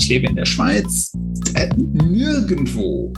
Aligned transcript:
Ich 0.00 0.08
lebe 0.08 0.26
in 0.28 0.36
der 0.36 0.46
Schweiz. 0.46 1.12
Äh, 1.54 1.68
nirgendwo 1.76 3.12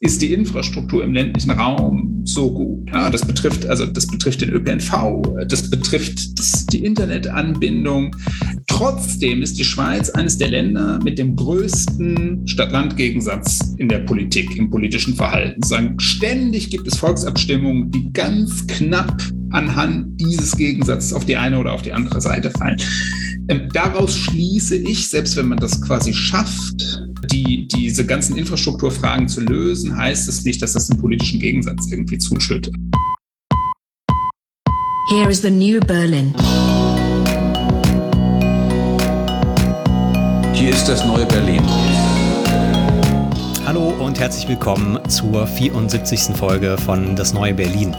ist 0.00 0.22
die 0.22 0.32
Infrastruktur 0.32 1.04
im 1.04 1.12
ländlichen 1.12 1.50
Raum 1.50 2.22
so 2.24 2.50
gut. 2.50 2.88
Ja, 2.90 3.10
das 3.10 3.24
betrifft 3.24 3.66
also 3.66 3.84
das 3.84 4.06
betrifft 4.06 4.40
den 4.40 4.50
ÖPNV, 4.50 5.22
das 5.46 5.68
betrifft 5.68 6.38
das, 6.38 6.64
die 6.66 6.84
Internetanbindung. 6.84 8.16
Trotzdem 8.66 9.42
ist 9.42 9.58
die 9.58 9.64
Schweiz 9.64 10.08
eines 10.08 10.38
der 10.38 10.48
Länder 10.48 10.98
mit 11.04 11.18
dem 11.18 11.36
größten 11.36 12.46
Stadt-Land-Gegensatz 12.46 13.74
in 13.76 13.88
der 13.88 13.98
Politik, 13.98 14.56
im 14.56 14.70
politischen 14.70 15.14
Verhalten. 15.14 15.60
Ständig 16.00 16.70
gibt 16.70 16.86
es 16.88 16.96
Volksabstimmungen, 16.96 17.90
die 17.90 18.10
ganz 18.12 18.66
knapp 18.66 19.22
anhand 19.50 20.18
dieses 20.18 20.56
Gegensatzes 20.56 21.12
auf 21.12 21.26
die 21.26 21.36
eine 21.36 21.58
oder 21.58 21.72
auf 21.72 21.82
die 21.82 21.92
andere 21.92 22.20
Seite 22.22 22.50
fallen. 22.50 22.80
Ähm, 23.48 23.68
daraus 23.72 24.16
schließe 24.16 24.76
ich, 24.76 25.08
selbst 25.08 25.36
wenn 25.36 25.48
man 25.48 25.58
das 25.58 25.80
quasi 25.82 26.12
schafft, 26.12 27.02
die, 27.32 27.66
diese 27.68 28.04
ganzen 28.04 28.36
Infrastrukturfragen 28.36 29.28
zu 29.28 29.40
lösen, 29.40 29.96
heißt 29.96 30.28
es 30.28 30.44
nicht, 30.44 30.62
dass 30.62 30.72
das 30.72 30.90
einen 30.90 31.00
politischen 31.00 31.40
Gegensatz 31.40 31.90
irgendwie 31.90 32.18
zuschüttet. 32.18 32.74
Here 35.10 35.30
is 35.30 35.42
the 35.42 35.50
new 35.50 35.80
Berlin. 35.80 36.34
Hier 40.54 40.70
ist 40.70 40.86
das 40.86 41.04
neue 41.04 41.26
Berlin. 41.26 41.62
Hallo 43.66 43.94
und 43.98 44.18
herzlich 44.20 44.48
willkommen 44.48 44.98
zur 45.08 45.46
74. 45.46 46.36
Folge 46.36 46.76
von 46.78 47.16
Das 47.16 47.32
neue 47.32 47.54
Berlin. 47.54 47.96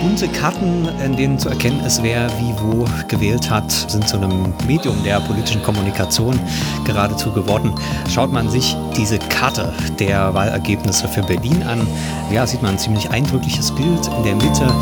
Bunte 0.00 0.28
Karten, 0.28 0.88
in 1.04 1.16
denen 1.16 1.38
zu 1.38 1.48
erkennen 1.48 1.80
ist, 1.84 2.02
wer 2.02 2.28
wie 2.38 2.54
wo 2.60 2.86
gewählt 3.08 3.50
hat, 3.50 3.70
sind 3.70 4.08
zu 4.08 4.16
einem 4.16 4.54
Medium 4.66 5.02
der 5.02 5.20
politischen 5.20 5.62
Kommunikation 5.62 6.38
geradezu 6.84 7.32
geworden. 7.32 7.72
Schaut 8.08 8.32
man 8.32 8.48
sich 8.48 8.76
diese 8.96 9.18
Karte 9.18 9.72
der 9.98 10.32
Wahlergebnisse 10.34 11.08
für 11.08 11.22
Berlin 11.22 11.62
an, 11.64 11.86
ja, 12.32 12.46
sieht 12.46 12.62
man 12.62 12.72
ein 12.72 12.78
ziemlich 12.78 13.10
eindrückliches 13.10 13.72
Bild. 13.72 14.08
In 14.18 14.24
der 14.24 14.34
Mitte 14.36 14.72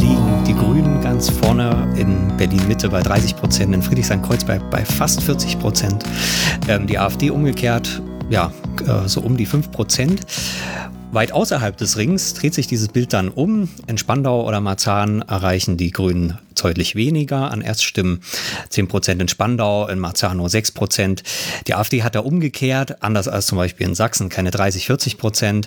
liegen 0.00 0.44
die 0.46 0.54
Grünen 0.54 1.00
ganz 1.00 1.30
vorne, 1.30 1.92
in 1.96 2.36
Berlin-Mitte 2.36 2.88
bei 2.88 3.02
30 3.02 3.36
Prozent, 3.36 3.74
in 3.74 3.82
Friedrichshain-Kreuzberg 3.82 4.70
bei 4.70 4.84
fast 4.84 5.22
40 5.22 5.58
Prozent, 5.58 6.04
ähm, 6.68 6.86
die 6.86 6.98
AfD 6.98 7.30
umgekehrt, 7.30 8.02
ja, 8.28 8.52
äh, 8.86 9.08
so 9.08 9.20
um 9.20 9.36
die 9.36 9.46
5 9.46 9.72
Prozent. 9.72 10.20
Weit 11.12 11.32
außerhalb 11.32 11.76
des 11.76 11.96
Rings 11.96 12.34
dreht 12.34 12.54
sich 12.54 12.68
dieses 12.68 12.86
Bild 12.86 13.12
dann 13.12 13.30
um. 13.30 13.68
In 13.88 13.98
Spandau 13.98 14.46
oder 14.46 14.60
Marzahn 14.60 15.22
erreichen 15.22 15.76
die 15.76 15.90
Grünen 15.90 16.38
deutlich 16.54 16.94
weniger 16.94 17.50
an 17.50 17.62
Erststimmen. 17.62 18.20
10% 18.70 19.20
in 19.20 19.26
Spandau, 19.26 19.88
in 19.88 19.98
Marzahn 19.98 20.36
nur 20.36 20.46
6%. 20.46 21.22
Die 21.66 21.74
AfD 21.74 22.04
hat 22.04 22.14
da 22.14 22.20
umgekehrt, 22.20 23.02
anders 23.02 23.26
als 23.26 23.46
zum 23.46 23.58
Beispiel 23.58 23.88
in 23.88 23.96
Sachsen, 23.96 24.28
keine 24.28 24.52
30, 24.52 24.88
40%. 24.88 25.66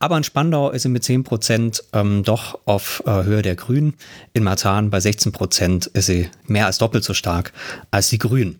Aber 0.00 0.16
in 0.16 0.24
Spandau 0.24 0.70
ist 0.70 0.82
sie 0.82 0.88
mit 0.88 1.04
10% 1.04 1.82
ähm, 1.92 2.24
doch 2.24 2.58
auf 2.64 3.04
äh, 3.06 3.22
Höhe 3.22 3.42
der 3.42 3.54
Grünen. 3.54 3.94
In 4.32 4.42
Marzahn 4.42 4.90
bei 4.90 4.98
16% 4.98 5.90
ist 5.94 6.06
sie 6.06 6.28
mehr 6.46 6.66
als 6.66 6.78
doppelt 6.78 7.04
so 7.04 7.14
stark 7.14 7.52
als 7.92 8.08
die 8.08 8.18
Grünen. 8.18 8.58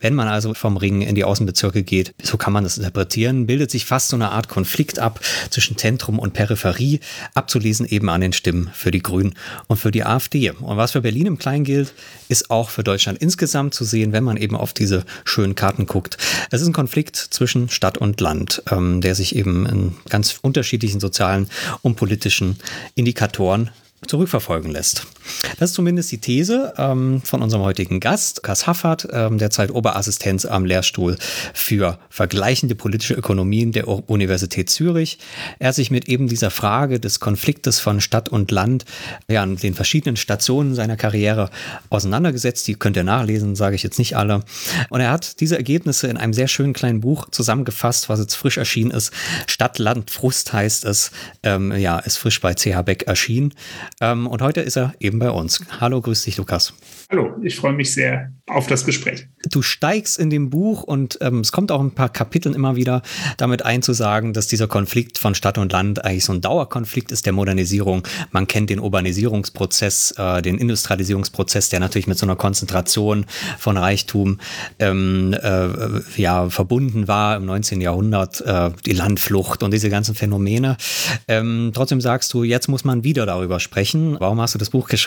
Wenn 0.00 0.14
man 0.14 0.28
also 0.28 0.54
vom 0.54 0.76
Ring 0.76 1.02
in 1.02 1.14
die 1.14 1.24
Außenbezirke 1.24 1.82
geht, 1.82 2.14
so 2.22 2.36
kann 2.36 2.52
man 2.52 2.64
das 2.64 2.78
interpretieren, 2.78 3.46
bildet 3.46 3.70
sich 3.70 3.84
fast 3.84 4.08
so 4.08 4.16
eine 4.16 4.30
Art 4.30 4.48
Konflikt 4.48 4.98
ab 4.98 5.20
zwischen 5.50 5.76
Zentrum 5.76 6.18
und 6.18 6.32
Peripherie, 6.32 7.00
abzulesen 7.34 7.86
eben 7.86 8.08
an 8.08 8.20
den 8.20 8.32
Stimmen 8.32 8.70
für 8.72 8.90
die 8.90 9.02
Grünen 9.02 9.34
und 9.66 9.78
für 9.78 9.90
die 9.90 10.04
AfD. 10.04 10.50
Und 10.50 10.76
was 10.76 10.92
für 10.92 11.00
Berlin 11.00 11.26
im 11.26 11.38
Kleinen 11.38 11.64
gilt, 11.64 11.92
ist 12.28 12.50
auch 12.50 12.70
für 12.70 12.84
Deutschland 12.84 13.18
insgesamt 13.18 13.74
zu 13.74 13.84
sehen, 13.84 14.12
wenn 14.12 14.24
man 14.24 14.36
eben 14.36 14.56
auf 14.56 14.72
diese 14.72 15.04
schönen 15.24 15.54
Karten 15.54 15.86
guckt. 15.86 16.18
Es 16.50 16.60
ist 16.60 16.66
ein 16.66 16.72
Konflikt 16.72 17.16
zwischen 17.16 17.68
Stadt 17.68 17.98
und 17.98 18.20
Land, 18.20 18.62
ähm, 18.70 19.00
der 19.00 19.14
sich 19.14 19.34
eben 19.34 19.66
in 19.66 19.96
ganz 20.08 20.38
unterschiedlichen 20.42 21.00
sozialen 21.00 21.48
und 21.82 21.96
politischen 21.96 22.58
Indikatoren 22.94 23.70
zurückverfolgen 24.06 24.70
lässt. 24.70 25.06
Das 25.58 25.70
ist 25.70 25.74
zumindest 25.74 26.12
die 26.12 26.18
These 26.18 26.74
ähm, 26.76 27.22
von 27.22 27.42
unserem 27.42 27.62
heutigen 27.62 28.00
Gast, 28.00 28.42
Kas 28.42 28.66
Haffert, 28.66 29.08
ähm, 29.12 29.38
derzeit 29.38 29.70
Oberassistenz 29.70 30.44
am 30.44 30.64
Lehrstuhl 30.64 31.16
für 31.54 31.98
vergleichende 32.10 32.74
politische 32.74 33.14
Ökonomien 33.14 33.72
der 33.72 33.88
Universität 33.88 34.70
Zürich. 34.70 35.18
Er 35.58 35.68
hat 35.68 35.74
sich 35.74 35.90
mit 35.90 36.08
eben 36.08 36.28
dieser 36.28 36.50
Frage 36.50 37.00
des 37.00 37.20
Konfliktes 37.20 37.80
von 37.80 38.00
Stadt 38.00 38.28
und 38.28 38.50
Land 38.50 38.84
ja, 39.28 39.42
an 39.42 39.56
den 39.56 39.74
verschiedenen 39.74 40.16
Stationen 40.16 40.74
seiner 40.74 40.96
Karriere 40.96 41.50
auseinandergesetzt. 41.90 42.66
Die 42.68 42.74
könnt 42.74 42.96
ihr 42.96 43.04
nachlesen, 43.04 43.56
sage 43.56 43.76
ich 43.76 43.82
jetzt 43.82 43.98
nicht 43.98 44.16
alle. 44.16 44.42
Und 44.90 45.00
er 45.00 45.10
hat 45.10 45.40
diese 45.40 45.56
Ergebnisse 45.56 46.08
in 46.08 46.16
einem 46.16 46.32
sehr 46.32 46.48
schönen 46.48 46.72
kleinen 46.72 47.00
Buch 47.00 47.30
zusammengefasst, 47.30 48.08
was 48.08 48.20
jetzt 48.20 48.34
frisch 48.34 48.58
erschienen 48.58 48.90
ist. 48.90 49.12
Stadt, 49.46 49.78
Land, 49.78 50.10
Frust 50.10 50.52
heißt 50.52 50.84
es. 50.84 51.10
Ähm, 51.42 51.72
ja, 51.72 51.98
ist 51.98 52.16
frisch 52.16 52.40
bei 52.40 52.54
CH 52.54 52.82
Beck 52.82 53.04
erschienen. 53.04 53.52
Ähm, 54.00 54.26
und 54.26 54.42
heute 54.42 54.60
ist 54.60 54.76
er 54.76 54.94
eben 55.00 55.15
bei 55.18 55.30
uns. 55.30 55.60
Hallo, 55.80 56.00
grüß 56.00 56.22
dich, 56.22 56.36
Lukas. 56.36 56.74
Hallo, 57.10 57.36
ich 57.42 57.54
freue 57.54 57.72
mich 57.72 57.94
sehr 57.94 58.32
auf 58.48 58.66
das 58.66 58.84
Gespräch. 58.84 59.28
Du 59.48 59.62
steigst 59.62 60.18
in 60.18 60.28
dem 60.28 60.50
Buch 60.50 60.82
und 60.82 61.18
ähm, 61.20 61.40
es 61.40 61.52
kommt 61.52 61.70
auch 61.70 61.80
ein 61.80 61.92
paar 61.92 62.08
Kapiteln 62.08 62.54
immer 62.54 62.74
wieder 62.74 63.02
damit 63.36 63.64
einzusagen, 63.64 64.32
dass 64.32 64.48
dieser 64.48 64.66
Konflikt 64.66 65.18
von 65.18 65.34
Stadt 65.34 65.56
und 65.58 65.72
Land 65.72 66.04
eigentlich 66.04 66.24
so 66.24 66.32
ein 66.32 66.40
Dauerkonflikt 66.40 67.12
ist 67.12 67.26
der 67.26 67.32
Modernisierung. 67.32 68.02
Man 68.32 68.48
kennt 68.48 68.70
den 68.70 68.80
Urbanisierungsprozess, 68.80 70.14
äh, 70.18 70.42
den 70.42 70.58
Industrialisierungsprozess, 70.58 71.68
der 71.68 71.78
natürlich 71.78 72.08
mit 72.08 72.18
so 72.18 72.26
einer 72.26 72.36
Konzentration 72.36 73.26
von 73.58 73.76
Reichtum 73.76 74.38
ähm, 74.80 75.32
äh, 75.40 75.68
ja, 76.20 76.50
verbunden 76.50 77.06
war 77.06 77.36
im 77.36 77.46
19. 77.46 77.80
Jahrhundert, 77.80 78.40
äh, 78.40 78.70
die 78.84 78.92
Landflucht 78.92 79.62
und 79.62 79.72
diese 79.72 79.90
ganzen 79.90 80.16
Phänomene. 80.16 80.76
Ähm, 81.28 81.70
trotzdem 81.72 82.00
sagst 82.00 82.32
du, 82.34 82.42
jetzt 82.42 82.68
muss 82.68 82.84
man 82.84 83.04
wieder 83.04 83.26
darüber 83.26 83.60
sprechen. 83.60 84.16
Warum 84.18 84.40
hast 84.40 84.54
du 84.54 84.58
das 84.58 84.70
Buch 84.70 84.88
geschrieben? 84.88 85.05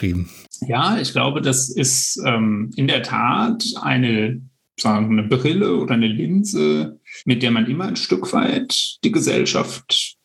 Ja, 0.67 0.97
ich 0.99 1.11
glaube, 1.11 1.41
das 1.41 1.69
ist 1.69 2.21
ähm, 2.25 2.71
in 2.75 2.87
der 2.87 3.03
Tat 3.03 3.63
eine, 3.81 4.41
sagen 4.79 5.17
eine 5.17 5.27
Brille 5.27 5.75
oder 5.77 5.93
eine 5.93 6.07
Linse, 6.07 6.99
mit 7.25 7.43
der 7.43 7.51
man 7.51 7.67
immer 7.67 7.85
ein 7.85 7.95
Stück 7.95 8.31
weit 8.33 8.97
die 9.03 9.11
Gesellschaft 9.11 10.17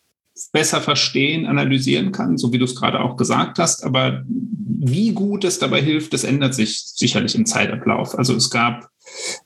besser 0.52 0.80
verstehen, 0.80 1.46
analysieren 1.46 2.12
kann, 2.12 2.38
so 2.38 2.52
wie 2.52 2.58
du 2.58 2.64
es 2.64 2.74
gerade 2.74 3.00
auch 3.00 3.16
gesagt 3.16 3.58
hast. 3.58 3.84
Aber 3.84 4.24
wie 4.26 5.12
gut 5.12 5.44
es 5.44 5.58
dabei 5.58 5.80
hilft, 5.80 6.12
das 6.12 6.24
ändert 6.24 6.54
sich 6.54 6.80
sicherlich 6.80 7.34
im 7.34 7.46
Zeitablauf. 7.46 8.18
Also 8.18 8.34
es 8.34 8.50
gab 8.50 8.90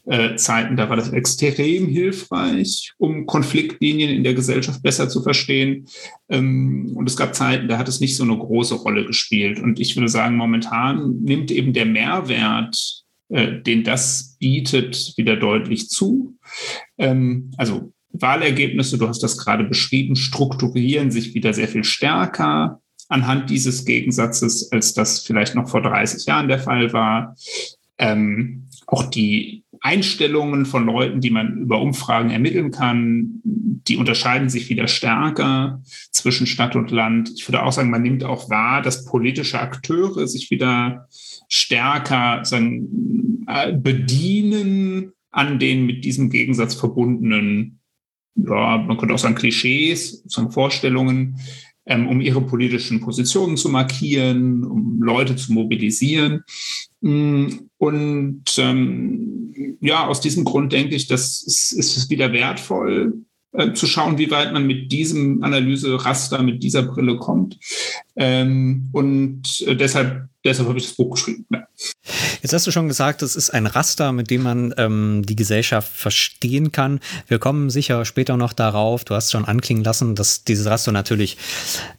äh, 0.07 0.37
Zeiten, 0.37 0.77
da 0.77 0.89
war 0.89 0.97
das 0.97 1.11
extrem 1.11 1.89
hilfreich, 1.89 2.93
um 2.99 3.27
Konfliktlinien 3.27 4.11
in 4.11 4.25
der 4.25 4.35
Gesellschaft 4.35 4.83
besser 4.83 5.09
zu 5.09 5.23
verstehen. 5.23 5.87
Ähm, 6.29 6.93
und 6.95 7.09
es 7.09 7.17
gab 7.17 7.35
Zeiten, 7.35 7.69
da 7.69 7.79
hat 7.79 7.89
es 7.89 8.01
nicht 8.01 8.17
so 8.17 8.25
eine 8.25 8.37
große 8.37 8.75
Rolle 8.75 9.05
gespielt. 9.05 9.61
Und 9.61 9.81
ich 9.81 9.97
würde 9.97 10.09
sagen, 10.09 10.37
momentan 10.37 11.21
nimmt 11.21 11.51
eben 11.51 11.73
der 11.73 11.87
Mehrwert, 11.87 13.05
äh, 13.29 13.61
den 13.61 13.85
das 13.85 14.37
bietet, 14.39 15.15
wieder 15.17 15.37
deutlich 15.37 15.89
zu. 15.89 16.37
Ähm, 16.97 17.51
also 17.57 17.93
Wahlergebnisse, 18.13 18.99
du 18.99 19.09
hast 19.09 19.23
das 19.23 19.39
gerade 19.39 19.65
beschrieben, 19.65 20.17
strukturieren 20.17 21.11
sich 21.11 21.35
wieder 21.35 21.53
sehr 21.53 21.69
viel 21.69 21.85
stärker 21.85 22.81
anhand 23.09 23.51
dieses 23.51 23.85
Gegensatzes, 23.85 24.71
als 24.71 24.95
das 24.95 25.21
vielleicht 25.21 25.55
noch 25.55 25.69
vor 25.69 25.83
30 25.83 26.27
Jahren 26.27 26.49
der 26.49 26.59
Fall 26.59 26.93
war. 26.93 27.37
Ähm, 27.97 28.68
auch 28.89 29.05
die 29.05 29.65
Einstellungen 29.81 30.65
von 30.65 30.87
Leuten, 30.87 31.21
die 31.21 31.31
man 31.31 31.59
über 31.59 31.81
Umfragen 31.81 32.31
ermitteln 32.31 32.71
kann, 32.71 33.41
die 33.45 33.97
unterscheiden 33.97 34.49
sich 34.49 34.71
wieder 34.71 34.89
stärker 34.89 35.83
zwischen 36.11 36.47
Stadt 36.47 36.75
und 36.75 36.91
Land. 36.91 37.31
Ich 37.37 37.47
würde 37.47 37.63
auch 37.63 37.71
sagen, 37.71 37.91
man 37.91 38.03
nimmt 38.03 38.25
auch 38.25 38.49
wahr, 38.49 38.81
dass 38.81 39.05
politische 39.05 39.61
Akteure 39.61 40.27
sich 40.27 40.51
wieder 40.51 41.07
stärker 41.49 42.45
sagen, 42.45 43.45
äh, 43.47 43.73
bedienen 43.73 45.13
an 45.31 45.59
den 45.59 45.85
mit 45.85 46.05
diesem 46.05 46.31
Gegensatz 46.31 46.75
verbundenen, 46.75 47.81
ja, 48.37 48.79
man 48.79 48.97
könnte 48.97 49.15
auch 49.15 49.19
sagen 49.19 49.35
Klischees, 49.35 50.23
sagen 50.27 50.51
Vorstellungen, 50.51 51.39
um 51.89 52.21
ihre 52.21 52.43
politischen 52.43 53.01
Positionen 53.01 53.57
zu 53.57 53.69
markieren, 53.69 54.65
um 54.65 55.01
Leute 55.01 55.37
zu 55.37 55.53
mobilisieren. 55.53 56.45
Mm, 57.01 57.47
und 57.79 58.45
ähm, 58.59 59.79
ja, 59.81 60.07
aus 60.07 60.21
diesem 60.21 60.45
Grund 60.45 60.73
denke 60.73 60.95
ich, 60.95 61.07
dass 61.07 61.45
es, 61.47 61.73
ist 61.73 61.97
es 61.97 62.11
wieder 62.11 62.33
wertvoll, 62.33 63.25
äh, 63.53 63.73
zu 63.73 63.87
schauen, 63.87 64.19
wie 64.19 64.31
weit 64.31 64.53
man 64.53 64.67
mit 64.67 64.93
diesem 64.93 65.43
Analyseraster, 65.43 66.43
mit 66.43 66.63
dieser 66.63 66.83
Brille 66.83 67.17
kommt. 67.17 67.59
Ähm, 68.17 68.89
und 68.93 69.65
äh, 69.67 69.75
deshalb 69.75 70.29
deshalb 70.49 70.69
habe 70.69 70.79
ich 70.79 70.87
das 70.87 70.97
Buch 70.97 71.15
geschrieben. 71.15 71.47
Ja. 71.53 71.67
Jetzt 72.43 72.53
hast 72.53 72.67
du 72.67 72.71
schon 72.71 72.89
gesagt, 72.89 73.23
es 73.23 73.37
ist 73.37 73.51
ein 73.51 73.67
Raster, 73.67 74.13
mit 74.13 74.31
dem 74.31 74.43
man 74.43 74.75
ähm, 74.77 75.23
die 75.27 75.37
Gesellschaft 75.37 75.91
verstehen 75.93 76.73
kann. 76.73 77.01
Wir 77.27 77.39
kommen 77.39 77.71
sicher 77.71 78.05
später 78.05 78.37
noch 78.37 78.53
darauf. 78.53 79.05
Du 79.05 79.15
hast 79.15 79.31
schon 79.31 79.45
anklingen 79.45 79.85
lassen, 79.85 80.15
dass 80.15 80.45
dieses 80.45 80.67
Raster 80.67 80.93
natürlich 80.93 81.37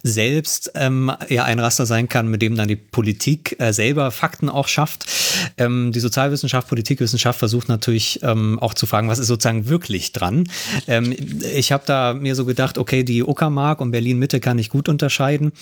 selbst 0.02 0.72
ähm, 0.74 1.12
ja 1.28 1.44
ein 1.44 1.58
Raster 1.58 1.86
sein 1.86 2.08
kann, 2.08 2.28
mit 2.28 2.42
dem 2.42 2.56
dann 2.56 2.68
die 2.68 2.76
Politik 2.76 3.56
äh, 3.58 3.72
selber 3.72 4.10
Fakten 4.10 4.48
auch 4.48 4.68
schafft. 4.68 5.06
Ähm, 5.56 5.92
die 5.92 6.00
Sozialwissenschaft, 6.00 6.68
Politikwissenschaft 6.68 7.38
versucht 7.38 7.68
natürlich 7.68 8.20
ähm, 8.22 8.58
auch 8.58 8.74
zu 8.74 8.86
fragen, 8.86 9.08
was 9.08 9.18
ist 9.18 9.28
sozusagen 9.28 9.68
wirklich 9.68 10.12
dran. 10.12 10.44
Ähm, 10.86 11.14
ich 11.54 11.72
habe 11.72 11.84
da 11.86 12.14
mir 12.14 12.34
so 12.34 12.44
gedacht, 12.44 12.78
okay, 12.78 13.04
die 13.04 13.22
Uckermark 13.22 13.80
und 13.80 13.90
Berlin 13.90 14.18
Mitte 14.18 14.40
kann 14.40 14.58
ich 14.58 14.70
gut 14.70 14.88
unterscheiden. 14.88 15.52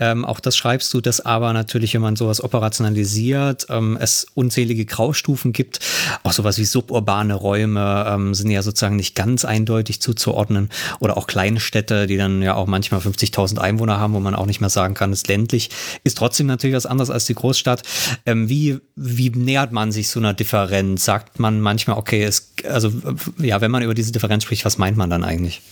Ähm, 0.00 0.24
auch 0.24 0.40
das 0.40 0.56
schreibst 0.56 0.92
du, 0.94 1.00
dass 1.00 1.20
aber 1.20 1.52
natürlich, 1.52 1.94
wenn 1.94 2.02
man 2.02 2.16
sowas 2.16 2.37
operationalisiert, 2.42 3.66
ähm, 3.70 3.98
es 4.00 4.26
unzählige 4.34 4.84
Graustufen 4.84 5.52
gibt. 5.52 5.80
Auch 6.22 6.32
sowas 6.32 6.58
wie 6.58 6.64
suburbane 6.64 7.34
Räume 7.34 8.06
ähm, 8.08 8.34
sind 8.34 8.50
ja 8.50 8.62
sozusagen 8.62 8.96
nicht 8.96 9.14
ganz 9.14 9.44
eindeutig 9.44 10.00
zuzuordnen. 10.00 10.70
Oder 11.00 11.16
auch 11.16 11.26
kleine 11.26 11.60
Städte, 11.60 12.06
die 12.06 12.16
dann 12.16 12.42
ja 12.42 12.54
auch 12.54 12.66
manchmal 12.66 13.00
50.000 13.00 13.58
Einwohner 13.58 13.98
haben, 13.98 14.14
wo 14.14 14.20
man 14.20 14.34
auch 14.34 14.46
nicht 14.46 14.60
mehr 14.60 14.70
sagen 14.70 14.94
kann, 14.94 15.12
ist 15.12 15.28
ländlich. 15.28 15.70
Ist 16.04 16.18
trotzdem 16.18 16.46
natürlich 16.46 16.76
was 16.76 16.86
anderes 16.86 17.10
als 17.10 17.26
die 17.26 17.34
Großstadt. 17.34 17.82
Ähm, 18.26 18.48
wie, 18.48 18.78
wie 18.96 19.30
nähert 19.30 19.72
man 19.72 19.92
sich 19.92 20.08
so 20.08 20.20
einer 20.20 20.34
Differenz? 20.34 21.04
Sagt 21.04 21.38
man 21.38 21.60
manchmal, 21.60 21.98
okay, 21.98 22.22
es, 22.22 22.54
also 22.68 22.92
ja, 23.38 23.60
wenn 23.60 23.70
man 23.70 23.82
über 23.82 23.94
diese 23.94 24.12
Differenz 24.12 24.44
spricht, 24.44 24.64
was 24.64 24.78
meint 24.78 24.96
man 24.96 25.10
dann 25.10 25.24
eigentlich? 25.24 25.62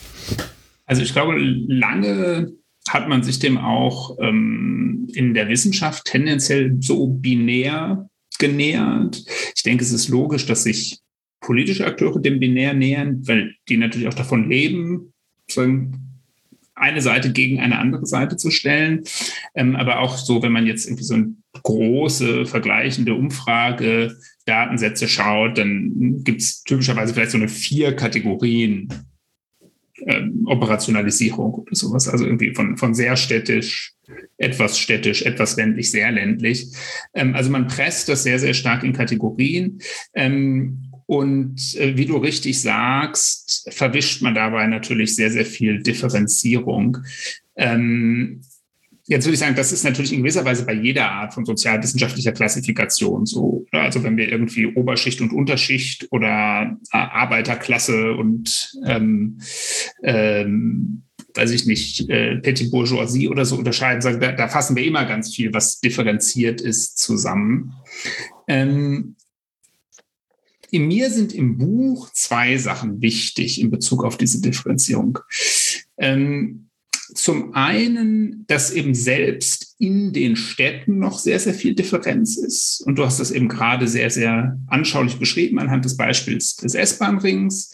Also 0.87 1.03
ich 1.03 1.13
glaube, 1.13 1.37
lange 1.39 2.53
hat 2.89 3.09
man 3.09 3.23
sich 3.23 3.39
dem 3.39 3.59
auch 3.59 4.17
ähm, 4.21 5.09
in 5.13 5.35
der 5.35 5.49
Wissenschaft 5.49 6.05
tendenziell 6.05 6.77
so 6.81 7.09
binär 7.09 8.09
genähert. 8.39 9.25
Ich 9.55 9.63
denke, 9.63 9.83
es 9.83 9.93
ist 9.93 10.09
logisch, 10.09 10.47
dass 10.47 10.65
sich 10.65 11.01
politische 11.41 11.87
Akteure 11.87 12.21
dem 12.21 12.41
binär 12.41 12.75
nähern, 12.75 13.27
weil 13.27 13.55
die 13.69 13.77
natürlich 13.77 14.09
auch 14.09 14.15
davon 14.15 14.49
leben, 14.49 15.13
eine 16.75 17.01
Seite 17.01 17.33
gegen 17.33 17.61
eine 17.61 17.79
andere 17.79 18.07
Seite 18.07 18.37
zu 18.37 18.51
stellen. 18.51 19.05
Ähm, 19.55 19.77
aber 19.77 20.01
auch 20.01 20.17
so, 20.19 20.43
wenn 20.43 20.53
man 20.53 20.67
jetzt 20.67 20.87
irgendwie 20.87 21.05
so 21.05 21.15
eine 21.15 21.35
große 21.63 22.47
vergleichende 22.47 23.15
Umfrage 23.15 24.17
Datensätze 24.45 25.09
schaut, 25.09 25.59
dann 25.59 26.23
gibt 26.23 26.43
es 26.43 26.63
typischerweise 26.63 27.15
vielleicht 27.15 27.33
so 27.33 27.39
eine 27.39 27.49
vier 27.49 27.97
Kategorien 27.97 28.89
ähm, 30.07 30.43
Operationalisierung 30.47 31.55
oder 31.55 31.75
sowas. 31.75 32.09
Also 32.09 32.25
irgendwie 32.25 32.55
von, 32.55 32.77
von 32.77 32.95
sehr 32.95 33.17
städtisch, 33.17 33.95
etwas 34.39 34.79
städtisch, 34.79 35.23
etwas 35.23 35.57
ländlich, 35.57 35.91
sehr 35.91 36.11
ländlich. 36.13 36.69
Ähm, 37.15 37.35
also 37.35 37.51
man 37.51 37.67
presst 37.67 38.09
das 38.09 38.23
sehr, 38.23 38.39
sehr 38.39 38.55
stark 38.55 38.85
in 38.85 38.93
Kategorien. 38.93 39.81
Ähm, 40.15 40.83
und 41.07 41.75
äh, 41.77 41.97
wie 41.97 42.07
du 42.07 42.17
richtig 42.17 42.61
sagst, 42.61 43.69
verwischt 43.73 44.23
man 44.23 44.35
dabei 44.35 44.67
natürlich 44.67 45.15
sehr, 45.15 45.31
sehr 45.31 45.47
viel 45.47 45.83
Differenzierung. 45.83 46.99
Ähm, 47.57 48.43
Jetzt 49.09 49.25
würde 49.25 49.35
ich 49.35 49.41
sagen, 49.41 49.55
das 49.55 49.71
ist 49.71 49.85
natürlich 49.85 50.13
in 50.13 50.21
gewisser 50.21 50.45
Weise 50.45 50.67
bei 50.67 50.73
jeder 50.73 51.11
Art 51.11 51.33
von 51.33 51.45
sozialwissenschaftlicher 51.45 52.33
Klassifikation 52.33 53.25
so. 53.25 53.65
Also 53.71 54.03
wenn 54.03 54.17
wir 54.17 54.29
irgendwie 54.29 54.67
Oberschicht 54.67 55.21
und 55.21 55.33
Unterschicht 55.33 56.09
oder 56.11 56.77
äh, 56.93 56.97
Arbeiterklasse 56.97 58.15
und 58.15 58.77
ähm, 58.85 59.39
ähm, 60.03 61.03
weiß 61.35 61.51
ich 61.53 61.67
nicht, 61.67 62.09
äh, 62.09 62.37
Petit 62.39 62.71
Bourgeoisie 62.71 63.29
oder 63.29 63.45
so 63.45 63.57
unterscheiden, 63.57 64.01
sagen, 64.01 64.21
da, 64.21 64.33
da, 64.33 64.49
fassen 64.49 64.75
wir 64.75 64.85
immer 64.85 65.05
ganz 65.05 65.35
viel, 65.35 65.53
was 65.53 65.81
differenziert 65.81 66.61
ist, 66.61 66.99
zusammen. 66.99 67.75
Ähm, 68.49 69.17
in 70.71 70.89
mir 70.89 71.11
sind 71.11 71.33
im 71.33 71.59
Buch 71.59 72.11
zwei 72.13 72.57
Sachen 72.57 73.01
wichtig 73.01 73.61
in 73.61 73.71
Bezug 73.71 74.05
auf 74.05 74.17
diese 74.17 74.41
Differenzierung. 74.41 75.19
Ähm, 75.97 76.66
zum 77.15 77.55
einen, 77.55 78.45
dass 78.47 78.73
eben 78.73 78.95
selbst 78.95 79.77
in 79.79 80.13
den 80.13 80.37
Städten 80.37 80.99
noch 80.99 81.19
sehr, 81.19 81.39
sehr 81.39 81.55
viel 81.55 81.75
Differenz 81.75 82.37
ist. 82.37 82.83
Und 82.87 82.99
du 82.99 83.05
hast 83.05 83.21
das 83.21 83.31
eben 83.31 83.49
gerade 83.49 83.87
sehr, 83.89 84.11
sehr 84.11 84.59
anschaulich 84.67 85.19
beschrieben 85.19 85.59
anhand 85.59 85.85
des 85.85 85.97
Beispiels 85.97 86.57
des 86.57 86.75
S-Bahn-Rings. 86.75 87.73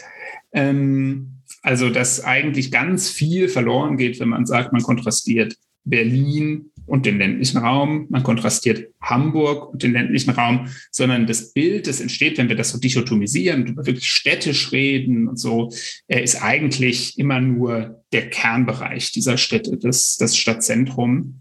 Ähm, 0.52 1.38
also, 1.62 1.90
dass 1.90 2.24
eigentlich 2.24 2.72
ganz 2.72 3.08
viel 3.08 3.48
verloren 3.48 3.96
geht, 3.96 4.18
wenn 4.18 4.28
man 4.28 4.46
sagt, 4.46 4.72
man 4.72 4.82
kontrastiert 4.82 5.56
Berlin 5.84 6.71
und 6.92 7.06
den 7.06 7.16
ländlichen 7.16 7.56
Raum, 7.56 8.06
man 8.10 8.22
kontrastiert 8.22 8.92
Hamburg 9.00 9.72
und 9.72 9.82
den 9.82 9.94
ländlichen 9.94 10.28
Raum, 10.28 10.68
sondern 10.90 11.26
das 11.26 11.54
Bild, 11.54 11.86
das 11.86 12.02
entsteht, 12.02 12.36
wenn 12.36 12.50
wir 12.50 12.54
das 12.54 12.68
so 12.68 12.78
dichotomisieren 12.78 13.66
über 13.66 13.86
wirklich 13.86 14.10
städtisch 14.10 14.72
reden 14.72 15.26
und 15.26 15.38
so, 15.38 15.72
äh, 16.06 16.22
ist 16.22 16.42
eigentlich 16.42 17.18
immer 17.18 17.40
nur 17.40 18.04
der 18.12 18.28
Kernbereich 18.28 19.10
dieser 19.10 19.38
Städte, 19.38 19.78
das, 19.78 20.18
das 20.18 20.36
Stadtzentrum. 20.36 21.40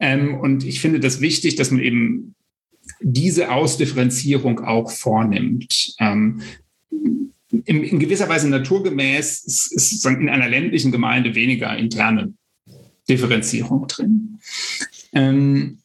Ähm, 0.00 0.34
und 0.38 0.66
ich 0.66 0.80
finde 0.80 1.00
das 1.00 1.22
wichtig, 1.22 1.56
dass 1.56 1.70
man 1.70 1.80
eben 1.80 2.34
diese 3.00 3.52
Ausdifferenzierung 3.52 4.60
auch 4.60 4.90
vornimmt. 4.90 5.94
Ähm, 5.98 6.42
in, 7.64 7.98
gewisser 7.98 8.28
Weise 8.28 8.50
naturgemäß 8.50 9.44
ist, 9.44 9.72
ist 9.72 10.04
in 10.04 10.28
einer 10.28 10.50
ländlichen 10.50 10.92
Gemeinde 10.92 11.34
weniger 11.34 11.74
interne 11.74 12.34
Differenzierung 13.10 13.86
drin. 13.86 14.38
Ähm, 15.12 15.78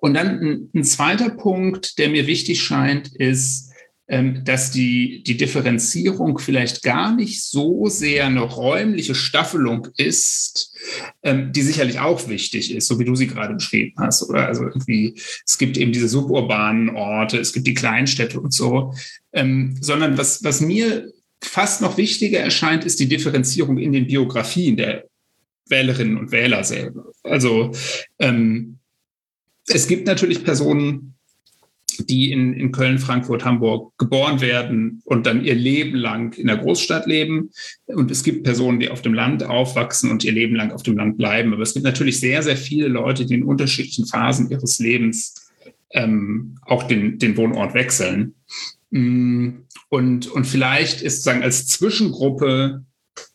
und 0.00 0.14
dann 0.14 0.68
ein, 0.74 0.84
zweiter 0.84 1.30
Punkt, 1.30 1.98
der 1.98 2.08
mir 2.08 2.26
wichtig 2.26 2.62
scheint, 2.62 3.14
ist, 3.14 3.70
ähm, 4.08 4.44
dass 4.44 4.72
die, 4.72 5.22
die 5.22 5.36
Differenzierung 5.36 6.38
vielleicht 6.38 6.82
gar 6.82 7.14
nicht 7.14 7.44
so 7.44 7.86
sehr 7.86 8.26
eine 8.26 8.40
räumliche 8.40 9.14
Staffelung 9.14 9.88
ist, 9.96 10.76
ähm, 11.22 11.52
die 11.52 11.62
sicherlich 11.62 12.00
auch 12.00 12.28
wichtig 12.28 12.74
ist, 12.74 12.88
so 12.88 12.98
wie 12.98 13.04
du 13.04 13.14
sie 13.14 13.28
gerade 13.28 13.54
beschrieben 13.54 13.94
hast. 13.98 14.28
Oder 14.28 14.48
also 14.48 14.64
irgendwie, 14.64 15.14
es 15.46 15.56
gibt 15.56 15.76
eben 15.78 15.92
diese 15.92 16.08
suburbanen 16.08 16.90
Orte, 16.90 17.38
es 17.38 17.52
gibt 17.52 17.68
die 17.68 17.74
Kleinstädte 17.74 18.40
und 18.40 18.52
so, 18.52 18.92
ähm, 19.32 19.76
sondern 19.80 20.18
was, 20.18 20.42
was 20.42 20.60
mir 20.60 21.12
fast 21.40 21.80
noch 21.80 21.96
wichtiger 21.96 22.40
erscheint, 22.40 22.84
ist 22.84 22.98
die 23.00 23.08
Differenzierung 23.08 23.78
in 23.78 23.92
den 23.92 24.08
Biografien 24.08 24.76
der 24.76 25.04
Wählerinnen 25.72 26.16
und 26.16 26.30
Wähler 26.30 26.62
selber. 26.62 27.06
Also 27.24 27.72
ähm, 28.20 28.78
es 29.66 29.88
gibt 29.88 30.06
natürlich 30.06 30.44
Personen, 30.44 31.14
die 31.98 32.32
in, 32.32 32.54
in 32.54 32.72
Köln, 32.72 32.98
Frankfurt, 32.98 33.44
Hamburg 33.44 33.92
geboren 33.98 34.40
werden 34.40 35.02
und 35.04 35.26
dann 35.26 35.44
ihr 35.44 35.54
Leben 35.54 35.96
lang 35.96 36.36
in 36.38 36.46
der 36.46 36.56
Großstadt 36.56 37.06
leben. 37.06 37.50
Und 37.86 38.10
es 38.10 38.22
gibt 38.22 38.44
Personen, 38.44 38.80
die 38.80 38.88
auf 38.88 39.02
dem 39.02 39.14
Land 39.14 39.44
aufwachsen 39.44 40.10
und 40.10 40.24
ihr 40.24 40.32
Leben 40.32 40.54
lang 40.54 40.72
auf 40.72 40.82
dem 40.82 40.96
Land 40.96 41.18
bleiben. 41.18 41.52
Aber 41.52 41.62
es 41.62 41.74
gibt 41.74 41.84
natürlich 41.84 42.20
sehr, 42.20 42.42
sehr 42.42 42.56
viele 42.56 42.88
Leute, 42.88 43.26
die 43.26 43.34
in 43.34 43.44
unterschiedlichen 43.44 44.06
Phasen 44.06 44.50
ihres 44.50 44.78
Lebens 44.78 45.52
ähm, 45.90 46.56
auch 46.62 46.84
den, 46.84 47.18
den 47.18 47.36
Wohnort 47.36 47.74
wechseln. 47.74 48.34
Mm, 48.90 49.50
und, 49.88 50.26
und 50.28 50.46
vielleicht 50.46 51.02
ist 51.02 51.22
sagen 51.22 51.42
als 51.42 51.66
Zwischengruppe 51.66 52.84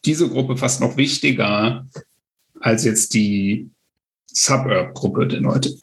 diese 0.06 0.28
Gruppe 0.28 0.58
fast 0.58 0.82
noch 0.82 0.98
wichtiger 0.98 1.88
als 2.60 2.84
jetzt 2.84 3.14
die 3.14 3.70
Suburb-Gruppe 4.28 5.28
der 5.28 5.42
Leute. 5.42 5.74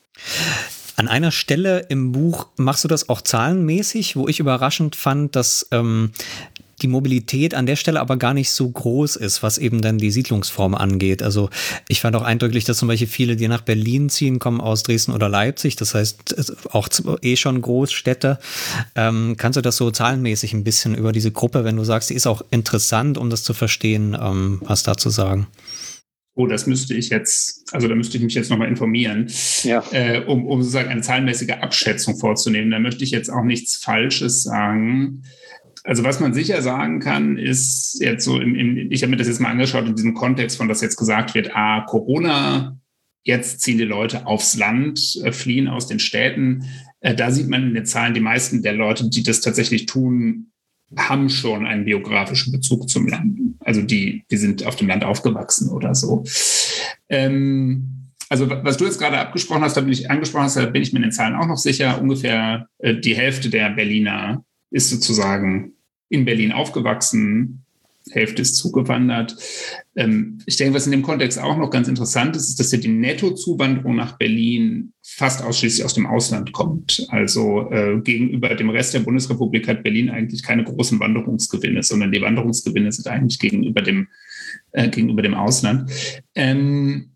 An 0.96 1.08
einer 1.08 1.32
Stelle 1.32 1.80
im 1.88 2.12
Buch 2.12 2.46
machst 2.56 2.84
du 2.84 2.88
das 2.88 3.08
auch 3.08 3.20
zahlenmäßig, 3.20 4.14
wo 4.16 4.28
ich 4.28 4.38
überraschend 4.38 4.94
fand, 4.94 5.34
dass 5.34 5.66
ähm, 5.72 6.12
die 6.82 6.88
Mobilität 6.88 7.54
an 7.54 7.66
der 7.66 7.76
Stelle 7.76 8.00
aber 8.00 8.16
gar 8.16 8.34
nicht 8.34 8.52
so 8.52 8.68
groß 8.68 9.16
ist, 9.16 9.42
was 9.42 9.58
eben 9.58 9.80
dann 9.80 9.98
die 9.98 10.10
Siedlungsform 10.10 10.74
angeht. 10.74 11.22
Also 11.22 11.50
ich 11.88 12.00
fand 12.00 12.14
auch 12.14 12.22
eindrücklich, 12.22 12.64
dass 12.64 12.78
zum 12.78 12.88
Beispiel 12.88 13.08
viele, 13.08 13.36
die 13.36 13.48
nach 13.48 13.62
Berlin 13.62 14.08
ziehen, 14.08 14.38
kommen 14.38 14.60
aus 14.60 14.82
Dresden 14.82 15.12
oder 15.12 15.28
Leipzig. 15.28 15.76
Das 15.76 15.94
heißt 15.94 16.54
auch 16.70 16.88
eh 17.22 17.36
schon 17.36 17.62
Großstädte. 17.62 18.38
Ähm, 18.94 19.36
kannst 19.36 19.56
du 19.56 19.62
das 19.62 19.76
so 19.76 19.90
zahlenmäßig 19.90 20.52
ein 20.52 20.64
bisschen 20.64 20.94
über 20.94 21.12
diese 21.12 21.30
Gruppe, 21.30 21.64
wenn 21.64 21.76
du 21.76 21.84
sagst, 21.84 22.10
die 22.10 22.14
ist 22.14 22.26
auch 22.26 22.42
interessant, 22.50 23.18
um 23.18 23.30
das 23.30 23.42
zu 23.42 23.54
verstehen, 23.54 24.16
ähm, 24.20 24.60
was 24.64 24.82
da 24.82 24.96
zu 24.96 25.10
sagen? 25.10 25.46
Oh, 26.34 26.46
das 26.46 26.66
müsste 26.66 26.94
ich 26.94 27.10
jetzt, 27.10 27.72
also 27.72 27.88
da 27.88 27.94
müsste 27.94 28.16
ich 28.16 28.22
mich 28.22 28.34
jetzt 28.34 28.50
nochmal 28.50 28.68
informieren, 28.68 29.30
ja. 29.62 29.84
äh, 29.92 30.24
um, 30.26 30.46
um 30.46 30.62
sozusagen 30.62 30.88
eine 30.88 31.00
zahlenmäßige 31.00 31.52
Abschätzung 31.60 32.16
vorzunehmen. 32.18 32.70
Da 32.70 32.78
möchte 32.80 33.04
ich 33.04 33.10
jetzt 33.10 33.30
auch 33.30 33.44
nichts 33.44 33.76
Falsches 33.76 34.42
sagen. 34.42 35.22
Also 35.84 36.02
was 36.02 36.18
man 36.18 36.34
sicher 36.34 36.62
sagen 36.62 36.98
kann, 36.98 37.36
ist 37.36 38.00
jetzt 38.00 38.24
so, 38.24 38.40
im, 38.40 38.54
im, 38.56 38.90
ich 38.90 39.02
habe 39.02 39.10
mir 39.10 39.16
das 39.16 39.28
jetzt 39.28 39.40
mal 39.40 39.50
angeschaut 39.50 39.86
in 39.86 39.94
diesem 39.94 40.14
Kontext 40.14 40.56
von, 40.56 40.68
dass 40.68 40.80
jetzt 40.80 40.96
gesagt 40.96 41.34
wird, 41.34 41.54
ah, 41.54 41.82
Corona, 41.82 42.78
jetzt 43.22 43.60
ziehen 43.60 43.78
die 43.78 43.84
Leute 43.84 44.26
aufs 44.26 44.56
Land, 44.56 45.20
äh, 45.22 45.30
fliehen 45.30 45.68
aus 45.68 45.86
den 45.86 45.98
Städten. 45.98 46.64
Äh, 47.00 47.14
da 47.14 47.30
sieht 47.30 47.48
man 47.48 47.68
in 47.68 47.74
den 47.74 47.86
Zahlen, 47.86 48.14
die 48.14 48.20
meisten 48.20 48.62
der 48.62 48.72
Leute, 48.72 49.08
die 49.08 49.22
das 49.22 49.40
tatsächlich 49.40 49.86
tun, 49.86 50.50
haben 50.96 51.28
schon 51.28 51.66
einen 51.66 51.84
biografischen 51.84 52.52
Bezug 52.52 52.88
zum 52.88 53.08
Land. 53.08 53.38
Also 53.60 53.82
die, 53.82 54.24
die 54.30 54.36
sind 54.36 54.64
auf 54.66 54.76
dem 54.76 54.88
Land 54.88 55.04
aufgewachsen 55.04 55.70
oder 55.70 55.94
so. 55.94 56.24
Ähm, 57.08 58.10
also 58.28 58.48
was 58.48 58.76
du 58.76 58.84
jetzt 58.84 58.98
gerade 58.98 59.18
abgesprochen 59.18 59.62
hast, 59.62 59.76
da 59.76 59.80
bin 59.80 59.92
ich 59.92 60.10
angesprochen 60.10 60.44
hast, 60.44 60.56
da 60.56 60.66
bin 60.66 60.82
ich 60.82 60.92
mir 60.92 60.98
in 60.98 61.04
den 61.04 61.12
Zahlen 61.12 61.34
auch 61.34 61.46
noch 61.46 61.58
sicher. 61.58 62.00
Ungefähr 62.00 62.68
äh, 62.78 62.94
die 62.94 63.14
Hälfte 63.14 63.50
der 63.50 63.70
Berliner 63.70 64.44
ist 64.70 64.90
sozusagen 64.90 65.74
in 66.08 66.24
Berlin 66.24 66.52
aufgewachsen, 66.52 67.64
Hälfte 68.10 68.42
ist 68.42 68.56
zugewandert. 68.56 69.36
Ähm, 69.96 70.38
ich 70.46 70.56
denke, 70.56 70.74
was 70.74 70.86
in 70.86 70.92
dem 70.92 71.02
Kontext 71.02 71.38
auch 71.38 71.56
noch 71.56 71.70
ganz 71.70 71.88
interessant 71.88 72.36
ist, 72.36 72.48
ist, 72.48 72.60
dass 72.60 72.72
ja 72.72 72.78
die 72.78 72.88
Nettozuwanderung 72.88 73.96
nach 73.96 74.18
Berlin 74.18 74.93
fast 75.06 75.42
ausschließlich 75.42 75.84
aus 75.84 75.92
dem 75.92 76.06
Ausland 76.06 76.52
kommt. 76.52 77.06
Also 77.10 77.70
äh, 77.70 78.00
gegenüber 78.00 78.54
dem 78.54 78.70
Rest 78.70 78.94
der 78.94 79.00
Bundesrepublik 79.00 79.68
hat 79.68 79.82
Berlin 79.82 80.08
eigentlich 80.08 80.42
keine 80.42 80.64
großen 80.64 80.98
Wanderungsgewinne, 80.98 81.82
sondern 81.82 82.10
die 82.10 82.22
Wanderungsgewinne 82.22 82.90
sind 82.90 83.06
eigentlich 83.06 83.38
gegenüber 83.38 83.82
dem, 83.82 84.08
äh, 84.72 84.88
gegenüber 84.88 85.20
dem 85.20 85.34
Ausland. 85.34 85.90
Ähm, 86.34 87.10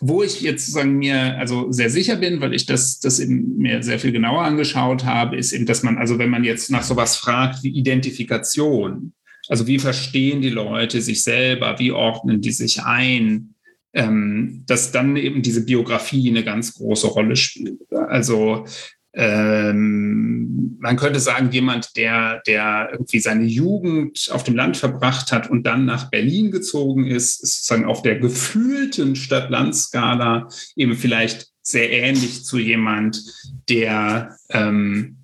wo 0.00 0.22
ich 0.22 0.42
jetzt 0.42 0.66
sozusagen 0.66 0.98
mir 0.98 1.38
also 1.38 1.72
sehr 1.72 1.88
sicher 1.88 2.16
bin, 2.16 2.42
weil 2.42 2.52
ich 2.52 2.66
das, 2.66 3.00
das 3.00 3.18
eben 3.18 3.56
mir 3.56 3.82
sehr 3.82 3.98
viel 3.98 4.12
genauer 4.12 4.42
angeschaut 4.42 5.06
habe, 5.06 5.36
ist 5.36 5.52
eben, 5.52 5.64
dass 5.64 5.82
man, 5.82 5.96
also 5.96 6.18
wenn 6.18 6.28
man 6.28 6.44
jetzt 6.44 6.70
nach 6.70 6.82
sowas 6.82 7.16
fragt 7.16 7.62
wie 7.62 7.70
Identifikation, 7.70 9.14
also 9.48 9.66
wie 9.66 9.78
verstehen 9.78 10.42
die 10.42 10.50
Leute 10.50 11.00
sich 11.00 11.22
selber, 11.22 11.78
wie 11.78 11.92
ordnen 11.92 12.42
die 12.42 12.52
sich 12.52 12.82
ein, 12.82 13.54
ähm, 13.96 14.62
dass 14.66 14.92
dann 14.92 15.16
eben 15.16 15.40
diese 15.40 15.64
Biografie 15.64 16.28
eine 16.28 16.44
ganz 16.44 16.74
große 16.74 17.06
Rolle 17.06 17.34
spielt. 17.34 17.80
Also 17.90 18.66
ähm, 19.14 20.76
man 20.78 20.96
könnte 20.96 21.18
sagen, 21.18 21.50
jemand, 21.50 21.96
der, 21.96 22.42
der 22.46 22.90
irgendwie 22.92 23.20
seine 23.20 23.44
Jugend 23.44 24.28
auf 24.30 24.44
dem 24.44 24.54
Land 24.54 24.76
verbracht 24.76 25.32
hat 25.32 25.48
und 25.48 25.62
dann 25.62 25.86
nach 25.86 26.10
Berlin 26.10 26.50
gezogen 26.50 27.06
ist, 27.06 27.42
ist 27.42 27.64
sozusagen 27.64 27.86
auf 27.86 28.02
der 28.02 28.18
gefühlten 28.18 29.16
Stadt-Land-Skala 29.16 30.48
eben 30.76 30.94
vielleicht 30.94 31.46
sehr 31.62 31.90
ähnlich 31.90 32.44
zu 32.44 32.58
jemand, 32.58 33.24
der 33.70 34.36
ähm, 34.50 35.16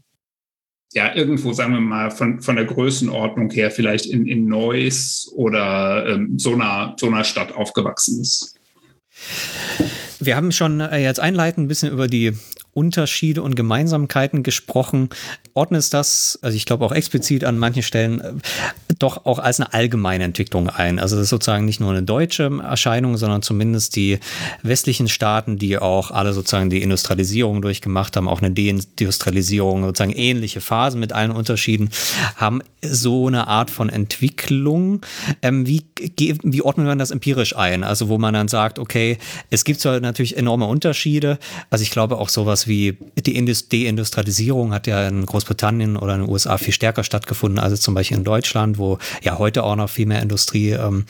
ja 0.95 1.15
irgendwo, 1.15 1.53
sagen 1.53 1.75
wir 1.75 1.81
mal, 1.81 2.11
von, 2.11 2.41
von 2.41 2.57
der 2.57 2.65
Größenordnung 2.65 3.51
her 3.51 3.71
vielleicht 3.71 4.07
in, 4.07 4.27
in 4.27 4.47
Neuss 4.47 5.31
oder 5.35 6.07
ähm, 6.09 6.39
so, 6.39 6.55
einer, 6.55 6.97
so 6.99 7.09
einer 7.09 7.25
Stadt 7.25 7.53
aufgewachsen 7.53 8.23
ist. 8.23 8.59
Wir 10.21 10.37
haben 10.37 10.53
schon 10.53 10.81
äh, 10.81 10.99
jetzt 10.99 11.21
einleitend 11.21 11.65
ein 11.65 11.69
bisschen 11.69 11.91
über 11.91 12.07
die 12.07 12.33
Unterschiede 12.75 13.43
und 13.43 13.55
Gemeinsamkeiten 13.55 14.43
gesprochen. 14.43 15.11
Ordnest 15.55 15.93
das, 15.93 16.39
also 16.43 16.57
ich 16.57 16.65
glaube 16.65 16.85
auch 16.87 16.93
explizit 16.93 17.45
an 17.45 17.59
manchen 17.59 17.83
Stellen, 17.83 18.21
äh, 18.21 18.33
doch 18.99 19.27
auch 19.27 19.39
als 19.39 19.61
eine 19.61 19.75
allgemeine 19.75 20.25
Entwicklung 20.25 20.71
ein. 20.71 20.99
Also 20.99 21.17
das 21.17 21.25
ist 21.25 21.31
sozusagen 21.31 21.65
nicht 21.65 21.81
nur 21.81 21.91
eine 21.91 22.03
deutsche 22.03 22.51
Erscheinung, 22.63 23.17
sondern 23.17 23.43
zumindest 23.43 23.97
die 23.97 24.19
westlichen 24.63 25.09
Staaten, 25.09 25.59
die 25.59 25.79
auch 25.79 26.11
alle 26.11 26.33
sozusagen 26.33 26.71
die 26.71 26.83
Industrialisierung 26.83 27.61
durchgemacht 27.61 28.17
haben, 28.17 28.29
auch 28.29 28.41
eine 28.41 28.53
Deindustrialisierung, 28.53 29.85
sozusagen 29.85 30.13
ähnliche 30.13 30.61
Phasen 30.61 31.01
mit 31.01 31.13
allen 31.13 31.31
Unterschieden, 31.31 31.91
haben 32.37 32.63
so 32.81 33.27
eine 33.27 33.49
Art 33.49 33.71
von 33.71 33.89
Entwicklung. 33.91 35.03
Ähm, 35.43 35.67
wie, 35.67 35.85
wie 36.17 36.63
ordnet 36.63 36.87
man 36.87 36.99
das 36.99 37.11
empirisch 37.11 37.55
ein? 37.55 37.85
Also 37.85 38.09
wo 38.09 38.19
man 38.19 38.35
dann 38.35 38.49
sagt, 38.49 38.79
okay, 38.79 39.19
es 39.51 39.65
gibt 39.65 39.81
zwar 39.81 40.01
natürlich 40.01 40.37
enorme 40.37 40.67
Unterschiede, 40.67 41.39
also 41.71 41.83
ich 41.83 41.91
glaube 41.91 42.19
auch 42.19 42.29
sowas 42.29 42.62
sowas 42.63 42.67
wie 42.69 42.97
die 43.17 43.35
Deindustrialisierung 43.35 44.73
hat 44.73 44.87
ja 44.87 45.07
in 45.07 45.27
Großbritannien 45.27 45.97
oder 45.97 46.15
in 46.15 46.23
den 46.23 46.31
USA 46.31 46.59
viel 46.59 46.73
stärker 46.73 47.05
stattgefunden 47.05 47.59
als 47.59 47.81
zum 47.81 47.95
Beispiel 47.95 48.17
in 48.17 48.25
Deutschland, 48.25 48.79
wo 48.79 48.99
ja 49.23 49.39
heute 49.39 49.65
auch 49.65 49.77
noch 49.77 49.91
viel 49.91 50.07
mehr 50.07 50.23
Industrie 50.23 50.71
ähm, 50.71 51.05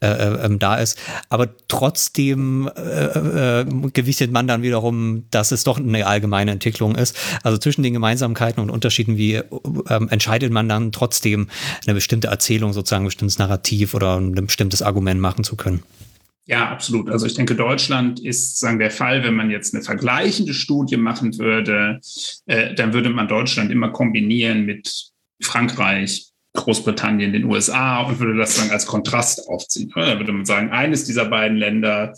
äh, 0.00 0.06
äh, 0.06 0.58
da 0.58 0.76
ist. 0.76 0.98
Aber 1.28 1.48
trotzdem 1.68 2.70
äh, 2.76 3.60
äh, 3.60 3.64
gewichtet 3.92 4.32
man 4.32 4.46
dann 4.46 4.62
wiederum, 4.62 5.24
dass 5.30 5.52
es 5.52 5.64
doch 5.64 5.78
eine 5.78 6.06
allgemeine 6.06 6.52
Entwicklung 6.52 6.96
ist. 6.96 7.16
Also 7.42 7.58
zwischen 7.58 7.82
den 7.82 7.92
Gemeinsamkeiten 7.92 8.62
und 8.62 8.70
Unterschieden, 8.70 9.16
wie 9.16 9.34
ähm, 9.88 10.08
entscheidet 10.08 10.52
man 10.52 10.68
dann 10.68 10.92
trotzdem 10.92 11.48
eine 11.86 11.94
bestimmte 11.94 12.28
Erzählung, 12.28 12.72
sozusagen 12.72 13.04
ein 13.04 13.08
bestimmtes 13.08 13.38
Narrativ 13.38 13.94
oder 13.94 14.18
ein 14.18 14.32
bestimmtes 14.32 14.82
Argument 14.82 15.20
machen 15.20 15.44
zu 15.44 15.56
können? 15.56 15.82
Ja, 16.48 16.68
absolut. 16.70 17.10
Also 17.10 17.26
ich 17.26 17.34
denke, 17.34 17.56
Deutschland 17.56 18.20
ist 18.20 18.60
sagen 18.60 18.78
der 18.78 18.92
Fall, 18.92 19.24
wenn 19.24 19.34
man 19.34 19.50
jetzt 19.50 19.74
eine 19.74 19.82
vergleichende 19.82 20.54
Studie 20.54 20.96
machen 20.96 21.36
würde, 21.38 22.00
äh, 22.46 22.72
dann 22.74 22.92
würde 22.92 23.10
man 23.10 23.26
Deutschland 23.26 23.72
immer 23.72 23.90
kombinieren 23.90 24.64
mit 24.64 25.10
Frankreich, 25.42 26.30
Großbritannien, 26.56 27.32
den 27.32 27.44
USA 27.44 28.00
und 28.02 28.18
würde 28.18 28.38
das 28.38 28.56
dann 28.56 28.70
als 28.70 28.86
Kontrast 28.86 29.48
aufziehen. 29.48 29.92
Da 29.94 30.18
würde 30.18 30.32
man 30.32 30.44
sagen, 30.44 30.70
eines 30.70 31.04
dieser 31.04 31.26
beiden 31.26 31.56
Länder, 31.56 32.14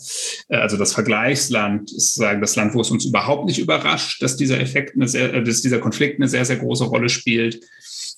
äh, 0.47 0.57
also 0.57 0.77
das 0.77 0.93
Vergleichsland, 0.93 1.91
ist 1.91 2.15
sagen 2.15 2.39
das 2.39 2.55
Land, 2.55 2.73
wo 2.75 2.81
es 2.81 2.91
uns 2.91 3.05
überhaupt 3.05 3.45
nicht 3.45 3.59
überrascht, 3.59 4.21
dass 4.21 4.37
dieser 4.37 4.59
Effekt, 4.59 4.95
eine 4.95 5.07
sehr, 5.07 5.33
äh, 5.33 5.43
dass 5.43 5.61
dieser 5.61 5.79
Konflikt 5.79 6.19
eine 6.19 6.27
sehr, 6.27 6.45
sehr 6.45 6.57
große 6.57 6.85
Rolle 6.85 7.09
spielt. 7.09 7.59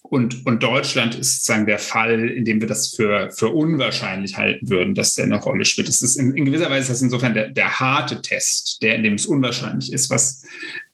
Und, 0.02 0.46
und 0.46 0.62
Deutschland 0.62 1.16
ist 1.16 1.36
sozusagen 1.36 1.66
der 1.66 1.80
Fall, 1.80 2.30
in 2.30 2.44
dem 2.44 2.60
wir 2.60 2.68
das 2.68 2.96
für, 2.96 3.32
für 3.32 3.50
unwahrscheinlich 3.50 4.36
halten 4.36 4.70
würden, 4.70 4.94
dass 4.94 5.16
der 5.16 5.26
eine 5.26 5.42
Rolle 5.42 5.64
spielt. 5.64 5.88
Das 5.88 6.02
ist 6.02 6.18
in, 6.18 6.36
in 6.36 6.46
gewisser 6.46 6.70
Weise 6.70 6.82
ist 6.82 6.90
das 6.90 7.02
insofern 7.02 7.34
der, 7.34 7.50
der 7.50 7.80
harte 7.80 8.22
Test, 8.22 8.82
der, 8.82 8.96
in 8.96 9.04
dem 9.04 9.14
es 9.14 9.26
unwahrscheinlich 9.26 9.94
ist, 9.94 10.10
was 10.10 10.44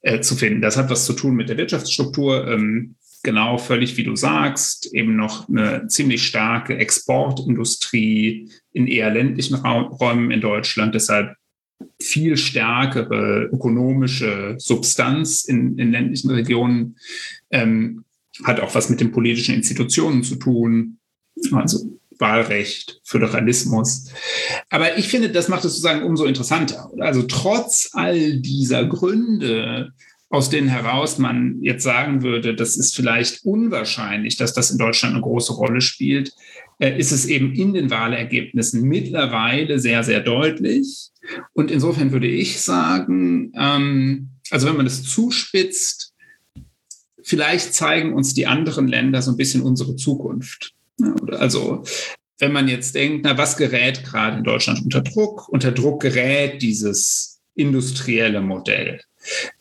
äh, 0.01 0.19
zu 0.19 0.35
finden. 0.35 0.61
Das 0.61 0.77
hat 0.77 0.89
was 0.89 1.05
zu 1.05 1.13
tun 1.13 1.35
mit 1.35 1.49
der 1.49 1.57
Wirtschaftsstruktur. 1.57 2.47
Ähm, 2.47 2.95
genau, 3.23 3.57
völlig 3.57 3.97
wie 3.97 4.03
du 4.03 4.15
sagst, 4.15 4.93
eben 4.93 5.15
noch 5.15 5.49
eine 5.49 5.87
ziemlich 5.87 6.27
starke 6.27 6.77
Exportindustrie 6.77 8.51
in 8.73 8.87
eher 8.87 9.09
ländlichen 9.09 9.55
Räumen 9.55 10.31
in 10.31 10.41
Deutschland. 10.41 10.93
Deshalb 10.93 11.33
viel 12.01 12.37
stärkere 12.37 13.49
ökonomische 13.51 14.55
Substanz 14.57 15.43
in, 15.43 15.77
in 15.77 15.91
ländlichen 15.91 16.29
Regionen. 16.29 16.97
Ähm, 17.51 18.03
hat 18.43 18.59
auch 18.59 18.75
was 18.75 18.89
mit 18.89 18.99
den 18.99 19.11
politischen 19.11 19.55
Institutionen 19.55 20.23
zu 20.23 20.35
tun. 20.35 20.99
Also 21.51 21.97
Wahlrecht, 22.19 22.99
Föderalismus. 23.03 24.09
Aber 24.69 24.97
ich 24.97 25.07
finde, 25.07 25.29
das 25.29 25.49
macht 25.49 25.65
es 25.65 25.73
sozusagen 25.73 26.03
umso 26.03 26.25
interessanter. 26.25 26.89
Also 26.99 27.23
trotz 27.23 27.89
all 27.93 28.39
dieser 28.39 28.85
Gründe, 28.85 29.91
aus 30.29 30.49
denen 30.49 30.67
heraus 30.67 31.19
man 31.19 31.61
jetzt 31.61 31.83
sagen 31.83 32.21
würde, 32.21 32.55
das 32.55 32.75
ist 32.75 32.95
vielleicht 32.95 33.45
unwahrscheinlich, 33.45 34.35
dass 34.35 34.53
das 34.53 34.71
in 34.71 34.77
Deutschland 34.77 35.13
eine 35.13 35.23
große 35.23 35.53
Rolle 35.53 35.81
spielt, 35.81 36.33
äh, 36.79 36.97
ist 36.97 37.11
es 37.11 37.25
eben 37.25 37.53
in 37.53 37.73
den 37.73 37.89
Wahlergebnissen 37.89 38.81
mittlerweile 38.83 39.79
sehr, 39.79 40.03
sehr 40.03 40.19
deutlich. 40.19 41.09
Und 41.53 41.71
insofern 41.71 42.11
würde 42.11 42.27
ich 42.27 42.61
sagen, 42.61 43.51
ähm, 43.55 44.29
also 44.51 44.67
wenn 44.67 44.77
man 44.77 44.85
das 44.85 45.03
zuspitzt, 45.03 46.13
vielleicht 47.27 47.73
zeigen 47.73 48.13
uns 48.13 48.33
die 48.33 48.47
anderen 48.47 48.87
Länder 48.87 49.21
so 49.21 49.31
ein 49.31 49.37
bisschen 49.37 49.61
unsere 49.61 49.95
Zukunft. 49.97 50.73
Also 51.31 51.83
wenn 52.39 52.53
man 52.53 52.67
jetzt 52.67 52.95
denkt, 52.95 53.25
na, 53.25 53.37
was 53.37 53.57
gerät 53.57 54.03
gerade 54.03 54.37
in 54.37 54.43
Deutschland 54.43 54.81
unter 54.81 55.01
Druck? 55.01 55.49
Unter 55.49 55.71
Druck 55.71 56.01
gerät 56.01 56.61
dieses 56.61 57.39
industrielle 57.55 58.41
Modell. 58.41 59.01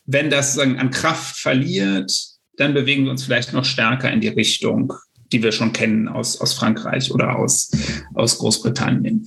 Wenn 0.05 0.29
das 0.29 0.53
sagen, 0.53 0.79
an 0.79 0.91
Kraft 0.91 1.37
verliert, 1.37 2.11
dann 2.55 2.73
bewegen 2.73 3.03
wir 3.03 3.11
uns 3.11 3.23
vielleicht 3.23 3.53
noch 3.53 3.65
stärker 3.65 4.11
in 4.11 4.21
die 4.21 4.27
Richtung, 4.29 4.93
die 5.31 5.43
wir 5.43 5.51
schon 5.51 5.73
kennen 5.73 6.07
aus, 6.07 6.39
aus 6.39 6.53
Frankreich 6.53 7.11
oder 7.11 7.35
aus, 7.35 7.71
aus 8.13 8.37
Großbritannien. 8.37 9.25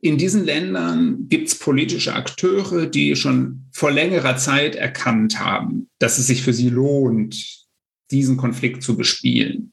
In 0.00 0.16
diesen 0.16 0.44
Ländern 0.44 1.26
gibt 1.28 1.48
es 1.48 1.58
politische 1.58 2.14
Akteure, 2.14 2.86
die 2.86 3.16
schon 3.16 3.66
vor 3.72 3.90
längerer 3.90 4.36
Zeit 4.36 4.76
erkannt 4.76 5.40
haben, 5.40 5.88
dass 5.98 6.18
es 6.18 6.28
sich 6.28 6.42
für 6.42 6.52
sie 6.52 6.70
lohnt, 6.70 7.65
diesen 8.10 8.36
Konflikt 8.36 8.82
zu 8.82 8.96
bespielen. 8.96 9.72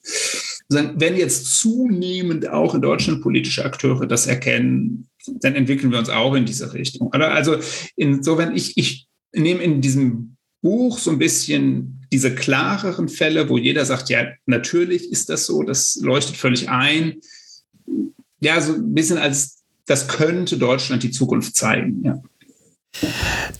Wenn 0.69 1.17
jetzt 1.17 1.59
zunehmend 1.59 2.49
auch 2.49 2.73
in 2.73 2.81
Deutschland 2.81 3.21
politische 3.21 3.63
Akteure 3.63 4.07
das 4.07 4.27
erkennen, 4.27 5.07
dann 5.41 5.55
entwickeln 5.55 5.91
wir 5.91 5.99
uns 5.99 6.09
auch 6.09 6.33
in 6.33 6.45
diese 6.45 6.73
Richtung. 6.73 7.11
Also 7.13 7.57
insofern, 7.95 8.55
ich, 8.55 8.77
ich 8.77 9.07
nehme 9.33 9.61
in 9.63 9.81
diesem 9.81 10.37
Buch 10.61 10.97
so 10.97 11.11
ein 11.11 11.19
bisschen 11.19 12.01
diese 12.11 12.33
klareren 12.33 13.09
Fälle, 13.09 13.49
wo 13.49 13.57
jeder 13.57 13.85
sagt, 13.85 14.09
ja, 14.09 14.27
natürlich 14.45 15.11
ist 15.11 15.29
das 15.29 15.45
so, 15.45 15.63
das 15.63 15.99
leuchtet 16.01 16.37
völlig 16.37 16.69
ein. 16.69 17.17
Ja, 18.39 18.61
so 18.61 18.73
ein 18.73 18.93
bisschen 18.93 19.17
als, 19.17 19.63
das 19.85 20.07
könnte 20.07 20.57
Deutschland 20.57 21.03
die 21.03 21.11
Zukunft 21.11 21.55
zeigen. 21.55 22.03
Ja. 22.03 22.21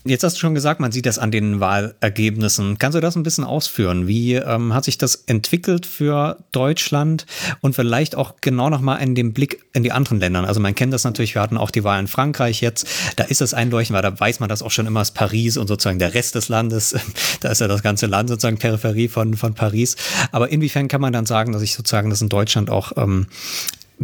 Jetzt 0.04 0.22
hast 0.22 0.36
du 0.36 0.40
schon 0.40 0.54
gesagt, 0.54 0.80
man 0.80 0.92
sieht 0.92 1.06
das 1.06 1.18
an 1.18 1.30
den 1.30 1.60
Wahlergebnissen. 1.60 2.78
Kannst 2.78 2.94
du 2.94 3.00
das 3.00 3.16
ein 3.16 3.22
bisschen 3.22 3.44
ausführen? 3.44 4.06
Wie 4.06 4.34
ähm, 4.34 4.74
hat 4.74 4.84
sich 4.84 4.98
das 4.98 5.16
entwickelt 5.26 5.86
für 5.86 6.38
Deutschland 6.52 7.26
und 7.60 7.74
vielleicht 7.74 8.14
auch 8.14 8.34
genau 8.40 8.70
nochmal 8.70 9.02
in 9.02 9.14
dem 9.14 9.32
Blick 9.32 9.64
in 9.72 9.82
die 9.82 9.92
anderen 9.92 10.20
Länder? 10.20 10.46
Also 10.46 10.60
man 10.60 10.74
kennt 10.74 10.92
das 10.92 11.04
natürlich, 11.04 11.34
wir 11.34 11.42
hatten 11.42 11.56
auch 11.56 11.70
die 11.70 11.84
Wahl 11.84 11.98
in 12.00 12.06
Frankreich 12.06 12.60
jetzt, 12.60 12.86
da 13.16 13.24
ist 13.24 13.40
es 13.40 13.54
einleuchtend, 13.54 13.94
weil 13.94 14.02
da 14.02 14.18
weiß 14.18 14.40
man 14.40 14.48
das 14.48 14.62
auch 14.62 14.70
schon 14.70 14.86
immer 14.86 15.00
als 15.00 15.10
Paris 15.10 15.56
und 15.56 15.66
sozusagen 15.68 15.98
der 15.98 16.14
Rest 16.14 16.34
des 16.34 16.48
Landes, 16.48 16.94
da 17.40 17.48
ist 17.50 17.60
ja 17.60 17.68
das 17.68 17.82
ganze 17.82 18.06
Land 18.06 18.28
sozusagen 18.28 18.58
Peripherie 18.58 19.08
von, 19.08 19.34
von 19.34 19.54
Paris. 19.54 19.96
Aber 20.32 20.50
inwiefern 20.50 20.88
kann 20.88 21.00
man 21.00 21.12
dann 21.12 21.26
sagen, 21.26 21.52
dass 21.52 21.62
ich 21.62 21.74
sozusagen 21.74 22.10
das 22.10 22.20
in 22.20 22.28
Deutschland 22.28 22.70
auch 22.70 22.92
ähm, 22.96 23.26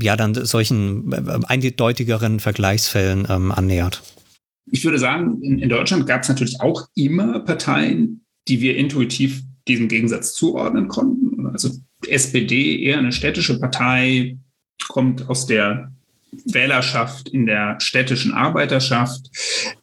ja 0.01 0.17
dann 0.17 0.35
solchen 0.35 1.13
äh, 1.13 1.41
eindeutigeren 1.47 2.41
Vergleichsfällen 2.41 3.27
ähm, 3.29 3.53
annähert? 3.53 4.03
Ich 4.67 4.85
würde 4.85 4.99
sagen, 4.99 5.43
in, 5.43 5.59
in 5.59 5.69
Deutschland 5.69 6.07
gab 6.07 6.23
es 6.23 6.29
natürlich 6.29 6.61
auch 6.61 6.89
immer 6.95 7.41
Parteien, 7.41 8.25
die 8.49 8.61
wir 8.61 8.77
intuitiv 8.77 9.43
diesem 9.69 9.89
Gegensatz 9.89 10.35
zuordnen 10.35 10.89
konnten. 10.89 11.47
Also 11.47 11.71
SPD 12.07 12.83
eher 12.83 12.99
eine 12.99 13.13
städtische 13.13 13.59
Partei, 13.59 14.39
kommt 14.89 15.29
aus 15.29 15.47
der 15.47 15.93
Wählerschaft 16.47 17.29
in 17.29 17.47
der 17.47 17.79
städtischen 17.81 18.33
Arbeiterschaft, 18.33 19.31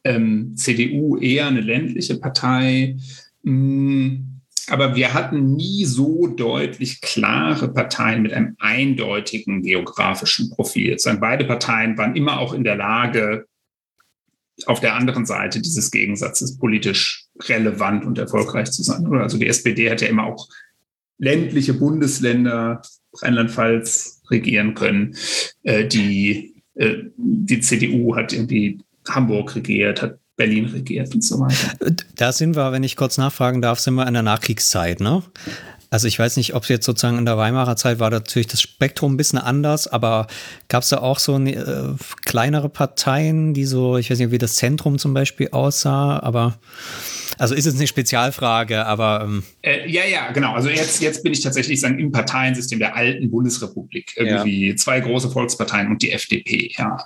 ähm, 0.04 0.56
CDU 0.56 1.18
eher 1.18 1.48
eine 1.48 1.62
ländliche 1.62 2.18
Partei. 2.18 2.98
Mm, 3.44 4.38
aber 4.70 4.96
wir 4.96 5.14
hatten 5.14 5.56
nie 5.56 5.86
so 5.86 6.28
deutlich 6.28 7.00
klare 7.02 7.72
Parteien 7.72 8.22
mit 8.22 8.34
einem 8.34 8.56
eindeutigen 8.60 9.62
geografischen 9.62 10.50
Profil. 10.50 10.98
Beide 11.20 11.46
Parteien 11.46 11.98
waren 11.98 12.16
immer 12.16 12.40
auch 12.40 12.54
in 12.54 12.66
der 12.66 12.76
Lage, 12.76 13.46
auf 14.68 14.80
der 14.80 14.96
anderen 14.96 15.26
Seite 15.26 15.62
dieses 15.62 15.92
Gegensatzes 15.92 16.58
politisch 16.58 17.26
relevant 17.44 18.06
und 18.06 18.18
erfolgreich 18.18 18.72
zu 18.72 18.84
sein. 18.84 19.06
Also 19.14 19.38
die 19.38 19.48
SPD 19.48 19.90
hat 19.90 20.02
ja 20.02 20.10
immer 20.10 20.26
auch 20.26 20.48
ländliche 21.18 21.74
Bundesländer, 21.74 22.82
Rheinland-Pfalz, 23.22 24.22
regieren 24.30 24.74
können. 24.74 25.16
Äh, 25.64 25.88
die, 25.88 26.62
äh, 26.76 26.96
die 27.16 27.62
CDU 27.62 28.16
hat 28.16 28.34
irgendwie 28.34 28.80
Hamburg 29.08 29.56
regiert, 29.56 30.02
hat 30.02 30.20
Berlin 30.36 30.66
regiert 30.66 31.14
und 31.16 31.24
so 31.24 31.40
weiter. 31.40 31.96
Da 32.16 32.32
sind 32.32 32.56
wir, 32.56 32.72
wenn 32.72 32.84
ich 32.84 32.96
kurz 32.96 33.18
nachfragen 33.18 33.62
darf, 33.62 33.80
sind 33.80 33.96
wir 33.96 34.08
in 34.08 34.14
der 34.14 34.24
Nachkriegszeit, 34.24 35.00
ne? 35.00 35.24
Also 35.90 36.08
ich 36.08 36.20
weiß 36.20 36.38
nicht, 36.38 36.54
ob 36.54 36.68
jetzt 36.68 36.86
sozusagen 36.86 37.18
in 37.18 37.26
der 37.26 37.38
Weimarer 37.38 37.76
Zeit 37.76 38.00
war 38.00 38.10
natürlich 38.10 38.48
das 38.48 38.62
Spektrum 38.62 39.14
ein 39.14 39.18
bisschen 39.18 39.40
anders, 39.40 39.88
aber 39.88 40.28
gab 40.68 40.84
es 40.84 40.90
da 40.90 40.98
auch 40.98 41.20
so 41.20 41.36
eine, 41.36 41.54
äh, 41.54 41.96
kleinere 42.26 42.70
Parteien, 42.70 43.54
die 43.54 43.66
so, 43.66 43.98
ich 43.98 44.10
weiß 44.10 44.20
nicht, 44.20 44.32
wie 44.32 44.38
das 44.38 44.56
Zentrum 44.56 44.98
zum 44.98 45.14
Beispiel 45.14 45.50
aussah, 45.52 46.20
aber 46.20 46.60
also 47.38 47.56
ist 47.56 47.66
es 47.66 47.76
eine 47.76 47.88
Spezialfrage, 47.88 48.86
aber. 48.86 49.22
Ähm 49.24 49.44
äh, 49.62 49.90
ja, 49.90 50.06
ja, 50.06 50.32
genau. 50.32 50.54
Also 50.54 50.70
jetzt, 50.70 51.02
jetzt 51.02 51.24
bin 51.24 51.34
ich 51.34 51.42
tatsächlich 51.42 51.80
sagen, 51.80 52.00
im 52.00 52.12
Parteiensystem 52.12 52.80
der 52.80 52.96
alten 52.96 53.30
Bundesrepublik. 53.30 54.14
Irgendwie 54.16 54.70
ja. 54.70 54.76
zwei 54.76 55.00
große 55.00 55.30
Volksparteien 55.30 55.90
und 55.90 56.02
die 56.02 56.12
FDP, 56.12 56.72
ja. 56.78 56.98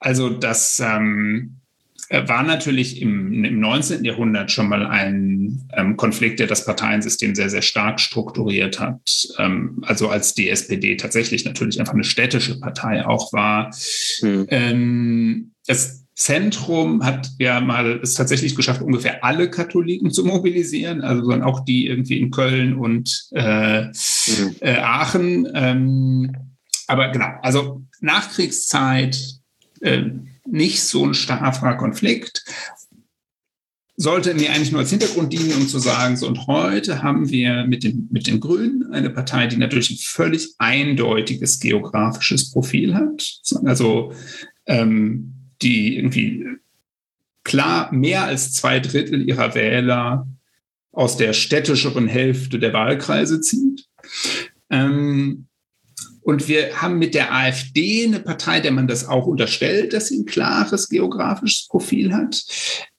Also 0.00 0.30
das 0.30 0.80
ähm, 0.80 1.56
äh, 1.56 1.63
war 2.28 2.42
natürlich 2.42 3.00
im, 3.00 3.44
im 3.44 3.60
19. 3.60 4.04
Jahrhundert 4.04 4.50
schon 4.50 4.68
mal 4.68 4.86
ein 4.86 5.68
ähm, 5.74 5.96
Konflikt, 5.96 6.40
der 6.40 6.46
das 6.46 6.64
Parteiensystem 6.64 7.34
sehr, 7.34 7.50
sehr 7.50 7.62
stark 7.62 8.00
strukturiert 8.00 8.80
hat. 8.80 9.00
Ähm, 9.38 9.82
also 9.82 10.08
als 10.08 10.34
die 10.34 10.48
SPD 10.48 10.96
tatsächlich 10.96 11.44
natürlich 11.44 11.80
einfach 11.80 11.94
eine 11.94 12.04
städtische 12.04 12.60
Partei 12.60 13.04
auch 13.06 13.32
war. 13.32 13.74
Hm. 14.20 14.46
Ähm, 14.48 15.50
das 15.66 16.04
Zentrum 16.14 17.04
hat 17.04 17.30
ja 17.38 17.60
mal 17.60 17.98
es 18.00 18.14
tatsächlich 18.14 18.54
geschafft, 18.54 18.82
ungefähr 18.82 19.24
alle 19.24 19.50
Katholiken 19.50 20.12
zu 20.12 20.24
mobilisieren, 20.24 21.00
also 21.00 21.28
dann 21.28 21.42
auch 21.42 21.64
die 21.64 21.88
irgendwie 21.88 22.20
in 22.20 22.30
Köln 22.30 22.74
und 22.74 23.28
äh, 23.32 23.86
mhm. 23.86 24.56
äh, 24.60 24.76
Aachen. 24.76 25.48
Ähm, 25.54 26.36
aber 26.86 27.08
genau, 27.08 27.26
also 27.42 27.82
Nachkriegszeit, 28.00 29.18
äh, 29.80 30.02
nicht 30.46 30.82
so 30.82 31.06
ein 31.06 31.14
starker 31.14 31.74
Konflikt. 31.76 32.44
Sollte 33.96 34.34
mir 34.34 34.50
eigentlich 34.50 34.72
nur 34.72 34.80
als 34.80 34.90
Hintergrund 34.90 35.32
dienen, 35.32 35.52
um 35.52 35.68
zu 35.68 35.78
sagen, 35.78 36.16
so 36.16 36.26
und 36.26 36.48
heute 36.48 37.02
haben 37.02 37.30
wir 37.30 37.64
mit 37.64 37.84
den, 37.84 38.08
mit 38.10 38.26
den 38.26 38.40
Grünen 38.40 38.92
eine 38.92 39.10
Partei, 39.10 39.46
die 39.46 39.56
natürlich 39.56 39.90
ein 39.90 39.98
völlig 39.98 40.54
eindeutiges 40.58 41.60
geografisches 41.60 42.50
Profil 42.50 42.94
hat. 42.94 43.40
Also 43.64 44.12
ähm, 44.66 45.34
die 45.62 45.96
irgendwie 45.96 46.44
klar 47.44 47.92
mehr 47.92 48.24
als 48.24 48.52
zwei 48.52 48.80
Drittel 48.80 49.28
ihrer 49.28 49.54
Wähler 49.54 50.26
aus 50.90 51.16
der 51.16 51.32
städtischeren 51.32 52.08
Hälfte 52.08 52.58
der 52.58 52.72
Wahlkreise 52.72 53.40
zieht. 53.40 53.86
Ähm, 54.70 55.46
und 56.22 56.48
wir 56.48 56.80
haben 56.80 56.98
mit 56.98 57.14
der 57.14 57.34
AfD 57.34 58.06
eine 58.06 58.20
Partei, 58.20 58.60
der 58.60 58.72
man 58.72 58.88
das 58.88 59.06
auch 59.06 59.26
unterstellt, 59.26 59.92
dass 59.92 60.08
sie 60.08 60.20
ein 60.20 60.26
klares 60.26 60.88
geografisches 60.88 61.68
Profil 61.68 62.14
hat. 62.14 62.44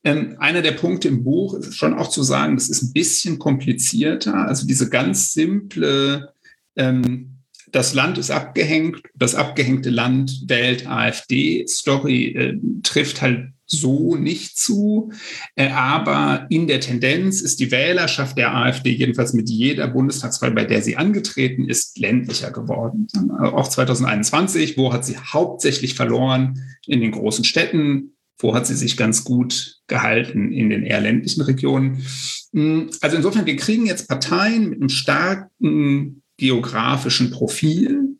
Ähm, 0.03 0.35
einer 0.39 0.61
der 0.61 0.73
Punkte 0.73 1.07
im 1.07 1.23
Buch 1.23 1.55
ist 1.55 1.75
schon 1.75 1.95
auch 1.95 2.09
zu 2.09 2.21
sagen, 2.21 2.55
das 2.55 2.69
ist 2.69 2.83
ein 2.83 2.93
bisschen 2.93 3.39
komplizierter. 3.39 4.47
Also 4.47 4.67
diese 4.67 4.89
ganz 4.89 5.33
simple 5.33 6.33
ähm, 6.75 7.31
das 7.71 7.93
Land 7.93 8.17
ist 8.17 8.31
abgehängt, 8.31 9.01
das 9.15 9.35
abgehängte 9.35 9.89
Land 9.89 10.43
wählt 10.47 10.87
AfD. 10.87 11.65
Story 11.67 12.27
äh, 12.27 12.57
trifft 12.83 13.21
halt 13.21 13.49
so 13.65 14.15
nicht 14.15 14.57
zu. 14.57 15.11
Äh, 15.55 15.69
aber 15.69 16.45
in 16.49 16.67
der 16.67 16.79
Tendenz 16.79 17.41
ist 17.41 17.59
die 17.59 17.71
Wählerschaft 17.71 18.37
der 18.37 18.55
AfD 18.55 18.91
jedenfalls 18.91 19.33
mit 19.33 19.49
jeder 19.49 19.87
Bundestagswahl, 19.87 20.51
bei 20.51 20.65
der 20.65 20.81
sie 20.81 20.97
angetreten 20.97 21.67
ist, 21.67 21.97
ländlicher 21.97 22.51
geworden. 22.51 23.07
Auch 23.39 23.67
2021, 23.67 24.77
wo 24.77 24.93
hat 24.93 25.05
sie 25.05 25.17
hauptsächlich 25.17 25.95
verloren? 25.95 26.61
In 26.87 27.01
den 27.01 27.11
großen 27.11 27.43
Städten. 27.43 28.11
Wo 28.37 28.53
hat 28.53 28.67
sie 28.67 28.75
sich 28.75 28.97
ganz 28.97 29.23
gut 29.23 29.79
gehalten? 29.87 30.51
In 30.51 30.69
den 30.69 30.83
eher 30.83 31.01
ländlichen 31.01 31.41
Regionen. 31.41 32.05
Hm, 32.53 32.89
also 33.01 33.17
insofern, 33.17 33.45
wir 33.45 33.55
kriegen 33.55 33.85
jetzt 33.85 34.07
Parteien 34.07 34.69
mit 34.69 34.79
einem 34.79 34.89
starken 34.89 36.21
geografischen 36.37 37.31
Profil. 37.31 38.17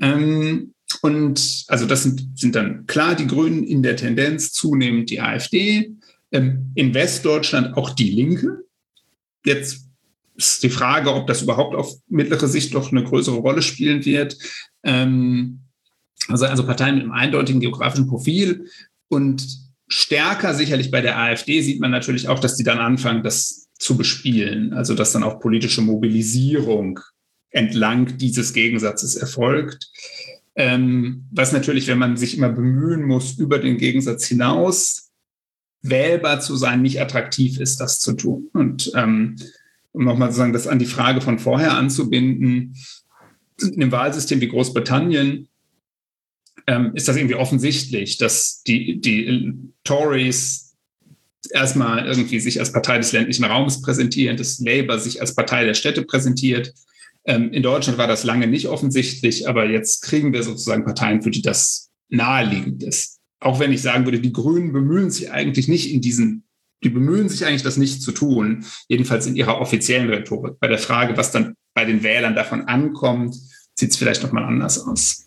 Ähm, 0.00 0.73
und 1.02 1.64
also 1.68 1.86
das 1.86 2.02
sind, 2.02 2.38
sind 2.38 2.54
dann 2.54 2.86
klar 2.86 3.14
die 3.14 3.26
Grünen 3.26 3.64
in 3.64 3.82
der 3.82 3.96
Tendenz, 3.96 4.52
zunehmend 4.52 5.10
die 5.10 5.20
AfD, 5.20 5.94
ähm, 6.32 6.70
in 6.74 6.94
Westdeutschland 6.94 7.76
auch 7.76 7.90
die 7.90 8.10
Linke. 8.10 8.64
Jetzt 9.44 9.86
ist 10.36 10.62
die 10.62 10.70
Frage, 10.70 11.14
ob 11.14 11.26
das 11.26 11.42
überhaupt 11.42 11.74
auf 11.74 11.94
mittlere 12.08 12.48
Sicht 12.48 12.74
doch 12.74 12.90
eine 12.90 13.04
größere 13.04 13.36
Rolle 13.36 13.62
spielen 13.62 14.04
wird. 14.04 14.36
Ähm, 14.82 15.60
also, 16.28 16.46
also 16.46 16.66
Parteien 16.66 16.96
mit 16.96 17.04
einem 17.04 17.12
eindeutigen 17.12 17.60
geografischen 17.60 18.06
Profil 18.06 18.68
und 19.08 19.46
stärker 19.86 20.54
sicherlich 20.54 20.90
bei 20.90 21.00
der 21.00 21.18
AfD 21.18 21.60
sieht 21.60 21.80
man 21.80 21.90
natürlich 21.90 22.28
auch, 22.28 22.38
dass 22.38 22.56
die 22.56 22.64
dann 22.64 22.78
anfangen, 22.78 23.22
das 23.22 23.68
zu 23.78 23.96
bespielen. 23.96 24.72
Also 24.72 24.94
dass 24.94 25.12
dann 25.12 25.22
auch 25.22 25.40
politische 25.40 25.82
Mobilisierung 25.82 27.00
entlang 27.50 28.16
dieses 28.18 28.52
Gegensatzes 28.52 29.14
erfolgt. 29.14 29.90
Ähm, 30.56 31.24
was 31.32 31.52
natürlich, 31.52 31.88
wenn 31.88 31.98
man 31.98 32.16
sich 32.16 32.36
immer 32.36 32.48
bemühen 32.48 33.02
muss, 33.02 33.38
über 33.38 33.58
den 33.58 33.76
Gegensatz 33.76 34.26
hinaus 34.26 35.10
wählbar 35.82 36.40
zu 36.40 36.56
sein, 36.56 36.82
nicht 36.82 37.00
attraktiv 37.00 37.58
ist, 37.58 37.80
das 37.80 38.00
zu 38.00 38.14
tun. 38.14 38.48
Und 38.52 38.92
ähm, 38.94 39.36
um 39.92 40.04
nochmal 40.04 40.30
zu 40.30 40.38
sagen, 40.38 40.52
das 40.52 40.66
an 40.66 40.78
die 40.78 40.86
Frage 40.86 41.20
von 41.20 41.38
vorher 41.38 41.76
anzubinden, 41.76 42.76
in 43.60 43.82
einem 43.82 43.92
Wahlsystem 43.92 44.40
wie 44.40 44.48
Großbritannien 44.48 45.48
ähm, 46.66 46.92
ist 46.94 47.08
das 47.08 47.16
irgendwie 47.16 47.36
offensichtlich, 47.36 48.16
dass 48.16 48.62
die, 48.62 49.00
die 49.00 49.52
Tories 49.84 50.74
erstmal 51.50 52.06
irgendwie 52.06 52.40
sich 52.40 52.58
als 52.58 52.72
Partei 52.72 52.98
des 52.98 53.12
ländlichen 53.12 53.44
Raumes 53.44 53.82
präsentieren, 53.82 54.36
dass 54.36 54.58
Labour 54.60 54.98
sich 54.98 55.20
als 55.20 55.34
Partei 55.34 55.64
der 55.64 55.74
Städte 55.74 56.02
präsentiert 56.02 56.72
ähm, 57.26 57.52
in 57.52 57.62
Deutschland 57.62 57.98
war 57.98 58.06
das 58.06 58.24
lange 58.24 58.46
nicht 58.46 58.68
offensichtlich, 58.68 59.48
aber 59.48 59.68
jetzt 59.68 60.02
kriegen 60.02 60.32
wir 60.32 60.42
sozusagen 60.42 60.84
Parteien, 60.84 61.22
für 61.22 61.30
die 61.30 61.42
das 61.42 61.90
naheliegend 62.08 62.82
ist. 62.82 63.20
Auch 63.40 63.60
wenn 63.60 63.72
ich 63.72 63.82
sagen 63.82 64.04
würde, 64.04 64.20
die 64.20 64.32
Grünen 64.32 64.72
bemühen 64.72 65.10
sich 65.10 65.30
eigentlich 65.30 65.68
nicht 65.68 65.92
in 65.92 66.00
diesen, 66.00 66.44
die 66.82 66.90
bemühen 66.90 67.28
sich 67.28 67.44
eigentlich, 67.46 67.62
das 67.62 67.76
nicht 67.76 68.02
zu 68.02 68.12
tun, 68.12 68.64
jedenfalls 68.88 69.26
in 69.26 69.36
ihrer 69.36 69.60
offiziellen 69.60 70.08
Rhetorik. 70.08 70.58
Bei 70.60 70.68
der 70.68 70.78
Frage, 70.78 71.16
was 71.16 71.32
dann 71.32 71.54
bei 71.74 71.84
den 71.84 72.02
Wählern 72.02 72.34
davon 72.34 72.62
ankommt, 72.62 73.36
sieht 73.74 73.90
es 73.90 73.96
vielleicht 73.96 74.22
nochmal 74.22 74.44
anders 74.44 74.78
aus. 74.78 75.23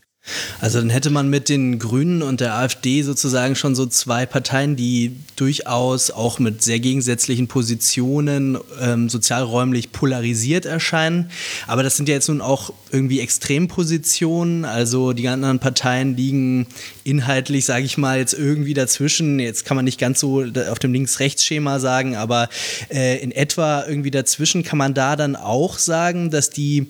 Also 0.59 0.79
dann 0.79 0.89
hätte 0.89 1.09
man 1.09 1.29
mit 1.29 1.49
den 1.49 1.79
Grünen 1.79 2.21
und 2.21 2.41
der 2.41 2.55
AfD 2.55 3.01
sozusagen 3.01 3.55
schon 3.55 3.75
so 3.75 3.85
zwei 3.85 4.25
Parteien, 4.25 4.75
die 4.75 5.15
durchaus 5.35 6.11
auch 6.11 6.39
mit 6.39 6.61
sehr 6.61 6.79
gegensätzlichen 6.79 7.47
Positionen 7.47 8.57
ähm, 8.81 9.09
sozialräumlich 9.09 9.91
polarisiert 9.91 10.65
erscheinen. 10.65 11.29
Aber 11.67 11.83
das 11.83 11.97
sind 11.97 12.09
ja 12.09 12.15
jetzt 12.15 12.27
nun 12.27 12.41
auch 12.41 12.73
irgendwie 12.91 13.19
Extrempositionen. 13.19 14.65
Also 14.65 15.13
die 15.13 15.27
anderen 15.27 15.59
Parteien 15.59 16.15
liegen 16.15 16.67
inhaltlich, 17.07 17.63
sage 17.63 17.85
ich 17.85 17.97
mal, 17.97 18.19
jetzt 18.19 18.33
irgendwie 18.33 18.73
dazwischen. 18.73 19.39
Jetzt 19.39 19.63
kann 19.63 19.77
man 19.77 19.85
nicht 19.85 19.97
ganz 19.97 20.19
so 20.19 20.43
auf 20.69 20.77
dem 20.77 20.91
Links-Rechts-Schema 20.91 21.79
sagen, 21.79 22.17
aber 22.17 22.49
äh, 22.89 23.17
in 23.23 23.31
etwa 23.31 23.85
irgendwie 23.87 24.11
dazwischen 24.11 24.61
kann 24.63 24.77
man 24.77 24.93
da 24.93 25.15
dann 25.15 25.37
auch 25.37 25.77
sagen, 25.77 26.31
dass 26.31 26.49
die, 26.49 26.87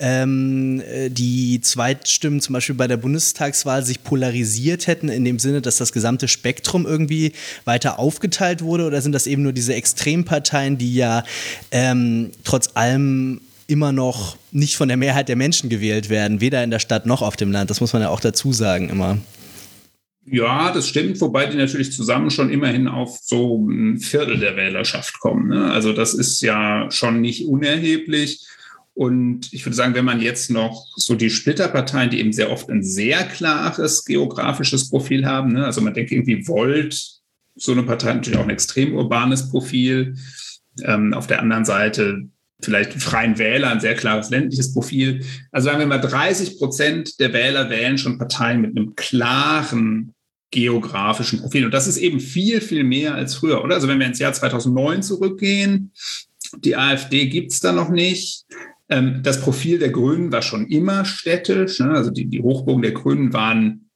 ähm, 0.00 0.82
äh, 0.86 1.08
die 1.08 1.62
Zweitstimmen 1.62 2.42
zum 2.42 2.52
Beispiel 2.52 2.74
bei 2.74 2.86
der 2.86 2.98
Bundestagswahl 2.98 3.82
sich 3.82 4.04
polarisiert 4.04 4.86
hätten, 4.86 5.08
in 5.08 5.24
dem 5.24 5.38
Sinne, 5.38 5.62
dass 5.62 5.78
das 5.78 5.92
gesamte 5.92 6.28
Spektrum 6.28 6.84
irgendwie 6.84 7.32
weiter 7.64 7.98
aufgeteilt 7.98 8.60
wurde? 8.60 8.84
Oder 8.84 9.00
sind 9.00 9.12
das 9.12 9.26
eben 9.26 9.42
nur 9.42 9.54
diese 9.54 9.72
Extremparteien, 9.72 10.76
die 10.76 10.94
ja 10.94 11.24
ähm, 11.70 12.32
trotz 12.44 12.70
allem 12.74 13.40
immer 13.66 13.92
noch 13.92 14.36
nicht 14.52 14.76
von 14.76 14.88
der 14.88 14.98
Mehrheit 14.98 15.30
der 15.30 15.36
Menschen 15.36 15.70
gewählt 15.70 16.10
werden, 16.10 16.42
weder 16.42 16.62
in 16.62 16.70
der 16.70 16.80
Stadt 16.80 17.06
noch 17.06 17.22
auf 17.22 17.36
dem 17.36 17.50
Land? 17.50 17.70
Das 17.70 17.80
muss 17.80 17.94
man 17.94 18.02
ja 18.02 18.10
auch 18.10 18.20
dazu 18.20 18.52
sagen 18.52 18.90
immer. 18.90 19.16
Ja, 20.26 20.72
das 20.72 20.88
stimmt, 20.88 21.20
wobei 21.20 21.46
die 21.46 21.56
natürlich 21.56 21.92
zusammen 21.92 22.30
schon 22.30 22.50
immerhin 22.50 22.88
auf 22.88 23.18
so 23.22 23.58
ein 23.58 23.98
Viertel 23.98 24.38
der 24.38 24.56
Wählerschaft 24.56 25.20
kommen. 25.20 25.48
Ne? 25.48 25.70
Also 25.70 25.92
das 25.92 26.14
ist 26.14 26.40
ja 26.40 26.90
schon 26.90 27.20
nicht 27.20 27.46
unerheblich. 27.46 28.46
Und 28.94 29.52
ich 29.52 29.66
würde 29.66 29.76
sagen, 29.76 29.94
wenn 29.94 30.04
man 30.04 30.20
jetzt 30.20 30.50
noch 30.50 30.86
so 30.96 31.14
die 31.14 31.28
Splitterparteien, 31.28 32.10
die 32.10 32.20
eben 32.20 32.32
sehr 32.32 32.50
oft 32.50 32.70
ein 32.70 32.82
sehr 32.82 33.24
klares 33.24 34.04
geografisches 34.04 34.88
Profil 34.88 35.26
haben, 35.26 35.52
ne? 35.52 35.66
also 35.66 35.80
man 35.80 35.92
denkt 35.92 36.12
irgendwie 36.12 36.46
Volt, 36.46 37.20
so 37.56 37.72
eine 37.72 37.82
Partei 37.82 38.14
natürlich 38.14 38.38
auch 38.38 38.44
ein 38.44 38.50
extrem 38.50 38.94
urbanes 38.94 39.50
Profil. 39.50 40.14
Ähm, 40.82 41.12
auf 41.12 41.26
der 41.26 41.40
anderen 41.40 41.64
Seite 41.64 42.28
vielleicht 42.62 42.94
Freien 42.94 43.38
Wähler, 43.38 43.70
ein 43.70 43.80
sehr 43.80 43.94
klares 43.94 44.30
ländliches 44.30 44.72
Profil. 44.72 45.24
Also 45.52 45.66
sagen 45.66 45.80
wir 45.80 45.86
mal, 45.86 45.98
30 45.98 46.58
Prozent 46.58 47.20
der 47.20 47.32
Wähler 47.32 47.68
wählen 47.70 47.98
schon 47.98 48.18
Parteien 48.18 48.60
mit 48.60 48.76
einem 48.76 48.94
klaren 48.96 50.13
geografischen 50.54 51.40
Profil. 51.40 51.64
Und 51.64 51.74
das 51.74 51.88
ist 51.88 51.96
eben 51.96 52.20
viel, 52.20 52.60
viel 52.60 52.84
mehr 52.84 53.16
als 53.16 53.34
früher, 53.34 53.64
oder? 53.64 53.74
Also 53.74 53.88
wenn 53.88 53.98
wir 53.98 54.06
ins 54.06 54.20
Jahr 54.20 54.32
2009 54.32 55.02
zurückgehen, 55.02 55.90
die 56.58 56.76
AfD 56.76 57.26
gibt 57.26 57.50
es 57.50 57.58
da 57.58 57.72
noch 57.72 57.88
nicht. 57.88 58.44
Ähm, 58.88 59.20
das 59.24 59.40
Profil 59.40 59.80
der 59.80 59.90
Grünen 59.90 60.30
war 60.30 60.42
schon 60.42 60.68
immer 60.68 61.04
städtisch. 61.04 61.80
Ne? 61.80 61.90
Also 61.90 62.12
die, 62.12 62.26
die 62.26 62.40
Hochburgen 62.40 62.82
der 62.82 62.92
Grünen 62.92 63.32
waren 63.32 63.90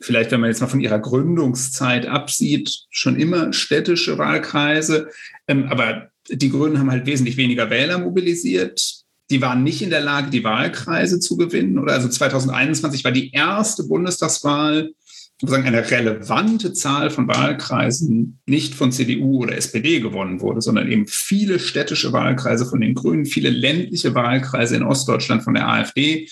vielleicht, 0.00 0.30
wenn 0.30 0.40
man 0.40 0.48
jetzt 0.48 0.62
mal 0.62 0.68
von 0.68 0.80
ihrer 0.80 0.98
Gründungszeit 0.98 2.06
absieht, 2.06 2.86
schon 2.88 3.16
immer 3.16 3.52
städtische 3.52 4.16
Wahlkreise. 4.16 5.08
Ähm, 5.46 5.66
aber 5.68 6.08
die 6.30 6.48
Grünen 6.48 6.78
haben 6.78 6.90
halt 6.90 7.04
wesentlich 7.04 7.36
weniger 7.36 7.68
Wähler 7.68 7.98
mobilisiert. 7.98 9.02
Die 9.30 9.42
waren 9.42 9.62
nicht 9.62 9.82
in 9.82 9.90
der 9.90 10.00
Lage, 10.00 10.30
die 10.30 10.44
Wahlkreise 10.44 11.20
zu 11.20 11.36
gewinnen. 11.36 11.78
Oder 11.78 11.92
also 11.92 12.08
2021 12.08 13.04
war 13.04 13.12
die 13.12 13.30
erste 13.30 13.84
Bundestagswahl, 13.84 14.92
sozusagen 15.40 15.66
eine 15.66 15.88
relevante 15.90 16.72
Zahl 16.72 17.10
von 17.10 17.28
Wahlkreisen 17.28 18.40
nicht 18.46 18.74
von 18.74 18.90
CDU 18.90 19.42
oder 19.42 19.56
SPD 19.56 20.00
gewonnen 20.00 20.40
wurde, 20.40 20.60
sondern 20.60 20.90
eben 20.90 21.06
viele 21.06 21.60
städtische 21.60 22.12
Wahlkreise 22.12 22.66
von 22.66 22.80
den 22.80 22.94
Grünen, 22.94 23.24
viele 23.24 23.50
ländliche 23.50 24.14
Wahlkreise 24.14 24.76
in 24.76 24.82
Ostdeutschland 24.82 25.44
von 25.44 25.54
der 25.54 25.68
AfD. 25.68 26.28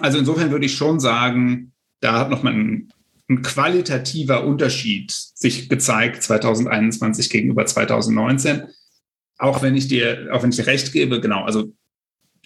Also 0.00 0.18
insofern 0.18 0.50
würde 0.50 0.66
ich 0.66 0.74
schon 0.74 0.98
sagen, 0.98 1.72
da 2.00 2.18
hat 2.18 2.30
nochmal 2.30 2.54
ein, 2.54 2.88
ein 3.28 3.42
qualitativer 3.42 4.44
Unterschied 4.44 5.12
sich 5.12 5.68
gezeigt 5.68 6.22
2021 6.22 7.30
gegenüber 7.30 7.66
2019 7.66 8.62
auch 9.38 9.62
wenn 9.62 9.76
ich 9.76 9.88
dir, 9.88 10.28
auch 10.32 10.42
wenn 10.42 10.50
ich 10.50 10.56
dir 10.56 10.66
recht 10.66 10.92
gebe, 10.92 11.20
genau, 11.20 11.44
also 11.44 11.72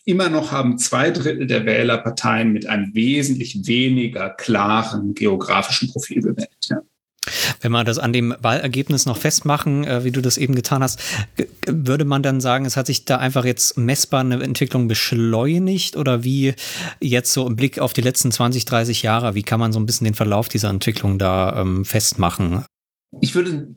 immer 0.05 0.29
noch 0.29 0.51
haben 0.51 0.79
zwei 0.79 1.11
Drittel 1.11 1.47
der 1.47 1.65
Wählerparteien 1.65 2.53
mit 2.53 2.67
einem 2.67 2.95
wesentlich 2.95 3.67
weniger 3.67 4.31
klaren 4.31 5.15
geografischen 5.15 5.91
Profil 5.91 6.23
gewählt. 6.23 6.69
Ja. 6.69 6.83
Wenn 7.61 7.71
wir 7.71 7.85
das 7.85 7.99
an 7.99 8.13
dem 8.13 8.35
Wahlergebnis 8.41 9.07
noch 9.07 9.17
festmachen, 9.17 9.85
äh, 9.85 10.03
wie 10.03 10.11
du 10.11 10.21
das 10.21 10.39
eben 10.39 10.57
getan 10.57 10.83
hast, 10.83 11.01
würde 11.69 12.05
man 12.05 12.23
dann 12.23 12.41
sagen, 12.41 12.65
es 12.65 12.77
hat 12.77 12.87
sich 12.87 13.05
da 13.05 13.19
einfach 13.19 13.45
jetzt 13.45 13.79
messbar 13.79 14.21
eine 14.21 14.43
Entwicklung 14.43 14.89
beschleunigt 14.89 15.97
oder 15.97 16.25
wie 16.25 16.55
jetzt 17.01 17.33
so 17.33 17.47
im 17.47 17.55
Blick 17.55 17.79
auf 17.79 17.93
die 17.93 18.01
letzten 18.01 18.33
20, 18.33 18.65
30 18.65 19.03
Jahre, 19.03 19.37
wie 19.37 19.45
kann 19.45 19.61
man 19.61 19.73
so 19.73 19.79
ein 19.79 19.87
bisschen 19.87 20.05
den 20.07 20.15
Verlauf 20.15 20.49
dieser 20.49 20.71
Entwicklung 20.71 21.19
da 21.19 21.61
ähm, 21.61 21.85
festmachen? 21.85 22.65
Ich 23.21 23.37
würde 23.37 23.69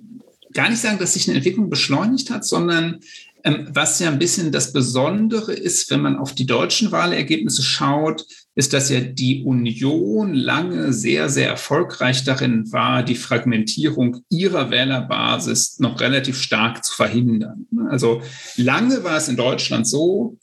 gar 0.53 0.69
nicht 0.69 0.81
sagen, 0.81 0.97
dass 0.97 1.13
sich 1.13 1.27
eine 1.27 1.37
Entwicklung 1.37 1.69
beschleunigt 1.69 2.31
hat, 2.31 2.45
sondern 2.45 3.01
was 3.45 3.99
ja 3.99 4.09
ein 4.09 4.17
bisschen 4.17 4.51
das 4.51 4.73
Besondere 4.73 5.53
ist, 5.53 5.91
wenn 5.91 6.01
man 6.01 6.15
auf 6.15 6.33
die 6.33 6.47
deutschen 6.47 6.91
Wahlergebnisse 6.91 7.61
schaut, 7.61 8.25
ist, 8.55 8.73
dass 8.73 8.89
ja 8.89 9.01
die 9.01 9.43
Union 9.43 10.33
lange 10.33 10.93
sehr, 10.93 11.29
sehr 11.29 11.49
erfolgreich 11.49 12.23
darin 12.23 12.71
war, 12.71 13.03
die 13.03 13.15
Fragmentierung 13.15 14.21
ihrer 14.29 14.71
Wählerbasis 14.71 15.79
noch 15.79 16.01
relativ 16.01 16.41
stark 16.41 16.83
zu 16.83 16.95
verhindern. 16.95 17.67
Also 17.89 18.21
lange 18.55 19.03
war 19.03 19.17
es 19.17 19.27
in 19.27 19.35
Deutschland 19.35 19.87
so, 19.87 20.39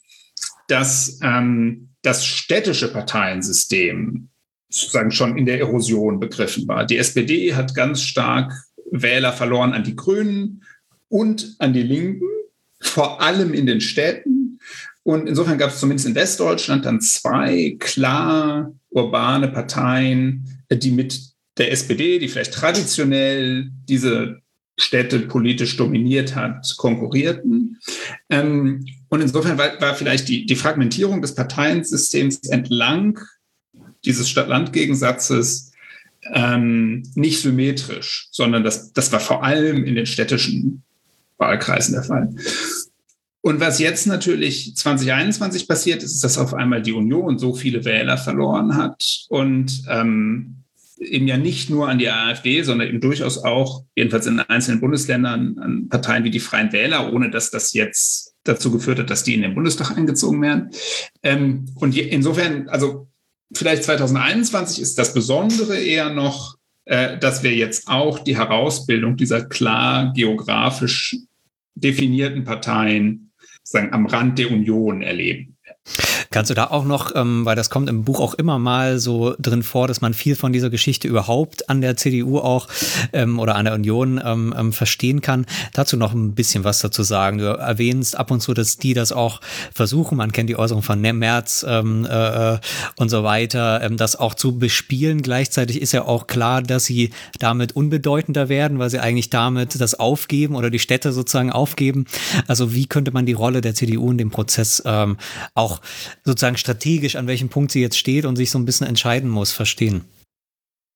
dass 0.67 1.19
ähm, 1.21 1.89
das 2.03 2.25
städtische 2.25 2.91
Parteiensystem 2.91 4.29
sozusagen 4.69 5.11
schon 5.11 5.37
in 5.37 5.45
der 5.45 5.59
Erosion 5.59 6.19
begriffen 6.19 6.67
war. 6.67 6.85
Die 6.85 6.97
SPD 6.97 7.53
hat 7.53 7.75
ganz 7.75 8.01
stark 8.01 8.53
Wähler 8.91 9.33
verloren 9.33 9.73
an 9.73 9.83
die 9.83 9.95
Grünen 9.95 10.63
und 11.09 11.55
an 11.59 11.73
die 11.73 11.83
Linken, 11.83 12.27
vor 12.83 13.21
allem 13.21 13.53
in 13.53 13.65
den 13.65 13.81
Städten. 13.81 14.59
Und 15.03 15.27
insofern 15.27 15.57
gab 15.57 15.71
es 15.71 15.79
zumindest 15.79 16.07
in 16.07 16.15
Westdeutschland 16.15 16.85
dann 16.85 17.01
zwei 17.01 17.75
klar 17.79 18.73
urbane 18.89 19.49
Parteien, 19.49 20.63
die 20.71 20.91
mit 20.91 21.19
der 21.57 21.71
SPD, 21.71 22.19
die 22.19 22.27
vielleicht 22.27 22.53
traditionell 22.53 23.69
diese 23.87 24.41
Städte 24.77 25.19
politisch 25.19 25.77
dominiert 25.77 26.35
hat, 26.35 26.73
konkurrierten. 26.77 27.79
Ähm, 28.29 28.85
und 29.09 29.21
insofern 29.21 29.57
war, 29.57 29.79
war 29.79 29.93
vielleicht 29.93 30.29
die, 30.29 30.45
die 30.45 30.55
Fragmentierung 30.55 31.21
des 31.21 31.35
Parteiensystems 31.35 32.39
entlang 32.49 33.19
dieses 34.03 34.29
Stadt-Land-Gegensatzes 34.29 35.71
ähm, 36.33 37.03
nicht 37.15 37.41
symmetrisch, 37.41 38.29
sondern 38.31 38.63
das, 38.63 38.93
das 38.93 39.11
war 39.11 39.19
vor 39.19 39.43
allem 39.43 39.83
in 39.83 39.95
den 39.95 40.05
städtischen 40.05 40.83
Wahlkreisen 41.37 41.93
der 41.93 42.03
Fall. 42.03 42.35
Und 43.41 43.59
was 43.59 43.79
jetzt 43.79 44.07
natürlich 44.07 44.75
2021 44.75 45.67
passiert 45.67 46.01
ist, 46.01 46.13
ist, 46.13 46.23
dass 46.23 46.37
auf 46.37 46.53
einmal 46.53 46.81
die 46.81 46.93
Union 46.93 47.37
so 47.37 47.53
viele 47.53 47.83
Wähler 47.83 48.17
verloren 48.17 48.77
hat 48.77 49.25
und 49.27 49.83
ähm, 49.89 50.63
eben 50.97 51.27
ja 51.27 51.37
nicht 51.37 51.69
nur 51.69 51.89
an 51.89 51.97
die 51.97 52.09
AfD, 52.09 52.63
sondern 52.63 52.87
eben 52.87 53.01
durchaus 53.01 53.37
auch, 53.43 53.83
jedenfalls 53.95 54.27
in 54.27 54.39
einzelnen 54.39 54.79
Bundesländern, 54.79 55.57
an 55.59 55.89
Parteien 55.89 56.23
wie 56.23 56.31
die 56.31 56.39
Freien 56.39 56.71
Wähler, 56.71 57.11
ohne 57.11 57.29
dass 57.29 57.51
das 57.51 57.73
jetzt 57.73 58.33
dazu 58.43 58.71
geführt 58.71 58.99
hat, 58.99 59.09
dass 59.09 59.23
die 59.23 59.33
in 59.33 59.41
den 59.41 59.55
Bundestag 59.55 59.97
eingezogen 59.97 60.41
werden. 60.41 60.69
Ähm, 61.21 61.65
und 61.75 61.97
insofern, 61.97 62.69
also 62.69 63.07
vielleicht 63.53 63.83
2021 63.83 64.81
ist 64.81 64.97
das 64.97 65.13
Besondere 65.13 65.77
eher 65.77 66.09
noch, 66.09 66.55
dass 66.85 67.43
wir 67.43 67.55
jetzt 67.55 67.87
auch 67.87 68.19
die 68.19 68.37
Herausbildung 68.37 69.15
dieser 69.15 69.45
klar 69.45 70.11
geografisch 70.13 71.15
definierten 71.75 72.43
Parteien 72.43 73.31
sagen, 73.63 73.93
am 73.93 74.05
Rand 74.05 74.37
der 74.37 74.51
Union 74.51 75.01
erleben. 75.01 75.52
Kannst 76.33 76.49
du 76.49 76.55
da 76.55 76.67
auch 76.71 76.85
noch, 76.85 77.13
ähm, 77.15 77.45
weil 77.45 77.55
das 77.55 77.69
kommt 77.69 77.89
im 77.89 78.05
Buch 78.05 78.19
auch 78.19 78.33
immer 78.33 78.57
mal 78.57 78.97
so 78.97 79.35
drin 79.37 79.61
vor, 79.61 79.87
dass 79.87 80.01
man 80.01 80.15
viel 80.15 80.35
von 80.35 80.51
dieser 80.51 80.71
Geschichte 80.71 81.07
überhaupt 81.07 81.69
an 81.69 81.81
der 81.81 81.95
CDU 81.95 82.39
auch 82.39 82.67
ähm, 83.13 83.37
oder 83.37 83.55
an 83.55 83.65
der 83.65 83.75
Union 83.75 84.19
ähm, 84.23 84.51
ähm, 84.57 84.73
verstehen 84.73 85.21
kann, 85.21 85.45
dazu 85.73 85.95
noch 85.95 86.13
ein 86.13 86.33
bisschen 86.33 86.63
was 86.63 86.79
dazu 86.79 87.03
sagen. 87.03 87.37
Du 87.37 87.45
erwähnst 87.45 88.17
ab 88.17 88.31
und 88.31 88.41
zu, 88.41 88.55
dass 88.55 88.77
die 88.77 88.95
das 88.95 89.11
auch 89.11 89.41
versuchen, 89.71 90.17
man 90.17 90.31
kennt 90.31 90.49
die 90.49 90.55
Äußerung 90.57 90.81
von 90.81 90.99
Merz 91.01 91.63
ähm, 91.67 92.07
äh, 92.09 92.57
und 92.97 93.09
so 93.09 93.23
weiter, 93.23 93.83
ähm, 93.83 93.97
das 93.97 94.15
auch 94.15 94.33
zu 94.33 94.57
bespielen. 94.57 95.21
Gleichzeitig 95.21 95.81
ist 95.81 95.91
ja 95.91 96.05
auch 96.05 96.25
klar, 96.25 96.63
dass 96.63 96.85
sie 96.85 97.11
damit 97.37 97.75
unbedeutender 97.75 98.49
werden, 98.49 98.79
weil 98.79 98.89
sie 98.89 98.99
eigentlich 98.99 99.29
damit 99.29 99.79
das 99.79 99.99
aufgeben 99.99 100.55
oder 100.55 100.71
die 100.71 100.79
Städte 100.79 101.11
sozusagen 101.11 101.51
aufgeben. 101.51 102.05
Also 102.47 102.73
wie 102.73 102.87
könnte 102.87 103.11
man 103.11 103.27
die 103.27 103.33
Rolle 103.33 103.61
der 103.61 103.75
CDU 103.75 104.09
in 104.09 104.17
dem 104.17 104.31
Prozess 104.31 104.81
ähm, 104.85 105.17
auch 105.53 105.72
auch 105.73 105.81
sozusagen 106.23 106.57
strategisch, 106.57 107.15
an 107.15 107.27
welchem 107.27 107.49
Punkt 107.49 107.71
sie 107.71 107.81
jetzt 107.81 107.97
steht 107.97 108.25
und 108.25 108.35
sich 108.35 108.51
so 108.51 108.59
ein 108.59 108.65
bisschen 108.65 108.87
entscheiden 108.87 109.29
muss, 109.29 109.51
verstehen? 109.51 110.05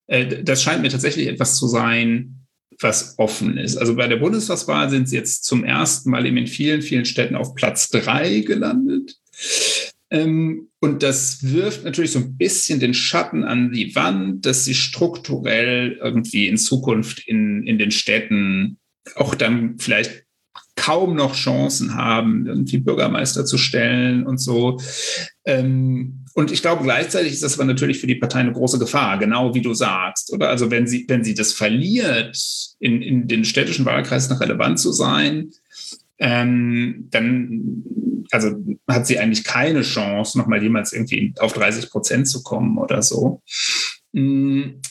Äh, 0.08 0.44
das 0.44 0.63
scheint 0.63 0.82
mir 0.82 0.90
tatsächlich 0.90 1.28
etwas 1.28 1.56
zu 1.56 1.68
sein, 1.68 2.48
was 2.80 3.16
offen 3.18 3.58
ist. 3.58 3.78
Also 3.78 3.96
bei 3.96 4.08
der 4.08 4.18
Bundestagswahl 4.18 4.90
sind 4.90 5.10
sie 5.10 5.16
jetzt 5.16 5.44
zum 5.44 5.63
ersten 5.63 6.12
Mal 6.12 6.26
in 6.26 6.48
vielen, 6.48 6.82
vielen 6.82 7.06
Städten 7.06 7.36
auf 7.36 7.56
Platz 7.56 7.90
drei 7.90 8.42
gelandet. 8.42 9.16
Ähm, 10.10 10.70
und 10.80 11.04
das 11.04 11.44
wirft 11.44 11.84
natürlich 11.84 12.12
so 12.12 12.20
ein 12.20 12.38
bisschen 12.38 12.80
den 12.80 12.94
Schatten 12.94 13.44
an 13.44 13.72
die 13.72 13.96
Wand, 13.96 14.46
dass 14.46 14.63
sie 14.63 14.76
strukturell 14.76 15.98
irgendwie 16.02 16.48
in 16.48 16.58
Zukunft 16.58 17.28
in, 17.28 17.66
in 17.66 17.78
den 17.78 17.92
Städten 17.92 18.78
auch 19.16 19.36
dann 19.36 19.80
vielleicht 19.80 20.27
kaum 20.78 21.16
noch 21.16 21.36
Chancen 21.36 21.96
haben, 21.96 22.46
irgendwie 22.48 22.78
Bürgermeister 22.78 23.44
zu 23.46 23.58
stellen 23.58 24.26
und 24.26 24.38
so. 24.38 24.80
Ähm, 25.44 26.24
und 26.34 26.52
ich 26.52 26.62
glaube, 26.62 26.84
gleichzeitig 26.84 27.34
ist 27.34 27.44
das 27.44 27.56
aber 27.56 27.66
natürlich 27.66 28.00
für 28.00 28.08
die 28.08 28.16
Partei 28.16 28.40
eine 28.40 28.54
große 28.54 28.80
Gefahr, 28.80 29.18
genau 29.18 29.54
wie 29.56 29.62
du 29.62 29.74
sagst. 29.74 30.32
Oder 30.32 30.50
also 30.50 30.72
wenn 30.72 30.88
sie, 30.88 31.06
wenn 31.10 31.24
sie 31.24 31.34
das 31.34 31.52
verliert, 31.52 32.38
in, 32.80 33.02
in 33.02 33.28
den 33.28 33.44
städtischen 33.44 33.86
Wahlkreisen 33.86 34.38
relevant 34.38 34.80
zu 34.80 34.94
sein, 34.94 35.50
ähm, 36.20 37.08
dann 37.10 37.84
also 38.32 38.52
hat 38.88 39.08
sie 39.08 39.20
eigentlich 39.20 39.44
keine 39.44 39.82
Chance, 39.82 40.38
nochmal 40.38 40.62
jemals 40.62 40.94
irgendwie 40.94 41.34
auf 41.40 41.54
30 41.54 41.90
Prozent 41.90 42.28
zu 42.28 42.44
kommen 42.44 42.78
oder 42.78 43.02
so. 43.02 43.42
Mm, 44.12 44.82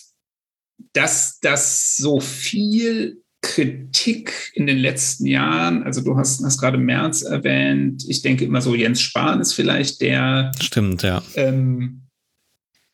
dass 0.93 1.39
das 1.41 1.97
so 1.97 2.21
viel 2.21 3.23
Kritik 3.47 4.33
in 4.55 4.67
den 4.67 4.79
letzten 4.79 5.25
Jahren, 5.25 5.85
also 5.85 6.01
du 6.01 6.17
hast, 6.17 6.43
hast 6.45 6.61
gerade 6.61 6.79
März 6.79 7.23
erwähnt, 7.23 8.05
ich 8.09 8.21
denke 8.21 8.45
immer 8.45 8.61
so, 8.61 8.75
Jens 8.75 9.01
Spahn 9.01 9.41
ist 9.41 9.53
vielleicht 9.53 10.01
der, 10.01 10.51
Stimmt, 10.61 11.05
ja. 11.05 11.23
Ähm, 11.37 12.03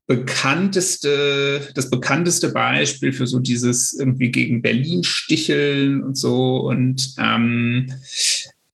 bekannteste, 0.07 1.69
das 1.75 1.89
bekannteste 1.89 2.51
Beispiel 2.51 3.15
für 3.15 3.27
so 3.27 3.39
dieses 3.39 3.95
irgendwie 3.95 4.31
gegen 4.31 4.61
Berlin 4.61 5.05
sticheln 5.05 6.03
und 6.03 6.19
so. 6.19 6.59
Und 6.59 7.15
ähm, 7.19 7.91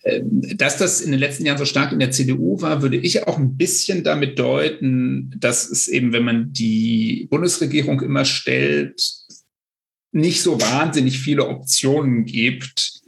äh, 0.02 0.20
dass 0.56 0.78
das 0.78 1.00
in 1.00 1.12
den 1.12 1.20
letzten 1.20 1.46
Jahren 1.46 1.58
so 1.58 1.64
stark 1.64 1.92
in 1.92 2.00
der 2.00 2.10
CDU 2.10 2.60
war, 2.60 2.82
würde 2.82 2.96
ich 2.96 3.28
auch 3.28 3.38
ein 3.38 3.56
bisschen 3.56 4.02
damit 4.02 4.40
deuten, 4.40 5.32
dass 5.38 5.68
es 5.70 5.86
eben, 5.86 6.12
wenn 6.12 6.24
man 6.24 6.52
die 6.52 7.28
Bundesregierung 7.30 8.00
immer 8.00 8.24
stellt, 8.24 9.00
nicht 10.18 10.42
so 10.42 10.61
wahnsinnig 10.61 11.18
viele 11.18 11.46
Optionen 11.46 12.24
gibt, 12.24 13.00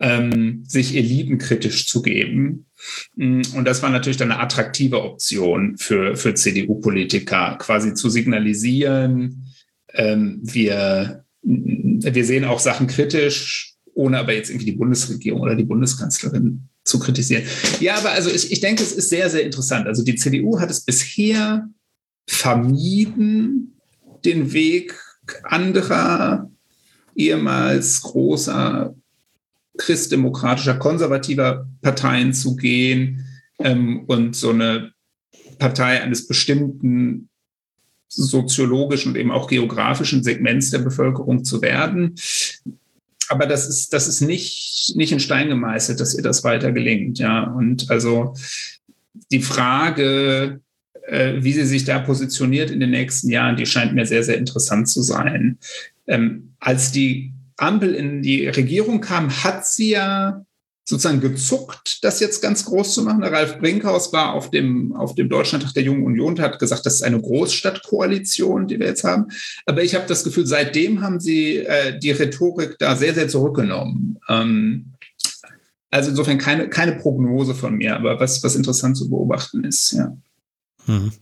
ähm, 0.00 0.64
sich 0.66 0.96
elitenkritisch 0.96 1.88
zu 1.88 2.02
geben. 2.02 2.66
Mm, 3.16 3.42
und 3.54 3.64
das 3.64 3.82
war 3.82 3.90
natürlich 3.90 4.16
dann 4.16 4.30
eine 4.30 4.40
attraktive 4.40 5.02
Option 5.02 5.76
für, 5.76 6.16
für 6.16 6.34
CDU-Politiker, 6.34 7.56
quasi 7.58 7.94
zu 7.94 8.08
signalisieren, 8.08 9.44
ähm, 9.94 10.40
wir, 10.42 11.24
wir 11.42 12.24
sehen 12.24 12.44
auch 12.44 12.60
Sachen 12.60 12.86
kritisch, 12.86 13.74
ohne 13.94 14.18
aber 14.18 14.34
jetzt 14.34 14.50
irgendwie 14.50 14.66
die 14.66 14.76
Bundesregierung 14.76 15.40
oder 15.40 15.56
die 15.56 15.64
Bundeskanzlerin 15.64 16.68
zu 16.84 16.98
kritisieren. 16.98 17.44
Ja, 17.80 17.96
aber 17.96 18.10
also 18.10 18.30
ich, 18.30 18.52
ich 18.52 18.60
denke, 18.60 18.82
es 18.82 18.92
ist 18.92 19.08
sehr, 19.08 19.28
sehr 19.30 19.42
interessant. 19.42 19.86
Also 19.86 20.04
die 20.04 20.14
CDU 20.14 20.60
hat 20.60 20.70
es 20.70 20.82
bisher 20.82 21.68
vermieden, 22.26 23.80
den 24.24 24.52
Weg 24.52 24.94
anderer 25.42 26.50
ehemals 27.18 28.00
großer 28.02 28.94
christdemokratischer, 29.76 30.74
konservativer 30.74 31.68
Parteien 31.82 32.32
zu 32.32 32.56
gehen 32.56 33.26
ähm, 33.58 34.04
und 34.06 34.34
so 34.34 34.50
eine 34.50 34.92
Partei 35.58 36.02
eines 36.02 36.26
bestimmten 36.26 37.28
soziologischen 38.08 39.12
und 39.12 39.18
eben 39.18 39.30
auch 39.30 39.48
geografischen 39.48 40.22
Segments 40.22 40.70
der 40.70 40.78
Bevölkerung 40.78 41.44
zu 41.44 41.60
werden. 41.60 42.14
Aber 43.28 43.46
das 43.46 43.68
ist, 43.68 43.92
das 43.92 44.08
ist 44.08 44.22
nicht, 44.22 44.94
nicht 44.96 45.12
in 45.12 45.20
Stein 45.20 45.48
gemeißelt, 45.48 46.00
dass 46.00 46.14
ihr 46.14 46.22
das 46.22 46.44
weiter 46.44 46.72
gelingt. 46.72 47.18
Ja, 47.18 47.44
und 47.44 47.90
also 47.90 48.34
die 49.30 49.42
Frage, 49.42 50.60
äh, 51.06 51.34
wie 51.42 51.52
sie 51.52 51.66
sich 51.66 51.84
da 51.84 51.98
positioniert 51.98 52.70
in 52.70 52.80
den 52.80 52.90
nächsten 52.90 53.28
Jahren, 53.28 53.56
die 53.56 53.66
scheint 53.66 53.94
mir 53.94 54.06
sehr, 54.06 54.22
sehr 54.22 54.38
interessant 54.38 54.88
zu 54.88 55.02
sein. 55.02 55.58
Ähm, 56.08 56.54
als 56.58 56.90
die 56.90 57.32
Ampel 57.56 57.94
in 57.94 58.22
die 58.22 58.48
Regierung 58.48 59.00
kam, 59.00 59.30
hat 59.30 59.66
sie 59.66 59.90
ja 59.90 60.44
sozusagen 60.88 61.20
gezuckt, 61.20 62.02
das 62.02 62.18
jetzt 62.18 62.40
ganz 62.40 62.64
groß 62.64 62.94
zu 62.94 63.02
machen. 63.02 63.22
Ralf 63.22 63.58
Brinkhaus 63.58 64.10
war 64.14 64.32
auf 64.32 64.50
dem, 64.50 64.94
auf 64.96 65.14
dem 65.14 65.28
Deutschlandtag 65.28 65.74
der 65.74 65.82
Jungen 65.82 66.04
Union 66.04 66.28
und 66.28 66.40
hat 66.40 66.58
gesagt, 66.58 66.86
das 66.86 66.94
ist 66.94 67.02
eine 67.02 67.20
Großstadtkoalition, 67.20 68.66
die 68.66 68.80
wir 68.80 68.86
jetzt 68.86 69.04
haben. 69.04 69.26
Aber 69.66 69.82
ich 69.82 69.94
habe 69.94 70.06
das 70.06 70.24
Gefühl, 70.24 70.46
seitdem 70.46 71.02
haben 71.02 71.20
sie 71.20 71.58
äh, 71.58 71.98
die 71.98 72.12
Rhetorik 72.12 72.78
da 72.78 72.96
sehr, 72.96 73.12
sehr 73.12 73.28
zurückgenommen. 73.28 74.18
Ähm, 74.30 74.94
also 75.90 76.08
insofern 76.08 76.38
keine, 76.38 76.70
keine 76.70 76.92
Prognose 76.92 77.54
von 77.54 77.74
mir, 77.74 77.94
aber 77.94 78.18
was, 78.18 78.42
was 78.42 78.56
interessant 78.56 78.96
zu 78.96 79.10
beobachten 79.10 79.64
ist, 79.64 79.92
ja. 79.92 80.16
Mhm. 80.86 81.12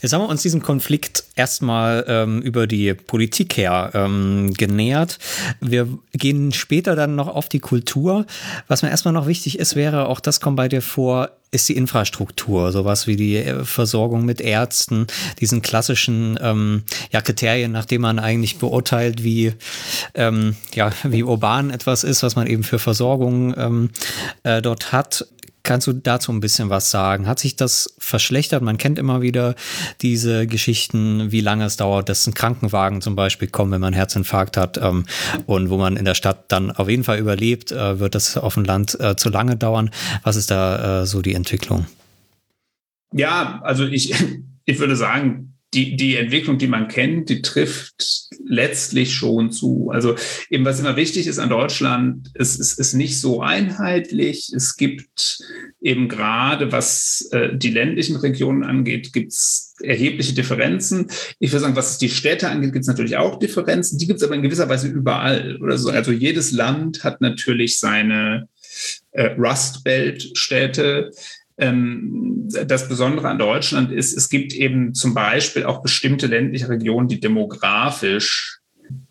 Jetzt 0.00 0.12
haben 0.12 0.22
wir 0.22 0.28
uns 0.28 0.42
diesem 0.42 0.62
Konflikt 0.62 1.24
erstmal 1.34 2.04
ähm, 2.08 2.40
über 2.42 2.66
die 2.66 2.94
Politik 2.94 3.56
her 3.56 3.90
ähm, 3.94 4.54
genähert. 4.54 5.18
Wir 5.60 5.88
gehen 6.12 6.52
später 6.52 6.96
dann 6.96 7.16
noch 7.16 7.28
auf 7.28 7.48
die 7.48 7.60
Kultur. 7.60 8.26
Was 8.66 8.82
mir 8.82 8.90
erstmal 8.90 9.14
noch 9.14 9.26
wichtig 9.26 9.58
ist, 9.58 9.76
wäre, 9.76 10.08
auch 10.08 10.20
das 10.20 10.40
kommt 10.40 10.56
bei 10.56 10.68
dir 10.68 10.82
vor, 10.82 11.30
ist 11.50 11.68
die 11.68 11.76
Infrastruktur, 11.76 12.72
sowas 12.72 13.06
wie 13.06 13.16
die 13.16 13.36
äh, 13.36 13.64
Versorgung 13.64 14.24
mit 14.24 14.40
Ärzten, 14.40 15.06
diesen 15.40 15.62
klassischen 15.62 16.38
ähm, 16.42 16.82
ja, 17.10 17.20
Kriterien, 17.22 17.72
nach 17.72 17.86
denen 17.86 18.02
man 18.02 18.18
eigentlich 18.18 18.58
beurteilt, 18.58 19.24
wie, 19.24 19.54
ähm, 20.14 20.56
ja, 20.74 20.92
wie 21.04 21.22
urban 21.22 21.70
etwas 21.70 22.04
ist, 22.04 22.22
was 22.22 22.36
man 22.36 22.46
eben 22.46 22.64
für 22.64 22.78
Versorgung 22.78 23.54
ähm, 23.56 23.90
äh, 24.42 24.60
dort 24.60 24.92
hat. 24.92 25.26
Kannst 25.68 25.86
du 25.86 25.92
dazu 25.92 26.32
ein 26.32 26.40
bisschen 26.40 26.70
was 26.70 26.90
sagen? 26.90 27.26
Hat 27.26 27.38
sich 27.38 27.54
das 27.54 27.94
verschlechtert? 27.98 28.62
Man 28.62 28.78
kennt 28.78 28.98
immer 28.98 29.20
wieder 29.20 29.54
diese 30.00 30.46
Geschichten, 30.46 31.30
wie 31.30 31.42
lange 31.42 31.66
es 31.66 31.76
dauert, 31.76 32.08
dass 32.08 32.26
ein 32.26 32.32
Krankenwagen 32.32 33.02
zum 33.02 33.14
Beispiel 33.14 33.48
kommt, 33.48 33.72
wenn 33.72 33.82
man 33.82 33.88
einen 33.88 33.96
Herzinfarkt 33.96 34.56
hat 34.56 34.78
ähm, 34.78 35.04
und 35.44 35.68
wo 35.68 35.76
man 35.76 35.98
in 35.98 36.06
der 36.06 36.14
Stadt 36.14 36.50
dann 36.50 36.70
auf 36.70 36.88
jeden 36.88 37.04
Fall 37.04 37.18
überlebt, 37.18 37.70
äh, 37.70 38.00
wird 38.00 38.14
das 38.14 38.38
auf 38.38 38.54
dem 38.54 38.64
Land 38.64 38.98
äh, 38.98 39.16
zu 39.16 39.28
lange 39.28 39.56
dauern. 39.56 39.90
Was 40.22 40.36
ist 40.36 40.50
da 40.50 41.02
äh, 41.02 41.06
so 41.06 41.20
die 41.20 41.34
Entwicklung? 41.34 41.84
Ja, 43.12 43.60
also 43.62 43.84
ich, 43.84 44.14
ich 44.64 44.78
würde 44.78 44.96
sagen, 44.96 45.57
die, 45.74 45.96
die 45.96 46.16
Entwicklung, 46.16 46.56
die 46.56 46.66
man 46.66 46.88
kennt, 46.88 47.28
die 47.28 47.42
trifft 47.42 48.28
letztlich 48.44 49.14
schon 49.14 49.52
zu. 49.52 49.90
Also 49.92 50.14
eben, 50.48 50.64
was 50.64 50.80
immer 50.80 50.96
wichtig 50.96 51.26
ist 51.26 51.38
an 51.38 51.50
Deutschland, 51.50 52.30
es, 52.34 52.58
es 52.58 52.72
ist 52.72 52.94
nicht 52.94 53.20
so 53.20 53.42
einheitlich. 53.42 54.50
Es 54.54 54.76
gibt 54.76 55.40
eben 55.80 56.08
gerade, 56.08 56.72
was 56.72 57.28
äh, 57.32 57.54
die 57.54 57.70
ländlichen 57.70 58.16
Regionen 58.16 58.64
angeht, 58.64 59.12
gibt 59.12 59.32
es 59.32 59.74
erhebliche 59.82 60.32
Differenzen. 60.32 61.10
Ich 61.38 61.52
würde 61.52 61.64
sagen, 61.64 61.76
was 61.76 61.98
die 61.98 62.08
Städte 62.08 62.48
angeht, 62.48 62.72
gibt 62.72 62.84
es 62.84 62.88
natürlich 62.88 63.18
auch 63.18 63.38
Differenzen. 63.38 63.98
Die 63.98 64.06
gibt 64.06 64.20
es 64.20 64.24
aber 64.24 64.34
in 64.34 64.42
gewisser 64.42 64.68
Weise 64.70 64.88
überall. 64.88 65.58
Oder 65.62 65.76
so. 65.76 65.90
Also 65.90 66.12
jedes 66.12 66.50
Land 66.50 67.04
hat 67.04 67.20
natürlich 67.20 67.78
seine 67.78 68.48
äh, 69.12 69.34
Rust 69.38 69.84
Belt 69.84 70.30
Städte. 70.32 71.10
Ähm, 71.58 72.48
das 72.66 72.88
Besondere 72.88 73.28
an 73.28 73.38
Deutschland 73.38 73.92
ist, 73.92 74.16
es 74.16 74.28
gibt 74.28 74.54
eben 74.54 74.94
zum 74.94 75.14
Beispiel 75.14 75.64
auch 75.64 75.82
bestimmte 75.82 76.26
ländliche 76.26 76.68
Regionen, 76.68 77.08
die 77.08 77.20
demografisch 77.20 78.60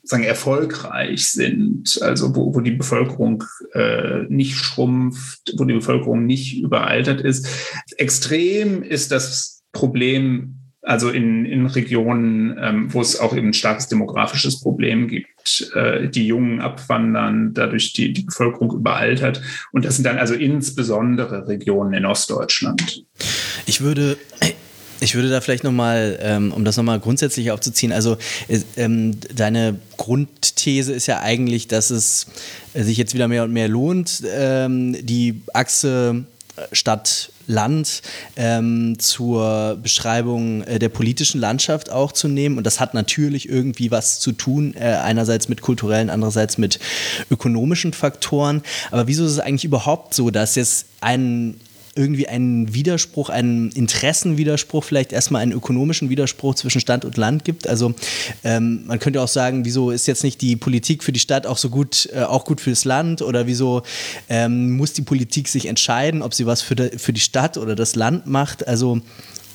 sagen, 0.03 0.23
erfolgreich 0.23 1.27
sind, 1.27 1.99
also 2.01 2.35
wo, 2.35 2.55
wo 2.55 2.61
die 2.61 2.71
Bevölkerung 2.71 3.43
äh, 3.73 4.23
nicht 4.29 4.55
schrumpft, 4.55 5.53
wo 5.57 5.65
die 5.65 5.73
Bevölkerung 5.73 6.25
nicht 6.25 6.61
überaltert 6.61 7.21
ist. 7.21 7.47
Extrem 7.97 8.81
ist 8.81 9.11
das 9.11 9.63
Problem 9.73 10.56
also 10.87 11.09
in, 11.09 11.45
in 11.45 11.65
Regionen, 11.65 12.57
ähm, 12.61 12.93
wo 12.93 13.01
es 13.01 13.19
auch 13.19 13.35
eben 13.35 13.47
ein 13.49 13.53
starkes 13.53 13.89
demografisches 13.89 14.61
Problem 14.61 15.09
gibt, 15.09 15.69
äh, 15.75 16.07
die 16.07 16.25
Jungen 16.25 16.61
abwandern, 16.61 17.53
dadurch 17.53 17.91
die, 17.91 18.13
die 18.13 18.23
Bevölkerung 18.23 18.71
überaltert. 18.71 19.41
Und 19.73 19.83
das 19.83 19.95
sind 19.95 20.05
dann 20.05 20.17
also 20.17 20.33
insbesondere 20.33 21.45
Regionen 21.49 21.93
in 21.93 22.05
Ostdeutschland. 22.05 23.03
Ich 23.65 23.81
würde 23.81 24.17
ich 24.99 25.13
würde 25.13 25.29
da 25.29 25.41
vielleicht 25.41 25.63
nochmal, 25.63 26.17
ähm, 26.21 26.51
um 26.53 26.63
das 26.63 26.77
nochmal 26.77 26.99
grundsätzlich 26.99 27.51
aufzuziehen, 27.51 27.91
also 27.91 28.17
äh, 28.47 28.61
ähm, 28.77 29.19
deine 29.35 29.77
Grundthese 29.97 30.93
ist 30.93 31.05
ja 31.05 31.19
eigentlich, 31.21 31.67
dass 31.67 31.89
es 31.89 32.27
sich 32.73 32.97
jetzt 32.97 33.13
wieder 33.13 33.27
mehr 33.27 33.43
und 33.43 33.51
mehr 33.51 33.67
lohnt, 33.67 34.23
ähm, 34.25 34.95
die 35.05 35.41
Achse 35.53 36.25
Stadt 36.71 37.31
Land 37.47 38.01
ähm, 38.35 38.99
zur 38.99 39.77
Beschreibung 39.81 40.63
äh, 40.63 40.79
der 40.79 40.89
politischen 40.89 41.39
Landschaft 41.39 41.89
auch 41.89 42.11
zu 42.11 42.27
nehmen. 42.27 42.57
Und 42.57 42.65
das 42.65 42.79
hat 42.79 42.93
natürlich 42.93 43.47
irgendwie 43.47 43.89
was 43.89 44.19
zu 44.19 44.33
tun, 44.33 44.75
äh, 44.75 44.95
einerseits 44.95 45.47
mit 45.47 45.61
kulturellen, 45.61 46.09
andererseits 46.09 46.57
mit 46.57 46.79
ökonomischen 47.31 47.93
Faktoren. 47.93 48.61
Aber 48.91 49.07
wieso 49.07 49.25
ist 49.25 49.31
es 49.31 49.39
eigentlich 49.39 49.65
überhaupt 49.65 50.13
so, 50.13 50.29
dass 50.29 50.55
jetzt 50.55 50.87
ein 50.99 51.59
irgendwie 51.97 52.27
einen 52.27 52.73
Widerspruch, 52.73 53.29
einen 53.29 53.71
Interessenwiderspruch, 53.71 54.83
vielleicht 54.83 55.11
erstmal 55.11 55.41
einen 55.41 55.51
ökonomischen 55.51 56.09
Widerspruch 56.09 56.55
zwischen 56.55 56.79
Stadt 56.79 57.03
und 57.03 57.17
Land 57.17 57.43
gibt. 57.43 57.67
Also 57.67 57.93
ähm, 58.43 58.83
man 58.85 58.99
könnte 58.99 59.21
auch 59.21 59.27
sagen, 59.27 59.65
wieso 59.65 59.91
ist 59.91 60.07
jetzt 60.07 60.23
nicht 60.23 60.41
die 60.41 60.55
Politik 60.55 61.03
für 61.03 61.11
die 61.11 61.19
Stadt 61.19 61.47
auch 61.47 61.57
so 61.57 61.69
gut, 61.69 62.09
äh, 62.13 62.21
auch 62.21 62.45
gut 62.45 62.61
fürs 62.61 62.85
Land 62.85 63.21
oder 63.21 63.47
wieso 63.47 63.81
ähm, 64.29 64.77
muss 64.77 64.93
die 64.93 65.01
Politik 65.01 65.47
sich 65.47 65.65
entscheiden, 65.65 66.21
ob 66.21 66.33
sie 66.33 66.45
was 66.45 66.61
für, 66.61 66.75
de, 66.75 66.97
für 66.97 67.13
die 67.13 67.21
Stadt 67.21 67.57
oder 67.57 67.75
das 67.75 67.95
Land 67.95 68.27
macht. 68.27 68.67
Also 68.67 69.01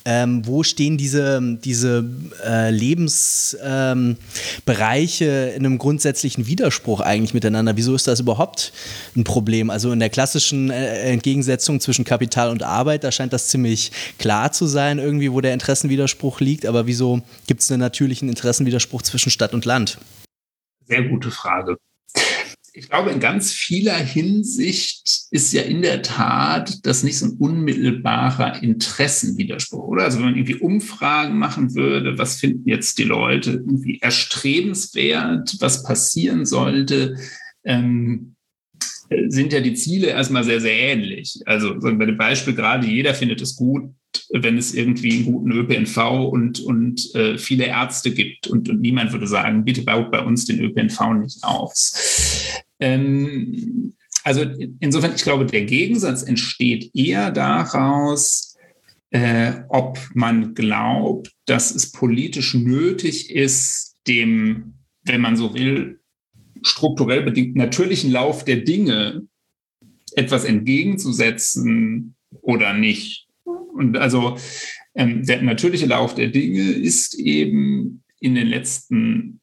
ähm, 0.04 0.46
wo 0.46 0.62
stehen 0.62 0.98
diese, 0.98 1.40
diese 1.62 2.04
äh, 2.44 2.70
Lebensbereiche 2.70 5.24
ähm, 5.24 5.56
in 5.56 5.66
einem 5.66 5.78
grundsätzlichen 5.78 6.46
Widerspruch 6.46 7.00
eigentlich 7.00 7.34
miteinander? 7.34 7.76
Wieso 7.76 7.94
ist 7.94 8.08
das 8.08 8.20
überhaupt 8.20 8.72
ein 9.16 9.24
Problem? 9.24 9.70
Also 9.70 9.92
in 9.92 10.00
der 10.00 10.10
klassischen 10.10 10.70
äh, 10.70 11.12
Entgegensetzung 11.12 11.80
zwischen 11.80 12.04
Kapital 12.04 12.50
und 12.50 12.62
Arbeit, 12.62 13.04
da 13.04 13.12
scheint 13.12 13.32
das 13.32 13.48
ziemlich 13.48 13.92
klar 14.18 14.52
zu 14.52 14.66
sein, 14.66 14.98
irgendwie, 14.98 15.32
wo 15.32 15.40
der 15.40 15.52
Interessenwiderspruch 15.52 16.40
liegt. 16.40 16.66
Aber 16.66 16.86
wieso 16.86 17.22
gibt 17.46 17.62
es 17.62 17.70
einen 17.70 17.80
natürlichen 17.80 18.28
Interessenwiderspruch 18.28 19.02
zwischen 19.02 19.30
Stadt 19.30 19.54
und 19.54 19.64
Land? 19.64 19.98
Sehr 20.86 21.04
gute 21.04 21.30
Frage 21.30 21.76
ich 22.74 22.88
glaube, 22.88 23.10
in 23.10 23.20
ganz 23.20 23.52
vieler 23.52 23.96
Hinsicht 23.96 25.26
ist 25.30 25.52
ja 25.52 25.62
in 25.62 25.82
der 25.82 26.02
Tat 26.02 26.86
das 26.86 27.02
nicht 27.02 27.18
so 27.18 27.26
ein 27.26 27.36
unmittelbarer 27.38 28.62
Interessenwiderspruch, 28.62 29.84
oder? 29.84 30.04
Also 30.04 30.18
wenn 30.18 30.26
man 30.26 30.36
irgendwie 30.36 30.56
Umfragen 30.56 31.38
machen 31.38 31.74
würde, 31.74 32.16
was 32.16 32.40
finden 32.40 32.68
jetzt 32.68 32.96
die 32.98 33.04
Leute 33.04 33.52
irgendwie 33.52 33.98
erstrebenswert, 34.00 35.56
was 35.60 35.82
passieren 35.82 36.46
sollte, 36.46 37.16
ähm, 37.64 38.36
sind 39.28 39.52
ja 39.52 39.60
die 39.60 39.74
Ziele 39.74 40.06
erstmal 40.06 40.44
sehr, 40.44 40.60
sehr 40.60 40.74
ähnlich. 40.74 41.40
Also 41.44 41.78
bei 41.78 42.06
dem 42.06 42.16
Beispiel 42.16 42.54
gerade, 42.54 42.86
jeder 42.86 43.14
findet 43.14 43.42
es 43.42 43.54
gut, 43.54 43.92
wenn 44.30 44.58
es 44.58 44.74
irgendwie 44.74 45.12
einen 45.12 45.24
guten 45.24 45.52
ÖPNV 45.52 45.96
und, 46.30 46.60
und 46.60 47.14
äh, 47.14 47.38
viele 47.38 47.66
Ärzte 47.66 48.12
gibt. 48.12 48.46
Und, 48.46 48.68
und 48.68 48.80
niemand 48.80 49.12
würde 49.12 49.26
sagen, 49.26 49.64
bitte 49.64 49.82
baut 49.82 50.10
bei 50.10 50.20
uns 50.20 50.44
den 50.44 50.60
ÖPNV 50.60 51.14
nicht 51.14 51.42
aus. 51.42 52.62
Ähm, 52.80 53.94
also 54.24 54.42
insofern, 54.80 55.14
ich 55.14 55.22
glaube, 55.22 55.46
der 55.46 55.64
Gegensatz 55.64 56.22
entsteht 56.22 56.90
eher 56.94 57.30
daraus, 57.30 58.56
äh, 59.10 59.52
ob 59.68 59.98
man 60.14 60.54
glaubt, 60.54 61.32
dass 61.46 61.74
es 61.74 61.92
politisch 61.92 62.54
nötig 62.54 63.30
ist, 63.30 63.96
dem, 64.06 64.74
wenn 65.04 65.20
man 65.20 65.36
so 65.36 65.54
will, 65.54 66.00
strukturell 66.62 67.22
bedingt 67.22 67.56
natürlichen 67.56 68.10
Lauf 68.10 68.44
der 68.44 68.56
Dinge 68.56 69.26
etwas 70.14 70.44
entgegenzusetzen 70.44 72.14
oder 72.40 72.72
nicht. 72.72 73.21
Und 73.72 73.96
also 73.96 74.36
ähm, 74.94 75.24
der 75.24 75.42
natürliche 75.42 75.86
Lauf 75.86 76.14
der 76.14 76.28
Dinge 76.28 76.60
ist 76.60 77.14
eben 77.18 78.02
in 78.20 78.34
den 78.34 78.46
letzten 78.46 79.40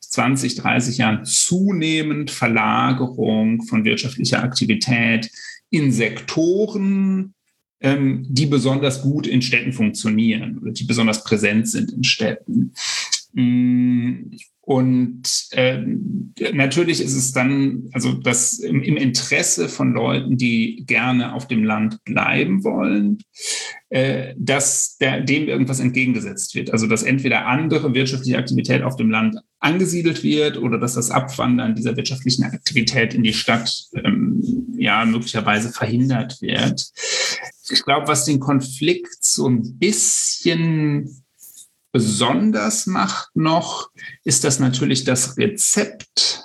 20, 0.00 0.54
30 0.56 0.98
Jahren 0.98 1.24
zunehmend 1.24 2.30
Verlagerung 2.30 3.62
von 3.62 3.84
wirtschaftlicher 3.84 4.42
Aktivität 4.42 5.30
in 5.70 5.92
Sektoren, 5.92 7.34
ähm, 7.80 8.26
die 8.28 8.46
besonders 8.46 9.02
gut 9.02 9.26
in 9.26 9.42
Städten 9.42 9.72
funktionieren 9.72 10.58
oder 10.58 10.72
die 10.72 10.84
besonders 10.84 11.24
präsent 11.24 11.68
sind 11.68 11.92
in 11.92 12.04
Städten. 12.04 12.72
Und 14.66 15.46
äh, 15.52 15.80
natürlich 16.52 17.00
ist 17.00 17.14
es 17.14 17.30
dann, 17.30 17.88
also 17.92 18.14
das 18.14 18.58
im, 18.58 18.82
im, 18.82 18.96
Interesse 18.96 19.68
von 19.68 19.92
Leuten, 19.92 20.36
die 20.36 20.82
gerne 20.88 21.34
auf 21.34 21.46
dem 21.46 21.62
Land 21.62 22.02
bleiben 22.02 22.64
wollen, 22.64 23.18
äh, 23.90 24.34
dass 24.36 24.96
der, 24.96 25.20
dem 25.20 25.46
irgendwas 25.46 25.78
entgegengesetzt 25.78 26.56
wird. 26.56 26.72
Also 26.72 26.88
dass 26.88 27.04
entweder 27.04 27.46
andere 27.46 27.94
wirtschaftliche 27.94 28.38
Aktivität 28.38 28.82
auf 28.82 28.96
dem 28.96 29.08
Land 29.08 29.36
angesiedelt 29.60 30.24
wird 30.24 30.58
oder 30.58 30.78
dass 30.78 30.94
das 30.94 31.12
Abwandern 31.12 31.76
dieser 31.76 31.96
wirtschaftlichen 31.96 32.42
Aktivität 32.42 33.14
in 33.14 33.22
die 33.22 33.34
Stadt 33.34 33.72
ähm, 33.94 34.74
ja 34.76 35.04
möglicherweise 35.04 35.70
verhindert 35.70 36.42
wird. 36.42 36.90
Ich 37.70 37.84
glaube, 37.84 38.08
was 38.08 38.24
den 38.24 38.40
Konflikt 38.40 39.22
so 39.22 39.48
ein 39.48 39.78
bisschen 39.78 41.24
besonders 41.96 42.86
macht 42.86 43.34
noch, 43.34 43.88
ist 44.22 44.44
das 44.44 44.60
natürlich 44.60 45.04
das 45.04 45.38
Rezept, 45.38 46.42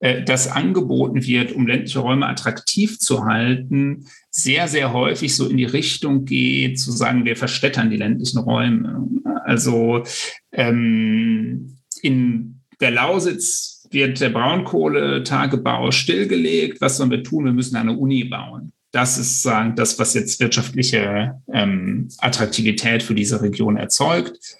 äh, 0.00 0.22
das 0.22 0.48
angeboten 0.48 1.24
wird, 1.24 1.52
um 1.52 1.66
ländliche 1.66 2.00
Räume 2.00 2.26
attraktiv 2.26 2.98
zu 2.98 3.24
halten, 3.24 4.04
sehr, 4.30 4.68
sehr 4.68 4.92
häufig 4.92 5.34
so 5.34 5.48
in 5.48 5.56
die 5.56 5.64
Richtung 5.64 6.26
geht, 6.26 6.78
zu 6.78 6.92
sagen, 6.92 7.24
wir 7.24 7.36
verstädtern 7.36 7.88
die 7.88 7.96
ländlichen 7.96 8.40
Räume. 8.40 9.08
Also 9.46 10.02
ähm, 10.52 11.78
in 12.02 12.60
der 12.82 12.90
Lausitz 12.90 13.88
wird 13.90 14.20
der 14.20 14.28
Braunkohletagebau 14.28 15.90
stillgelegt. 15.90 16.82
Was 16.82 16.98
sollen 16.98 17.10
wir 17.10 17.24
tun? 17.24 17.46
Wir 17.46 17.54
müssen 17.54 17.76
eine 17.76 17.96
Uni 17.96 18.24
bauen 18.24 18.74
das 18.92 19.18
ist 19.18 19.42
sagen, 19.42 19.76
das, 19.76 19.98
was 19.98 20.14
jetzt 20.14 20.40
wirtschaftliche 20.40 21.40
ähm, 21.52 22.08
Attraktivität 22.18 23.02
für 23.02 23.14
diese 23.14 23.40
Region 23.40 23.76
erzeugt. 23.76 24.56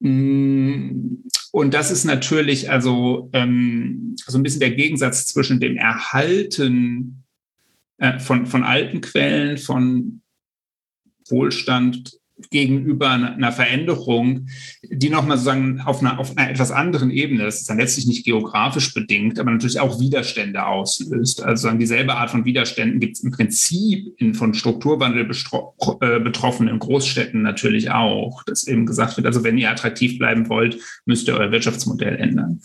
Mm, 0.00 1.16
und 1.52 1.72
das 1.72 1.90
ist 1.90 2.04
natürlich 2.04 2.70
also 2.70 3.30
ähm, 3.32 4.16
so 4.26 4.38
ein 4.38 4.42
bisschen 4.42 4.60
der 4.60 4.72
Gegensatz 4.72 5.26
zwischen 5.26 5.60
dem 5.60 5.76
Erhalten 5.76 7.24
äh, 7.98 8.18
von, 8.18 8.46
von 8.46 8.64
alten 8.64 9.00
Quellen, 9.00 9.56
von 9.56 10.20
Wohlstand 11.28 12.18
gegenüber 12.50 13.10
einer 13.10 13.52
Veränderung, 13.52 14.48
die 14.82 15.10
nochmal 15.10 15.36
sozusagen 15.36 15.80
auf 15.80 16.00
einer, 16.00 16.18
auf 16.18 16.36
einer 16.36 16.50
etwas 16.50 16.70
anderen 16.70 17.10
Ebene, 17.10 17.44
das 17.44 17.60
ist 17.60 17.70
dann 17.70 17.78
letztlich 17.78 18.06
nicht 18.06 18.24
geografisch 18.24 18.94
bedingt, 18.94 19.38
aber 19.38 19.50
natürlich 19.50 19.80
auch 19.80 20.00
Widerstände 20.00 20.66
auslöst. 20.66 21.42
Also 21.42 21.70
dieselbe 21.72 22.14
Art 22.14 22.30
von 22.30 22.44
Widerständen 22.44 23.00
gibt 23.00 23.16
es 23.16 23.24
im 23.24 23.30
Prinzip 23.30 24.14
in 24.18 24.34
von 24.34 24.54
Strukturwandel 24.54 25.28
äh, 26.00 26.20
betroffenen 26.20 26.78
Großstädten 26.78 27.42
natürlich 27.42 27.90
auch, 27.90 28.42
dass 28.44 28.66
eben 28.66 28.86
gesagt 28.86 29.16
wird, 29.16 29.26
also 29.26 29.44
wenn 29.44 29.58
ihr 29.58 29.70
attraktiv 29.70 30.18
bleiben 30.18 30.48
wollt, 30.48 30.78
müsst 31.04 31.28
ihr 31.28 31.34
euer 31.34 31.50
Wirtschaftsmodell 31.50 32.16
ändern. 32.16 32.60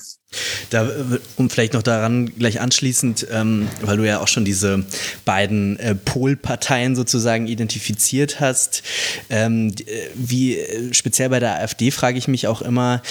Da, 0.69 0.87
um 1.37 1.49
vielleicht 1.49 1.73
noch 1.73 1.81
daran 1.81 2.27
gleich 2.37 2.61
anschließend, 2.61 3.27
ähm, 3.31 3.67
weil 3.81 3.97
du 3.97 4.05
ja 4.05 4.19
auch 4.19 4.27
schon 4.27 4.45
diese 4.45 4.85
beiden 5.25 5.79
äh, 5.79 5.95
Polparteien 5.95 6.95
sozusagen 6.95 7.47
identifiziert 7.47 8.39
hast, 8.39 8.83
ähm, 9.31 9.68
äh, 9.71 10.09
wie 10.15 10.57
äh, 10.57 10.93
speziell 10.93 11.29
bei 11.29 11.39
der 11.39 11.61
AfD 11.61 11.91
frage 11.91 12.17
ich 12.17 12.27
mich 12.27 12.47
auch 12.47 12.61
immer, 12.61 13.01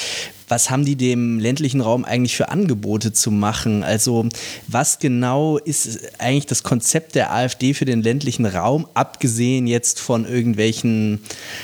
was 0.48 0.70
haben 0.70 0.84
die 0.84 0.96
dem 0.96 1.38
ländlichen 1.38 1.80
Raum 1.80 2.04
eigentlich 2.04 2.36
für 2.36 2.48
Angebote 2.48 3.12
zu 3.12 3.30
machen? 3.30 3.82
Also 3.82 4.28
was 4.66 4.98
genau 4.98 5.58
ist 5.58 6.00
eigentlich 6.18 6.46
das 6.46 6.62
Konzept 6.62 7.14
der 7.14 7.32
AfD 7.32 7.74
für 7.74 7.84
den 7.84 8.02
ländlichen 8.02 8.46
Raum, 8.46 8.88
abgesehen 8.94 9.66
jetzt 9.66 10.00
von 10.00 10.26
irgendwelchen 10.26 11.20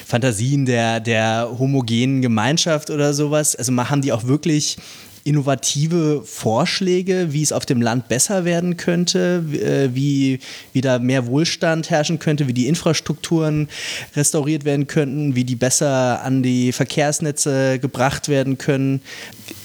Fantasien 0.07 0.67
der, 0.67 1.01
der 1.01 1.49
homogenen 1.59 2.21
Gemeinschaft 2.23 2.91
oder 2.91 3.15
sowas? 3.15 3.57
Also 3.57 3.75
haben 3.75 4.03
die 4.03 4.13
auch 4.13 4.25
wirklich 4.25 4.77
innovative 5.25 6.23
Vorschläge, 6.23 7.33
wie 7.33 7.43
es 7.43 7.53
auf 7.53 7.65
dem 7.65 7.81
Land 7.81 8.09
besser 8.09 8.45
werden 8.45 8.77
könnte, 8.77 9.43
äh, 9.53 9.95
wie, 9.95 10.39
wie 10.75 10.83
da 10.83 10.99
mehr 10.99 11.27
Wohlstand 11.27 11.89
herrschen 11.89 12.19
könnte, 12.19 12.47
wie 12.47 12.53
die 12.53 12.69
Infrastrukturen 12.69 13.69
restauriert 14.15 14.67
werden 14.67 14.87
könnten, 14.87 15.35
wie 15.35 15.45
die 15.45 15.57
besser 15.57 16.23
an 16.23 16.43
die 16.43 16.73
Verkehrsnetze 16.73 17.79
gebracht 17.79 18.29
werden 18.29 18.59
können. 18.59 19.01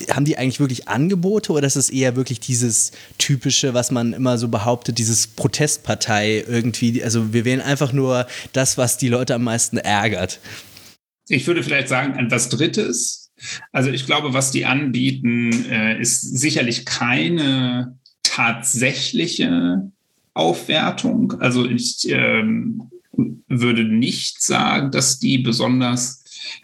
Haben 0.09 0.25
die 0.25 0.37
eigentlich 0.37 0.61
wirklich 0.61 0.87
Angebote 0.87 1.51
oder 1.51 1.67
ist 1.67 1.75
es 1.75 1.89
eher 1.89 2.15
wirklich 2.15 2.39
dieses 2.39 2.93
typische, 3.17 3.73
was 3.73 3.91
man 3.91 4.13
immer 4.13 4.37
so 4.37 4.47
behauptet, 4.47 4.97
dieses 4.97 5.27
Protestpartei 5.27 6.45
irgendwie? 6.47 7.03
Also 7.03 7.33
wir 7.33 7.43
wählen 7.43 7.61
einfach 7.61 7.91
nur 7.91 8.27
das, 8.53 8.77
was 8.77 8.97
die 8.97 9.09
Leute 9.09 9.35
am 9.35 9.43
meisten 9.43 9.77
ärgert. 9.77 10.39
Ich 11.27 11.45
würde 11.45 11.63
vielleicht 11.63 11.89
sagen, 11.89 12.17
etwas 12.17 12.49
Drittes, 12.49 13.18
also 13.71 13.89
ich 13.89 14.05
glaube, 14.05 14.33
was 14.33 14.51
die 14.51 14.65
anbieten, 14.65 15.65
äh, 15.69 15.99
ist 15.99 16.21
sicherlich 16.21 16.85
keine 16.85 17.97
tatsächliche 18.23 19.91
Aufwertung. 20.33 21.33
Also 21.39 21.65
ich 21.65 22.07
ähm, 22.09 22.89
würde 23.47 23.83
nicht 23.83 24.41
sagen, 24.41 24.91
dass 24.91 25.19
die 25.19 25.39
besonders 25.39 26.23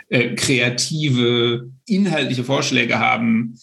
äh, 0.09 0.35
kreative, 0.35 1.69
inhaltliche 1.88 2.43
Vorschläge 2.43 2.99
haben, 2.99 3.59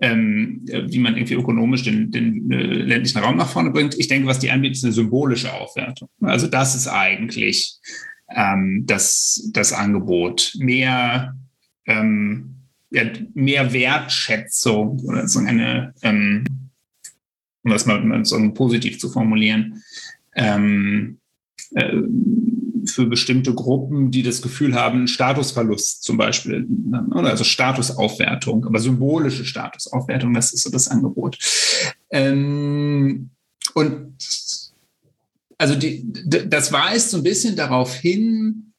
ähm, 0.00 0.62
wie 0.66 0.98
man 0.98 1.16
irgendwie 1.16 1.34
ökonomisch 1.34 1.82
den, 1.82 2.10
den 2.10 2.50
äh, 2.50 2.56
ländlichen 2.56 3.18
Raum 3.18 3.36
nach 3.36 3.48
vorne 3.48 3.70
bringt. 3.70 3.94
Ich 3.98 4.08
denke, 4.08 4.26
was 4.26 4.40
die 4.40 4.50
anbieten, 4.50 4.74
ist 4.74 4.84
eine 4.84 4.92
symbolische 4.92 5.52
Aufwertung. 5.52 6.08
Also 6.20 6.48
das 6.48 6.74
ist 6.74 6.88
eigentlich 6.88 7.78
ähm, 8.34 8.84
das, 8.86 9.48
das 9.52 9.72
Angebot. 9.72 10.54
Mehr 10.58 11.36
ähm, 11.86 12.56
ja, 12.90 13.04
mehr 13.34 13.72
Wertschätzung 13.72 15.00
oder 15.00 15.26
so 15.28 15.38
eine, 15.38 15.94
ähm, 16.02 16.44
um 17.62 17.70
das 17.70 17.86
mal 17.86 18.24
so 18.24 18.52
positiv 18.52 18.98
zu 18.98 19.08
formulieren, 19.08 19.82
ähm, 20.34 21.18
äh, 21.74 22.02
für 22.84 23.06
bestimmte 23.06 23.54
Gruppen, 23.54 24.10
die 24.10 24.22
das 24.22 24.42
Gefühl 24.42 24.74
haben, 24.74 25.06
Statusverlust 25.06 26.02
zum 26.02 26.16
Beispiel, 26.16 26.66
oder 27.12 27.30
also 27.30 27.44
Statusaufwertung, 27.44 28.66
aber 28.66 28.80
symbolische 28.80 29.44
Statusaufwertung, 29.44 30.34
das 30.34 30.52
ist 30.52 30.64
so 30.64 30.70
das 30.70 30.88
Angebot. 30.88 31.38
Ähm, 32.10 33.30
und 33.74 34.14
also 35.58 35.76
die, 35.76 36.04
das 36.04 36.72
weist 36.72 37.10
so 37.10 37.18
ein 37.18 37.22
bisschen 37.22 37.54
darauf 37.54 37.94
hin, 37.94 38.71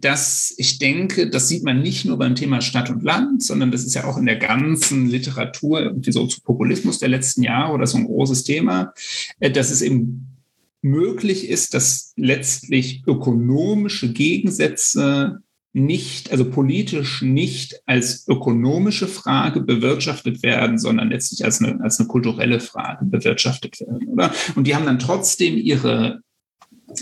dass 0.00 0.52
ich 0.56 0.80
denke, 0.80 1.30
das 1.30 1.46
sieht 1.46 1.62
man 1.62 1.80
nicht 1.80 2.04
nur 2.04 2.18
beim 2.18 2.34
Thema 2.34 2.60
Stadt 2.60 2.90
und 2.90 3.04
Land, 3.04 3.44
sondern 3.44 3.70
das 3.70 3.84
ist 3.84 3.94
ja 3.94 4.04
auch 4.04 4.18
in 4.18 4.26
der 4.26 4.36
ganzen 4.36 5.06
Literatur 5.06 5.80
irgendwie 5.80 6.10
so 6.10 6.26
zu 6.26 6.40
Populismus 6.40 6.98
der 6.98 7.08
letzten 7.08 7.44
Jahre 7.44 7.72
oder 7.72 7.86
so 7.86 7.96
ein 7.96 8.06
großes 8.06 8.42
Thema, 8.42 8.92
äh, 9.38 9.52
dass 9.52 9.70
es 9.70 9.80
eben 9.80 10.26
möglich 10.82 11.48
ist, 11.48 11.72
dass 11.72 12.12
letztlich 12.16 13.04
ökonomische 13.06 14.12
Gegensätze 14.12 15.38
nicht, 15.72 16.32
also 16.32 16.50
politisch 16.50 17.22
nicht 17.22 17.80
als 17.86 18.26
ökonomische 18.26 19.06
Frage 19.06 19.60
bewirtschaftet 19.60 20.42
werden, 20.42 20.78
sondern 20.78 21.10
letztlich 21.10 21.44
als 21.44 21.60
eine, 21.60 21.80
als 21.80 22.00
eine 22.00 22.08
kulturelle 22.08 22.58
Frage 22.58 23.04
bewirtschaftet 23.04 23.80
werden, 23.80 24.08
oder? 24.08 24.32
Und 24.56 24.66
die 24.66 24.74
haben 24.74 24.86
dann 24.86 24.98
trotzdem 24.98 25.56
ihre, 25.56 26.22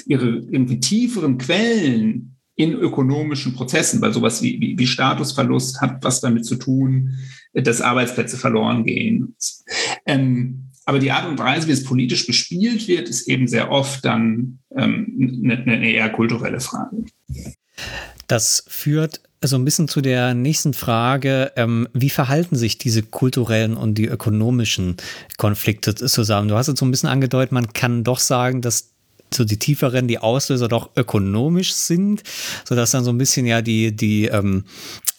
ihre 0.05 0.29
irgendwie 0.29 0.81
tieferen 0.81 1.39
Quellen 1.39 2.37
in 2.63 2.75
ökonomischen 2.75 3.55
Prozessen, 3.55 4.01
weil 4.01 4.13
sowas 4.13 4.41
wie, 4.41 4.61
wie, 4.61 4.79
wie 4.79 4.87
Statusverlust 4.87 5.81
hat 5.81 5.99
was 6.03 6.21
damit 6.21 6.47
zu 6.47 6.55
tun, 6.55 7.19
dass 7.53 7.81
Arbeitsplätze 7.81 8.37
verloren 8.37 8.85
gehen. 8.85 9.35
Ähm, 10.07 10.69
aber 10.85 11.01
die 11.01 11.11
Art 11.11 11.29
und 11.29 11.39
Weise, 11.39 11.67
wie 11.67 11.73
es 11.73 11.85
politisch 11.85 12.27
bespielt 12.27 12.87
wird, 12.87 13.09
ist 13.09 13.29
eben 13.29 13.49
sehr 13.49 13.71
oft 13.71 14.05
dann 14.05 14.61
ähm, 14.77 15.43
eine, 15.45 15.59
eine 15.59 15.91
eher 15.91 16.11
kulturelle 16.11 16.61
Frage. 16.61 17.05
Das 18.29 18.65
führt 18.69 19.21
so 19.45 19.57
ein 19.57 19.65
bisschen 19.65 19.89
zu 19.89 20.01
der 20.01 20.35
nächsten 20.35 20.73
Frage. 20.73 21.53
Ähm, 21.57 21.89
wie 21.93 22.11
verhalten 22.11 22.55
sich 22.55 22.79
diese 22.79 23.03
kulturellen 23.03 23.77
und 23.77 23.97
die 23.97 24.07
ökonomischen 24.07 24.97
Konflikte 25.37 25.95
zusammen? 25.95 26.49
Du 26.49 26.55
hast 26.55 26.69
jetzt 26.69 26.79
so 26.79 26.87
ein 26.87 26.93
bisschen 26.93 27.09
angedeutet, 27.09 27.51
man 27.51 27.73
kann 27.73 28.05
doch 28.05 28.21
sagen, 28.21 28.61
dass 28.63 28.92
so 29.35 29.45
die 29.45 29.59
tieferen, 29.59 30.09
die 30.09 30.19
Auslöser 30.19 30.69
doch 30.69 30.91
ökonomisch 30.97 31.73
sind, 31.73 32.23
sodass 32.65 32.91
dann 32.91 33.05
so 33.05 33.11
ein 33.11 33.19
bisschen 33.19 33.47
ja 33.47 33.63
die, 33.63 33.95
die, 33.95 34.27
ähm, 34.27 34.65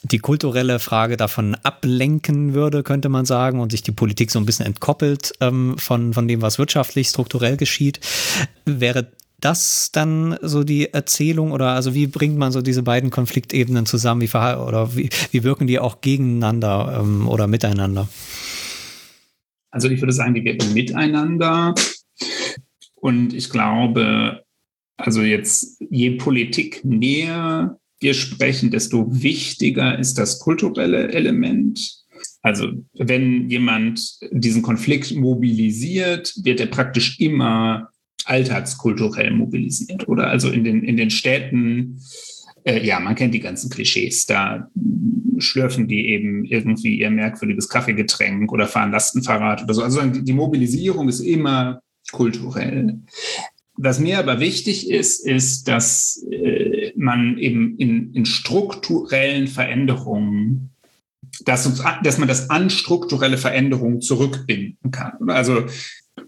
die 0.02 0.18
kulturelle 0.18 0.78
Frage 0.78 1.16
davon 1.16 1.54
ablenken 1.62 2.54
würde, 2.54 2.82
könnte 2.82 3.08
man 3.08 3.24
sagen, 3.24 3.60
und 3.60 3.72
sich 3.72 3.82
die 3.82 3.92
Politik 3.92 4.30
so 4.30 4.38
ein 4.38 4.46
bisschen 4.46 4.66
entkoppelt 4.66 5.32
ähm, 5.40 5.76
von, 5.78 6.12
von 6.14 6.28
dem, 6.28 6.42
was 6.42 6.58
wirtschaftlich, 6.58 7.08
strukturell 7.08 7.56
geschieht. 7.56 8.00
Wäre 8.64 9.12
das 9.40 9.90
dann 9.92 10.38
so 10.40 10.64
die 10.64 10.92
Erzählung 10.92 11.52
oder 11.52 11.70
also 11.70 11.94
wie 11.94 12.06
bringt 12.06 12.38
man 12.38 12.50
so 12.50 12.62
diese 12.62 12.82
beiden 12.82 13.10
Konfliktebenen 13.10 13.84
zusammen? 13.84 14.22
Wie 14.22 14.28
oder 14.34 14.96
wie, 14.96 15.10
wie 15.32 15.44
wirken 15.44 15.66
die 15.66 15.78
auch 15.78 16.00
gegeneinander 16.00 17.00
ähm, 17.00 17.28
oder 17.28 17.46
miteinander? 17.46 18.08
Also 19.70 19.88
ich 19.88 20.00
würde 20.00 20.12
sagen, 20.12 20.34
die 20.34 20.44
wirken 20.44 20.72
miteinander. 20.72 21.74
Und 23.04 23.34
ich 23.34 23.50
glaube, 23.50 24.44
also 24.96 25.20
jetzt 25.20 25.76
je 25.90 26.12
Politik 26.12 26.82
näher 26.86 27.78
wir 28.00 28.14
sprechen, 28.14 28.70
desto 28.70 29.06
wichtiger 29.10 29.98
ist 29.98 30.14
das 30.14 30.38
kulturelle 30.38 31.12
Element. 31.12 32.02
Also 32.40 32.68
wenn 32.94 33.50
jemand 33.50 34.00
diesen 34.30 34.62
Konflikt 34.62 35.14
mobilisiert, 35.14 36.32
wird 36.44 36.60
er 36.60 36.66
praktisch 36.66 37.20
immer 37.20 37.90
alltagskulturell 38.24 39.32
mobilisiert, 39.32 40.08
oder? 40.08 40.28
Also 40.28 40.48
in 40.48 40.64
den, 40.64 40.82
in 40.82 40.96
den 40.96 41.10
Städten, 41.10 42.00
äh, 42.64 42.82
ja, 42.86 43.00
man 43.00 43.16
kennt 43.16 43.34
die 43.34 43.40
ganzen 43.40 43.68
Klischees, 43.68 44.24
da 44.24 44.70
schlürfen 45.36 45.88
die 45.88 46.08
eben 46.08 46.46
irgendwie 46.46 47.00
ihr 47.00 47.10
merkwürdiges 47.10 47.68
Kaffeegetränk 47.68 48.50
oder 48.50 48.66
fahren 48.66 48.92
Lastenfahrrad 48.92 49.62
oder 49.62 49.74
so. 49.74 49.82
Also 49.82 50.00
die 50.06 50.32
Mobilisierung 50.32 51.10
ist 51.10 51.20
immer 51.20 51.82
kulturell. 52.14 53.00
Was 53.76 53.98
mir 53.98 54.18
aber 54.18 54.38
wichtig 54.40 54.88
ist, 54.88 55.26
ist, 55.26 55.66
dass 55.66 56.24
äh, 56.30 56.92
man 56.96 57.38
eben 57.38 57.76
in, 57.76 58.14
in 58.14 58.24
strukturellen 58.24 59.48
Veränderungen 59.48 60.70
dass, 61.44 61.66
uns, 61.66 61.82
dass 62.02 62.18
man 62.18 62.28
das 62.28 62.50
an 62.50 62.70
strukturelle 62.70 63.38
Veränderungen 63.38 64.00
zurückbinden 64.00 64.90
kann. 64.90 65.28
Also 65.28 65.64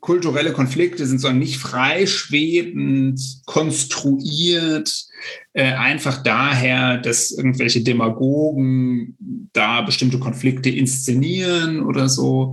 kulturelle 0.01 0.53
Konflikte 0.53 1.07
sind 1.07 1.21
so 1.21 1.31
nicht 1.31 1.59
freischwebend 1.59 3.21
konstruiert, 3.47 5.07
äh, 5.53 5.73
einfach 5.73 6.23
daher, 6.23 6.99
dass 6.99 7.31
irgendwelche 7.31 7.83
Demagogen 7.83 9.17
da 9.53 9.83
bestimmte 9.83 10.19
Konflikte 10.19 10.71
inszenieren 10.71 11.83
oder 11.83 12.09
so 12.09 12.53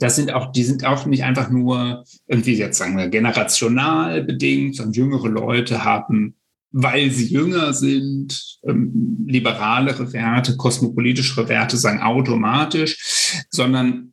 das 0.00 0.16
sind 0.16 0.32
auch, 0.32 0.52
die 0.52 0.64
sind 0.64 0.84
auch 0.84 1.06
nicht 1.06 1.24
einfach 1.24 1.50
nur 1.50 2.04
irgendwie 2.26 2.54
jetzt 2.54 2.78
sagen 2.78 2.96
wir 2.96 3.08
generational 3.08 4.22
bedingt, 4.24 4.76
sondern 4.76 4.92
jüngere 4.92 5.28
Leute 5.28 5.84
haben, 5.84 6.34
weil 6.70 7.10
sie 7.10 7.26
jünger 7.26 7.74
sind, 7.74 8.58
ähm, 8.64 9.24
liberalere 9.26 10.12
Werte, 10.12 10.56
kosmopolitischere 10.56 11.48
Werte 11.48 11.76
sagen 11.76 12.00
automatisch, 12.00 13.44
sondern 13.50 14.12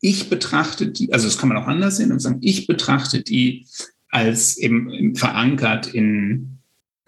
ich 0.00 0.28
betrachte 0.28 0.88
die, 0.88 1.12
also 1.12 1.26
das 1.26 1.38
kann 1.38 1.48
man 1.48 1.58
auch 1.58 1.68
anders 1.68 1.96
sehen 1.96 2.12
und 2.12 2.20
sagen, 2.20 2.38
ich 2.40 2.66
betrachte 2.66 3.22
die 3.22 3.66
als 4.08 4.58
eben 4.58 5.14
verankert 5.16 5.94
in 5.94 6.58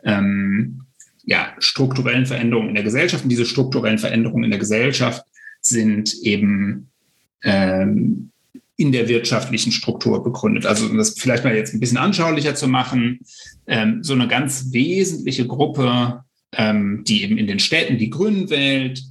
ähm, 0.04 0.84
ja, 1.24 1.54
strukturellen 1.58 2.26
Veränderungen 2.26 2.70
in 2.70 2.74
der 2.74 2.84
Gesellschaft. 2.84 3.24
Und 3.24 3.30
diese 3.30 3.46
strukturellen 3.46 3.98
Veränderungen 3.98 4.44
in 4.44 4.50
der 4.50 4.60
Gesellschaft 4.60 5.24
sind 5.60 6.14
eben 6.22 6.90
ähm, 7.44 8.30
in 8.76 8.90
der 8.90 9.08
wirtschaftlichen 9.08 9.70
Struktur 9.70 10.22
begründet. 10.24 10.66
Also 10.66 10.86
um 10.86 10.98
das 10.98 11.18
vielleicht 11.18 11.44
mal 11.44 11.54
jetzt 11.54 11.74
ein 11.74 11.80
bisschen 11.80 11.98
anschaulicher 11.98 12.56
zu 12.56 12.66
machen, 12.66 13.20
ähm, 13.66 14.02
so 14.02 14.14
eine 14.14 14.26
ganz 14.26 14.72
wesentliche 14.72 15.46
Gruppe, 15.46 16.24
ähm, 16.56 17.04
die 17.06 17.22
eben 17.22 17.38
in 17.38 17.46
den 17.46 17.60
Städten 17.60 17.98
die 17.98 18.10
Grünen 18.10 18.50
wählt, 18.50 19.04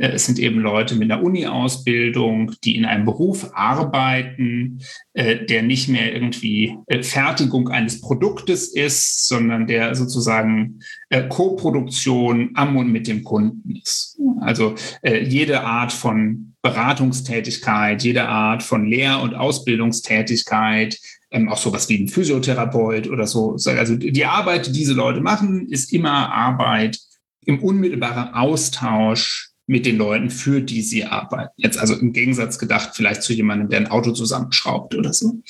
äh, 0.00 0.12
es 0.12 0.26
sind 0.26 0.38
eben 0.38 0.60
Leute 0.60 0.96
mit 0.96 1.10
einer 1.10 1.22
Uni-Ausbildung, 1.22 2.52
die 2.64 2.76
in 2.76 2.84
einem 2.84 3.04
Beruf 3.04 3.50
arbeiten, 3.52 4.80
äh, 5.12 5.44
der 5.44 5.62
nicht 5.62 5.88
mehr 5.88 6.12
irgendwie 6.12 6.76
äh, 6.86 7.02
Fertigung 7.02 7.68
eines 7.68 8.00
Produktes 8.00 8.68
ist, 8.68 9.28
sondern 9.28 9.66
der 9.66 9.94
sozusagen 9.94 10.80
Co-Produktion 11.28 12.50
am 12.54 12.76
und 12.76 12.92
mit 12.92 13.08
dem 13.08 13.24
Kunden 13.24 13.76
ist. 13.76 14.16
Also 14.40 14.76
jede 15.02 15.62
Art 15.62 15.92
von 15.92 16.49
Beratungstätigkeit, 16.62 18.02
jede 18.02 18.28
Art 18.28 18.62
von 18.62 18.86
Lehr- 18.86 19.20
und 19.20 19.34
Ausbildungstätigkeit, 19.34 20.98
ähm, 21.30 21.48
auch 21.48 21.58
sowas 21.58 21.88
wie 21.88 22.02
ein 22.02 22.08
Physiotherapeut 22.08 23.08
oder 23.08 23.26
so. 23.26 23.56
Also 23.66 23.96
die 23.96 24.24
Arbeit, 24.24 24.66
die 24.66 24.72
diese 24.72 24.94
Leute 24.94 25.20
machen, 25.20 25.68
ist 25.68 25.92
immer 25.92 26.32
Arbeit 26.32 26.98
im 27.44 27.62
unmittelbaren 27.62 28.34
Austausch 28.34 29.50
mit 29.66 29.86
den 29.86 29.96
Leuten, 29.96 30.30
für 30.30 30.60
die 30.60 30.82
sie 30.82 31.04
arbeiten. 31.04 31.52
Jetzt 31.56 31.78
also 31.78 31.94
im 31.94 32.12
Gegensatz 32.12 32.58
gedacht 32.58 32.90
vielleicht 32.94 33.22
zu 33.22 33.32
jemandem, 33.32 33.68
der 33.68 33.78
ein 33.78 33.90
Auto 33.90 34.12
zusammenschraubt 34.12 34.96
oder 34.96 35.12
so. 35.12 35.40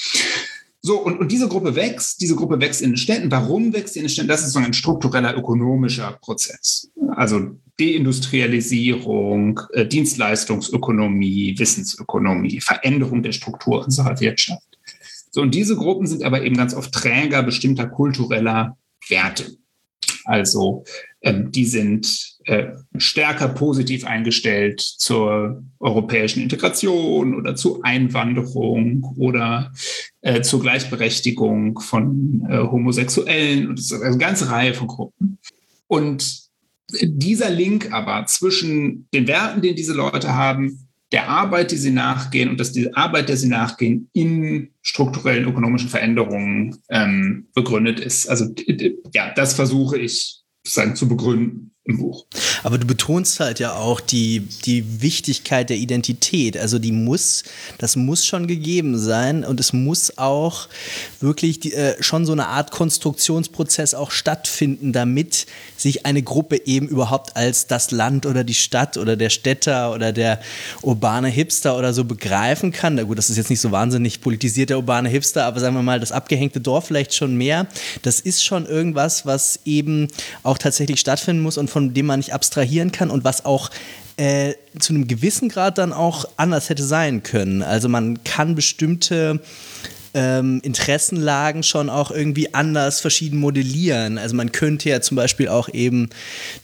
So, 0.83 0.99
und, 0.99 1.19
und 1.19 1.31
diese 1.31 1.49
Gruppe 1.49 1.75
wächst, 1.75 2.23
diese 2.23 2.37
Gruppe 2.37 2.61
wächst 2.61 2.81
in 2.81 2.93
den 2.93 2.97
Städten. 2.97 3.31
Warum 3.31 3.73
wächst 3.73 3.95
sie 3.95 4.01
in 4.01 4.07
den 4.07 4.11
Städten? 4.11 4.29
Das 4.29 4.47
ist 4.47 4.53
so 4.53 4.59
ein 4.59 4.73
struktureller 4.73 5.37
ökonomischer 5.37 6.19
Prozess. 6.23 6.91
Also 7.17 7.57
Deindustrialisierung, 7.81 9.61
äh, 9.73 9.87
Dienstleistungsökonomie, 9.87 11.59
Wissensökonomie, 11.59 12.61
Veränderung 12.61 13.23
der 13.23 13.33
Struktur 13.33 13.85
unserer 13.85 14.21
Wirtschaft. 14.21 14.67
So, 15.31 15.41
und 15.41 15.55
diese 15.55 15.77
Gruppen 15.77 16.07
sind 16.07 16.23
aber 16.25 16.43
eben 16.43 16.57
ganz 16.57 16.75
oft 16.75 16.93
Träger 16.93 17.43
bestimmter 17.43 17.87
kultureller 17.87 18.77
Werte. 19.09 19.57
Also 20.25 20.85
ähm, 21.23 21.51
die 21.51 21.65
sind 21.65 22.37
äh, 22.45 22.73
stärker 22.97 23.49
positiv 23.49 24.05
eingestellt 24.05 24.81
zur 24.81 25.63
europäischen 25.79 26.43
Integration 26.43 27.35
oder 27.35 27.57
zur 27.57 27.85
Einwanderung 27.85 29.05
oder 29.17 29.73
äh, 30.21 30.43
zur 30.43 30.61
Gleichberechtigung 30.61 31.81
von 31.81 32.47
Homosexuellen 32.49 33.69
und 33.69 33.79
also 33.79 34.03
eine 34.03 34.19
ganze 34.19 34.51
Reihe 34.51 34.75
von 34.75 34.89
Gruppen. 34.89 35.39
Und 35.87 36.50
dieser 37.03 37.51
Link 37.51 37.93
aber 37.93 38.27
zwischen 38.27 39.09
den 39.13 39.27
Werten, 39.27 39.63
den 39.63 39.77
diese 39.77 39.95
Leute 39.95 40.35
haben, 40.35 40.87
der 41.13 41.29
Arbeit, 41.29 41.73
die 41.73 41.77
sie 41.77 41.91
nachgehen 41.91 42.49
und 42.49 42.61
dass 42.61 42.73
diese 42.73 42.97
Arbeit, 42.97 43.29
der 43.29 43.37
sie 43.37 43.49
nachgehen, 43.49 44.09
in 44.13 44.71
strukturellen 44.81 45.49
ökonomischen 45.49 45.89
Veränderungen 45.89 46.79
ähm, 46.89 47.49
begründet 47.55 47.99
ist. 47.99 48.29
Also 48.29 48.47
ja, 49.13 49.33
das 49.35 49.55
versuche 49.55 49.99
ich 49.99 50.43
sozusagen 50.65 50.95
zu 50.95 51.09
begründen 51.09 51.70
im 51.91 51.99
Buch. 51.99 52.25
Aber 52.63 52.79
du 52.79 52.87
betonst 52.87 53.41
halt 53.41 53.59
ja 53.59 53.75
auch 53.75 54.01
die, 54.01 54.41
die 54.65 55.03
Wichtigkeit 55.03 55.71
der 55.71 55.77
Identität. 55.77 56.57
Also 56.57 56.79
die 56.79 56.93
muss, 56.93 57.45
das 57.79 57.97
muss 57.97 58.25
schon 58.25 58.47
gegeben 58.47 58.99
sein 58.99 59.45
und 59.45 59.61
es 59.61 59.73
muss 59.73 60.19
auch 60.19 60.69
wirklich 61.21 61.61
die, 61.61 61.75
äh, 61.75 62.03
schon 62.03 62.27
so 62.27 62.33
eine 62.33 62.49
Art 62.49 62.71
Konstruktionsprozess 62.71 63.95
auch 63.95 64.11
stattfinden, 64.11 64.93
damit 64.93 65.47
sich 65.77 66.07
eine 66.07 66.23
Gruppe 66.23 66.67
eben 66.67 66.89
überhaupt 66.89 67.37
als 67.37 67.67
das 67.67 67.91
Land 67.91 68.27
oder 68.27 68.45
die 68.45 68.55
Stadt 68.55 68.97
oder 68.97 69.17
der 69.17 69.31
Städter 69.31 69.93
oder 69.93 70.13
der 70.13 70.41
urbane 70.83 71.29
Hipster 71.29 71.77
oder 71.77 71.93
so 71.93 72.05
begreifen 72.05 72.73
kann. 72.73 72.95
Na 72.95 73.03
gut, 73.03 73.19
das 73.19 73.31
ist 73.31 73.37
jetzt 73.37 73.51
nicht 73.51 73.61
so 73.61 73.71
wahnsinnig 73.71 74.21
politisiert, 74.21 74.71
der 74.71 74.79
urbane 74.79 75.09
Hipster, 75.09 75.45
aber 75.45 75.61
sagen 75.61 75.75
wir 75.75 75.83
mal, 75.83 76.01
das 76.01 76.13
abgehängte 76.13 76.61
Dorf 76.61 76.87
vielleicht 76.87 77.15
schon 77.15 77.37
mehr. 77.37 77.67
Das 78.03 78.21
ist 78.21 78.45
schon 78.45 78.67
irgendwas, 78.67 79.27
was 79.27 79.61
eben 79.65 80.09
auch 80.43 80.59
tatsächlich 80.59 81.01
stattfinden 81.01 81.43
muss 81.43 81.59
und 81.59 81.71
von 81.71 81.80
dem 81.89 82.07
man 82.07 82.21
nicht 82.21 82.35
abstrahieren 82.35 82.93
kann 82.93 83.11
und 83.11 83.25
was 83.25 83.45
auch 83.45 83.71
äh, 84.17 84.55
zu 84.79 84.93
einem 84.93 85.09
gewissen 85.09 85.49
Grad 85.49 85.79
dann 85.79 85.93
auch 85.93 86.27
anders 86.37 86.69
hätte 86.69 86.85
sein 86.85 87.23
können. 87.23 87.63
Also 87.63 87.89
man 87.89 88.23
kann 88.23 88.55
bestimmte 88.55 89.41
ähm, 90.15 90.61
Interessenlagen 90.63 91.63
schon 91.63 91.89
auch 91.89 92.11
irgendwie 92.11 92.55
anders 92.55 93.01
verschieden 93.01 93.39
modellieren. 93.39 94.19
Also 94.19 94.35
man 94.35 94.53
könnte 94.53 94.89
ja 94.89 95.01
zum 95.01 95.17
Beispiel 95.17 95.49
auch 95.49 95.69
eben 95.69 96.11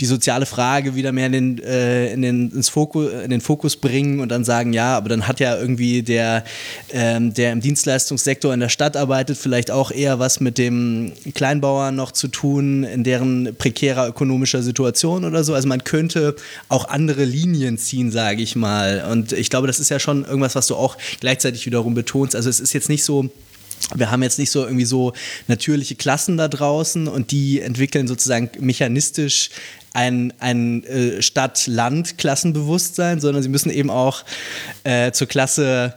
die 0.01 0.07
soziale 0.07 0.47
Frage 0.47 0.95
wieder 0.95 1.13
mehr 1.13 1.27
in 1.27 1.33
den, 1.33 1.63
äh, 1.63 2.13
in 2.13 2.23
den, 2.23 2.51
ins 2.51 2.69
Fokus, 2.69 3.13
in 3.13 3.31
den 3.31 3.41
Fokus 3.41 3.77
bringen 3.77 4.21
und 4.21 4.31
dann 4.31 4.45
sagen, 4.45 4.73
ja, 4.73 4.97
aber 4.97 5.09
dann 5.09 5.29
hat 5.29 5.41
ja 5.41 5.57
irgendwie 5.57 6.03
der, 6.03 6.45
ähm, 6.93 7.35
der 7.35 7.53
im 7.53 7.61
Dienstleistungssektor 7.61 8.53
in 8.53 8.61
der 8.61 8.69
Stadt 8.69 8.97
arbeitet, 8.97 9.39
vielleicht 9.39 9.71
auch 9.71 9.91
eher 9.91 10.19
was 10.19 10.41
mit 10.41 10.59
dem 10.59 11.13
Kleinbauern 11.35 11.95
noch 11.95 12.13
zu 12.13 12.29
tun, 12.29 12.85
in 12.85 13.05
deren 13.05 13.55
prekärer 13.57 14.09
ökonomischer 14.09 14.63
Situation 14.63 15.25
oder 15.25 15.45
so. 15.45 15.55
Also 15.55 15.69
man 15.69 15.85
könnte 15.85 16.35
auch 16.69 16.89
andere 16.89 17.25
Linien 17.25 17.79
ziehen, 17.79 18.11
sage 18.11 18.43
ich 18.43 18.57
mal. 18.57 19.07
Und 19.11 19.33
ich 19.33 19.51
glaube, 19.51 19.67
das 19.67 19.79
ist 19.79 19.91
ja 19.91 19.99
schon 19.99 20.25
irgendwas, 20.25 20.55
was 20.55 20.67
du 20.67 20.75
auch 20.75 20.97
gleichzeitig 21.21 21.67
wiederum 21.67 21.95
betonst. 21.95 22.35
Also 22.35 22.51
es 22.51 22.61
ist 22.61 22.73
jetzt 22.73 22.89
nicht 22.89 23.05
so, 23.05 23.31
wir 23.95 24.11
haben 24.11 24.23
jetzt 24.23 24.39
nicht 24.39 24.51
so 24.51 24.65
irgendwie 24.65 24.85
so 24.85 25.13
natürliche 25.49 25.95
Klassen 25.95 26.37
da 26.37 26.49
draußen 26.49 27.09
und 27.09 27.31
die 27.31 27.61
entwickeln 27.61 28.09
sozusagen 28.09 28.51
mechanistisch 28.59 29.51
ein, 29.93 30.33
ein 30.41 30.85
äh, 30.85 31.23
Stadt-Land-Klassenbewusstsein, 31.23 33.21
sondern 33.21 33.43
sie 33.43 33.49
müssen 33.49 33.71
eben 33.71 33.91
auch 33.91 34.25
äh, 34.85 35.13
zur 35.13 35.27
Klasse 35.27 35.95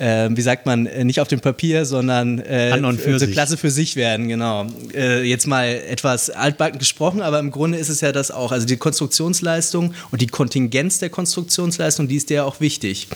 äh, 0.00 0.30
wie 0.32 0.40
sagt 0.40 0.64
man, 0.64 0.86
äh, 0.86 1.04
nicht 1.04 1.20
auf 1.20 1.28
dem 1.28 1.40
Papier, 1.40 1.84
sondern 1.84 2.38
äh, 2.38 2.70
An 2.72 2.86
und 2.86 2.98
für 2.98 3.10
zur 3.10 3.18
sich. 3.20 3.32
Klasse 3.32 3.58
für 3.58 3.70
sich 3.70 3.96
werden, 3.96 4.28
genau. 4.28 4.66
Äh, 4.94 5.22
jetzt 5.24 5.46
mal 5.46 5.66
etwas 5.66 6.30
altbacken 6.30 6.78
gesprochen, 6.78 7.20
aber 7.20 7.38
im 7.38 7.50
Grunde 7.50 7.76
ist 7.76 7.90
es 7.90 8.00
ja 8.00 8.10
das 8.10 8.30
auch. 8.30 8.50
Also 8.50 8.66
die 8.66 8.78
Konstruktionsleistung 8.78 9.92
und 10.10 10.22
die 10.22 10.26
Kontingenz 10.26 11.00
der 11.00 11.10
Konstruktionsleistung, 11.10 12.08
die 12.08 12.16
ist 12.16 12.30
der 12.30 12.46
auch 12.46 12.60
wichtig. 12.60 13.08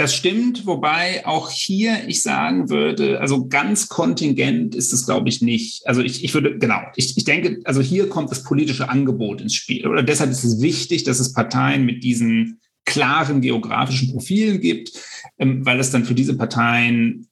Das 0.00 0.14
stimmt, 0.14 0.64
wobei 0.64 1.26
auch 1.26 1.50
hier 1.50 2.08
ich 2.08 2.22
sagen 2.22 2.70
würde, 2.70 3.20
also 3.20 3.48
ganz 3.48 3.90
kontingent 3.90 4.74
ist 4.74 4.94
es, 4.94 5.04
glaube 5.04 5.28
ich, 5.28 5.42
nicht. 5.42 5.86
Also 5.86 6.00
ich, 6.00 6.24
ich 6.24 6.32
würde, 6.32 6.56
genau, 6.56 6.80
ich, 6.96 7.18
ich 7.18 7.24
denke, 7.24 7.60
also 7.64 7.82
hier 7.82 8.08
kommt 8.08 8.30
das 8.30 8.42
politische 8.42 8.88
Angebot 8.88 9.42
ins 9.42 9.54
Spiel. 9.54 9.86
Oder 9.86 10.02
deshalb 10.02 10.30
ist 10.30 10.42
es 10.42 10.62
wichtig, 10.62 11.04
dass 11.04 11.20
es 11.20 11.34
Parteien 11.34 11.84
mit 11.84 12.02
diesen 12.02 12.60
klaren 12.86 13.42
geografischen 13.42 14.12
Profilen 14.12 14.62
gibt, 14.62 14.92
ähm, 15.36 15.66
weil 15.66 15.78
es 15.78 15.90
dann 15.90 16.06
für 16.06 16.14
diese 16.14 16.34
Parteien 16.34 17.28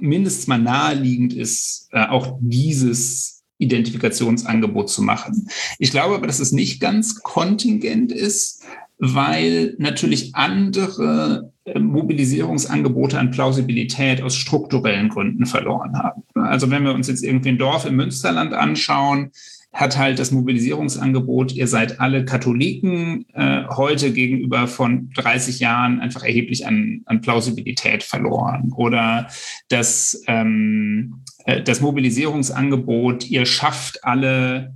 mindestens 0.00 0.48
mal 0.48 0.58
naheliegend 0.58 1.32
ist, 1.34 1.86
äh, 1.92 2.04
auch 2.04 2.36
dieses 2.40 3.44
Identifikationsangebot 3.58 4.90
zu 4.90 5.02
machen. 5.02 5.48
Ich 5.78 5.92
glaube 5.92 6.16
aber, 6.16 6.26
dass 6.26 6.40
es 6.40 6.50
nicht 6.50 6.80
ganz 6.80 7.22
kontingent 7.22 8.10
ist, 8.10 8.64
weil 8.98 9.74
natürlich 9.78 10.34
andere 10.34 11.52
äh, 11.64 11.78
Mobilisierungsangebote 11.78 13.18
an 13.18 13.30
Plausibilität 13.30 14.22
aus 14.22 14.36
strukturellen 14.36 15.08
Gründen 15.08 15.46
verloren 15.46 15.96
haben. 15.96 16.22
Also 16.34 16.70
wenn 16.70 16.84
wir 16.84 16.94
uns 16.94 17.08
jetzt 17.08 17.22
irgendwie 17.22 17.50
ein 17.50 17.58
Dorf 17.58 17.84
im 17.86 17.96
Münsterland 17.96 18.52
anschauen, 18.54 19.30
hat 19.72 19.98
halt 19.98 20.18
das 20.18 20.32
Mobilisierungsangebot, 20.32 21.52
ihr 21.52 21.68
seid 21.68 22.00
alle 22.00 22.24
Katholiken, 22.24 23.26
äh, 23.34 23.64
heute 23.68 24.12
gegenüber 24.12 24.66
von 24.66 25.10
30 25.14 25.60
Jahren 25.60 26.00
einfach 26.00 26.24
erheblich 26.24 26.66
an, 26.66 27.02
an 27.06 27.20
Plausibilität 27.20 28.02
verloren. 28.02 28.72
Oder 28.74 29.28
das, 29.68 30.22
ähm, 30.26 31.22
äh, 31.44 31.62
das 31.62 31.80
Mobilisierungsangebot, 31.80 33.28
ihr 33.28 33.46
schafft 33.46 34.04
alle 34.04 34.74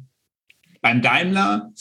beim 0.82 1.00
Daimler 1.00 1.72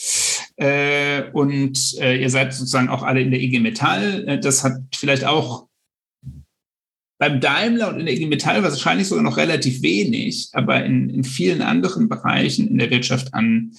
und 1.33 1.95
äh, 1.99 2.21
ihr 2.21 2.29
seid 2.29 2.53
sozusagen 2.53 2.89
auch 2.89 3.03
alle 3.03 3.21
in 3.21 3.31
der 3.31 3.41
IG 3.41 3.59
Metall. 3.59 4.27
Äh, 4.27 4.39
das 4.39 4.63
hat 4.63 4.73
vielleicht 4.95 5.25
auch 5.25 5.67
beim 7.21 7.39
Daimler 7.39 7.89
und 7.89 7.99
in 7.99 8.07
der 8.07 8.15
IG 8.15 8.25
Metall 8.25 8.63
wahrscheinlich 8.63 9.07
sogar 9.07 9.23
noch 9.23 9.37
relativ 9.37 9.83
wenig, 9.83 10.49
aber 10.53 10.83
in, 10.83 11.09
in 11.09 11.23
vielen 11.23 11.61
anderen 11.61 12.09
Bereichen 12.09 12.67
in 12.67 12.79
der 12.79 12.89
Wirtschaft 12.89 13.33
an, 13.35 13.73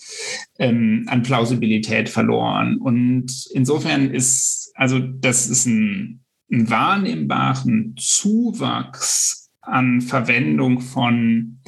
ähm, 0.60 1.06
an 1.08 1.24
Plausibilität 1.24 2.08
verloren. 2.08 2.78
Und 2.78 3.46
insofern 3.52 4.10
ist, 4.10 4.70
also 4.74 5.00
das 5.00 5.48
ist 5.48 5.66
ein, 5.66 6.20
ein 6.52 6.70
wahrnehmbaren 6.70 7.96
Zuwachs 7.98 9.50
an 9.60 10.00
Verwendung 10.00 10.80
von 10.80 11.58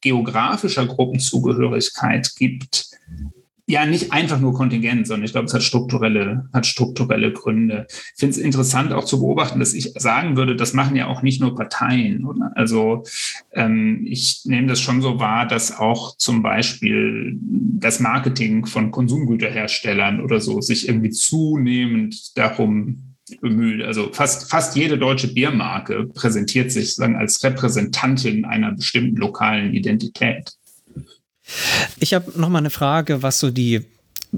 geografischer 0.00 0.86
Gruppenzugehörigkeit 0.86 2.34
gibt, 2.36 2.86
ja 3.66 3.84
nicht 3.84 4.12
einfach 4.12 4.38
nur 4.38 4.54
Kontingent, 4.54 5.06
sondern 5.06 5.24
ich 5.24 5.32
glaube, 5.32 5.46
es 5.46 5.54
hat 5.54 5.62
strukturelle, 5.62 6.48
hat 6.52 6.66
strukturelle 6.66 7.32
Gründe. 7.32 7.86
Ich 7.88 8.20
finde 8.20 8.36
es 8.36 8.38
interessant 8.38 8.92
auch 8.92 9.04
zu 9.04 9.18
beobachten, 9.18 9.58
dass 9.58 9.74
ich 9.74 9.92
sagen 9.96 10.36
würde, 10.36 10.54
das 10.54 10.72
machen 10.72 10.94
ja 10.94 11.08
auch 11.08 11.22
nicht 11.22 11.40
nur 11.40 11.56
Parteien. 11.56 12.24
Oder? 12.24 12.52
Also 12.54 13.02
ähm, 13.52 14.06
ich 14.06 14.42
nehme 14.44 14.68
das 14.68 14.80
schon 14.80 15.02
so 15.02 15.18
wahr, 15.18 15.46
dass 15.46 15.76
auch 15.76 16.16
zum 16.16 16.42
Beispiel 16.42 17.36
das 17.40 17.98
Marketing 17.98 18.66
von 18.66 18.92
Konsumgüterherstellern 18.92 20.20
oder 20.20 20.40
so 20.40 20.60
sich 20.60 20.88
irgendwie 20.88 21.10
zunehmend 21.10 22.38
darum 22.38 23.16
bemüht. 23.40 23.82
Also 23.82 24.12
fast, 24.12 24.48
fast 24.48 24.76
jede 24.76 24.96
deutsche 24.96 25.34
Biermarke 25.34 26.06
präsentiert 26.14 26.70
sich 26.70 26.90
sozusagen 26.90 27.16
als 27.16 27.42
Repräsentantin 27.42 28.44
einer 28.44 28.72
bestimmten 28.72 29.16
lokalen 29.16 29.74
Identität. 29.74 30.52
Ich 31.98 32.14
habe 32.14 32.38
noch 32.38 32.48
mal 32.48 32.58
eine 32.58 32.70
Frage, 32.70 33.22
was 33.22 33.38
so 33.38 33.50
die 33.50 33.82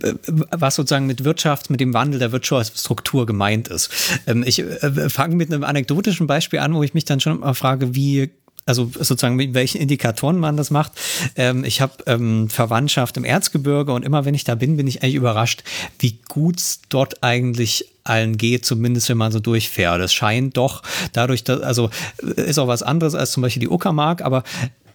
äh, 0.01 0.15
was 0.27 0.75
sozusagen 0.75 1.07
mit 1.07 1.25
Wirtschaft, 1.25 1.71
mit 1.71 1.81
dem 1.81 1.95
Wandel 1.95 2.19
der 2.19 2.33
Wirtschaftsstruktur 2.33 3.27
gemeint 3.27 3.69
ist. 3.69 3.91
Ähm, 4.27 4.45
ich 4.47 4.61
äh, 4.61 5.09
fange 5.11 5.37
mit 5.37 5.53
einem 5.53 5.65
anekdotischen 5.65 6.27
Beispiel 6.27 6.59
an, 6.61 6.75
wo 6.75 6.83
ich 6.83 6.95
mich 6.95 7.05
dann 7.05 7.21
schon 7.21 7.41
mal 7.41 7.55
frage, 7.55 7.95
wie 7.95 8.31
also 8.69 8.91
sozusagen 8.95 9.37
mit 9.37 9.55
welchen 9.55 9.81
Indikatoren 9.81 10.39
man 10.39 10.59
das 10.59 10.71
macht. 10.71 10.93
Ähm, 11.37 11.65
ich 11.65 11.81
habe 11.81 11.95
ähm, 12.07 12.51
Verwandtschaft 12.51 13.17
im 13.17 13.25
Erzgebirge 13.25 13.93
und 13.93 14.05
immer 14.05 14.27
wenn 14.27 14.35
ich 14.35 14.45
da 14.45 14.55
bin, 14.55 14.77
bin 14.77 14.87
ich 14.87 15.03
eigentlich 15.03 15.15
überrascht, 15.15 15.65
wie 15.99 16.19
gut 16.29 16.59
es 16.59 16.81
dort 16.91 17.23
eigentlich 17.23 17.87
allen 18.05 18.37
geht, 18.37 18.67
zumindest 18.67 19.09
wenn 19.09 19.17
man 19.17 19.33
so 19.33 19.41
durchfährt. 19.41 20.01
Es 20.03 20.13
scheint 20.13 20.57
doch 20.59 20.83
dadurch, 21.15 21.45
dass, 21.45 21.63
also 21.63 21.91
ist 22.37 22.59
auch 22.59 22.69
was 22.69 22.83
anderes 22.83 23.15
als 23.15 23.33
zum 23.33 23.43
Beispiel 23.43 23.61
die 23.61 23.69
Uckermark, 23.69 24.21
aber 24.21 24.45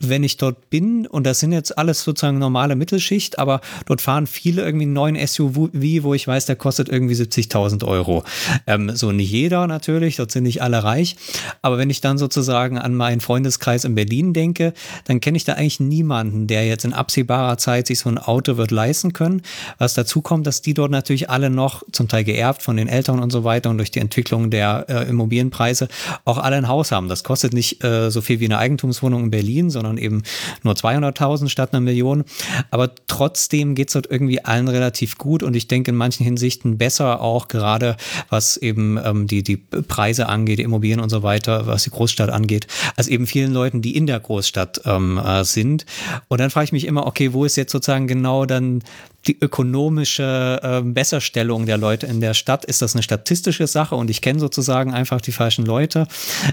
wenn 0.10 0.24
ich 0.24 0.38
dort 0.38 0.70
bin, 0.70 1.08
und 1.08 1.26
das 1.26 1.40
sind 1.40 1.52
jetzt 1.52 1.78
alles 1.78 2.04
sozusagen 2.04 2.40
normale 2.40 2.76
Mittelschicht, 2.76 3.40
aber 3.40 3.62
dort 3.86 4.02
fahren 4.02 4.28
viele 4.28 4.62
irgendwie 4.64 4.86
einen 4.86 4.94
neuen 4.94 5.28
SUV, 5.28 5.70
wo 5.74 6.14
ich 6.14 6.28
weiß, 6.28 6.46
der 6.46 6.56
kostet 6.56 6.90
irgendwie 6.90 7.16
70.000 7.16 7.86
Euro. 7.86 8.24
Ähm, 8.68 8.96
so 8.96 9.12
nicht 9.12 9.32
jeder 9.32 9.68
natürlich, 9.68 10.18
dort 10.18 10.32
sind 10.32 10.44
nicht 10.44 10.62
alle 10.62 10.84
reich. 10.84 11.16
Aber 11.62 11.78
wenn 11.78 11.90
ich 11.90 12.02
dann 12.02 12.18
sozusagen 12.18 12.78
an 12.78 12.96
meinen 12.96 13.22
Freundeskreis 13.22 13.86
in 13.86 13.96
Berlin 13.96 14.34
denke, 14.34 14.74
dann 15.06 15.20
kenne 15.20 15.38
ich 15.38 15.44
da 15.44 15.54
eigentlich 15.54 15.80
niemanden, 15.80 16.48
der 16.48 16.66
jetzt 16.66 16.86
in 16.86 16.94
absehbarer 16.94 17.58
Zeit 17.58 17.88
sich 17.88 18.00
so 18.00 18.10
ein 18.10 18.18
Auto 18.18 18.58
wird 18.58 18.72
leisten 18.72 19.14
können. 19.14 19.42
Was 19.78 19.94
dazu 19.94 20.22
kommt, 20.22 20.48
dass 20.48 20.62
die 20.62 20.74
dort 20.74 20.92
natürlich 20.92 21.30
alle 21.30 21.50
noch 21.50 21.84
zum 21.92 22.08
Teil 22.08 22.24
geerbt 22.24 22.62
von 22.62 22.78
den 22.78 22.88
Eltern 22.88 23.20
und 23.20 23.32
so 23.32 23.44
weiter 23.44 23.70
und 23.70 23.78
durch 23.78 23.92
die 23.92 24.00
Entwicklung 24.00 24.50
der 24.50 24.86
äh, 24.90 25.10
Immobilienpreise 25.10 25.88
auch 26.26 26.38
alle 26.38 26.58
ein 26.58 26.68
Haus 26.68 26.92
haben. 26.92 27.08
Das 27.08 27.24
kostet 27.24 27.54
nicht 27.54 27.84
äh, 27.84 28.10
so 28.10 28.22
viel 28.22 28.40
wie 28.40 28.46
eine 28.46 28.58
Eigentumswohnung 28.58 29.26
in 29.26 29.32
Berlin, 29.32 29.70
sondern 29.70 29.93
eben 29.98 30.24
nur 30.64 30.74
200.000 30.74 31.50
statt 31.50 31.74
einer 31.74 31.82
Million. 31.82 32.24
Aber 32.72 32.94
trotzdem 33.08 33.76
geht 33.76 33.90
es 33.90 33.94
dort 33.94 34.10
irgendwie 34.10 34.44
allen 34.44 34.68
relativ 34.68 35.18
gut 35.18 35.44
und 35.44 35.56
ich 35.56 35.68
denke 35.68 35.92
in 35.92 35.98
manchen 35.98 36.24
Hinsichten 36.24 36.78
besser 36.78 37.22
auch 37.22 37.48
gerade, 37.48 37.98
was 38.30 38.58
eben 38.58 39.00
ähm, 39.04 39.28
die, 39.28 39.44
die 39.44 39.58
Preise 39.58 40.28
angeht, 40.28 40.60
die 40.60 40.64
Immobilien 40.64 41.00
und 41.00 41.10
so 41.10 41.24
weiter, 41.24 41.68
was 41.68 41.84
die 41.84 41.90
Großstadt 41.90 42.30
angeht, 42.30 42.68
als 42.96 43.08
eben 43.08 43.28
vielen 43.28 43.54
Leuten, 43.54 43.82
die 43.82 43.96
in 43.96 44.08
der 44.08 44.20
Großstadt 44.20 44.82
ähm, 44.86 45.18
äh, 45.18 45.44
sind. 45.44 45.86
Und 46.28 46.40
dann 46.40 46.50
frage 46.50 46.66
ich 46.66 46.72
mich 46.72 46.86
immer, 46.86 47.06
okay, 47.06 47.34
wo 47.34 47.46
ist 47.46 47.56
jetzt 47.56 47.72
sozusagen 47.72 48.08
genau 48.08 48.46
dann 48.46 48.84
die 49.28 49.40
ökonomische 49.40 50.60
äh, 50.62 50.82
Besserstellung 50.82 51.66
der 51.66 51.78
Leute 51.78 52.08
in 52.08 52.22
der 52.22 52.34
Stadt? 52.34 52.66
Ist 52.66 52.82
das 52.82 52.96
eine 52.96 53.04
statistische 53.04 53.68
Sache 53.68 53.96
und 53.96 54.10
ich 54.10 54.22
kenne 54.22 54.40
sozusagen 54.40 54.94
einfach 54.94 55.22
die 55.22 55.32
falschen 55.32 55.66
Leute? 55.66 56.08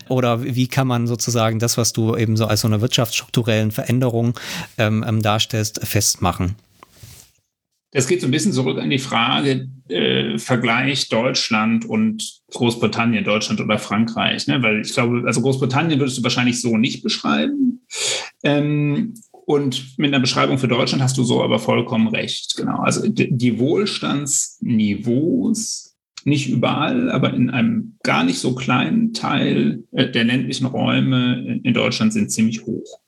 Oder 0.08 0.44
wie 0.44 0.68
kann 0.68 0.86
man 0.86 1.06
sozusagen 1.06 1.58
das, 1.58 1.76
was 1.76 1.92
du 1.92 2.16
eben 2.16 2.36
so 2.36 2.46
als 2.46 2.60
so 2.60 2.68
eine 2.68 2.80
wirtschaftsstrukturellen 2.80 3.70
Veränderung 3.70 4.38
ähm, 4.78 5.04
ähm, 5.06 5.22
darstellst, 5.22 5.86
festmachen? 5.86 6.56
Das 7.92 8.06
geht 8.06 8.20
so 8.20 8.28
ein 8.28 8.30
bisschen 8.30 8.52
zurück 8.52 8.78
an 8.78 8.90
die 8.90 9.00
Frage, 9.00 9.68
äh, 9.88 10.38
Vergleich 10.38 11.08
Deutschland 11.08 11.84
und 11.84 12.40
Großbritannien, 12.52 13.24
Deutschland 13.24 13.60
oder 13.60 13.78
Frankreich. 13.78 14.46
Ne? 14.46 14.62
Weil 14.62 14.82
ich 14.82 14.92
glaube, 14.92 15.24
also 15.26 15.40
Großbritannien 15.40 15.98
würdest 15.98 16.18
du 16.18 16.22
wahrscheinlich 16.22 16.60
so 16.60 16.76
nicht 16.76 17.02
beschreiben. 17.02 17.84
Ähm, 18.44 19.14
und 19.50 19.98
mit 19.98 20.14
einer 20.14 20.20
Beschreibung 20.20 20.58
für 20.58 20.68
Deutschland 20.68 21.02
hast 21.02 21.18
du 21.18 21.24
so 21.24 21.42
aber 21.42 21.58
vollkommen 21.58 22.06
recht. 22.06 22.54
Genau. 22.56 22.78
Also 22.78 23.08
die 23.08 23.58
Wohlstandsniveaus, 23.58 25.96
nicht 26.24 26.48
überall, 26.48 27.10
aber 27.10 27.34
in 27.34 27.50
einem 27.50 27.96
gar 28.04 28.22
nicht 28.22 28.38
so 28.38 28.54
kleinen 28.54 29.12
Teil 29.12 29.82
äh, 29.90 30.08
der 30.08 30.22
ländlichen 30.22 30.66
Räume 30.66 31.58
in 31.64 31.74
Deutschland 31.74 32.12
sind 32.12 32.30
ziemlich 32.30 32.64
hoch. 32.64 33.00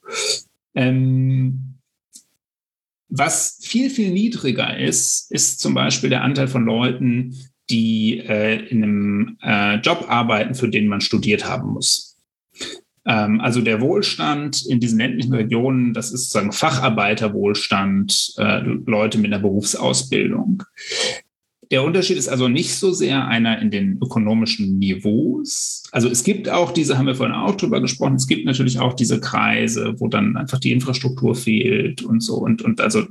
Ähm, 0.75 1.77
was 3.09 3.61
viel, 3.63 3.89
viel 3.89 4.11
niedriger 4.11 4.77
ist, 4.77 5.31
ist 5.31 5.61
zum 5.61 5.75
Beispiel 5.75 6.11
der 6.11 6.25
Anteil 6.25 6.49
von 6.49 6.65
Leuten, 6.65 7.37
die 7.71 8.19
äh, 8.19 8.67
in 8.67 8.83
einem 8.83 9.39
äh, 9.43 9.77
Job 9.77 10.07
arbeiten, 10.09 10.57
für 10.57 10.69
den 10.69 10.89
man 10.89 11.01
studiert 11.01 11.49
haben 11.49 11.75
muss. 11.75 12.12
Ähm, 13.07 13.41
also 13.41 13.61
der 13.61 13.81
Wohlstand 13.81 14.65
in 14.67 14.81
diesen 14.81 14.99
ländlichen 14.99 15.35
Regionen, 15.35 15.93
das 15.93 16.13
ist 16.13 16.31
sozusagen 16.31 16.53
Facharbeiterwohlstand, 16.53 18.35
äh, 18.37 18.61
Leute 18.87 19.19
mit 19.19 19.33
einer 19.33 19.43
Berufsausbildung. 19.43 20.63
Der 21.73 21.83
Unterschied 21.83 22.19
ist 22.19 22.29
also 22.29 22.49
nicht 22.49 22.75
so 22.75 22.93
sehr 22.93 23.27
einer 23.27 23.59
in 23.59 23.71
den 23.71 23.97
ökonomischen 24.03 24.79
Niveaus. 24.79 25.83
Also 25.91 26.11
es 26.11 26.23
gibt 26.23 26.51
auch 26.51 26.71
diese, 26.71 26.99
haben 26.99 27.07
wir 27.07 27.15
vorhin 27.15 27.35
auch 27.35 27.57
drüber 27.57 27.81
gesprochen, 27.81 28.17
es 28.17 28.27
gibt 28.27 28.45
natürlich 28.45 28.79
auch 28.79 28.93
diese 28.93 29.21
Kreise, 29.21 29.95
wo 29.97 30.07
dann 30.07 30.37
einfach 30.37 30.61
die 30.61 30.73
Infrastruktur 30.73 31.35
fehlt 31.35 32.03
und 32.03 32.21
so. 32.21 32.35
Und, 32.35 32.61
und 32.61 32.83
also 32.83 33.07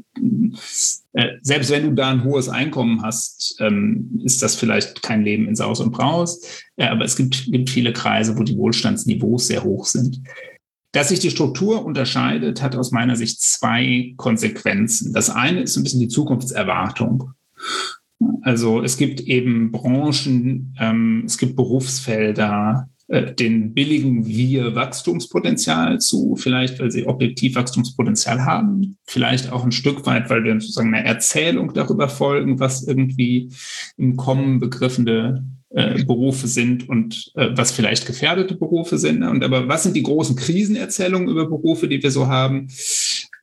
äh, 1.13 1.29
selbst 1.41 1.71
wenn 1.71 1.85
du 1.85 1.93
da 1.93 2.11
ein 2.11 2.23
hohes 2.23 2.49
Einkommen 2.49 3.01
hast, 3.01 3.55
ähm, 3.59 4.21
ist 4.23 4.43
das 4.43 4.55
vielleicht 4.55 5.01
kein 5.01 5.23
Leben 5.23 5.47
in 5.47 5.55
Saus 5.55 5.79
und 5.79 5.91
Braus. 5.91 6.39
Äh, 6.75 6.85
aber 6.85 7.03
es 7.03 7.15
gibt, 7.15 7.51
gibt 7.51 7.71
viele 7.71 7.93
Kreise, 7.93 8.37
wo 8.37 8.43
die 8.43 8.57
Wohlstandsniveaus 8.57 9.47
sehr 9.47 9.63
hoch 9.63 9.87
sind. 9.87 10.21
Dass 10.91 11.09
sich 11.09 11.19
die 11.19 11.31
Struktur 11.31 11.83
unterscheidet, 11.83 12.61
hat 12.61 12.75
aus 12.75 12.91
meiner 12.91 13.15
Sicht 13.15 13.41
zwei 13.41 14.13
Konsequenzen. 14.17 15.13
Das 15.13 15.31
eine 15.31 15.61
ist 15.61 15.77
ein 15.77 15.83
bisschen 15.83 16.01
die 16.01 16.09
Zukunftserwartung. 16.09 17.31
Also 18.41 18.81
es 18.81 18.97
gibt 18.97 19.21
eben 19.21 19.71
Branchen, 19.71 20.75
ähm, 20.79 21.23
es 21.25 21.37
gibt 21.37 21.55
Berufsfelder, 21.55 22.89
äh, 23.07 23.33
den 23.33 23.73
billigen 23.73 24.25
wir 24.25 24.73
Wachstumspotenzial 24.73 25.99
zu, 25.99 26.35
vielleicht 26.37 26.79
weil 26.79 26.91
sie 26.91 27.05
objektiv 27.05 27.55
Wachstumspotenzial 27.55 28.45
haben, 28.45 28.97
vielleicht 29.05 29.51
auch 29.51 29.65
ein 29.65 29.73
Stück 29.73 30.05
weit, 30.05 30.29
weil 30.29 30.43
wir 30.43 30.53
sozusagen 30.53 30.93
eine 30.93 31.05
Erzählung 31.05 31.73
darüber 31.73 32.07
folgen, 32.07 32.59
was 32.59 32.87
irgendwie 32.87 33.49
im 33.97 34.15
Kommen 34.15 34.59
begriffene 34.59 35.45
äh, 35.71 36.03
Berufe 36.03 36.47
sind 36.47 36.87
und 36.87 37.31
äh, 37.35 37.49
was 37.51 37.71
vielleicht 37.71 38.05
gefährdete 38.05 38.55
Berufe 38.55 38.97
sind. 38.97 39.23
Und 39.23 39.43
aber 39.43 39.67
was 39.67 39.83
sind 39.83 39.95
die 39.95 40.03
großen 40.03 40.35
Krisenerzählungen 40.35 41.27
über 41.27 41.47
Berufe, 41.47 41.87
die 41.87 42.01
wir 42.01 42.11
so 42.11 42.27
haben? 42.27 42.69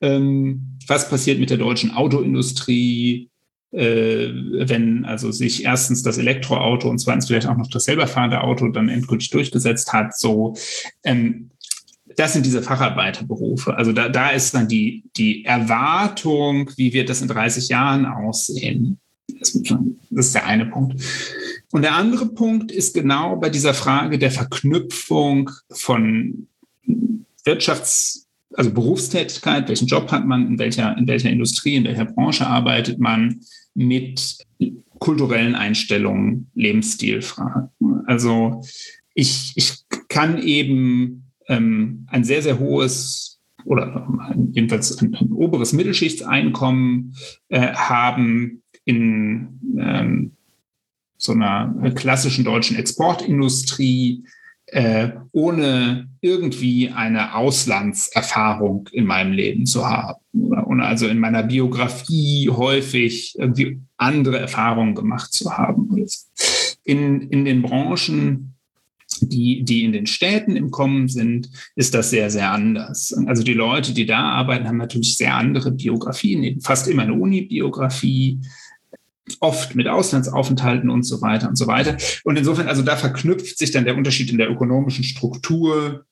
Ähm, 0.00 0.78
was 0.86 1.10
passiert 1.10 1.40
mit 1.40 1.50
der 1.50 1.58
deutschen 1.58 1.90
Autoindustrie? 1.90 3.28
Äh, 3.72 4.30
wenn 4.32 5.04
also 5.04 5.30
sich 5.30 5.64
erstens 5.64 6.02
das 6.02 6.18
Elektroauto 6.18 6.88
und 6.88 6.98
zweitens 6.98 7.26
vielleicht 7.26 7.46
auch 7.46 7.56
noch 7.56 7.68
das 7.68 7.84
selber 7.84 8.06
fahrende 8.06 8.42
Auto 8.42 8.68
dann 8.68 8.88
endgültig 8.88 9.30
durchgesetzt 9.30 9.92
hat, 9.92 10.16
so 10.16 10.54
ähm, 11.04 11.50
das 12.16 12.32
sind 12.32 12.44
diese 12.46 12.62
Facharbeiterberufe. 12.62 13.76
Also 13.76 13.92
da, 13.92 14.08
da 14.08 14.30
ist 14.30 14.52
dann 14.52 14.66
die, 14.66 15.04
die 15.16 15.44
Erwartung, 15.44 16.70
wie 16.76 16.92
wird 16.92 17.08
das 17.08 17.22
in 17.22 17.28
30 17.28 17.68
Jahren 17.68 18.06
aussehen. 18.06 18.98
Das, 19.38 19.52
das 20.10 20.26
ist 20.26 20.34
der 20.34 20.46
eine 20.46 20.66
Punkt. 20.66 21.00
Und 21.70 21.82
der 21.82 21.94
andere 21.94 22.26
Punkt 22.26 22.72
ist 22.72 22.94
genau 22.94 23.36
bei 23.36 23.50
dieser 23.50 23.74
Frage 23.74 24.18
der 24.18 24.32
Verknüpfung 24.32 25.50
von 25.70 26.48
Wirtschafts- 27.44 28.27
also 28.58 28.72
Berufstätigkeit, 28.72 29.68
welchen 29.68 29.86
Job 29.86 30.10
hat 30.10 30.26
man, 30.26 30.48
in 30.48 30.58
welcher, 30.58 30.98
in 30.98 31.06
welcher 31.06 31.30
Industrie, 31.30 31.76
in 31.76 31.84
welcher 31.84 32.06
Branche 32.06 32.44
arbeitet 32.44 32.98
man, 32.98 33.40
mit 33.74 34.36
kulturellen 34.98 35.54
Einstellungen, 35.54 36.50
Lebensstilfragen. 36.54 37.70
Also 38.06 38.64
ich, 39.14 39.52
ich 39.54 39.84
kann 40.08 40.42
eben 40.42 41.30
ähm, 41.46 42.04
ein 42.08 42.24
sehr, 42.24 42.42
sehr 42.42 42.58
hohes 42.58 43.38
oder 43.64 44.08
jedenfalls 44.50 45.00
ein, 45.00 45.14
ein 45.14 45.30
oberes 45.30 45.72
Mittelschichtseinkommen 45.72 47.14
äh, 47.50 47.74
haben 47.74 48.64
in 48.84 49.60
ähm, 49.78 50.32
so 51.16 51.30
einer 51.30 51.92
klassischen 51.94 52.44
deutschen 52.44 52.76
Exportindustrie, 52.76 54.24
äh, 54.70 55.10
ohne 55.32 56.08
irgendwie 56.20 56.90
eine 56.90 57.34
Auslandserfahrung 57.34 58.88
in 58.92 59.06
meinem 59.06 59.32
Leben 59.32 59.66
zu 59.66 59.88
haben. 59.88 60.20
Ohne 60.32 60.84
also 60.84 61.06
in 61.06 61.18
meiner 61.18 61.42
Biografie 61.42 62.50
häufig 62.50 63.34
irgendwie 63.38 63.80
andere 63.96 64.38
Erfahrungen 64.38 64.94
gemacht 64.94 65.32
zu 65.32 65.56
haben. 65.56 65.88
In, 66.84 67.22
in 67.22 67.44
den 67.44 67.62
Branchen, 67.62 68.54
die, 69.20 69.64
die 69.64 69.84
in 69.84 69.92
den 69.92 70.06
Städten 70.06 70.56
im 70.56 70.70
Kommen 70.70 71.08
sind, 71.08 71.48
ist 71.74 71.94
das 71.94 72.10
sehr, 72.10 72.30
sehr 72.30 72.52
anders. 72.52 73.14
Also 73.26 73.42
die 73.42 73.54
Leute, 73.54 73.94
die 73.94 74.06
da 74.06 74.20
arbeiten, 74.20 74.68
haben 74.68 74.76
natürlich 74.76 75.16
sehr 75.16 75.34
andere 75.34 75.72
Biografien, 75.72 76.60
fast 76.60 76.88
immer 76.88 77.02
eine 77.02 77.14
Uni-Biografie 77.14 78.40
oft 79.40 79.74
mit 79.74 79.88
Auslandsaufenthalten 79.88 80.90
und 80.90 81.02
so 81.02 81.20
weiter 81.20 81.48
und 81.48 81.56
so 81.56 81.66
weiter. 81.66 81.96
Und 82.24 82.36
insofern, 82.36 82.68
also 82.68 82.82
da 82.82 82.96
verknüpft 82.96 83.58
sich 83.58 83.70
dann 83.70 83.84
der 83.84 83.96
Unterschied 83.96 84.30
in 84.30 84.38
der 84.38 84.50
ökonomischen 84.50 85.04
Struktur 85.04 86.04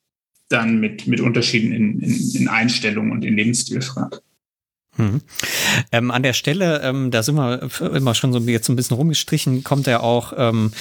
dann 0.49 0.79
mit, 0.79 1.07
mit 1.07 1.21
Unterschieden 1.21 1.73
in, 1.73 2.01
in, 2.01 2.31
in 2.35 2.49
Einstellungen 2.49 3.13
und 3.13 3.25
in 3.25 3.37
Lebensstilfragen. 3.37 4.21
Hm. 4.97 5.21
Ähm, 5.93 6.11
an 6.11 6.23
der 6.23 6.33
Stelle, 6.33 6.81
ähm, 6.83 7.11
da 7.11 7.23
sind 7.23 7.35
wir 7.35 7.69
immer 7.95 8.15
schon 8.15 8.33
so 8.33 8.39
jetzt 8.39 8.69
ein 8.69 8.77
bisschen 8.77 8.97
rumgestrichen, 8.97 9.63
kommt 9.63 9.87
ja 9.87 10.01
auch 10.01 10.33
ähm, 10.37 10.73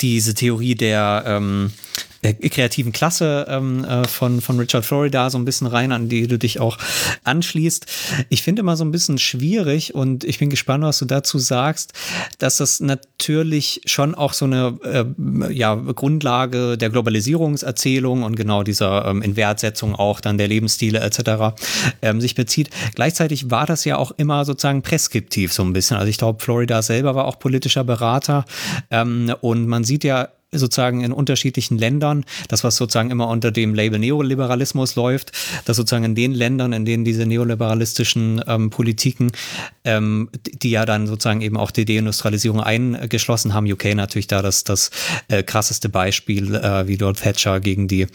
diese 0.00 0.34
Theorie 0.34 0.74
der 0.74 1.24
ähm, 1.26 1.72
der 2.22 2.34
kreativen 2.34 2.92
Klasse 2.92 3.46
ähm, 3.48 3.84
äh, 3.84 4.06
von, 4.06 4.40
von 4.40 4.58
Richard 4.58 4.84
Florida 4.84 5.28
so 5.28 5.38
ein 5.38 5.44
bisschen 5.44 5.66
rein, 5.66 5.90
an 5.90 6.08
die 6.08 6.28
du 6.28 6.38
dich 6.38 6.60
auch 6.60 6.78
anschließt. 7.24 7.86
Ich 8.28 8.42
finde 8.42 8.60
immer 8.60 8.76
so 8.76 8.84
ein 8.84 8.92
bisschen 8.92 9.18
schwierig 9.18 9.94
und 9.94 10.22
ich 10.22 10.38
bin 10.38 10.48
gespannt, 10.48 10.84
was 10.84 10.98
du 10.98 11.04
dazu 11.04 11.38
sagst, 11.38 11.92
dass 12.38 12.58
das 12.58 12.80
natürlich 12.80 13.80
schon 13.86 14.14
auch 14.14 14.34
so 14.34 14.44
eine 14.44 14.78
äh, 14.84 15.52
ja, 15.52 15.74
Grundlage 15.74 16.78
der 16.78 16.90
Globalisierungserzählung 16.90 18.22
und 18.22 18.36
genau 18.36 18.62
dieser 18.62 19.04
ähm, 19.06 19.22
Inwertsetzung 19.22 19.96
auch 19.96 20.20
dann 20.20 20.38
der 20.38 20.46
Lebensstile 20.46 21.00
etc. 21.00 21.56
Ähm, 22.02 22.20
sich 22.20 22.36
bezieht. 22.36 22.70
Gleichzeitig 22.94 23.50
war 23.50 23.66
das 23.66 23.84
ja 23.84 23.96
auch 23.96 24.12
immer 24.12 24.44
sozusagen 24.44 24.82
preskriptiv 24.82 25.52
so 25.52 25.64
ein 25.64 25.72
bisschen. 25.72 25.96
Also 25.96 26.08
ich 26.08 26.18
glaube, 26.18 26.42
Florida 26.42 26.82
selber 26.82 27.16
war 27.16 27.24
auch 27.24 27.40
politischer 27.40 27.82
Berater 27.82 28.44
ähm, 28.90 29.34
und 29.40 29.66
man 29.66 29.82
sieht 29.82 30.04
ja 30.04 30.28
sozusagen 30.52 31.02
in 31.02 31.12
unterschiedlichen 31.12 31.78
Ländern, 31.78 32.24
das 32.48 32.62
was 32.62 32.76
sozusagen 32.76 33.10
immer 33.10 33.28
unter 33.28 33.50
dem 33.50 33.74
Label 33.74 33.98
Neoliberalismus 33.98 34.96
läuft, 34.96 35.32
dass 35.64 35.76
sozusagen 35.76 36.04
in 36.04 36.14
den 36.14 36.32
Ländern, 36.32 36.72
in 36.72 36.84
denen 36.84 37.04
diese 37.04 37.26
neoliberalistischen 37.26 38.42
ähm, 38.46 38.70
Politiken, 38.70 39.32
ähm, 39.84 40.28
die 40.62 40.70
ja 40.70 40.84
dann 40.84 41.06
sozusagen 41.06 41.40
eben 41.40 41.56
auch 41.56 41.70
die 41.70 41.84
Deindustrialisierung 41.84 42.60
eingeschlossen 42.60 43.54
haben, 43.54 43.70
UK 43.70 43.94
natürlich 43.94 44.26
da 44.26 44.42
das, 44.42 44.64
das 44.64 44.90
äh, 45.28 45.42
krasseste 45.42 45.88
Beispiel, 45.88 46.54
äh, 46.54 46.86
wie 46.86 46.96
dort 46.96 47.20
Thatcher 47.20 47.60
gegen 47.60 47.88
die, 47.88 48.06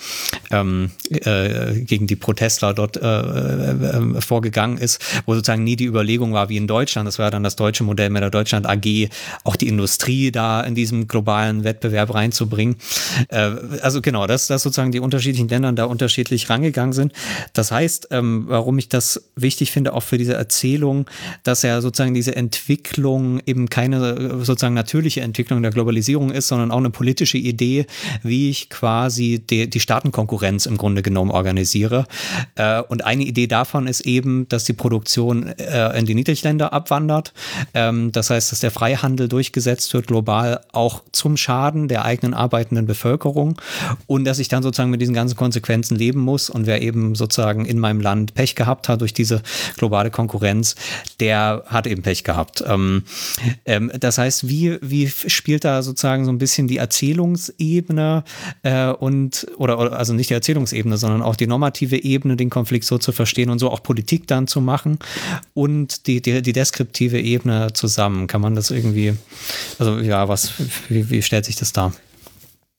ähm, 0.51 0.91
äh, 1.09 1.81
gegen 1.81 2.07
die 2.07 2.15
Protestler 2.15 2.73
dort 2.73 2.97
äh, 2.97 3.01
äh, 3.01 4.21
vorgegangen 4.21 4.77
ist, 4.77 5.01
wo 5.25 5.33
sozusagen 5.33 5.63
nie 5.63 5.75
die 5.75 5.85
Überlegung 5.85 6.33
war, 6.33 6.49
wie 6.49 6.57
in 6.57 6.67
Deutschland, 6.67 7.07
das 7.07 7.17
war 7.17 7.27
ja 7.27 7.31
dann 7.31 7.43
das 7.43 7.55
deutsche 7.55 7.83
Modell 7.83 8.09
mit 8.09 8.21
der 8.21 8.29
Deutschland 8.29 8.67
AG, 8.67 9.09
auch 9.43 9.55
die 9.55 9.67
Industrie 9.67 10.31
da 10.31 10.61
in 10.61 10.75
diesem 10.75 11.07
globalen 11.07 11.63
Wettbewerb 11.63 12.13
rein 12.13 12.26
reinzubringen. 12.27 12.75
Äh, 13.29 13.51
also 13.81 14.01
genau, 14.01 14.27
dass, 14.27 14.47
dass 14.47 14.63
sozusagen 14.63 14.91
die 14.91 14.99
unterschiedlichen 14.99 15.47
Länder 15.47 15.71
da 15.73 15.85
unterschiedlich 15.85 16.49
rangegangen 16.49 16.93
sind. 16.93 17.13
Das 17.53 17.71
heißt, 17.71 18.09
ähm, 18.11 18.45
warum 18.47 18.77
ich 18.77 18.89
das 18.89 19.29
wichtig 19.35 19.71
finde, 19.71 19.93
auch 19.93 20.03
für 20.03 20.17
diese 20.17 20.33
Erzählung, 20.33 21.09
dass 21.43 21.61
ja 21.61 21.81
sozusagen 21.81 22.13
diese 22.13 22.35
Entwicklung 22.35 23.39
eben 23.45 23.69
keine 23.69 23.97
äh, 23.97 24.29
sozusagen 24.43 24.75
natürliche 24.75 25.21
Entwicklung 25.21 25.61
der 25.61 25.71
Globalisierung 25.71 26.31
ist, 26.31 26.47
sondern 26.47 26.71
auch 26.71 26.77
eine 26.77 26.89
politische 26.89 27.37
Idee, 27.37 27.85
wie 28.23 28.49
ich 28.49 28.69
quasi 28.69 29.39
die, 29.39 29.69
die 29.69 29.79
Staatenkonkurrenz 29.79 30.65
im 30.65 30.77
Grunde 30.77 31.01
genommen 31.01 31.31
organisiere. 31.31 32.05
Äh, 32.55 32.81
und 32.81 33.05
eine 33.05 33.23
Idee 33.23 33.47
davon 33.47 33.87
ist 33.87 34.01
eben, 34.01 34.47
dass 34.49 34.65
die 34.65 34.73
Produktion 34.73 35.47
in 35.47 36.05
die 36.05 36.15
Niedrigländer 36.15 36.73
abwandert. 36.73 37.33
Ähm, 37.73 38.11
das 38.11 38.29
heißt, 38.29 38.51
dass 38.51 38.59
der 38.59 38.71
Freihandel 38.71 39.27
durchgesetzt 39.27 39.93
wird, 39.93 40.07
global 40.07 40.61
auch 40.71 41.03
zum 41.11 41.37
Schaden 41.37 41.87
der 41.87 42.05
eigenen 42.05 42.16
eigenen 42.17 42.33
arbeitenden 42.33 42.85
Bevölkerung 42.85 43.61
und 44.07 44.25
dass 44.25 44.39
ich 44.39 44.47
dann 44.47 44.63
sozusagen 44.63 44.89
mit 44.89 45.01
diesen 45.01 45.13
ganzen 45.13 45.35
Konsequenzen 45.35 45.95
leben 45.95 46.19
muss. 46.19 46.49
Und 46.49 46.65
wer 46.65 46.81
eben 46.81 47.15
sozusagen 47.15 47.65
in 47.65 47.79
meinem 47.79 48.01
Land 48.01 48.33
Pech 48.33 48.55
gehabt 48.55 48.89
hat 48.89 49.01
durch 49.01 49.13
diese 49.13 49.41
globale 49.77 50.09
Konkurrenz, 50.09 50.75
der 51.19 51.63
hat 51.67 51.85
eben 51.87 52.01
Pech 52.01 52.23
gehabt. 52.23 52.63
Ähm, 52.65 53.03
ähm, 53.65 53.91
das 53.99 54.17
heißt, 54.17 54.49
wie, 54.49 54.77
wie 54.81 55.07
spielt 55.07 55.63
da 55.63 55.83
sozusagen 55.83 56.25
so 56.25 56.31
ein 56.31 56.37
bisschen 56.37 56.67
die 56.67 56.77
Erzählungsebene 56.77 58.23
äh, 58.63 58.89
und, 58.89 59.47
oder, 59.57 59.93
also 59.93 60.13
nicht 60.13 60.29
die 60.29 60.33
Erzählungsebene, 60.33 60.97
sondern 60.97 61.21
auch 61.21 61.35
die 61.35 61.47
normative 61.47 62.03
Ebene, 62.03 62.35
den 62.35 62.49
Konflikt 62.49 62.85
so 62.85 62.97
zu 62.97 63.11
verstehen 63.11 63.49
und 63.49 63.59
so 63.59 63.69
auch 63.69 63.83
Politik 63.83 64.27
dann 64.27 64.47
zu 64.47 64.61
machen 64.61 64.97
und 65.53 66.07
die, 66.07 66.21
die, 66.21 66.41
die 66.41 66.53
deskriptive 66.53 67.19
Ebene 67.19 67.73
zusammen. 67.73 68.27
Kann 68.27 68.41
man 68.41 68.55
das 68.55 68.71
irgendwie, 68.71 69.13
also 69.77 69.99
ja, 69.99 70.27
was, 70.27 70.53
wie, 70.89 71.09
wie 71.09 71.21
stellt 71.21 71.45
sich 71.45 71.55
das 71.55 71.73
dar? 71.73 71.93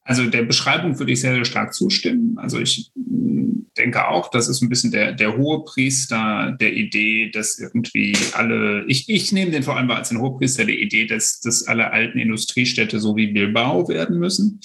Also 0.08 0.24
der 0.24 0.42
Beschreibung 0.42 0.98
würde 0.98 1.12
ich 1.12 1.20
sehr, 1.20 1.34
sehr 1.34 1.44
stark 1.44 1.74
zustimmen. 1.74 2.38
Also 2.38 2.58
ich 2.58 2.90
mm, 2.94 3.66
denke 3.76 4.08
auch, 4.08 4.30
das 4.30 4.48
ist 4.48 4.62
ein 4.62 4.70
bisschen 4.70 4.90
der, 4.90 5.12
der 5.12 5.36
hohe 5.36 5.66
Priester 5.66 6.56
der 6.58 6.72
Idee, 6.72 7.30
dass 7.30 7.58
irgendwie 7.58 8.16
alle, 8.32 8.86
ich, 8.86 9.10
ich 9.10 9.32
nehme 9.32 9.50
den 9.50 9.62
vor 9.62 9.76
allem 9.76 9.90
als 9.90 10.08
den 10.08 10.18
Hohepriester 10.18 10.64
der 10.64 10.78
Idee, 10.78 11.04
dass, 11.04 11.40
dass 11.40 11.64
alle 11.64 11.92
alten 11.92 12.18
Industriestädte 12.18 13.00
so 13.00 13.16
wie 13.16 13.26
Bilbao 13.26 13.86
werden 13.90 14.18
müssen. 14.18 14.60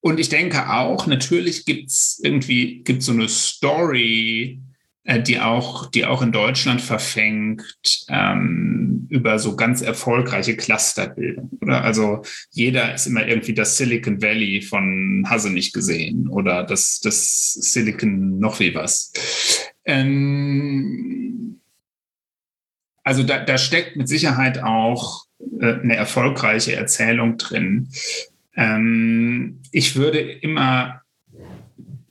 und 0.00 0.20
ich 0.20 0.28
denke 0.28 0.70
auch, 0.72 1.08
natürlich 1.08 1.64
gibt 1.64 1.90
es 1.90 2.20
irgendwie 2.22 2.84
gibt's 2.84 3.06
so 3.06 3.12
eine 3.12 3.28
Story, 3.28 4.60
die 5.04 5.38
auch, 5.38 5.90
die 5.90 6.06
auch 6.06 6.22
in 6.22 6.32
Deutschland 6.32 6.80
verfängt 6.80 7.62
ähm, 8.08 9.06
über 9.10 9.38
so 9.38 9.54
ganz 9.54 9.82
erfolgreiche 9.82 10.56
Clusterbildung. 10.56 11.50
Oder 11.60 11.84
also 11.84 12.22
jeder 12.50 12.94
ist 12.94 13.06
immer 13.06 13.26
irgendwie 13.26 13.52
das 13.52 13.76
Silicon 13.76 14.22
Valley 14.22 14.62
von 14.62 15.26
Hasse 15.28 15.50
nicht 15.50 15.74
gesehen 15.74 16.28
oder 16.28 16.64
das, 16.64 17.00
das 17.00 17.52
Silicon 17.52 18.38
noch 18.38 18.60
wie 18.60 18.74
was. 18.74 19.12
Ähm, 19.84 21.60
also 23.02 23.22
da, 23.22 23.44
da 23.44 23.58
steckt 23.58 23.96
mit 23.96 24.08
Sicherheit 24.08 24.62
auch 24.62 25.26
äh, 25.60 25.74
eine 25.74 25.96
erfolgreiche 25.96 26.74
Erzählung 26.74 27.36
drin. 27.36 27.90
Ähm, 28.56 29.60
ich 29.70 29.96
würde 29.96 30.18
immer 30.18 31.02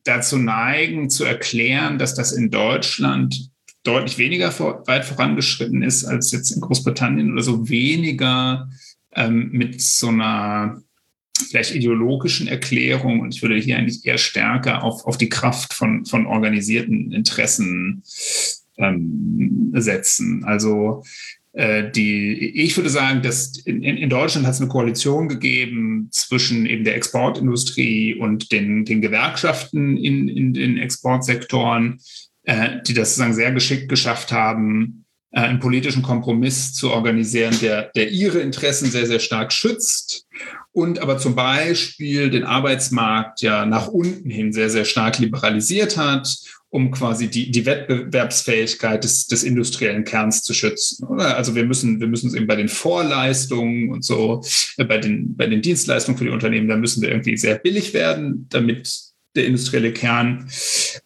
dazu 0.03 0.37
neigen, 0.37 1.09
zu 1.09 1.23
erklären, 1.23 1.97
dass 1.97 2.15
das 2.15 2.31
in 2.31 2.51
Deutschland 2.51 3.49
deutlich 3.83 4.17
weniger 4.17 4.51
vor, 4.51 4.85
weit 4.87 5.05
vorangeschritten 5.05 5.83
ist 5.83 6.05
als 6.05 6.31
jetzt 6.31 6.51
in 6.51 6.61
Großbritannien 6.61 7.31
oder 7.31 7.43
so 7.43 7.69
weniger 7.69 8.69
ähm, 9.13 9.49
mit 9.51 9.81
so 9.81 10.07
einer 10.07 10.81
vielleicht 11.49 11.75
ideologischen 11.75 12.47
Erklärung. 12.47 13.19
Und 13.19 13.35
ich 13.35 13.41
würde 13.41 13.57
hier 13.57 13.77
eigentlich 13.77 14.05
eher 14.05 14.17
stärker 14.17 14.83
auf, 14.83 15.05
auf 15.05 15.17
die 15.17 15.29
Kraft 15.29 15.73
von, 15.73 16.05
von 16.05 16.25
organisierten 16.25 17.11
Interessen 17.11 18.03
ähm, 18.77 19.71
setzen. 19.73 20.43
Also 20.45 21.03
die, 21.55 22.61
ich 22.63 22.75
würde 22.75 22.89
sagen, 22.89 23.21
dass 23.21 23.57
in, 23.59 23.83
in 23.83 24.09
Deutschland 24.09 24.47
hat 24.47 24.55
es 24.55 24.61
eine 24.61 24.69
Koalition 24.69 25.27
gegeben 25.27 26.09
zwischen 26.11 26.65
eben 26.65 26.83
der 26.83 26.95
Exportindustrie 26.95 28.15
und 28.15 28.51
den, 28.51 28.85
den 28.85 29.01
Gewerkschaften 29.01 29.95
in, 29.97 30.27
in 30.27 30.53
den 30.53 30.79
Exportsektoren, 30.79 31.99
äh, 32.43 32.81
die 32.87 32.95
das 32.95 33.09
sozusagen 33.09 33.35
sehr 33.35 33.51
geschickt 33.51 33.87
geschafft 33.87 34.31
haben, 34.31 35.05
äh, 35.31 35.41
einen 35.41 35.59
politischen 35.59 36.01
Kompromiss 36.01 36.73
zu 36.73 36.91
organisieren, 36.91 37.55
der, 37.61 37.91
der 37.95 38.09
ihre 38.09 38.39
Interessen 38.39 38.89
sehr, 38.89 39.05
sehr 39.05 39.19
stark 39.19 39.53
schützt 39.53 40.25
und 40.71 40.99
aber 40.99 41.19
zum 41.19 41.35
Beispiel 41.35 42.31
den 42.31 42.43
Arbeitsmarkt 42.43 43.41
ja 43.41 43.65
nach 43.65 43.87
unten 43.87 44.29
hin 44.29 44.53
sehr, 44.53 44.69
sehr 44.69 44.85
stark 44.85 45.19
liberalisiert 45.19 45.97
hat 45.97 46.27
um 46.73 46.89
quasi 46.89 47.29
die, 47.29 47.51
die 47.51 47.67
Wettbewerbsfähigkeit 47.67 49.03
des, 49.03 49.27
des 49.27 49.43
industriellen 49.43 50.05
Kerns 50.05 50.41
zu 50.41 50.55
schützen. 50.55 51.05
Also 51.19 51.53
wir 51.53 51.65
müssen, 51.65 51.99
wir 51.99 52.07
müssen 52.07 52.29
es 52.29 52.33
eben 52.33 52.47
bei 52.47 52.55
den 52.55 52.67
Vorleistungen 52.67 53.91
und 53.91 54.03
so, 54.03 54.43
äh, 54.77 54.83
bei, 54.83 54.97
den, 54.97 55.37
bei 55.37 55.45
den 55.45 55.61
Dienstleistungen 55.61 56.17
für 56.17 56.23
die 56.23 56.31
Unternehmen, 56.31 56.67
da 56.67 56.75
müssen 56.75 57.03
wir 57.03 57.09
irgendwie 57.09 57.37
sehr 57.37 57.59
billig 57.59 57.93
werden, 57.93 58.47
damit 58.49 58.91
der 59.35 59.45
industrielle 59.45 59.93
Kern 59.93 60.49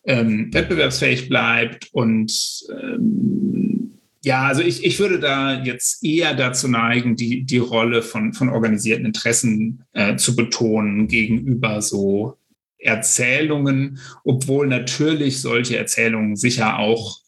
ähm, 0.06 0.54
wettbewerbsfähig 0.54 1.28
bleibt. 1.28 1.90
Und 1.92 2.64
ähm, 2.72 3.92
ja, 4.24 4.48
also 4.48 4.62
ich, 4.62 4.86
ich 4.86 5.00
würde 5.00 5.20
da 5.20 5.62
jetzt 5.62 6.02
eher 6.02 6.34
dazu 6.34 6.70
neigen, 6.70 7.18
die, 7.18 7.44
die 7.44 7.58
Rolle 7.58 8.04
von, 8.04 8.32
von 8.32 8.48
organisierten 8.48 9.06
Interessen 9.06 9.84
äh, 9.92 10.16
zu 10.16 10.34
betonen 10.38 11.10
gegenüber 11.10 11.82
so 11.82 12.38
Erzählungen, 12.88 14.00
obwohl 14.24 14.68
natürlich 14.68 15.42
solche 15.42 15.78
Erzählungen 15.78 16.36
sicher 16.36 16.80
auch, 16.80 17.20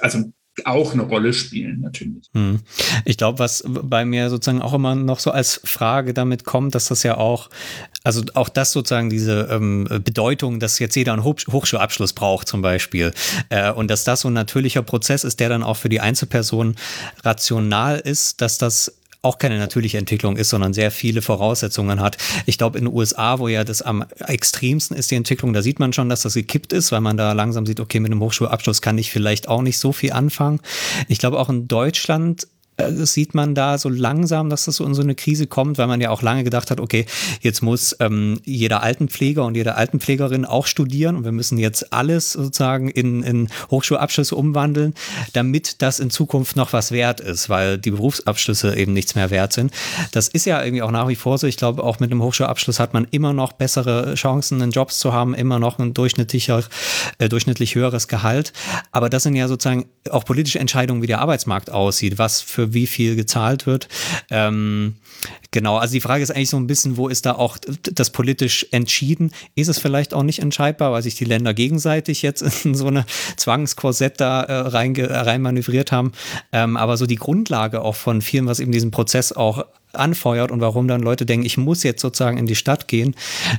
also 0.00 0.24
auch 0.64 0.92
eine 0.92 1.02
Rolle 1.02 1.32
spielen, 1.32 1.80
natürlich. 1.80 2.28
Hm. 2.32 2.60
Ich 3.04 3.16
glaube, 3.16 3.40
was 3.40 3.64
bei 3.66 4.04
mir 4.04 4.30
sozusagen 4.30 4.62
auch 4.62 4.74
immer 4.74 4.94
noch 4.94 5.18
so 5.18 5.32
als 5.32 5.60
Frage 5.64 6.14
damit 6.14 6.44
kommt, 6.44 6.76
dass 6.76 6.86
das 6.86 7.02
ja 7.02 7.16
auch, 7.16 7.50
also 8.04 8.22
auch 8.34 8.48
das 8.48 8.70
sozusagen 8.70 9.10
diese 9.10 9.48
ähm, 9.50 9.88
Bedeutung, 10.04 10.60
dass 10.60 10.78
jetzt 10.78 10.94
jeder 10.94 11.12
einen 11.12 11.24
Hochschulabschluss 11.24 12.12
braucht 12.12 12.46
zum 12.46 12.62
Beispiel 12.62 13.12
äh, 13.48 13.72
und 13.72 13.90
dass 13.90 14.04
das 14.04 14.20
so 14.20 14.28
ein 14.28 14.34
natürlicher 14.34 14.82
Prozess 14.82 15.24
ist, 15.24 15.40
der 15.40 15.48
dann 15.48 15.64
auch 15.64 15.76
für 15.76 15.88
die 15.88 16.00
Einzelperson 16.00 16.76
rational 17.24 17.98
ist, 17.98 18.40
dass 18.40 18.58
das 18.58 18.96
auch 19.24 19.38
keine 19.38 19.58
natürliche 19.58 19.98
Entwicklung 19.98 20.36
ist, 20.36 20.50
sondern 20.50 20.74
sehr 20.74 20.90
viele 20.90 21.22
Voraussetzungen 21.22 22.00
hat. 22.00 22.16
Ich 22.46 22.58
glaube, 22.58 22.78
in 22.78 22.84
den 22.84 22.94
USA, 22.94 23.38
wo 23.38 23.48
ja 23.48 23.64
das 23.64 23.82
am 23.82 24.04
extremsten 24.26 24.96
ist, 24.96 25.10
die 25.10 25.16
Entwicklung, 25.16 25.52
da 25.52 25.62
sieht 25.62 25.78
man 25.78 25.92
schon, 25.92 26.08
dass 26.08 26.22
das 26.22 26.34
gekippt 26.34 26.72
ist, 26.72 26.92
weil 26.92 27.00
man 27.00 27.16
da 27.16 27.32
langsam 27.32 27.66
sieht, 27.66 27.80
okay, 27.80 28.00
mit 28.00 28.10
einem 28.10 28.20
Hochschulabschluss 28.20 28.82
kann 28.82 28.98
ich 28.98 29.10
vielleicht 29.10 29.48
auch 29.48 29.62
nicht 29.62 29.78
so 29.78 29.92
viel 29.92 30.12
anfangen. 30.12 30.60
Ich 31.08 31.18
glaube, 31.18 31.38
auch 31.38 31.48
in 31.48 31.68
Deutschland 31.68 32.46
das 32.76 33.12
sieht 33.12 33.34
man 33.34 33.54
da 33.54 33.78
so 33.78 33.88
langsam, 33.88 34.50
dass 34.50 34.64
das 34.64 34.76
so 34.76 34.84
in 34.84 34.94
so 34.94 35.02
eine 35.02 35.14
Krise 35.14 35.46
kommt, 35.46 35.78
weil 35.78 35.86
man 35.86 36.00
ja 36.00 36.10
auch 36.10 36.22
lange 36.22 36.44
gedacht 36.44 36.70
hat, 36.70 36.80
okay, 36.80 37.06
jetzt 37.40 37.62
muss 37.62 37.96
ähm, 38.00 38.40
jeder 38.44 38.82
Altenpfleger 38.82 39.44
und 39.44 39.54
jede 39.54 39.76
Altenpflegerin 39.76 40.44
auch 40.44 40.66
studieren 40.66 41.16
und 41.16 41.24
wir 41.24 41.32
müssen 41.32 41.58
jetzt 41.58 41.92
alles 41.92 42.32
sozusagen 42.32 42.88
in, 42.88 43.22
in 43.22 43.48
Hochschulabschlüsse 43.70 44.34
umwandeln, 44.34 44.94
damit 45.32 45.82
das 45.82 46.00
in 46.00 46.10
Zukunft 46.10 46.56
noch 46.56 46.72
was 46.72 46.90
wert 46.90 47.20
ist, 47.20 47.48
weil 47.48 47.78
die 47.78 47.92
Berufsabschlüsse 47.92 48.76
eben 48.76 48.92
nichts 48.92 49.14
mehr 49.14 49.30
wert 49.30 49.52
sind. 49.52 49.72
Das 50.12 50.28
ist 50.28 50.46
ja 50.46 50.62
irgendwie 50.62 50.82
auch 50.82 50.90
nach 50.90 51.08
wie 51.08 51.16
vor 51.16 51.38
so. 51.38 51.46
Ich 51.46 51.56
glaube, 51.56 51.84
auch 51.84 52.00
mit 52.00 52.10
einem 52.10 52.22
Hochschulabschluss 52.22 52.80
hat 52.80 52.92
man 52.92 53.06
immer 53.10 53.32
noch 53.32 53.52
bessere 53.52 54.14
Chancen, 54.14 54.60
einen 54.60 54.72
Jobs 54.72 54.98
zu 54.98 55.12
haben, 55.12 55.34
immer 55.34 55.58
noch 55.58 55.78
ein 55.78 55.94
durchschnittlicher, 55.94 56.64
äh, 57.18 57.28
durchschnittlich 57.28 57.74
höheres 57.74 58.08
Gehalt. 58.08 58.52
Aber 58.90 59.08
das 59.08 59.22
sind 59.22 59.36
ja 59.36 59.46
sozusagen 59.46 59.86
auch 60.10 60.24
politische 60.24 60.58
Entscheidungen, 60.58 61.02
wie 61.02 61.06
der 61.06 61.20
Arbeitsmarkt 61.20 61.70
aussieht, 61.70 62.18
was 62.18 62.40
für 62.40 62.63
für 62.64 62.74
wie 62.74 62.86
viel 62.86 63.16
gezahlt 63.16 63.66
wird. 63.66 63.88
Ähm, 64.30 64.96
genau, 65.50 65.76
also 65.76 65.92
die 65.92 66.00
Frage 66.00 66.22
ist 66.22 66.30
eigentlich 66.30 66.50
so 66.50 66.56
ein 66.56 66.66
bisschen, 66.66 66.96
wo 66.96 67.08
ist 67.08 67.26
da 67.26 67.32
auch 67.32 67.58
das 67.82 68.10
politisch 68.10 68.66
entschieden? 68.70 69.32
Ist 69.54 69.68
es 69.68 69.78
vielleicht 69.78 70.14
auch 70.14 70.22
nicht 70.22 70.40
entscheidbar, 70.40 70.92
weil 70.92 71.02
sich 71.02 71.14
die 71.14 71.24
Länder 71.24 71.54
gegenseitig 71.54 72.22
jetzt 72.22 72.42
in 72.64 72.74
so 72.74 72.86
eine 72.86 73.04
Zwangskorsett 73.36 74.20
da 74.20 74.42
äh, 74.42 74.52
rein, 74.68 74.94
rein 74.96 75.44
haben. 75.44 76.12
Ähm, 76.52 76.76
aber 76.76 76.96
so 76.96 77.06
die 77.06 77.16
Grundlage 77.16 77.82
auch 77.82 77.96
von 77.96 78.22
vielen, 78.22 78.46
was 78.46 78.60
eben 78.60 78.72
diesen 78.72 78.90
Prozess 78.90 79.32
auch 79.32 79.64
anfeuert 79.92 80.50
und 80.50 80.60
warum 80.60 80.88
dann 80.88 81.02
Leute 81.02 81.26
denken, 81.26 81.46
ich 81.46 81.56
muss 81.56 81.82
jetzt 81.82 82.00
sozusagen 82.00 82.38
in 82.38 82.46
die 82.46 82.56
Stadt 82.56 82.88
gehen, 82.88 83.14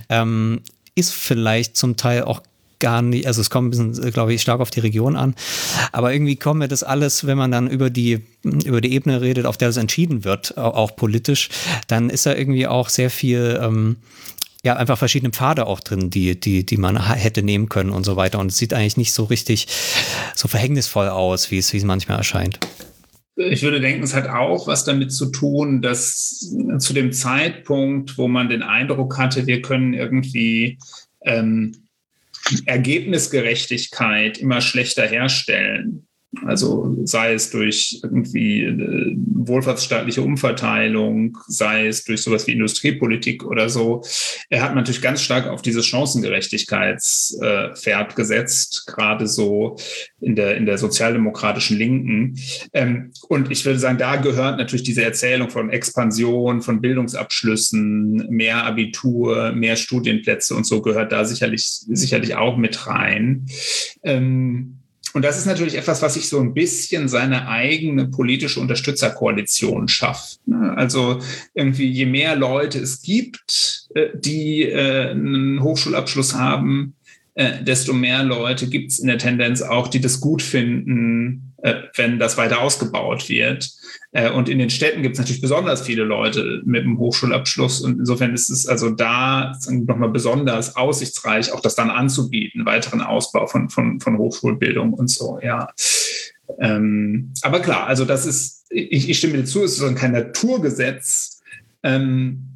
ähm, 0.09 0.61
ist 0.95 1.13
vielleicht 1.13 1.77
zum 1.77 1.97
Teil 1.97 2.23
auch 2.23 2.41
gar 2.85 3.01
nicht, 3.01 3.25
also 3.25 3.41
es 3.41 3.49
kommt 3.49 3.71
bisschen, 3.71 3.93
glaube 4.11 4.31
ich, 4.31 4.43
stark 4.43 4.61
auf 4.61 4.69
die 4.69 4.79
Region 4.79 5.15
an. 5.15 5.33
Aber 5.91 6.13
irgendwie 6.13 6.35
kommt 6.35 6.59
mir 6.59 6.67
das 6.67 6.83
alles, 6.83 7.25
wenn 7.25 7.35
man 7.35 7.49
dann 7.49 7.67
über 7.67 7.89
die, 7.89 8.19
über 8.43 8.79
die 8.79 8.93
Ebene 8.93 9.21
redet, 9.21 9.47
auf 9.47 9.57
der 9.57 9.69
es 9.69 9.77
entschieden 9.77 10.23
wird, 10.23 10.55
auch 10.55 10.95
politisch, 10.95 11.49
dann 11.87 12.11
ist 12.11 12.27
da 12.27 12.35
irgendwie 12.35 12.67
auch 12.67 12.89
sehr 12.89 13.09
viel, 13.09 13.59
ähm, 13.59 13.95
ja, 14.63 14.75
einfach 14.75 14.99
verschiedene 14.99 15.31
Pfade 15.31 15.65
auch 15.65 15.79
drin, 15.79 16.11
die, 16.11 16.39
die, 16.39 16.63
die 16.63 16.77
man 16.77 17.11
hätte 17.11 17.41
nehmen 17.41 17.69
können 17.69 17.89
und 17.89 18.03
so 18.03 18.17
weiter. 18.17 18.37
Und 18.37 18.51
es 18.51 18.57
sieht 18.59 18.71
eigentlich 18.71 18.97
nicht 18.97 19.13
so 19.13 19.23
richtig 19.23 19.65
so 20.35 20.47
verhängnisvoll 20.47 21.09
aus, 21.09 21.49
wie 21.49 21.57
es, 21.57 21.73
wie 21.73 21.77
es 21.77 21.83
manchmal 21.85 22.19
erscheint. 22.19 22.59
Ich 23.35 23.63
würde 23.63 23.81
denken, 23.81 24.03
es 24.03 24.13
hat 24.13 24.29
auch 24.29 24.67
was 24.67 24.85
damit 24.85 25.11
zu 25.11 25.31
tun, 25.31 25.81
dass 25.81 26.53
zu 26.77 26.93
dem 26.93 27.11
Zeitpunkt, 27.11 28.19
wo 28.19 28.27
man 28.27 28.47
den 28.47 28.61
Eindruck 28.61 29.17
hatte, 29.17 29.47
wir 29.47 29.63
können 29.63 29.95
irgendwie 29.95 30.77
ähm, 31.25 31.73
Ergebnisgerechtigkeit 32.65 34.37
immer 34.37 34.61
schlechter 34.61 35.07
herstellen. 35.07 36.07
Also 36.45 36.95
sei 37.03 37.33
es 37.33 37.49
durch 37.49 37.99
irgendwie 38.03 38.63
äh, 38.63 39.15
wohlfahrtsstaatliche 39.17 40.21
Umverteilung, 40.21 41.37
sei 41.47 41.87
es 41.87 42.03
durch 42.03 42.21
sowas 42.21 42.45
wie 42.47 42.51
Industriepolitik 42.53 43.45
oder 43.45 43.69
so. 43.69 44.03
Er 44.49 44.63
hat 44.63 44.75
natürlich 44.75 45.01
ganz 45.01 45.21
stark 45.21 45.47
auf 45.47 45.61
dieses 45.61 45.85
Chancengerechtigkeitspferd 45.85 48.11
äh, 48.11 48.15
gesetzt, 48.15 48.85
gerade 48.87 49.27
so 49.27 49.77
in 50.19 50.35
der, 50.35 50.57
in 50.57 50.65
der 50.65 50.77
sozialdemokratischen 50.77 51.77
Linken. 51.77 52.37
Ähm, 52.73 53.11
und 53.27 53.51
ich 53.51 53.63
würde 53.65 53.79
sagen, 53.79 53.97
da 53.97 54.17
gehört 54.17 54.57
natürlich 54.57 54.83
diese 54.83 55.03
Erzählung 55.03 55.49
von 55.49 55.69
Expansion, 55.69 56.61
von 56.61 56.81
Bildungsabschlüssen, 56.81 58.27
mehr 58.29 58.65
Abitur, 58.65 59.53
mehr 59.53 59.75
Studienplätze 59.75 60.55
und 60.55 60.65
so 60.65 60.81
gehört 60.81 61.11
da 61.11 61.25
sicherlich, 61.25 61.67
sicherlich 61.67 62.35
auch 62.35 62.57
mit 62.57 62.87
rein. 62.87 63.45
Ähm, 64.03 64.79
und 65.15 65.21
das 65.21 65.37
ist 65.37 65.45
natürlich 65.45 65.75
etwas, 65.75 66.01
was 66.01 66.15
sich 66.15 66.27
so 66.27 66.41
ein 66.41 66.53
bisschen 66.53 67.07
seine 67.07 67.47
eigene 67.47 68.05
politische 68.05 68.59
Unterstützerkoalition 68.59 69.87
schafft. 69.87 70.45
Ne? 70.45 70.73
Also 70.75 71.21
irgendwie, 71.53 71.89
je 71.89 72.05
mehr 72.05 72.35
Leute 72.35 72.79
es 72.79 73.01
gibt, 73.01 73.87
äh, 73.95 74.09
die 74.13 74.63
äh, 74.63 75.11
einen 75.11 75.63
Hochschulabschluss 75.63 76.35
haben, 76.35 76.95
äh, 77.33 77.63
desto 77.63 77.93
mehr 77.93 78.23
Leute 78.23 78.67
gibt 78.67 78.91
es 78.91 78.99
in 78.99 79.07
der 79.07 79.17
Tendenz 79.17 79.61
auch, 79.61 79.87
die 79.87 80.01
das 80.01 80.19
gut 80.19 80.41
finden, 80.41 81.44
wenn 81.95 82.19
das 82.19 82.37
weiter 82.37 82.61
ausgebaut 82.61 83.27
wird. 83.29 83.71
Äh, 84.11 84.31
und 84.31 84.49
in 84.49 84.59
den 84.59 84.69
Städten 84.69 85.01
gibt 85.01 85.13
es 85.13 85.19
natürlich 85.19 85.41
besonders 85.41 85.81
viele 85.81 86.03
Leute 86.03 86.61
mit 86.65 86.83
einem 86.83 86.97
Hochschulabschluss. 86.97 87.81
Und 87.81 87.99
insofern 87.99 88.33
ist 88.33 88.49
es 88.49 88.67
also 88.67 88.89
da 88.89 89.53
nochmal 89.69 90.09
besonders 90.09 90.75
aussichtsreich, 90.75 91.51
auch 91.51 91.61
das 91.61 91.75
dann 91.75 91.89
anzubieten, 91.89 92.65
weiteren 92.65 93.01
Ausbau 93.01 93.47
von, 93.47 93.69
von, 93.69 93.99
von 93.99 94.17
Hochschulbildung 94.17 94.93
und 94.93 95.09
so, 95.09 95.39
ja. 95.41 95.69
Ähm, 96.59 97.33
aber 97.41 97.59
klar, 97.59 97.87
also 97.87 98.05
das 98.05 98.25
ist, 98.25 98.65
ich, 98.69 99.09
ich 99.09 99.17
stimme 99.17 99.37
dir 99.37 99.45
zu, 99.45 99.63
es 99.63 99.79
ist 99.79 99.95
kein 99.95 100.11
Naturgesetz. 100.11 101.41
Ähm, 101.81 102.55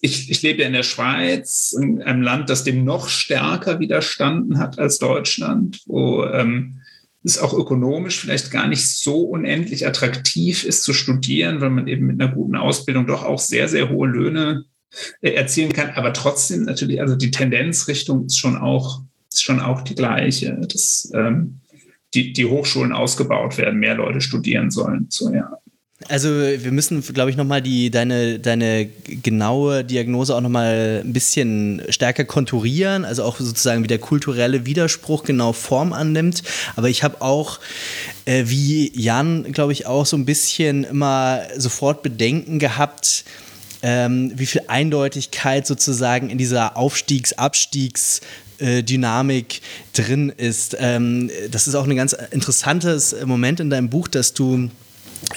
ich, 0.00 0.30
ich 0.30 0.42
lebe 0.42 0.60
ja 0.60 0.66
in 0.66 0.74
der 0.74 0.82
Schweiz, 0.82 1.74
in 1.76 2.02
einem 2.02 2.22
Land, 2.22 2.50
das 2.50 2.64
dem 2.64 2.84
noch 2.84 3.08
stärker 3.08 3.80
widerstanden 3.80 4.58
hat 4.58 4.78
als 4.78 4.98
Deutschland, 4.98 5.80
wo 5.86 6.24
ähm, 6.24 6.77
es 7.28 7.38
auch 7.38 7.52
ökonomisch 7.52 8.20
vielleicht 8.20 8.50
gar 8.50 8.68
nicht 8.68 8.86
so 8.86 9.22
unendlich 9.22 9.86
attraktiv 9.86 10.64
ist 10.64 10.82
zu 10.82 10.92
studieren, 10.92 11.60
weil 11.60 11.70
man 11.70 11.86
eben 11.86 12.06
mit 12.06 12.20
einer 12.20 12.32
guten 12.32 12.56
Ausbildung 12.56 13.06
doch 13.06 13.24
auch 13.24 13.38
sehr, 13.38 13.68
sehr 13.68 13.88
hohe 13.88 14.08
Löhne 14.08 14.64
äh, 15.20 15.30
erzielen 15.30 15.72
kann. 15.72 15.90
Aber 15.90 16.12
trotzdem 16.12 16.64
natürlich, 16.64 17.00
also 17.00 17.16
die 17.16 17.30
Tendenzrichtung 17.30 18.26
ist 18.26 18.38
schon 18.38 18.56
auch, 18.56 19.02
ist 19.32 19.42
schon 19.42 19.60
auch 19.60 19.82
die 19.82 19.94
gleiche, 19.94 20.58
dass 20.60 21.10
ähm, 21.14 21.60
die, 22.14 22.32
die 22.32 22.46
Hochschulen 22.46 22.92
ausgebaut 22.92 23.58
werden, 23.58 23.78
mehr 23.78 23.94
Leute 23.94 24.20
studieren 24.20 24.70
sollen. 24.70 25.06
So, 25.10 25.32
ja. 25.32 25.50
Also 26.06 26.28
wir 26.28 26.70
müssen, 26.70 27.02
glaube 27.02 27.30
ich, 27.30 27.36
nochmal 27.36 27.60
deine, 27.60 28.38
deine 28.38 28.86
genaue 28.86 29.82
Diagnose 29.84 30.34
auch 30.34 30.40
nochmal 30.40 31.02
ein 31.04 31.12
bisschen 31.12 31.82
stärker 31.88 32.24
konturieren, 32.24 33.04
also 33.04 33.24
auch 33.24 33.40
sozusagen 33.40 33.82
wie 33.82 33.88
der 33.88 33.98
kulturelle 33.98 34.64
Widerspruch 34.64 35.24
genau 35.24 35.52
Form 35.52 35.92
annimmt. 35.92 36.44
Aber 36.76 36.88
ich 36.88 37.02
habe 37.02 37.20
auch, 37.20 37.58
äh, 38.26 38.44
wie 38.46 38.92
Jan, 38.94 39.52
glaube 39.52 39.72
ich, 39.72 39.86
auch 39.86 40.06
so 40.06 40.16
ein 40.16 40.24
bisschen 40.24 40.84
immer 40.84 41.42
sofort 41.56 42.04
Bedenken 42.04 42.60
gehabt, 42.60 43.24
ähm, 43.82 44.32
wie 44.36 44.46
viel 44.46 44.62
Eindeutigkeit 44.68 45.66
sozusagen 45.66 46.30
in 46.30 46.38
dieser 46.38 46.76
Aufstiegs-, 46.76 47.32
Abstiegs- 47.32 48.20
äh, 48.58 48.82
Dynamik 48.82 49.62
drin 49.92 50.32
ist. 50.36 50.76
Ähm, 50.80 51.30
das 51.50 51.68
ist 51.68 51.74
auch 51.76 51.86
ein 51.86 51.94
ganz 51.94 52.12
interessantes 52.12 53.14
Moment 53.24 53.60
in 53.60 53.70
deinem 53.70 53.88
Buch, 53.88 54.08
dass 54.08 54.34
du 54.34 54.68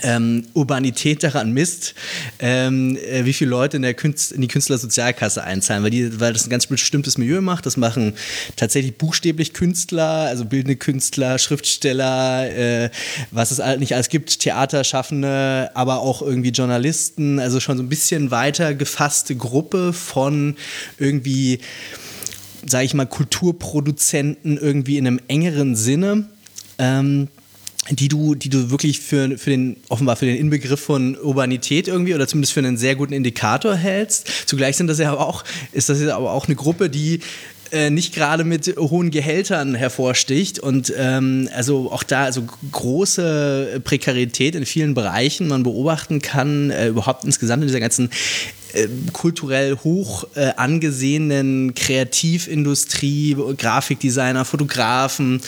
ähm, 0.04 0.46
Urbanität 0.54 1.24
daran 1.24 1.52
misst, 1.52 1.96
ähm, 2.40 2.98
äh, 2.98 3.26
wie 3.26 3.34
viele 3.34 3.50
Leute 3.50 3.78
in, 3.78 3.84
der 3.84 3.94
Künst, 3.94 4.32
in 4.32 4.42
die 4.42 4.48
Künstlersozialkasse 4.48 5.44
einzahlen, 5.44 5.84
weil, 5.84 5.92
die, 5.92 6.20
weil 6.20 6.34
das 6.34 6.46
ein 6.46 6.50
ganz 6.50 6.68
bestimmtes 6.68 7.18
Milieu 7.18 7.42
macht. 7.42 7.66
Das 7.66 7.78
machen 7.78 8.14
tatsächlich 8.56 8.98
buchstäblich 8.98 9.54
Künstler, 9.54 10.28
also 10.28 10.46
bildende 10.46 10.76
Künstler, 10.76 11.38
Schriftsteller, 11.38 12.50
äh, 12.52 12.90
was 13.32 13.52
es 13.52 13.80
nicht 13.80 13.94
alles 13.94 14.10
gibt, 14.10 14.40
Theaterschaffende, 14.40 15.72
aber 15.74 16.00
auch 16.00 16.22
irgendwie 16.22 16.50
Journalisten, 16.50 17.40
also 17.40 17.60
schon 17.60 17.78
so 17.78 17.84
ein 17.84 17.90
bisschen 17.90 18.32
weiter 18.32 18.74
gefasste 18.74 19.36
Gruppe 19.36 19.94
von 19.94 20.56
irgendwie, 20.98 21.60
sage 22.66 22.86
ich 22.86 22.94
mal, 22.94 23.06
Kulturproduzenten 23.06 24.58
irgendwie 24.58 24.98
in 24.98 25.08
einem 25.08 25.20
engeren 25.28 25.76
Sinne. 25.76 26.26
Ähm, 26.78 27.28
die 27.92 28.08
du, 28.08 28.36
die 28.36 28.50
du 28.50 28.72
wirklich 28.72 29.00
für, 29.00 29.38
für 29.38 29.50
den, 29.50 29.78
offenbar 29.90 30.16
für 30.16 30.26
den 30.26 30.38
Inbegriff 30.38 30.80
von 30.80 31.18
Urbanität 31.18 31.88
irgendwie 31.88 32.16
oder 32.16 32.28
zumindest 32.28 32.54
für 32.54 32.62
einen 32.62 32.78
sehr 32.78 32.96
guten 32.96 33.14
Indikator 33.14 33.76
hältst. 33.76 34.28
Zugleich 34.46 34.78
sind 34.78 34.88
das 34.88 35.00
ja 35.00 35.12
aber 35.12 35.28
auch, 35.28 35.44
ist 35.74 35.90
das 35.90 36.02
ja 36.02 36.16
aber 36.16 36.32
auch 36.32 36.48
eine 36.48 36.56
Gruppe, 36.56 36.90
die 36.90 37.20
äh, 37.72 37.90
nicht 37.90 38.14
gerade 38.14 38.44
mit 38.44 38.76
hohen 38.78 39.12
Gehältern 39.12 39.76
hervorsticht 39.76 40.60
und 40.60 40.94
ähm, 40.98 41.50
also 41.54 41.92
auch 41.92 42.04
da 42.04 42.26
also 42.26 42.44
große 42.72 43.82
Prekarität 43.84 44.56
in 44.56 44.66
vielen 44.66 44.94
Bereichen 44.94 45.48
man 45.48 45.64
beobachten 45.64 46.22
kann, 46.22 46.70
äh, 46.70 46.88
überhaupt 46.88 47.24
insgesamt 47.24 47.64
in 47.64 47.68
dieser 47.68 47.80
ganzen 47.80 48.10
äh, 48.74 48.88
kulturell 49.14 49.78
hoch 49.84 50.26
äh, 50.36 50.52
angesehenen 50.56 51.74
Kreativindustrie, 51.76 53.36
Grafikdesigner, 53.58 54.46
Fotografen, 54.46 55.42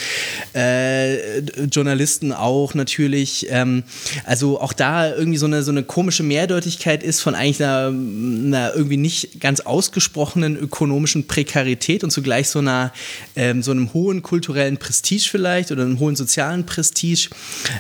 äh, 0.54 1.40
Journalisten 1.72 2.32
auch 2.32 2.74
natürlich. 2.74 3.48
Ähm, 3.50 3.84
also 4.26 4.60
auch 4.60 4.74
da 4.74 5.14
irgendwie 5.14 5.38
so 5.38 5.46
eine, 5.46 5.64
so 5.64 5.72
eine 5.72 5.84
komische 5.84 6.24
Mehrdeutigkeit 6.24 7.04
ist 7.04 7.22
von 7.22 7.36
eigentlich 7.36 7.64
einer, 7.64 7.88
einer 7.88 8.74
irgendwie 8.76 8.98
nicht 8.98 9.40
ganz 9.40 9.62
ausgesprochenen 9.62 10.58
ökonomischen 10.58 11.28
Prekarität 11.28 12.04
und 12.04 12.12
zugleich 12.12 12.50
so 12.50 12.60
einer 12.60 12.94
ähm, 13.36 13.64
so 13.64 13.72
einem 13.72 13.94
hohen 13.94 14.22
kulturellen 14.22 14.78
Prestige 14.78 15.28
vielleicht 15.30 15.72
oder 15.72 15.84
einem 15.84 16.00
hohen 16.00 16.16
sozialen 16.16 16.66
Prestige. 16.66 17.30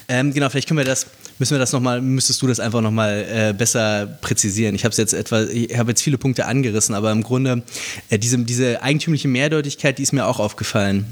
Ähm, 0.07 0.33
genau, 0.33 0.49
vielleicht 0.49 0.67
können 0.67 0.79
wir 0.79 0.85
das 0.85 1.07
müssen 1.39 1.51
wir 1.51 1.59
das 1.59 1.71
noch 1.71 1.81
mal, 1.81 2.01
müsstest 2.01 2.41
du 2.41 2.47
das 2.47 2.59
einfach 2.59 2.81
noch 2.81 2.91
mal 2.91 3.25
äh, 3.27 3.53
besser 3.53 4.17
präzisieren. 4.21 4.75
Ich 4.75 4.85
habe 4.85 4.95
jetzt 4.95 5.13
etwa, 5.13 5.43
ich 5.43 5.77
habe 5.77 5.91
jetzt 5.91 6.01
viele 6.01 6.17
Punkte 6.17 6.45
angerissen, 6.45 6.95
aber 6.95 7.11
im 7.11 7.23
Grunde 7.23 7.63
äh, 8.09 8.19
diese, 8.19 8.37
diese 8.39 8.81
eigentümliche 8.81 9.27
Mehrdeutigkeit, 9.27 9.97
die 9.97 10.03
ist 10.03 10.13
mir 10.13 10.25
auch 10.25 10.39
aufgefallen. 10.39 11.05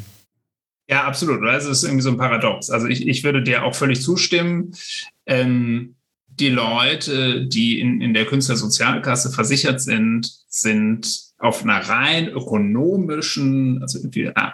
Ja, 0.90 1.06
absolut. 1.06 1.42
Also 1.44 1.72
es 1.72 1.80
ist 1.80 1.84
irgendwie 1.86 2.04
so 2.04 2.10
ein 2.10 2.18
Paradox. 2.18 2.70
Also 2.70 2.88
ich, 2.88 3.08
ich 3.08 3.24
würde 3.24 3.42
dir 3.42 3.64
auch 3.64 3.76
völlig 3.76 4.02
zustimmen. 4.02 4.76
Ähm, 5.26 5.96
die 6.28 6.50
Leute, 6.50 7.46
die 7.46 7.80
in, 7.80 8.02
in 8.02 8.14
der 8.14 8.26
Künstlersozialkasse 8.26 9.32
versichert 9.32 9.82
sind, 9.82 10.32
sind 10.48 11.31
auf 11.42 11.64
einer 11.64 11.78
rein 11.78 12.30
ökonomischen, 12.30 13.82
also 13.82 13.98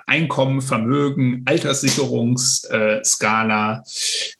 Einkommen, 0.05 0.61
Vermögen, 0.61 1.41
Alterssicherungsskala 1.45 3.83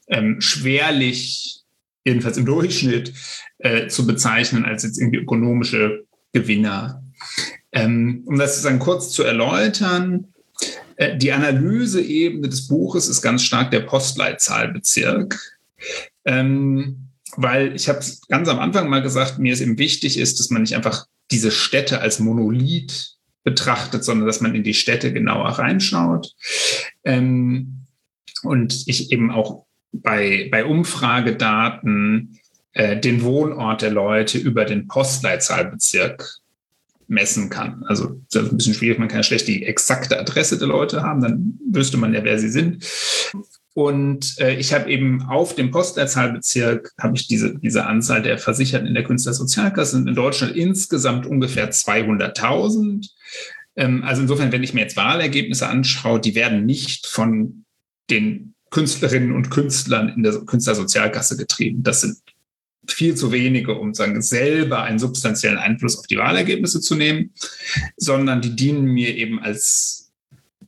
ähm, 0.08 0.39
schwerlich, 0.39 1.64
jedenfalls 2.06 2.38
im 2.38 2.45
Durchschnitt, 2.45 3.12
äh, 3.58 3.88
zu 3.88 4.08
bezeichnen 4.08 4.64
als 4.64 4.84
jetzt 4.84 4.98
irgendwie 4.98 5.20
ökonomische 5.20 6.06
Gewinner. 6.32 7.04
Ähm, 7.74 8.24
um 8.26 8.38
das 8.38 8.62
dann 8.62 8.80
kurz 8.80 9.12
zu 9.12 9.24
erläutern, 9.24 10.28
äh, 10.95 11.18
die 11.18 11.34
Analyseebene 11.34 12.48
des 12.48 12.68
Buches 12.68 13.10
ist 13.10 13.22
ganz 13.22 13.43
stark 13.43 13.72
der 13.72 13.82
Postleitzahlbezirk. 13.82 15.38
Ähm, 16.24 17.10
weil 17.36 17.76
ich 17.76 17.89
habe 17.89 18.00
ganz 18.30 18.48
am 18.48 18.60
Anfang 18.60 18.88
mal 18.89 19.02
gesagt, 19.02 19.38
mir 19.38 19.52
ist 19.52 19.60
eben 19.60 19.78
wichtig 19.78 20.18
ist, 20.18 20.39
dass 20.39 20.50
man 20.50 20.62
nicht 20.62 20.78
einfach 20.78 21.08
diese 21.32 21.51
Städte 21.51 22.01
als 22.01 22.19
Monolith 22.19 23.17
betrachtet, 23.43 24.03
sondern 24.03 24.28
dass 24.28 24.41
man 24.41 24.55
in 24.55 24.63
die 24.63 24.73
Städte 24.73 25.13
genauer 25.13 25.49
reinschaut. 25.51 26.34
Ähm, 27.03 27.86
und 28.43 28.84
ich 28.88 29.11
eben 29.11 29.32
auch 29.32 29.65
bei, 29.91 30.49
bei 30.51 30.65
Umfragedaten 30.65 32.39
äh, 32.73 32.99
den 32.99 33.23
Wohnort 33.23 33.82
der 33.82 33.91
Leute 33.91 34.38
über 34.38 34.65
den 34.65 34.88
Postleitzahlbezirk 34.88 36.39
messen 37.07 37.49
kann. 37.49 37.84
Also 37.88 38.21
das 38.32 38.43
ist 38.43 38.51
ein 38.51 38.57
bisschen 38.57 38.73
schwierig, 38.73 38.99
man 38.99 39.07
kann 39.07 39.19
ja 39.19 39.23
schlecht 39.23 39.47
die 39.47 39.65
exakte 39.65 40.19
Adresse 40.19 40.57
der 40.57 40.67
Leute 40.67 41.01
haben, 41.01 41.21
dann 41.21 41.59
wüsste 41.71 41.97
man 41.97 42.13
ja, 42.13 42.23
wer 42.23 42.38
sie 42.38 42.49
sind. 42.49 42.86
Und 43.78 44.39
äh, 44.39 44.55
ich 44.55 44.73
habe 44.73 44.89
eben 44.89 45.21
auf 45.30 45.53
dem 45.53 45.69
Postleitzahlbezirk 45.69 46.95
habe 46.99 47.15
ich 47.15 47.28
diese, 47.28 47.59
diese 47.59 47.86
Anzahl 47.86 48.23
der 48.23 48.39
Versicherten 48.39 48.88
in 48.88 48.95
der 48.95 49.03
Künstlersozialkasse 49.03 49.97
sind 49.97 50.09
in 50.09 50.15
Deutschland 50.15 50.55
insgesamt 50.55 51.28
ungefähr 51.28 51.71
200.000. 51.71 53.07
Ähm, 53.75 54.03
also 54.03 54.23
insofern, 54.23 54.51
wenn 54.51 54.63
ich 54.63 54.73
mir 54.73 54.82
jetzt 54.82 54.97
Wahlergebnisse 54.97 55.67
anschaue, 55.67 56.19
die 56.19 56.34
werden 56.34 56.65
nicht 56.65 57.05
von 57.05 57.65
den 58.09 58.55
Künstlerinnen 58.71 59.32
und 59.32 59.51
Künstlern 59.51 60.09
in 60.09 60.23
der 60.23 60.34
Künstlersozialkasse 60.39 61.38
getrieben. 61.38 61.84
Das 61.84 62.01
sind 62.01 62.17
viel 62.88 63.13
zu 63.13 63.32
wenige, 63.32 63.75
um 63.75 63.93
sagen, 63.93 64.23
selber 64.23 64.82
einen 64.82 64.97
substanziellen 64.97 65.59
Einfluss 65.59 65.99
auf 65.99 66.07
die 66.07 66.17
Wahlergebnisse 66.17 66.82
zu 66.82 66.95
nehmen, 66.95 67.32
sondern 67.95 68.41
die 68.41 68.55
dienen 68.55 68.86
mir 68.86 69.15
eben 69.15 69.39
als 69.39 70.07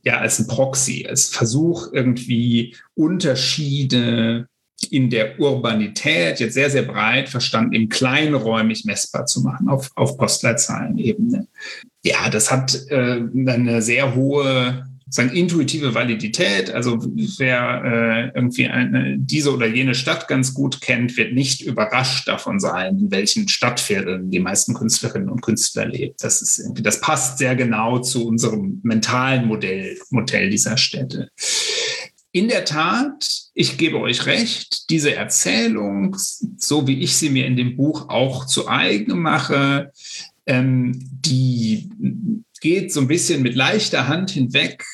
ja 0.04 0.18
als 0.18 0.38
ein 0.38 0.46
Proxy, 0.46 1.06
als 1.08 1.26
Versuch 1.26 1.92
irgendwie 1.92 2.76
Unterschiede 2.94 4.46
in 4.90 5.10
der 5.10 5.38
Urbanität, 5.38 6.40
jetzt 6.40 6.54
sehr, 6.54 6.70
sehr 6.70 6.82
breit 6.82 7.28
verstanden, 7.28 7.74
eben 7.74 7.88
kleinräumig 7.88 8.84
messbar 8.86 9.26
zu 9.26 9.42
machen 9.42 9.68
auf, 9.68 9.90
auf 9.94 10.16
Postleitzahlenebene. 10.16 11.46
Ja, 12.02 12.30
das 12.30 12.50
hat 12.50 12.86
äh, 12.88 13.20
eine 13.46 13.82
sehr 13.82 14.14
hohe 14.14 14.89
sagen, 15.10 15.30
intuitive 15.30 15.94
Validität. 15.94 16.70
Also 16.70 16.98
wer 17.38 17.82
äh, 17.84 18.38
irgendwie 18.38 18.68
eine, 18.68 19.18
diese 19.18 19.52
oder 19.52 19.66
jene 19.66 19.94
Stadt 19.94 20.28
ganz 20.28 20.54
gut 20.54 20.80
kennt, 20.80 21.16
wird 21.16 21.34
nicht 21.34 21.62
überrascht 21.62 22.28
davon 22.28 22.60
sein, 22.60 22.98
in 22.98 23.10
welchen 23.10 23.48
Stadtvierteln 23.48 24.30
die 24.30 24.38
meisten 24.38 24.72
Künstlerinnen 24.72 25.28
und 25.28 25.42
Künstler 25.42 25.86
leben. 25.86 26.14
Das 26.20 26.40
ist 26.40 26.60
irgendwie, 26.60 26.82
das 26.82 27.00
passt 27.00 27.38
sehr 27.38 27.56
genau 27.56 27.98
zu 27.98 28.26
unserem 28.26 28.80
mentalen 28.84 29.46
Modell, 29.46 29.98
Modell 30.10 30.48
dieser 30.48 30.76
Städte. 30.76 31.28
In 32.32 32.46
der 32.46 32.64
Tat, 32.64 33.28
ich 33.54 33.76
gebe 33.76 33.98
euch 33.98 34.26
recht, 34.26 34.88
diese 34.90 35.16
Erzählung, 35.16 36.16
so 36.56 36.86
wie 36.86 37.00
ich 37.00 37.16
sie 37.16 37.28
mir 37.28 37.46
in 37.46 37.56
dem 37.56 37.76
Buch 37.76 38.08
auch 38.08 38.46
zu 38.46 38.68
eigen 38.68 39.18
mache, 39.18 39.90
ähm, 40.46 40.92
die 41.10 41.90
geht 42.60 42.92
so 42.92 43.00
ein 43.00 43.08
bisschen 43.08 43.42
mit 43.42 43.56
leichter 43.56 44.06
Hand 44.06 44.30
hinweg 44.30 44.84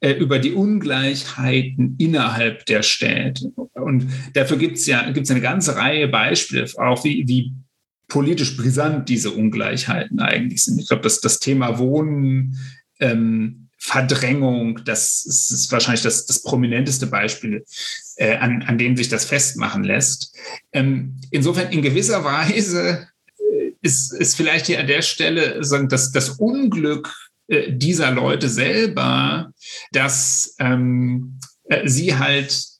über 0.00 0.38
die 0.38 0.52
Ungleichheiten 0.52 1.96
innerhalb 1.98 2.66
der 2.66 2.82
Städte. 2.82 3.50
Und 3.74 4.06
dafür 4.34 4.56
gibt 4.56 4.78
es 4.78 4.86
ja 4.86 5.10
gibt's 5.10 5.30
eine 5.30 5.40
ganze 5.40 5.76
Reihe 5.76 6.08
Beispiele, 6.08 6.66
auch 6.78 7.04
wie, 7.04 7.26
wie 7.26 7.52
politisch 8.08 8.56
brisant 8.56 9.08
diese 9.08 9.30
Ungleichheiten 9.30 10.20
eigentlich 10.20 10.64
sind. 10.64 10.80
Ich 10.80 10.88
glaube, 10.88 11.02
dass 11.02 11.20
das 11.20 11.40
Thema 11.40 11.78
Wohnen, 11.78 12.58
ähm, 13.00 13.68
Verdrängung, 13.78 14.80
das 14.84 15.24
ist, 15.24 15.70
wahrscheinlich 15.70 16.02
das, 16.02 16.26
das 16.26 16.42
prominenteste 16.42 17.06
Beispiel, 17.06 17.64
äh, 18.16 18.36
an, 18.36 18.62
an 18.62 18.78
dem 18.78 18.96
sich 18.96 19.08
das 19.08 19.24
festmachen 19.24 19.84
lässt. 19.84 20.34
Ähm, 20.72 21.20
insofern 21.30 21.70
in 21.70 21.82
gewisser 21.82 22.24
Weise 22.24 23.08
ist, 23.82 24.12
ist 24.12 24.36
vielleicht 24.36 24.66
hier 24.66 24.80
an 24.80 24.86
der 24.86 25.02
Stelle 25.02 25.62
sagen, 25.62 25.88
dass 25.88 26.10
das 26.10 26.30
Unglück 26.30 27.14
äh, 27.48 27.72
dieser 27.72 28.10
Leute 28.10 28.48
selber, 28.48 29.52
dass 29.92 30.54
ähm, 30.58 31.38
äh, 31.64 31.88
sie 31.88 32.16
halt 32.16 32.76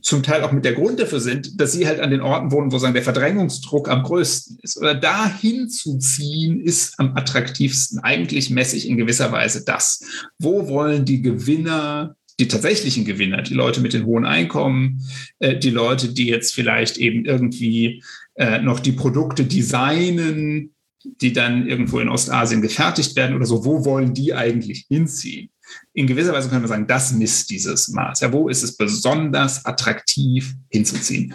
zum 0.00 0.22
Teil 0.22 0.42
auch 0.42 0.52
mit 0.52 0.66
der 0.66 0.74
Grund 0.74 1.00
dafür 1.00 1.20
sind, 1.20 1.58
dass 1.58 1.72
sie 1.72 1.86
halt 1.86 1.98
an 1.98 2.10
den 2.10 2.20
Orten 2.20 2.52
wohnen, 2.52 2.72
wo 2.72 2.78
sagen, 2.78 2.92
der 2.92 3.02
Verdrängungsdruck 3.02 3.88
am 3.88 4.02
größten 4.02 4.58
ist. 4.60 4.76
Oder 4.76 4.94
dahin 4.94 5.70
zu 5.70 5.98
ziehen, 5.98 6.60
ist 6.60 7.00
am 7.00 7.16
attraktivsten. 7.16 8.00
Eigentlich 8.00 8.50
messe 8.50 8.76
ich 8.76 8.86
in 8.86 8.98
gewisser 8.98 9.32
Weise 9.32 9.64
das. 9.64 10.04
Wo 10.38 10.68
wollen 10.68 11.06
die 11.06 11.22
Gewinner 11.22 12.16
die 12.40 12.48
tatsächlichen 12.48 13.04
Gewinner, 13.04 13.42
die 13.42 13.54
Leute 13.54 13.80
mit 13.80 13.92
den 13.92 14.06
hohen 14.06 14.24
Einkommen, 14.24 15.02
äh, 15.38 15.56
die 15.56 15.70
Leute, 15.70 16.12
die 16.12 16.26
jetzt 16.26 16.52
vielleicht 16.52 16.98
eben 16.98 17.24
irgendwie 17.24 18.02
äh, 18.34 18.60
noch 18.60 18.80
die 18.80 18.92
Produkte 18.92 19.44
designen, 19.44 20.73
die 21.04 21.32
dann 21.32 21.66
irgendwo 21.66 22.00
in 22.00 22.08
Ostasien 22.08 22.62
gefertigt 22.62 23.16
werden 23.16 23.36
oder 23.36 23.46
so, 23.46 23.64
wo 23.64 23.84
wollen 23.84 24.14
die 24.14 24.34
eigentlich 24.34 24.86
hinziehen? 24.88 25.50
In 25.92 26.06
gewisser 26.06 26.32
Weise 26.32 26.48
können 26.48 26.62
wir 26.62 26.68
sagen, 26.68 26.86
das 26.86 27.12
misst 27.12 27.50
dieses 27.50 27.88
Maß. 27.88 28.20
Ja, 28.20 28.32
wo 28.32 28.48
ist 28.48 28.62
es 28.62 28.76
besonders 28.76 29.64
attraktiv 29.64 30.54
hinzuziehen? 30.70 31.34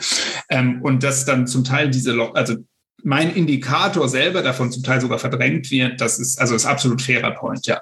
Ähm, 0.50 0.82
und 0.82 1.04
dass 1.04 1.26
dann 1.26 1.48
zum 1.48 1.64
Teil 1.64 1.90
diese, 1.90 2.16
also 2.34 2.56
mein 3.04 3.34
Indikator 3.34 4.08
selber 4.10 4.42
davon 4.42 4.72
zum 4.72 4.84
Teil 4.84 5.02
sogar 5.02 5.20
verdrängt 5.20 5.72
wird, 5.72 6.02
das 6.02 6.20
ist 6.20 6.40
also 6.40 6.56
ist 6.56 6.66
absolut 6.66 7.02
fairer 7.02 7.32
Point, 7.32 7.66
ja. 7.66 7.82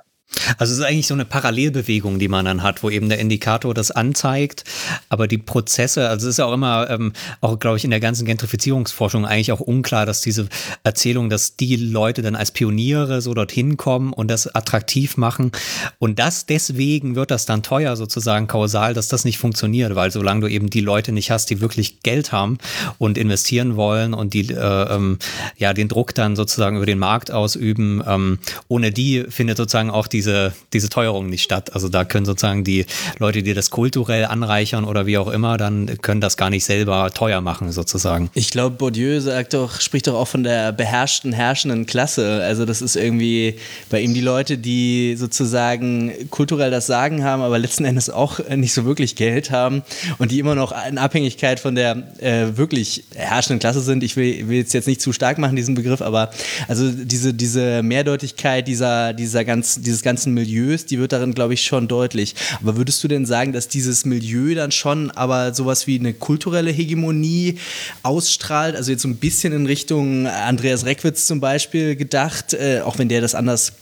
Also 0.57 0.73
es 0.73 0.79
ist 0.79 0.85
eigentlich 0.85 1.07
so 1.07 1.13
eine 1.13 1.25
Parallelbewegung, 1.25 2.19
die 2.19 2.27
man 2.27 2.45
dann 2.45 2.61
hat, 2.61 2.83
wo 2.83 2.89
eben 2.89 3.09
der 3.09 3.19
Indikator 3.19 3.73
das 3.73 3.91
anzeigt, 3.91 4.65
aber 5.09 5.27
die 5.27 5.37
Prozesse, 5.37 6.09
also 6.09 6.27
es 6.27 6.33
ist 6.33 6.39
ja 6.39 6.45
auch 6.45 6.53
immer, 6.53 6.89
ähm, 6.89 7.13
auch 7.41 7.57
glaube 7.59 7.77
ich 7.77 7.83
in 7.83 7.91
der 7.91 7.99
ganzen 7.99 8.25
Gentrifizierungsforschung 8.25 9.25
eigentlich 9.25 9.51
auch 9.51 9.61
unklar, 9.61 10.05
dass 10.05 10.21
diese 10.21 10.47
Erzählung, 10.83 11.29
dass 11.29 11.55
die 11.55 11.75
Leute 11.77 12.21
dann 12.21 12.35
als 12.35 12.51
Pioniere 12.51 13.21
so 13.21 13.33
dorthin 13.33 13.77
kommen 13.77 14.13
und 14.13 14.29
das 14.29 14.53
attraktiv 14.53 15.17
machen. 15.17 15.51
Und 15.97 16.19
das 16.19 16.45
deswegen 16.45 17.15
wird 17.15 17.31
das 17.31 17.45
dann 17.45 17.63
teuer 17.63 17.95
sozusagen 17.95 18.47
kausal, 18.47 18.93
dass 18.93 19.07
das 19.07 19.25
nicht 19.25 19.37
funktioniert, 19.37 19.95
weil 19.95 20.11
solange 20.11 20.41
du 20.41 20.47
eben 20.47 20.69
die 20.69 20.81
Leute 20.81 21.11
nicht 21.13 21.31
hast, 21.31 21.49
die 21.49 21.61
wirklich 21.61 22.01
Geld 22.03 22.31
haben 22.31 22.57
und 22.97 23.17
investieren 23.17 23.75
wollen 23.75 24.13
und 24.13 24.33
die 24.33 24.51
äh, 24.51 24.95
ähm, 24.95 25.19
ja 25.57 25.73
den 25.73 25.87
Druck 25.87 26.13
dann 26.13 26.35
sozusagen 26.35 26.77
über 26.77 26.85
den 26.85 26.99
Markt 26.99 27.31
ausüben, 27.31 28.03
ähm, 28.05 28.39
ohne 28.67 28.91
die 28.91 29.25
findet 29.29 29.57
sozusagen 29.57 29.89
auch 29.89 30.07
diese 30.07 30.16
diese, 30.17 30.53
diese 30.73 30.89
Teuerung 30.89 31.29
nicht 31.29 31.43
statt. 31.43 31.75
Also 31.75 31.89
da 31.89 32.03
können 32.03 32.25
sozusagen 32.25 32.63
die 32.63 32.87
Leute, 33.19 33.43
die 33.43 33.53
das 33.53 33.69
kulturell 33.69 34.25
anreichern 34.25 34.83
oder 34.83 35.05
wie 35.05 35.19
auch 35.19 35.27
immer, 35.27 35.57
dann 35.57 35.99
können 36.01 36.21
das 36.21 36.37
gar 36.37 36.49
nicht 36.49 36.65
selber 36.65 37.11
teuer 37.13 37.39
machen 37.39 37.71
sozusagen. 37.71 38.31
Ich 38.33 38.49
glaube, 38.49 38.77
Bourdieu 38.77 39.19
sagt 39.19 39.53
doch, 39.53 39.79
spricht 39.79 40.07
doch 40.07 40.15
auch 40.15 40.27
von 40.27 40.43
der 40.43 40.71
beherrschten, 40.71 41.33
herrschenden 41.33 41.85
Klasse. 41.85 42.41
Also 42.43 42.65
das 42.65 42.81
ist 42.81 42.95
irgendwie 42.95 43.59
bei 43.91 44.01
ihm 44.01 44.15
die 44.15 44.21
Leute, 44.21 44.57
die 44.57 45.15
sozusagen 45.17 46.11
kulturell 46.31 46.71
das 46.71 46.87
Sagen 46.87 47.23
haben, 47.23 47.43
aber 47.43 47.59
letzten 47.59 47.85
Endes 47.85 48.09
auch 48.09 48.39
nicht 48.49 48.73
so 48.73 48.85
wirklich 48.85 49.15
Geld 49.15 49.51
haben 49.51 49.83
und 50.17 50.31
die 50.31 50.39
immer 50.39 50.55
noch 50.55 50.73
in 50.89 50.97
Abhängigkeit 50.97 51.59
von 51.59 51.75
der 51.75 52.11
äh, 52.19 52.57
wirklich 52.57 53.03
herrschenden 53.13 53.59
Klasse 53.59 53.81
sind. 53.81 54.03
Ich 54.03 54.15
will, 54.15 54.49
will 54.49 54.63
es 54.63 54.73
jetzt 54.73 54.87
nicht 54.87 54.99
zu 54.99 55.13
stark 55.13 55.37
machen, 55.37 55.55
diesen 55.55 55.75
Begriff, 55.75 56.01
aber 56.01 56.31
also 56.67 56.89
diese, 56.91 57.35
diese 57.35 57.83
Mehrdeutigkeit 57.83 58.67
dieser, 58.67 59.13
dieser 59.13 59.45
ganz, 59.45 59.79
dieses 59.79 60.01
ganzen 60.07 60.33
Milieus, 60.33 60.85
die 60.85 60.99
wird 60.99 61.11
darin, 61.11 61.33
glaube 61.33 61.53
ich, 61.53 61.63
schon 61.63 61.89
deutlich. 61.89 62.33
Aber 62.61 62.77
würdest 62.77 63.03
du 63.03 63.09
denn 63.09 63.25
sagen, 63.25 63.51
dass 63.51 63.67
dieses 63.67 64.05
Milieu 64.05 64.55
dann 64.55 64.71
schon 64.71 65.11
aber 65.11 65.53
sowas 65.53 65.85
wie 65.85 65.99
eine 65.99 66.13
kulturelle 66.13 66.71
Hegemonie 66.71 67.59
ausstrahlt? 68.03 68.77
Also 68.77 68.91
jetzt 68.91 69.01
so 69.01 69.09
ein 69.09 69.17
bisschen 69.17 69.51
in 69.51 69.65
Richtung 69.65 70.25
Andreas 70.25 70.85
Reckwitz 70.85 71.27
zum 71.27 71.41
Beispiel 71.41 71.97
gedacht, 71.97 72.53
äh, 72.53 72.79
auch 72.85 72.97
wenn 72.99 73.09
der 73.09 73.19
das 73.19 73.35
anders 73.35 73.73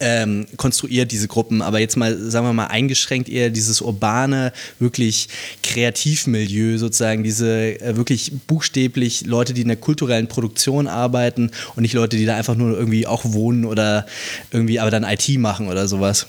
ähm, 0.00 0.46
konstruiert, 0.56 1.12
diese 1.12 1.28
Gruppen, 1.28 1.62
aber 1.62 1.78
jetzt 1.78 1.96
mal, 1.96 2.16
sagen 2.30 2.46
wir 2.46 2.52
mal, 2.52 2.66
eingeschränkt 2.66 3.28
eher 3.28 3.50
dieses 3.50 3.80
urbane, 3.80 4.52
wirklich 4.78 5.28
Kreativmilieu 5.62 6.78
sozusagen, 6.78 7.22
diese 7.22 7.80
äh, 7.80 7.96
wirklich 7.96 8.32
buchstäblich 8.46 9.26
Leute, 9.26 9.54
die 9.54 9.62
in 9.62 9.68
der 9.68 9.76
kulturellen 9.76 10.28
Produktion 10.28 10.86
arbeiten 10.86 11.50
und 11.74 11.82
nicht 11.82 11.94
Leute, 11.94 12.16
die 12.16 12.26
da 12.26 12.36
einfach 12.36 12.54
nur 12.54 12.76
irgendwie 12.76 13.06
auch 13.06 13.24
wohnen 13.24 13.64
oder 13.64 14.06
irgendwie 14.50 14.80
aber 14.80 14.90
dann 14.90 15.04
IT 15.04 15.28
machen 15.38 15.68
oder 15.68 15.88
sowas. 15.88 16.26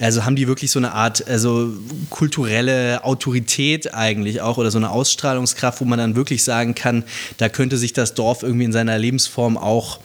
Also 0.00 0.24
haben 0.24 0.36
die 0.36 0.48
wirklich 0.48 0.70
so 0.70 0.78
eine 0.78 0.92
Art, 0.92 1.26
also 1.28 1.72
kulturelle 2.10 3.04
Autorität 3.04 3.94
eigentlich 3.94 4.40
auch 4.40 4.58
oder 4.58 4.70
so 4.70 4.78
eine 4.78 4.90
Ausstrahlungskraft, 4.90 5.80
wo 5.80 5.84
man 5.84 5.98
dann 5.98 6.16
wirklich 6.16 6.44
sagen 6.44 6.74
kann, 6.74 7.04
da 7.38 7.48
könnte 7.48 7.76
sich 7.76 7.92
das 7.92 8.14
Dorf 8.14 8.42
irgendwie 8.42 8.64
in 8.64 8.72
seiner 8.72 8.98
Lebensform 8.98 9.56
auch 9.56 10.00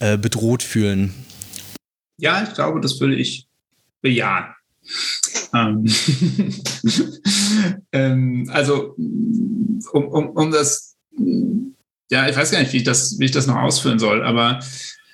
äh, 0.00 0.16
bedroht 0.16 0.62
fühlen. 0.62 1.23
Ja, 2.18 2.42
ich 2.42 2.54
glaube, 2.54 2.80
das 2.80 3.00
würde 3.00 3.16
ich 3.16 3.46
bejahen. 4.00 4.54
Ähm, 5.54 5.86
ähm, 7.92 8.50
also, 8.52 8.94
um, 9.92 10.08
um, 10.08 10.30
um 10.30 10.50
das, 10.50 10.96
ja, 12.10 12.28
ich 12.28 12.36
weiß 12.36 12.50
gar 12.50 12.60
nicht, 12.60 12.72
wie 12.72 12.78
ich 12.78 12.84
das, 12.84 13.18
wie 13.18 13.24
ich 13.24 13.30
das 13.30 13.46
noch 13.46 13.56
ausführen 13.56 13.98
soll, 13.98 14.22
aber 14.22 14.60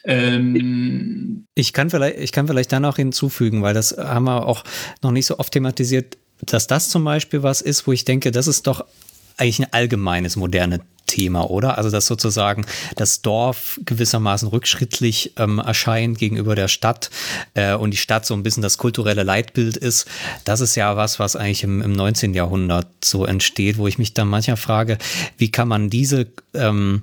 ähm, 0.05 1.47
ich, 1.55 1.73
kann 1.73 1.91
vielleicht, 1.91 2.19
ich 2.19 2.33
kann 2.33 2.49
vielleicht 2.49 2.73
da 2.73 2.81
noch 2.81 2.97
hinzufügen, 2.97 3.63
weil 3.63 3.75
das 3.75 3.97
haben 3.97 4.25
wir 4.25 4.47
auch 4.47 4.65
noch 5.03 5.11
nicht 5.11 5.27
so 5.27 5.39
oft 5.39 5.53
thematisiert, 5.53 6.17
dass 6.47 6.67
das 6.67 6.89
zum 6.89 7.05
Beispiel 7.05 7.43
was 7.43 7.61
ist, 7.61 7.87
wo 7.87 7.93
ich 7.93 8.05
denke, 8.05 8.31
das 8.31 8.47
ist 8.47 8.67
doch 8.67 8.85
eigentlich 9.37 9.61
ein 9.61 9.73
allgemeines 9.73 10.37
moderne 10.37 10.81
Thema, 11.11 11.51
oder? 11.51 11.77
Also, 11.77 11.91
dass 11.91 12.07
sozusagen 12.07 12.65
das 12.95 13.21
Dorf 13.21 13.81
gewissermaßen 13.85 14.47
rückschrittlich 14.49 15.33
ähm, 15.37 15.59
erscheint 15.59 16.19
gegenüber 16.19 16.55
der 16.55 16.69
Stadt 16.69 17.11
äh, 17.55 17.75
und 17.75 17.91
die 17.91 17.97
Stadt 17.97 18.25
so 18.25 18.35
ein 18.35 18.45
bisschen 18.45 18.63
das 18.63 18.79
kulturelle 18.79 19.25
Leitbild 19.25 19.77
ist. 19.77 20.07
Das 20.45 20.61
ist 20.61 20.77
ja 20.77 20.97
was, 20.97 21.19
was 21.19 21.35
eigentlich 21.35 21.65
im, 21.65 21.83
im 21.83 21.93
19. 21.93 22.33
Jahrhundert 22.33 22.87
so 23.03 23.27
entsteht, 23.27 23.77
wo 23.77 23.89
ich 23.89 23.99
mich 23.99 24.15
dann 24.15 24.29
manchmal 24.29 24.57
frage, 24.57 24.99
wie 25.37 25.51
kann 25.51 25.67
man 25.67 25.91
diese 25.91 26.29
ähm, 26.55 27.03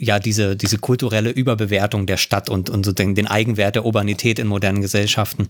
ja, 0.00 0.18
diese, 0.18 0.56
diese 0.56 0.78
kulturelle 0.78 1.30
Überbewertung 1.30 2.06
der 2.06 2.16
Stadt 2.16 2.48
und, 2.48 2.70
und 2.70 2.84
so 2.84 2.92
den, 2.92 3.14
den 3.14 3.26
Eigenwert 3.26 3.76
der 3.76 3.84
Urbanität 3.84 4.38
in 4.38 4.46
modernen 4.46 4.80
Gesellschaften. 4.80 5.46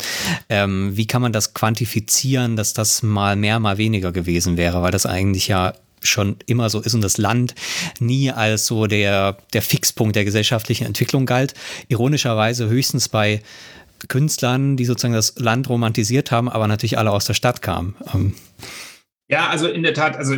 Ähm, 0.49 0.97
wie 0.97 1.07
kann 1.07 1.23
man 1.23 1.33
das 1.33 1.55
quantifizieren, 1.55 2.57
dass 2.57 2.75
das 2.75 3.03
mal 3.03 3.37
mehr, 3.37 3.59
mal 3.59 3.79
weniger 3.79 4.13
gewesen 4.13 4.57
wäre? 4.57 4.83
Weil 4.83 4.91
das 4.91 5.07
eigentlich 5.07 5.49
ja 5.49 5.73
schon 6.05 6.37
immer 6.47 6.71
so 6.71 6.81
ist 6.81 6.95
und 6.95 7.03
das 7.03 7.19
Land 7.19 7.55
nie 7.99 8.31
als 8.31 8.67
so 8.67 8.87
der, 8.87 9.39
der 9.53 9.63
Fixpunkt 9.63 10.17
der 10.17 10.25
gesellschaftlichen 10.25 10.87
Entwicklung 10.87 11.27
galt. 11.27 11.55
Ironischerweise 11.89 12.69
höchstens 12.69 13.09
bei 13.09 13.43
Künstlern, 14.09 14.77
die 14.77 14.85
sozusagen 14.85 15.15
das 15.15 15.35
Land 15.39 15.69
romantisiert 15.69 16.31
haben, 16.31 16.49
aber 16.49 16.69
natürlich 16.69 16.99
alle 16.99 17.11
aus 17.11 17.25
der 17.25 17.35
Stadt 17.35 17.63
kamen. 17.63 17.95
Ähm, 18.15 18.35
ja, 19.29 19.49
also 19.49 19.67
in 19.69 19.83
der 19.83 19.95
Tat, 19.95 20.17
also 20.17 20.37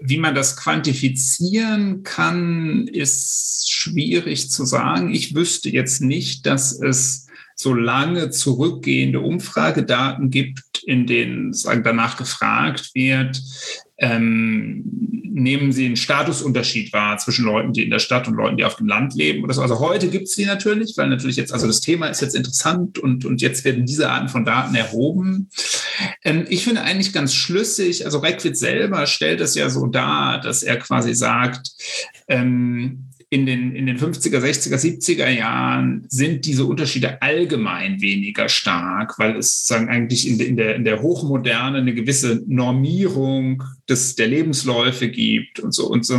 wie 0.00 0.18
man 0.18 0.34
das 0.34 0.56
quantifizieren 0.56 2.02
kann, 2.02 2.88
ist 2.88 3.70
schwierig 3.70 4.50
zu 4.50 4.64
sagen. 4.64 5.12
Ich 5.12 5.34
wüsste 5.34 5.68
jetzt 5.68 6.00
nicht, 6.00 6.46
dass 6.46 6.72
es 6.72 7.26
so 7.54 7.74
lange 7.74 8.30
zurückgehende 8.30 9.20
Umfragedaten 9.20 10.30
gibt, 10.30 10.82
in 10.86 11.06
denen 11.06 11.52
sagen, 11.52 11.82
danach 11.82 12.16
gefragt 12.16 12.92
wird, 12.94 13.42
ähm, 13.98 14.84
nehmen 15.38 15.72
Sie 15.72 15.86
einen 15.86 15.96
Statusunterschied 15.96 16.92
wahr 16.92 17.18
zwischen 17.18 17.44
Leuten, 17.44 17.72
die 17.72 17.82
in 17.82 17.90
der 17.90 17.98
Stadt 17.98 18.28
und 18.28 18.34
Leuten, 18.34 18.56
die 18.56 18.64
auf 18.64 18.76
dem 18.76 18.86
Land 18.86 19.14
leben 19.14 19.44
oder 19.44 19.54
so. 19.54 19.62
Also 19.62 19.78
heute 19.80 20.08
gibt 20.08 20.28
es 20.28 20.34
die 20.34 20.44
natürlich, 20.44 20.96
weil 20.96 21.08
natürlich 21.08 21.36
jetzt, 21.36 21.52
also 21.52 21.66
das 21.66 21.80
Thema 21.80 22.06
ist 22.08 22.20
jetzt 22.20 22.34
interessant 22.34 22.98
und, 22.98 23.24
und 23.24 23.40
jetzt 23.40 23.64
werden 23.64 23.86
diese 23.86 24.10
Arten 24.10 24.28
von 24.28 24.44
Daten 24.44 24.74
erhoben. 24.74 25.48
Ähm, 26.24 26.46
ich 26.48 26.64
finde 26.64 26.82
eigentlich 26.82 27.12
ganz 27.12 27.34
schlüssig, 27.34 28.04
also 28.04 28.18
Reckwitz 28.18 28.60
selber 28.60 29.06
stellt 29.06 29.40
es 29.40 29.54
ja 29.54 29.68
so 29.68 29.86
dar, 29.86 30.40
dass 30.40 30.62
er 30.62 30.76
quasi 30.76 31.14
sagt, 31.14 31.70
ähm, 32.28 33.07
in 33.30 33.44
den, 33.44 33.76
in 33.76 33.84
den 33.84 33.98
50er, 33.98 34.38
60er, 34.38 34.76
70er 34.76 35.28
Jahren 35.28 36.06
sind 36.08 36.46
diese 36.46 36.64
Unterschiede 36.64 37.20
allgemein 37.20 38.00
weniger 38.00 38.48
stark, 38.48 39.18
weil 39.18 39.36
es 39.36 39.66
sagen 39.66 39.90
eigentlich 39.90 40.26
in, 40.26 40.40
in, 40.40 40.56
der, 40.56 40.76
in 40.76 40.84
der 40.84 41.02
Hochmoderne 41.02 41.78
eine 41.78 41.94
gewisse 41.94 42.42
Normierung 42.46 43.62
des, 43.86 44.14
der 44.14 44.28
Lebensläufe 44.28 45.10
gibt 45.10 45.60
und 45.60 45.72
so. 45.72 45.88
Und 45.88 46.06
so 46.06 46.14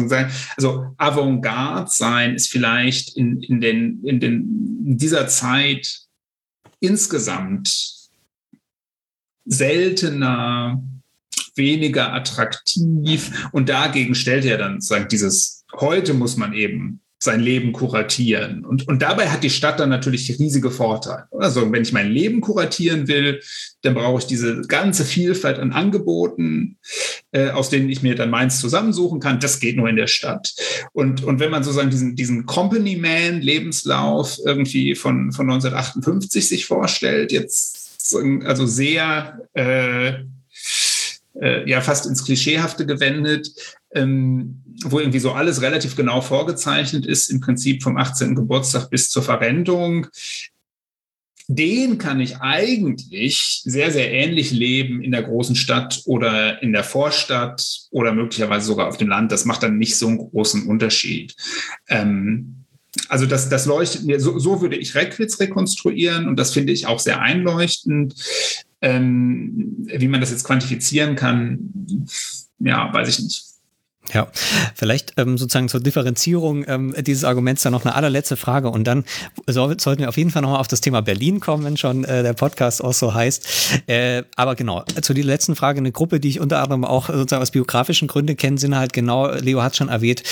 also 0.55 0.93
Avantgarde 0.97 1.89
sein 1.89 2.36
ist 2.36 2.51
vielleicht 2.51 3.18
in, 3.18 3.41
in, 3.41 3.60
den, 3.60 4.03
in, 4.03 4.20
den, 4.20 4.84
in 4.86 4.97
dieser 4.97 5.28
Zeit 5.28 6.01
insgesamt 6.80 8.10
seltener, 9.45 10.84
weniger 11.55 12.14
attraktiv. 12.14 13.49
Und 13.51 13.68
dagegen 13.68 14.14
stellt 14.14 14.45
er 14.45 14.60
dann 14.60 14.80
sagen, 14.80 15.07
dieses 15.10 15.59
heute 15.74 16.13
muss 16.13 16.38
man 16.38 16.53
eben 16.53 17.01
sein 17.22 17.41
Leben 17.41 17.74
kuratieren. 17.74 18.63
Und, 18.63 18.88
und 18.88 19.01
dabei 19.01 19.30
hat 19.30 19.43
die 19.43 19.49
Stadt 19.49 19.82
dann 19.82 19.89
natürlich 19.89 20.39
riesige 20.39 20.72
Vorteile. 20.72 21.26
Also 21.38 21.70
wenn 21.70 21.82
ich 21.82 21.91
mein 21.91 22.09
Leben 22.09 22.39
kuratieren 22.39 23.09
will, 23.09 23.41
dann 23.82 23.93
brauche 23.93 24.20
ich 24.20 24.26
diese 24.26 24.61
ganze 24.61 25.03
Vielfalt 25.03 25.59
an 25.59 25.74
Angeboten, 25.74 26.78
äh, 27.34 27.49
aus 27.49 27.70
denen 27.70 27.89
ich 27.89 28.01
mir 28.01 28.15
dann 28.15 28.30
meins 28.30 28.61
zusammensuchen 28.61 29.20
kann. 29.20 29.41
Das 29.41 29.59
geht 29.59 29.76
nur 29.76 29.89
in 29.89 29.97
der 29.97 30.07
Stadt. 30.07 30.53
Und, 30.93 31.22
und 31.26 31.41
wenn 31.41 31.51
man 31.51 31.63
sozusagen 31.63 31.89
diesen, 31.89 32.15
diesen 32.15 32.45
Company 32.45 32.95
Man 32.95 33.41
Lebenslauf 33.41 34.39
irgendwie 34.45 34.95
von, 34.95 35.34
von 35.34 35.49
1958 35.49 36.47
sich 36.47 36.65
vorstellt, 36.65 37.34
jetzt 37.34 38.15
also 38.45 38.65
sehr 38.65 39.41
äh, 39.53 40.24
äh, 41.41 41.69
ja 41.69 41.81
fast 41.81 42.05
ins 42.05 42.23
Klischeehafte 42.25 42.85
gewendet, 42.85 43.49
ähm, 43.93 44.63
wo 44.83 44.99
irgendwie 44.99 45.19
so 45.19 45.31
alles 45.31 45.61
relativ 45.61 45.95
genau 45.95 46.21
vorgezeichnet 46.21 47.05
ist, 47.05 47.29
im 47.29 47.39
Prinzip 47.39 47.83
vom 47.83 47.97
18. 47.97 48.35
Geburtstag 48.35 48.89
bis 48.89 49.09
zur 49.09 49.23
Verrentung, 49.23 50.07
den 51.51 51.97
kann 51.97 52.19
ich 52.19 52.37
eigentlich 52.41 53.61
sehr, 53.65 53.91
sehr 53.91 54.11
ähnlich 54.11 54.51
leben 54.51 55.01
in 55.01 55.11
der 55.11 55.23
großen 55.23 55.55
Stadt 55.55 56.03
oder 56.05 56.61
in 56.61 56.73
der 56.73 56.83
Vorstadt 56.83 57.87
oder 57.89 58.13
möglicherweise 58.13 58.67
sogar 58.67 58.87
auf 58.87 58.97
dem 58.97 59.07
Land. 59.07 59.31
Das 59.31 59.45
macht 59.45 59.63
dann 59.63 59.79
nicht 59.79 59.97
so 59.97 60.07
einen 60.07 60.19
großen 60.19 60.67
Unterschied. 60.67 61.35
Ähm, 61.87 62.65
also 63.07 63.25
das, 63.25 63.49
das 63.49 63.65
leuchtet 63.65 64.03
mir, 64.03 64.19
so, 64.19 64.37
so 64.37 64.61
würde 64.61 64.75
ich 64.75 64.93
Reckwitz 64.93 65.39
rekonstruieren 65.39 66.27
und 66.27 66.37
das 66.37 66.53
finde 66.53 66.71
ich 66.71 66.85
auch 66.85 66.99
sehr 66.99 67.19
einleuchtend. 67.19 68.13
Ähm, 68.82 69.86
wie 69.88 70.07
man 70.07 70.21
das 70.21 70.32
jetzt 70.32 70.45
quantifizieren 70.45 71.15
kann, 71.15 72.07
ja, 72.59 72.93
weiß 72.93 73.09
ich 73.09 73.19
nicht. 73.19 73.48
Ja, 74.14 74.28
vielleicht 74.76 75.14
ähm, 75.18 75.38
sozusagen 75.38 75.70
zur 75.70 75.82
Differenzierung 75.82 76.66
ähm, 76.68 76.95
dieses 76.99 77.24
Arguments 77.24 77.62
dann 77.62 77.74
noch 77.74 77.86
eine 77.86 77.93
allerletzte 77.93 78.38
Frage 78.38 78.70
und 78.70 78.86
dann 78.86 79.05
so, 79.45 79.72
sollten 79.78 80.01
wir 80.01 80.10
auf 80.10 80.18
jeden 80.18 80.32
Fall 80.32 80.41
nochmal 80.41 80.60
auf 80.60 80.68
das 80.68 80.82
Thema 80.82 81.01
Berlin 81.01 81.39
kommen, 81.39 81.64
wenn 81.64 81.78
schon 81.78 82.05
äh, 82.05 82.24
der 82.24 82.34
Podcast 82.34 82.84
auch 82.84 82.93
so 82.93 83.14
heißt. 83.14 83.84
Äh, 83.88 84.24
aber 84.36 84.55
genau, 84.55 84.84
zu 85.01 85.14
dieser 85.14 85.28
letzten 85.28 85.55
Frage, 85.55 85.78
eine 85.78 85.91
Gruppe, 85.91 86.20
die 86.20 86.30
ich 86.30 86.39
unter 86.39 86.64
anderem 86.64 86.86
auch 86.86 87.05
sozusagen 87.07 87.43
aus 87.43 87.51
biografischen 87.51 88.07
Gründen 88.07 88.36
kenne, 88.36 88.57
sind 88.57 88.76
halt 88.76 88.93
genau, 88.93 89.30
Leo 89.32 89.62
hat 89.62 89.76
schon 89.76 89.89
erwähnt, 89.89 90.24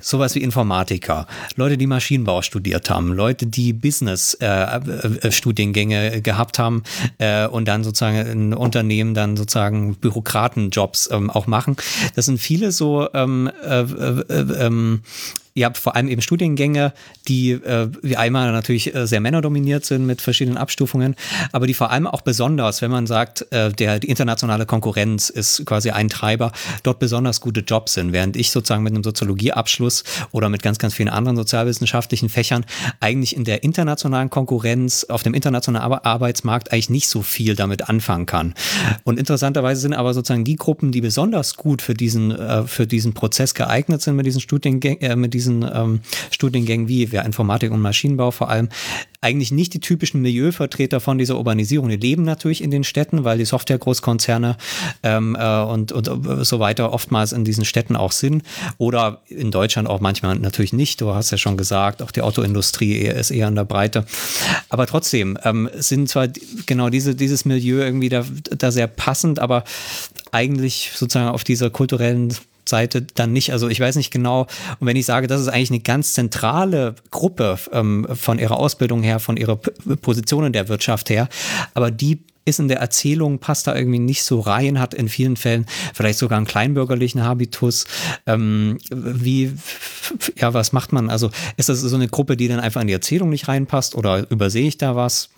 sowas 0.00 0.34
wie 0.34 0.42
Informatiker, 0.42 1.28
Leute, 1.54 1.78
die 1.78 1.86
Maschinenbau 1.86 2.42
studiert 2.42 2.90
haben, 2.90 3.12
Leute, 3.12 3.46
die 3.46 3.72
Business-Studiengänge 3.72 6.12
äh, 6.12 6.16
äh 6.16 6.20
gehabt 6.20 6.58
haben 6.58 6.82
äh, 7.18 7.46
und 7.46 7.68
dann 7.68 7.84
sozusagen 7.84 8.16
in 8.26 8.54
Unternehmen 8.54 9.14
dann 9.14 9.36
sozusagen 9.36 9.94
Bürokratenjobs 9.94 11.10
ähm, 11.12 11.30
auch 11.30 11.46
machen. 11.46 11.76
Das 12.14 12.26
sind 12.26 12.38
viele 12.38 12.72
so 12.72 13.08
ähm, 13.24 13.50
äh, 13.62 13.80
äh, 13.80 14.20
äh, 14.30 14.98
Ihr 15.54 15.66
habt 15.66 15.78
vor 15.78 15.96
allem 15.96 16.08
eben 16.08 16.22
Studiengänge, 16.22 16.92
die 17.26 17.52
äh, 17.52 17.88
wie 18.02 18.16
einmal 18.16 18.52
natürlich 18.52 18.94
äh, 18.94 19.06
sehr 19.06 19.20
männerdominiert 19.20 19.84
sind 19.84 20.06
mit 20.06 20.20
verschiedenen 20.20 20.56
Abstufungen, 20.56 21.16
aber 21.52 21.66
die 21.66 21.74
vor 21.74 21.90
allem 21.90 22.06
auch 22.06 22.20
besonders, 22.20 22.82
wenn 22.82 22.90
man 22.90 23.06
sagt, 23.06 23.46
äh, 23.50 23.72
der, 23.72 23.98
die 23.98 24.08
internationale 24.08 24.64
Konkurrenz 24.64 25.28
ist 25.28 25.66
quasi 25.66 25.90
ein 25.90 26.08
Treiber, 26.08 26.52
dort 26.84 27.00
besonders 27.00 27.40
gute 27.40 27.60
Jobs 27.60 27.94
sind, 27.94 28.12
während 28.12 28.36
ich 28.36 28.50
sozusagen 28.52 28.84
mit 28.84 28.94
einem 28.94 29.02
Soziologieabschluss 29.02 30.04
oder 30.30 30.48
mit 30.48 30.62
ganz, 30.62 30.78
ganz 30.78 30.94
vielen 30.94 31.08
anderen 31.08 31.36
sozialwissenschaftlichen 31.36 32.28
Fächern 32.28 32.64
eigentlich 33.00 33.34
in 33.34 33.44
der 33.44 33.64
internationalen 33.64 34.30
Konkurrenz 34.30 35.04
auf 35.04 35.24
dem 35.24 35.34
internationalen 35.34 35.98
Arbeitsmarkt 35.98 36.72
eigentlich 36.72 36.90
nicht 36.90 37.08
so 37.08 37.22
viel 37.22 37.56
damit 37.56 37.88
anfangen 37.88 38.26
kann. 38.26 38.54
Und 39.02 39.18
interessanterweise 39.18 39.80
sind 39.80 39.94
aber 39.94 40.14
sozusagen 40.14 40.44
die 40.44 40.56
Gruppen, 40.56 40.92
die 40.92 41.00
besonders 41.00 41.56
gut 41.56 41.82
für 41.82 41.94
diesen, 41.94 42.30
äh, 42.30 42.64
für 42.64 42.86
diesen 42.86 43.14
Prozess 43.14 43.54
geeignet 43.54 44.00
sind 44.02 44.14
mit 44.14 44.26
diesen 44.26 44.40
Studiengängen, 44.40 45.00
äh, 45.00 45.16
mit 45.16 45.34
diesen 45.34 45.39
diesen 45.40 45.68
ähm, 45.74 46.00
Studiengängen 46.30 46.86
wie 46.88 47.04
ja, 47.06 47.22
Informatik 47.22 47.72
und 47.72 47.80
Maschinenbau 47.80 48.30
vor 48.30 48.50
allem 48.50 48.68
eigentlich 49.22 49.52
nicht 49.52 49.74
die 49.74 49.80
typischen 49.80 50.22
Milieuvertreter 50.22 51.00
von 51.00 51.18
dieser 51.18 51.36
Urbanisierung. 51.36 51.88
Die 51.88 51.96
leben 51.96 52.22
natürlich 52.22 52.62
in 52.62 52.70
den 52.70 52.84
Städten, 52.84 53.24
weil 53.24 53.36
die 53.36 53.44
Softwaregroßkonzerne 53.44 54.56
ähm, 55.02 55.36
äh, 55.38 55.62
und, 55.62 55.92
und 55.92 56.44
so 56.46 56.58
weiter 56.58 56.92
oftmals 56.92 57.32
in 57.32 57.44
diesen 57.44 57.66
Städten 57.66 57.96
auch 57.96 58.12
sind. 58.12 58.42
Oder 58.78 59.20
in 59.28 59.50
Deutschland 59.50 59.88
auch 59.88 60.00
manchmal 60.00 60.36
natürlich 60.36 60.72
nicht. 60.72 61.00
Du 61.02 61.14
hast 61.14 61.30
ja 61.30 61.38
schon 61.38 61.58
gesagt, 61.58 62.02
auch 62.02 62.10
die 62.10 62.22
Autoindustrie 62.22 62.96
ist 62.96 63.30
eher 63.30 63.48
an 63.48 63.56
der 63.56 63.64
Breite. 63.64 64.06
Aber 64.70 64.86
trotzdem 64.86 65.38
ähm, 65.44 65.68
sind 65.74 66.08
zwar 66.08 66.28
genau 66.64 66.88
diese, 66.88 67.14
dieses 67.14 67.44
Milieu 67.44 67.80
irgendwie 67.80 68.08
da, 68.08 68.24
da 68.56 68.70
sehr 68.70 68.86
passend, 68.86 69.38
aber 69.38 69.64
eigentlich 70.32 70.92
sozusagen 70.94 71.28
auf 71.28 71.44
dieser 71.44 71.68
kulturellen 71.68 72.34
Seite 72.70 73.02
dann 73.02 73.32
nicht. 73.32 73.52
Also 73.52 73.68
ich 73.68 73.80
weiß 73.80 73.96
nicht 73.96 74.10
genau. 74.10 74.46
Und 74.78 74.86
wenn 74.86 74.96
ich 74.96 75.06
sage, 75.06 75.26
das 75.26 75.40
ist 75.40 75.48
eigentlich 75.48 75.70
eine 75.70 75.80
ganz 75.80 76.14
zentrale 76.14 76.94
Gruppe 77.10 77.58
ähm, 77.72 78.06
von 78.14 78.38
ihrer 78.38 78.58
Ausbildung 78.58 79.02
her, 79.02 79.20
von 79.20 79.36
ihrer 79.36 79.56
P 79.56 79.70
Position 79.96 80.44
in 80.44 80.52
der 80.52 80.68
Wirtschaft 80.68 81.10
her, 81.10 81.28
aber 81.74 81.90
die 81.90 82.20
ist 82.44 82.58
in 82.58 82.68
der 82.68 82.78
Erzählung, 82.78 83.38
passt 83.38 83.66
da 83.66 83.74
irgendwie 83.74 83.98
nicht 83.98 84.24
so 84.24 84.40
rein, 84.40 84.80
hat 84.80 84.94
in 84.94 85.08
vielen 85.08 85.36
Fällen 85.36 85.66
vielleicht 85.94 86.18
sogar 86.18 86.36
einen 86.36 86.46
kleinbürgerlichen 86.46 87.22
Habitus. 87.22 87.86
Ähm, 88.26 88.78
wie, 88.90 89.52
ja, 90.36 90.54
was 90.54 90.72
macht 90.72 90.92
man? 90.92 91.10
Also 91.10 91.30
ist 91.56 91.68
das 91.68 91.80
so 91.80 91.94
eine 91.94 92.08
Gruppe, 92.08 92.36
die 92.36 92.48
dann 92.48 92.60
einfach 92.60 92.80
in 92.80 92.86
die 92.86 92.92
Erzählung 92.92 93.30
nicht 93.30 93.48
reinpasst 93.48 93.94
oder 93.94 94.30
übersehe 94.30 94.66
ich 94.66 94.78
da 94.78 94.96
was? 94.96 95.28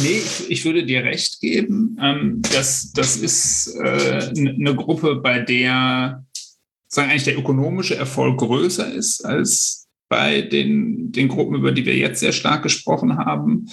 Nee, 0.00 0.18
ich, 0.18 0.50
ich, 0.50 0.64
würde 0.64 0.84
dir 0.84 1.04
recht 1.04 1.40
geben. 1.40 1.98
Ähm, 2.00 2.40
das, 2.52 2.92
das 2.92 3.16
ist 3.16 3.76
äh, 3.76 4.32
eine 4.34 4.74
Gruppe, 4.74 5.16
bei 5.16 5.40
der 5.40 6.24
sagen 6.88 7.10
eigentlich 7.10 7.24
der 7.24 7.38
ökonomische 7.38 7.96
Erfolg 7.96 8.38
größer 8.38 8.92
ist 8.92 9.24
als 9.24 9.88
bei 10.08 10.42
den, 10.42 11.10
den 11.10 11.28
Gruppen, 11.28 11.54
über 11.54 11.72
die 11.72 11.86
wir 11.86 11.96
jetzt 11.96 12.20
sehr 12.20 12.32
stark 12.32 12.62
gesprochen 12.62 13.16
haben. 13.16 13.66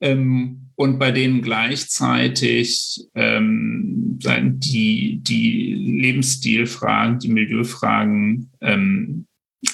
Ähm, 0.00 0.66
und 0.74 0.98
bei 0.98 1.10
denen 1.10 1.40
gleichzeitig 1.40 3.06
ähm, 3.14 4.18
die, 4.18 5.20
die 5.22 5.74
Lebensstilfragen, 5.74 7.18
die 7.18 7.28
Milieufragen 7.28 8.50
ähm, 8.60 9.26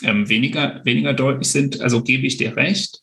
ähm, 0.04 0.28
weniger, 0.28 0.80
weniger 0.84 1.12
deutlich 1.12 1.48
sind. 1.48 1.80
Also 1.80 2.04
gebe 2.04 2.24
ich 2.24 2.36
dir 2.36 2.56
recht. 2.56 3.00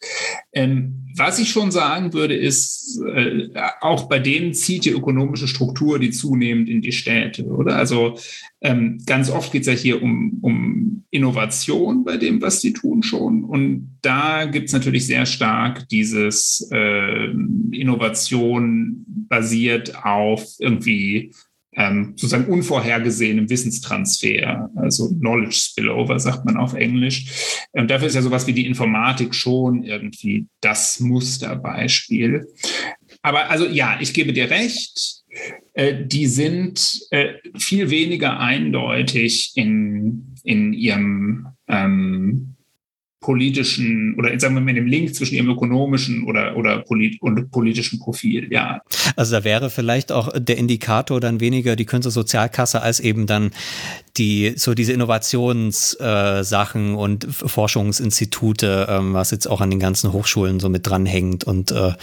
Was 1.20 1.38
ich 1.38 1.50
schon 1.50 1.70
sagen 1.70 2.14
würde, 2.14 2.34
ist, 2.34 3.02
äh, 3.06 3.50
auch 3.82 4.08
bei 4.08 4.20
denen 4.20 4.54
zieht 4.54 4.86
die 4.86 4.92
ökonomische 4.92 5.50
Struktur 5.50 6.00
die 6.00 6.12
zunehmend 6.12 6.70
in 6.70 6.82
die 6.82 6.94
Städte, 6.94 7.44
oder? 7.46 7.76
Also 7.76 8.18
ähm, 8.62 9.00
ganz 9.06 9.30
oft 9.30 9.52
geht 9.52 9.64
es 9.64 9.68
ja 9.68 9.74
hier 9.74 10.02
um, 10.02 10.40
um 10.42 11.04
Innovation 11.12 12.06
bei 12.06 12.16
dem, 12.16 12.42
was 12.42 12.62
die 12.62 12.72
tun 12.72 13.04
schon. 13.04 13.44
Und 13.44 13.98
da 14.02 14.46
gibt 14.46 14.68
es 14.68 14.74
natürlich 14.74 15.08
sehr 15.08 15.26
stark 15.26 15.90
dieses 15.90 16.70
äh, 16.72 17.26
Innovation 17.72 19.04
basiert 19.28 20.06
auf 20.06 20.46
irgendwie 20.60 21.34
ähm, 21.80 22.14
sozusagen 22.18 22.52
unvorhergesehenem 22.52 23.50
Wissenstransfer, 23.50 24.70
also 24.76 25.10
Knowledge 25.16 25.56
Spillover, 25.56 26.20
sagt 26.20 26.44
man 26.44 26.58
auf 26.58 26.74
Englisch. 26.74 27.26
Und 27.72 27.82
ähm, 27.82 27.88
dafür 27.88 28.10
ist 28.10 28.16
ja 28.16 28.22
sowas 28.22 28.46
wie 28.48 28.54
die 28.54 28.68
Informatik 28.68 29.34
schon 29.34 29.84
irgendwie 29.84 30.48
das 30.60 31.00
Musterbeispiel. 31.00 32.46
Aber 33.22 33.50
also 33.50 33.66
ja, 33.66 33.98
ich 34.02 34.14
gebe 34.14 34.34
dir 34.34 34.50
recht, 34.50 35.24
äh, 35.74 36.06
die 36.06 36.28
sind 36.28 37.00
äh, 37.12 37.36
viel 37.58 37.90
weniger 37.90 38.42
eindeutig 38.42 39.54
in, 39.56 40.36
in 40.44 40.74
ihrem 40.74 41.48
ähm, 41.70 42.56
politischen 43.22 44.16
oder 44.18 44.38
sagen 44.40 44.56
wir 44.56 44.62
mal 44.62 44.74
dem 44.74 44.88
Link 44.88 45.14
zwischen 45.14 45.36
ihrem 45.36 45.50
ökonomischen 45.50 46.24
oder, 46.24 46.56
oder 46.56 46.80
polit 46.80 47.22
und 47.22 47.52
politischen 47.52 48.00
Profil, 48.00 48.48
ja. 48.52 48.82
Also 49.16 49.36
da 49.36 49.44
wäre 49.44 49.70
vielleicht 49.70 50.12
auch 50.12 50.32
der 50.38 50.58
Indikator 50.58 51.20
dann 51.20 51.42
weniger 51.42 51.76
die 51.76 51.86
Künstler 51.86 52.12
Sozialkasse 52.12 52.82
als 52.82 53.02
eben 53.02 53.28
dann 53.28 53.52
die, 54.18 54.54
so 54.56 54.74
diese 54.74 54.94
Innovationssachen 54.94 56.94
äh, 56.94 56.98
und 56.98 57.28
Forschungsinstitute, 57.30 58.88
ähm, 58.90 59.14
was 59.14 59.30
jetzt 59.32 59.48
auch 59.48 59.62
an 59.62 59.70
den 59.70 59.80
ganzen 59.80 60.12
Hochschulen 60.14 60.60
so 60.60 60.70
mit 60.70 60.88
dranhängt 60.88 61.44
und 61.44 61.70
äh, 61.72 61.94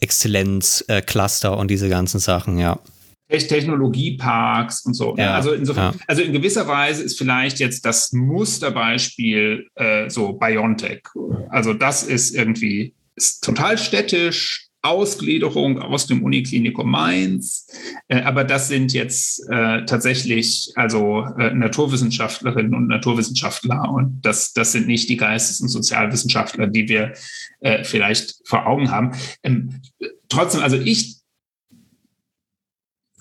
Exzellenzcluster 0.00 1.52
äh, 1.52 1.56
und 1.56 1.70
diese 1.70 1.88
ganzen 1.88 2.18
Sachen, 2.18 2.58
ja. 2.58 2.80
Technologieparks 3.28 4.86
und 4.86 4.94
so. 4.94 5.14
Ne? 5.14 5.22
Ja, 5.22 5.34
also, 5.34 5.52
insofern, 5.52 5.94
ja. 5.94 6.00
also 6.06 6.22
in 6.22 6.32
gewisser 6.32 6.66
Weise 6.68 7.02
ist 7.02 7.18
vielleicht 7.18 7.58
jetzt 7.58 7.84
das 7.84 8.12
Musterbeispiel 8.12 9.68
äh, 9.74 10.08
so 10.08 10.34
Biontech. 10.34 11.02
Also 11.48 11.72
das 11.72 12.02
ist 12.02 12.34
irgendwie 12.34 12.94
ist 13.16 13.42
total 13.42 13.78
städtisch, 13.78 14.66
Ausgliederung 14.82 15.80
aus 15.80 16.06
dem 16.06 16.22
Uniklinikum 16.22 16.88
Mainz. 16.88 17.66
Äh, 18.08 18.22
aber 18.22 18.44
das 18.44 18.68
sind 18.68 18.92
jetzt 18.92 19.42
äh, 19.50 19.84
tatsächlich 19.84 20.72
also 20.76 21.24
äh, 21.38 21.52
Naturwissenschaftlerinnen 21.52 22.74
und 22.74 22.86
Naturwissenschaftler. 22.86 23.90
Und 23.90 24.20
das, 24.22 24.52
das 24.52 24.72
sind 24.72 24.86
nicht 24.86 25.08
die 25.08 25.16
Geistes- 25.16 25.60
und 25.60 25.68
Sozialwissenschaftler, 25.68 26.68
die 26.68 26.88
wir 26.88 27.14
äh, 27.60 27.82
vielleicht 27.82 28.36
vor 28.44 28.66
Augen 28.66 28.90
haben. 28.90 29.12
Ähm, 29.42 29.80
trotzdem, 30.28 30.62
also 30.62 30.76
ich 30.76 31.16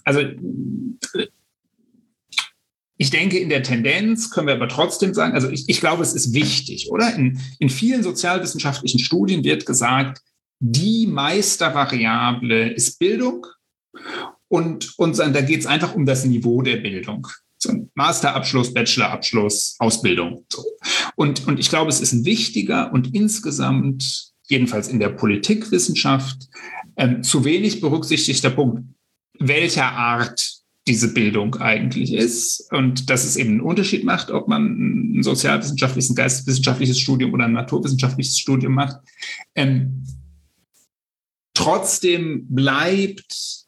also 0.06 0.22
ich 2.98 3.10
denke, 3.10 3.38
in 3.38 3.50
der 3.50 3.64
Tendenz 3.64 4.30
können 4.30 4.48
wir 4.48 4.54
aber 4.56 4.70
trotzdem 4.70 5.14
sagen, 5.14 5.34
also 5.34 5.50
ich, 5.50 5.68
ich 5.68 5.82
glaube, 5.82 6.02
es 6.02 6.14
ist 6.14 6.34
wichtig, 6.34 6.90
oder? 6.90 7.14
In, 7.14 7.40
in 7.60 7.70
vielen 7.70 8.04
sozialwissenschaftlichen 8.04 9.00
Studien 9.00 9.44
wird 9.44 9.66
gesagt, 9.66 10.22
die 10.60 11.06
Meistervariable 11.08 12.72
ist 12.72 12.98
Bildung 12.98 13.46
und, 14.48 14.98
und 14.98 15.18
da 15.18 15.42
geht 15.42 15.60
es 15.60 15.66
einfach 15.66 15.96
um 15.96 16.06
das 16.06 16.26
Niveau 16.26 16.62
der 16.62 16.78
Bildung. 16.78 17.28
So 17.58 17.90
Masterabschluss, 17.96 18.74
Bachelorabschluss, 18.74 19.76
Ausbildung. 19.80 20.46
So. 20.50 20.64
Und, 21.16 21.48
und 21.48 21.60
ich 21.60 21.70
glaube, 21.70 21.90
es 21.90 22.00
ist 22.00 22.14
ein 22.14 22.26
wichtiger 22.26 22.94
und 22.94 23.14
insgesamt, 23.14 24.32
jedenfalls 24.48 24.88
in 24.88 25.00
der 25.00 25.10
Politikwissenschaft, 25.10 26.48
ähm, 26.98 27.24
zu 27.24 27.44
wenig 27.44 27.82
berücksichtigter 27.82 28.52
Punkt, 28.52 28.86
welcher 29.40 29.92
Art 29.92 30.56
diese 30.88 31.14
Bildung 31.14 31.56
eigentlich 31.56 32.14
ist 32.14 32.72
und 32.72 33.10
dass 33.10 33.24
es 33.24 33.38
eben 33.38 33.52
einen 33.52 33.62
Unterschied 33.62 34.04
macht, 34.04 34.30
ob 34.30 34.48
man 34.48 35.18
ein 35.18 35.24
sozialwissenschaftliches, 35.24 36.12
ein 36.12 36.16
geisteswissenschaftliches 36.16 37.00
Studium 37.00 37.34
oder 37.34 37.46
ein 37.46 37.54
naturwissenschaftliches 37.54 38.38
Studium 38.38 38.74
macht. 38.74 38.98
Ähm, 39.56 40.04
trotzdem 41.56 42.46
bleibt 42.50 43.66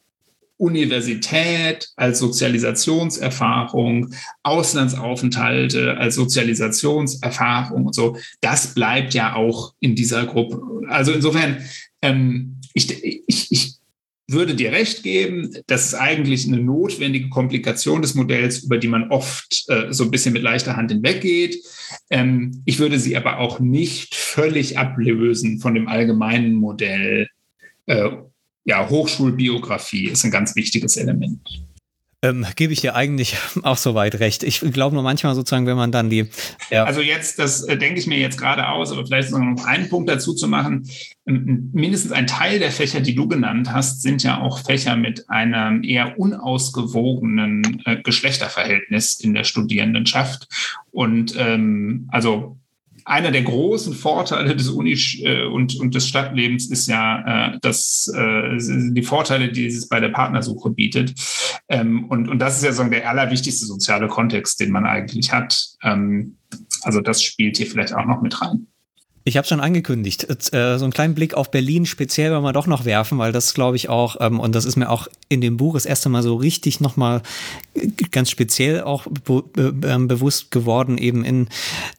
Universität 0.58 1.88
als 1.96 2.18
Sozialisationserfahrung, 2.18 4.12
Auslandsaufenthalte 4.42 5.96
als 5.96 6.16
Sozialisationserfahrung 6.16 7.86
und 7.86 7.94
so, 7.94 8.16
das 8.40 8.74
bleibt 8.74 9.14
ja 9.14 9.34
auch 9.34 9.74
in 9.80 9.94
dieser 9.94 10.26
Gruppe. 10.26 10.60
Also 10.88 11.12
insofern, 11.12 11.58
ähm, 12.02 12.60
ich, 12.74 13.02
ich, 13.02 13.50
ich 13.50 13.77
würde 14.28 14.54
dir 14.54 14.72
recht 14.72 15.02
geben, 15.02 15.56
das 15.66 15.86
ist 15.86 15.94
eigentlich 15.94 16.46
eine 16.46 16.58
notwendige 16.58 17.30
Komplikation 17.30 18.02
des 18.02 18.14
Modells, 18.14 18.64
über 18.64 18.76
die 18.76 18.88
man 18.88 19.10
oft 19.10 19.64
äh, 19.68 19.92
so 19.92 20.04
ein 20.04 20.10
bisschen 20.10 20.34
mit 20.34 20.42
leichter 20.42 20.76
Hand 20.76 20.90
hinweggeht. 20.90 21.58
Ähm, 22.10 22.62
ich 22.66 22.78
würde 22.78 22.98
sie 22.98 23.16
aber 23.16 23.38
auch 23.38 23.58
nicht 23.58 24.14
völlig 24.14 24.78
ablösen 24.78 25.58
von 25.60 25.74
dem 25.74 25.88
allgemeinen 25.88 26.54
Modell 26.54 27.28
äh, 27.86 28.10
ja, 28.64 28.86
Hochschulbiografie 28.88 30.10
ist 30.10 30.24
ein 30.24 30.30
ganz 30.30 30.54
wichtiges 30.54 30.98
Element. 30.98 31.40
Ähm, 32.20 32.44
Gebe 32.56 32.72
ich 32.72 32.80
dir 32.80 32.96
eigentlich 32.96 33.36
auch 33.62 33.76
soweit 33.76 34.18
recht. 34.18 34.42
Ich 34.42 34.60
glaube 34.60 34.94
nur 34.94 35.04
manchmal 35.04 35.36
sozusagen, 35.36 35.66
wenn 35.66 35.76
man 35.76 35.92
dann 35.92 36.10
die. 36.10 36.28
Ja. 36.70 36.84
Also 36.84 37.00
jetzt, 37.00 37.38
das 37.38 37.62
äh, 37.62 37.76
denke 37.76 38.00
ich 38.00 38.08
mir 38.08 38.18
jetzt 38.18 38.38
gerade 38.38 38.68
aus, 38.68 38.90
aber 38.90 39.06
vielleicht 39.06 39.30
noch 39.30 39.64
einen 39.64 39.88
Punkt 39.88 40.10
dazu 40.10 40.34
zu 40.34 40.48
machen. 40.48 40.88
Ähm, 41.26 41.70
mindestens 41.72 42.10
ein 42.10 42.26
Teil 42.26 42.58
der 42.58 42.72
Fächer, 42.72 43.00
die 43.00 43.14
du 43.14 43.28
genannt 43.28 43.72
hast, 43.72 44.02
sind 44.02 44.24
ja 44.24 44.40
auch 44.40 44.58
Fächer 44.58 44.96
mit 44.96 45.30
einem 45.30 45.84
eher 45.84 46.18
unausgewogenen 46.18 47.82
äh, 47.84 48.02
Geschlechterverhältnis 48.02 49.20
in 49.20 49.34
der 49.34 49.44
Studierendenschaft. 49.44 50.48
Und 50.90 51.36
ähm, 51.38 52.08
also 52.10 52.58
einer 53.08 53.30
der 53.30 53.42
großen 53.42 53.94
Vorteile 53.94 54.54
des 54.54 54.68
Uni 54.68 54.92
äh, 55.22 55.46
und, 55.46 55.80
und 55.80 55.94
des 55.94 56.06
Stadtlebens 56.06 56.70
ist 56.70 56.86
ja, 56.86 57.54
äh, 57.54 57.58
dass 57.60 58.12
äh, 58.14 58.56
die 58.58 59.02
Vorteile, 59.02 59.50
die 59.50 59.66
es 59.66 59.88
bei 59.88 60.00
der 60.00 60.10
Partnersuche 60.10 60.70
bietet. 60.70 61.14
Ähm, 61.68 62.04
und, 62.04 62.28
und 62.28 62.38
das 62.38 62.58
ist 62.58 62.64
ja 62.64 62.72
so 62.72 62.84
der 62.84 63.08
allerwichtigste 63.08 63.66
soziale 63.66 64.08
Kontext, 64.08 64.60
den 64.60 64.70
man 64.70 64.86
eigentlich 64.86 65.32
hat. 65.32 65.68
Ähm, 65.82 66.36
also 66.82 67.00
das 67.00 67.22
spielt 67.22 67.56
hier 67.56 67.66
vielleicht 67.66 67.94
auch 67.94 68.06
noch 68.06 68.22
mit 68.22 68.40
rein. 68.40 68.66
Ich 69.28 69.36
habe 69.36 69.46
schon 69.46 69.60
angekündigt, 69.60 70.26
äh, 70.54 70.78
so 70.78 70.84
einen 70.86 70.92
kleinen 70.92 71.14
Blick 71.14 71.34
auf 71.34 71.50
Berlin 71.50 71.84
speziell 71.84 72.32
wollen 72.32 72.44
wir 72.44 72.54
doch 72.54 72.66
noch 72.66 72.86
werfen, 72.86 73.18
weil 73.18 73.30
das 73.30 73.52
glaube 73.52 73.76
ich 73.76 73.90
auch, 73.90 74.16
ähm, 74.20 74.40
und 74.40 74.54
das 74.54 74.64
ist 74.64 74.76
mir 74.76 74.88
auch 74.88 75.06
in 75.28 75.42
dem 75.42 75.58
Buch 75.58 75.74
das 75.74 75.84
erste 75.84 76.08
Mal 76.08 76.22
so 76.22 76.34
richtig 76.36 76.80
nochmal 76.80 77.20
ganz 78.10 78.30
speziell 78.30 78.80
auch 78.80 79.06
ähm, 79.58 80.08
bewusst 80.08 80.50
geworden, 80.50 80.96
eben 80.96 81.24
in 81.24 81.48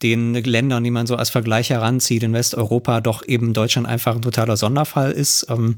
den 0.02 0.34
Ländern, 0.34 0.84
die 0.84 0.90
man 0.90 1.06
so 1.06 1.18
als 1.18 1.30
Vergleich 1.30 1.70
heranzieht, 1.70 2.24
in 2.24 2.34
Westeuropa 2.34 3.00
doch 3.00 3.28
eben 3.28 3.54
Deutschland 3.54 3.88
einfach 3.88 4.16
ein 4.16 4.24
totaler 4.24 4.58
Sonderfall 4.58 5.12
ist. 5.12 5.46
Ähm, 5.50 5.76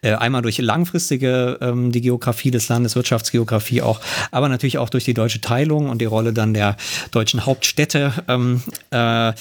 äh, 0.00 0.14
einmal 0.14 0.40
durch 0.40 0.56
langfristige 0.56 1.58
die 1.64 2.00
Geografie 2.00 2.50
des 2.50 2.68
Landes, 2.68 2.96
Wirtschaftsgeografie 2.96 3.82
auch, 3.82 4.00
aber 4.30 4.48
natürlich 4.48 4.78
auch 4.78 4.88
durch 4.88 5.04
die 5.04 5.14
deutsche 5.14 5.40
Teilung 5.40 5.90
und 5.90 6.00
die 6.00 6.06
Rolle 6.06 6.32
dann 6.32 6.54
der 6.54 6.76
deutschen 7.10 7.44
Hauptstädte. 7.44 8.12
Äh, 8.90 9.32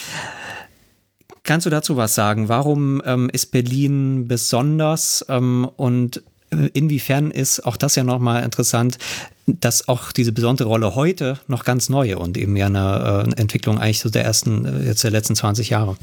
Kannst 1.44 1.66
du 1.66 1.70
dazu 1.70 1.98
was 1.98 2.16
sagen? 2.16 2.48
Warum 2.48 3.02
ähm, 3.06 3.30
ist 3.32 3.48
Berlin 3.48 4.30
besonders 4.30 5.26
ähm, 5.28 5.70
und 5.76 6.24
äh, 6.52 6.70
inwiefern 6.74 7.32
ist 7.32 7.66
auch 7.66 7.76
das 7.76 7.96
ja 7.96 8.06
nochmal 8.06 8.44
interessant, 8.44 8.98
dass 9.46 9.90
auch 9.90 10.14
diese 10.14 10.32
besondere 10.32 10.70
Rolle 10.70 10.96
heute 10.96 11.38
noch 11.48 11.66
ganz 11.66 11.90
neue 11.90 12.18
und 12.18 12.38
eben 12.38 12.56
ja 12.56 12.68
eine 12.68 13.26
äh, 13.28 13.42
Entwicklung 13.42 13.78
eigentlich 13.78 14.00
so 14.00 14.10
der 14.10 14.24
ersten, 14.24 14.66
äh, 14.66 14.86
jetzt 14.86 15.04
der 15.04 15.12
letzten 15.12 15.36
20 15.36 15.70
Jahre? 15.70 15.98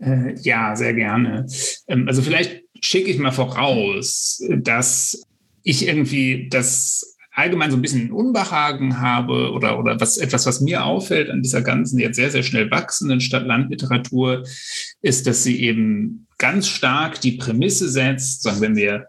Äh, 0.00 0.34
ja, 0.40 0.74
sehr 0.74 0.92
gerne. 0.92 1.46
Ähm, 1.86 2.08
also 2.08 2.20
vielleicht 2.20 2.62
schicke 2.80 3.10
ich 3.10 3.18
mal 3.18 3.30
voraus, 3.30 4.42
dass 4.48 5.22
ich 5.62 5.86
irgendwie 5.86 6.48
das 6.50 7.16
allgemein 7.38 7.70
so 7.70 7.76
ein 7.76 7.82
bisschen 7.82 8.10
Unbehagen 8.10 9.00
habe 9.00 9.52
oder, 9.52 9.78
oder 9.78 10.00
was, 10.00 10.18
etwas, 10.18 10.44
was 10.44 10.60
mir 10.60 10.84
auffällt 10.84 11.30
an 11.30 11.42
dieser 11.42 11.62
ganzen 11.62 11.98
jetzt 12.00 12.16
sehr, 12.16 12.32
sehr 12.32 12.42
schnell 12.42 12.70
wachsenden 12.70 13.20
Stadt-Land-Literatur, 13.20 14.44
ist, 15.02 15.26
dass 15.26 15.44
sie 15.44 15.62
eben 15.62 16.26
ganz 16.38 16.66
stark 16.66 17.20
die 17.20 17.32
Prämisse 17.32 17.88
setzt, 17.88 18.42
sagen, 18.42 18.60
wenn 18.60 18.76
wir 18.76 19.06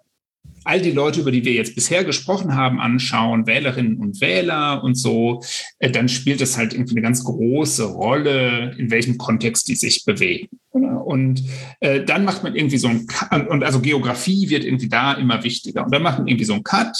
all 0.69 0.79
die 0.79 0.91
Leute, 0.91 1.21
über 1.21 1.31
die 1.31 1.43
wir 1.43 1.53
jetzt 1.53 1.73
bisher 1.73 2.03
gesprochen 2.03 2.55
haben, 2.55 2.79
anschauen, 2.79 3.47
Wählerinnen 3.47 3.97
und 3.97 4.21
Wähler 4.21 4.83
und 4.83 4.93
so, 4.93 5.41
äh, 5.79 5.89
dann 5.89 6.07
spielt 6.07 6.41
es 6.41 6.57
halt 6.57 6.73
irgendwie 6.73 6.93
eine 6.93 7.01
ganz 7.01 7.23
große 7.23 7.85
Rolle, 7.85 8.75
in 8.77 8.91
welchem 8.91 9.17
Kontext 9.17 9.67
die 9.67 9.75
sich 9.75 10.05
bewegen. 10.05 10.59
Und 10.71 11.43
äh, 11.79 12.05
dann 12.05 12.23
macht 12.23 12.43
man 12.43 12.55
irgendwie 12.55 12.77
so 12.77 12.87
ein 12.87 13.07
Cut, 13.07 13.49
und 13.49 13.63
also 13.63 13.79
Geografie 13.81 14.47
wird 14.49 14.63
irgendwie 14.63 14.89
da 14.89 15.13
immer 15.13 15.43
wichtiger. 15.43 15.85
Und 15.85 15.91
dann 15.91 16.03
macht 16.03 16.19
man 16.19 16.27
irgendwie 16.27 16.45
so 16.45 16.53
ein 16.53 16.63
Cut. 16.63 16.95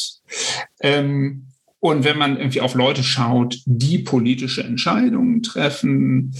Ähm, 0.82 1.46
und 1.80 2.04
wenn 2.04 2.18
man 2.18 2.38
irgendwie 2.38 2.62
auf 2.62 2.74
Leute 2.74 3.04
schaut, 3.04 3.60
die 3.66 4.00
politische 4.00 4.64
Entscheidungen 4.64 5.44
treffen 5.44 6.34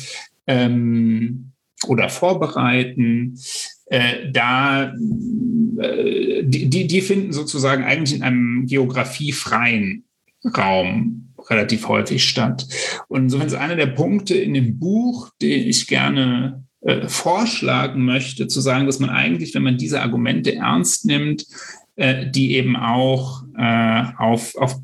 ähm, 0.48 1.52
oder 1.88 2.10
vorbereiten, 2.10 3.38
äh, 3.90 4.32
da 4.32 4.94
äh, 5.80 6.44
die, 6.44 6.88
die 6.88 7.02
finden 7.02 7.34
sozusagen 7.34 7.84
eigentlich 7.84 8.16
in 8.16 8.24
einem 8.24 8.66
geografiefreien 8.66 10.06
Raum 10.58 11.34
relativ 11.50 11.88
häufig 11.88 12.24
statt. 12.24 12.68
Und 13.08 13.24
insofern 13.24 13.48
ist 13.48 13.54
einer 13.54 13.76
der 13.76 13.88
Punkte 13.88 14.36
in 14.36 14.54
dem 14.54 14.80
Buch, 14.80 15.30
den 15.42 15.68
ich 15.68 15.88
gerne 15.88 16.64
äh, 16.82 17.08
vorschlagen 17.08 18.06
möchte, 18.06 18.48
zu 18.48 18.62
sagen, 18.62 18.86
dass 18.86 19.00
man 19.00 19.10
eigentlich, 19.10 19.54
wenn 19.54 19.64
man 19.64 19.78
diese 19.78 20.02
Argumente 20.02 20.56
ernst 20.56 21.06
nimmt, 21.06 21.46
äh, 21.96 22.30
die 22.30 22.56
eben 22.56 22.76
auch 22.76 23.44
äh, 23.58 24.04
auf, 24.18 24.56
auf 24.56 24.76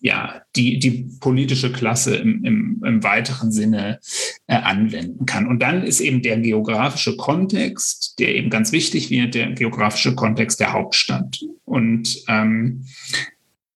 ja, 0.00 0.42
die, 0.56 0.78
die 0.78 1.10
politische 1.20 1.70
Klasse 1.70 2.16
im, 2.16 2.44
im, 2.44 2.82
im 2.84 3.02
weiteren 3.02 3.52
Sinne 3.52 4.00
äh, 4.46 4.54
anwenden 4.54 5.26
kann. 5.26 5.46
Und 5.46 5.60
dann 5.60 5.82
ist 5.82 6.00
eben 6.00 6.22
der 6.22 6.38
geografische 6.38 7.16
Kontext, 7.16 8.18
der 8.18 8.34
eben 8.34 8.48
ganz 8.48 8.72
wichtig 8.72 9.10
wird, 9.10 9.34
der 9.34 9.52
geografische 9.52 10.14
Kontext 10.14 10.58
der 10.58 10.72
Hauptstadt. 10.72 11.40
Und 11.64 12.24
ähm, 12.28 12.86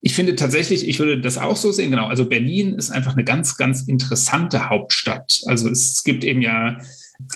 ich 0.01 0.15
finde 0.15 0.35
tatsächlich, 0.35 0.89
ich 0.89 0.99
würde 0.99 1.21
das 1.21 1.39
auch 1.39 1.57
so 1.57 1.73
sehen, 1.73 1.91
genau. 1.91 2.07
Also 2.07 2.27
Berlin 2.27 2.75
ist 2.75 2.91
einfach 2.91 3.13
eine 3.15 3.25
ganz, 3.25 3.57
ganz 3.57 3.83
interessante 3.83 4.69
Hauptstadt. 4.71 5.43
Also 5.47 5.69
es 5.69 6.05
gibt 6.05 6.25
eben 6.25 6.43
ja 6.43 6.79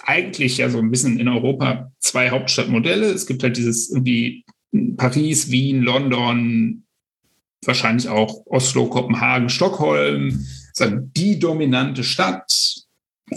eigentlich 0.05 0.59
ja 0.59 0.69
so 0.71 0.79
ein 0.79 0.91
bisschen 0.91 1.21
in 1.21 1.29
Europa 1.29 1.93
zwei 1.99 2.31
Hauptstadtmodelle. 2.31 3.07
Es 3.07 3.27
gibt 3.27 3.43
halt 3.43 3.57
dieses 3.57 3.91
irgendwie 3.91 4.45
Paris, 4.97 5.51
Wien, 5.51 5.83
London, 5.83 6.85
wahrscheinlich 7.65 8.09
auch 8.09 8.43
Oslo, 8.47 8.87
Kopenhagen, 8.87 9.49
Stockholm, 9.49 10.47
sagen, 10.73 11.13
die 11.17 11.39
dominante 11.39 12.05
Stadt. 12.05 12.53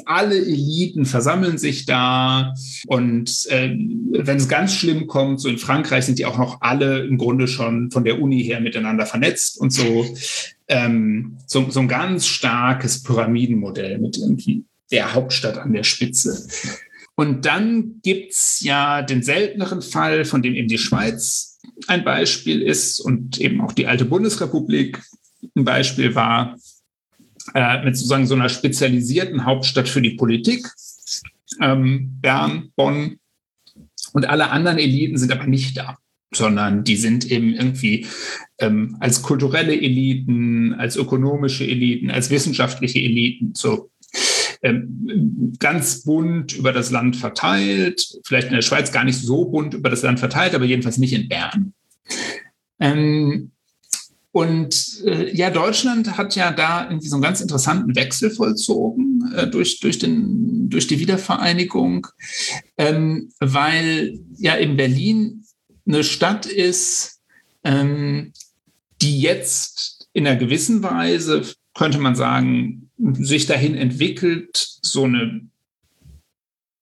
Alle 0.05 0.37
Eliten 0.37 1.05
versammeln 1.05 1.57
sich 1.57 1.85
da 1.85 2.53
und 2.87 3.45
äh, 3.49 3.75
wenn 4.13 4.37
es 4.37 4.47
ganz 4.47 4.73
schlimm 4.73 5.07
kommt, 5.07 5.41
so 5.41 5.49
in 5.49 5.57
Frankreich 5.57 6.05
sind 6.05 6.17
die 6.17 6.25
auch 6.25 6.37
noch 6.37 6.61
alle 6.61 7.03
im 7.03 7.17
Grunde 7.17 7.49
schon 7.49 7.91
von 7.91 8.05
der 8.05 8.21
Uni 8.21 8.41
her 8.41 8.61
miteinander 8.61 9.05
vernetzt 9.05 9.59
und 9.59 9.71
so. 9.71 10.05
Ähm, 10.69 11.37
so, 11.45 11.69
so 11.69 11.81
ein 11.81 11.89
ganz 11.89 12.25
starkes 12.25 13.03
Pyramidenmodell 13.03 13.97
mit 13.97 14.17
irgendwie 14.17 14.63
der 14.91 15.13
Hauptstadt 15.13 15.57
an 15.57 15.73
der 15.73 15.83
Spitze. 15.83 16.47
Und 17.15 17.45
dann 17.45 17.99
gibt's 18.01 18.61
ja 18.61 19.01
den 19.01 19.23
selteneren 19.23 19.81
Fall, 19.81 20.23
von 20.23 20.41
dem 20.41 20.55
eben 20.55 20.67
die 20.67 20.77
Schweiz 20.77 21.50
ein 21.87 22.03
Beispiel 22.03 22.61
ist 22.61 22.99
und 22.99 23.39
eben 23.39 23.61
auch 23.61 23.73
die 23.73 23.87
alte 23.87 24.05
Bundesrepublik 24.05 25.01
ein 25.55 25.65
Beispiel 25.65 26.15
war, 26.15 26.57
äh, 27.53 27.83
mit 27.83 27.95
sozusagen 27.95 28.27
so 28.27 28.35
einer 28.35 28.49
spezialisierten 28.49 29.45
Hauptstadt 29.45 29.89
für 29.89 30.01
die 30.01 30.11
Politik, 30.11 30.67
ähm, 31.59 32.17
Bern, 32.21 32.71
Bonn 32.75 33.17
und 34.13 34.29
alle 34.29 34.49
anderen 34.49 34.77
Eliten 34.77 35.17
sind 35.17 35.31
aber 35.31 35.47
nicht 35.47 35.77
da. 35.77 35.97
sondern 36.33 36.83
die 36.85 36.95
sind 36.95 37.29
eben 37.29 37.53
irgendwie 37.53 38.05
ähm, 38.59 38.95
als 38.99 39.21
kulturelle 39.21 39.73
Eliten, 39.79 40.73
als 40.73 40.95
ökonomische 40.95 41.65
Eliten, 41.65 42.09
als 42.09 42.29
wissenschaftliche 42.29 42.99
Eliten 42.99 43.53
so 43.53 43.90
ähm, 44.61 45.53
ganz 45.59 46.03
bunt 46.03 46.53
über 46.53 46.71
das 46.71 46.91
Land 46.91 47.15
verteilt, 47.15 48.19
vielleicht 48.23 48.47
in 48.47 48.53
der 48.53 48.61
Schweiz 48.61 48.91
gar 48.91 49.03
nicht 49.03 49.19
so 49.19 49.45
bunt 49.45 49.73
über 49.73 49.89
das 49.89 50.03
Land 50.03 50.19
verteilt, 50.19 50.53
aber 50.53 50.65
jedenfalls 50.65 50.97
nicht 50.97 51.13
in 51.13 51.27
Bern. 51.27 51.73
Ähm, 52.79 53.51
und 54.31 55.01
äh, 55.05 55.35
ja, 55.35 55.49
Deutschland 55.49 56.17
hat 56.17 56.35
ja 56.35 56.51
da 56.51 56.85
irgendwie 56.85 57.07
so 57.07 57.15
einen 57.15 57.23
ganz 57.23 57.41
interessanten 57.41 57.95
Wechsel 57.95 58.31
vollzogen 58.31 59.33
äh, 59.35 59.47
durch, 59.47 59.79
durch, 59.81 59.99
den, 59.99 60.69
durch 60.69 60.87
die 60.87 60.99
Wiedervereinigung, 60.99 62.07
ähm, 62.77 63.29
weil 63.39 64.19
ja 64.37 64.53
in 64.53 64.77
Berlin 64.77 65.43
eine 65.85 66.03
Stadt 66.03 66.45
ist, 66.45 67.19
ähm, 67.63 68.31
die 69.01 69.19
jetzt 69.19 70.07
in 70.13 70.25
einer 70.25 70.37
gewissen 70.37 70.81
Weise, 70.81 71.41
könnte 71.73 71.99
man 71.99 72.15
sagen, 72.15 72.80
sich 73.13 73.45
dahin 73.45 73.75
entwickelt, 73.75 74.77
so 74.81 75.05
eine 75.05 75.41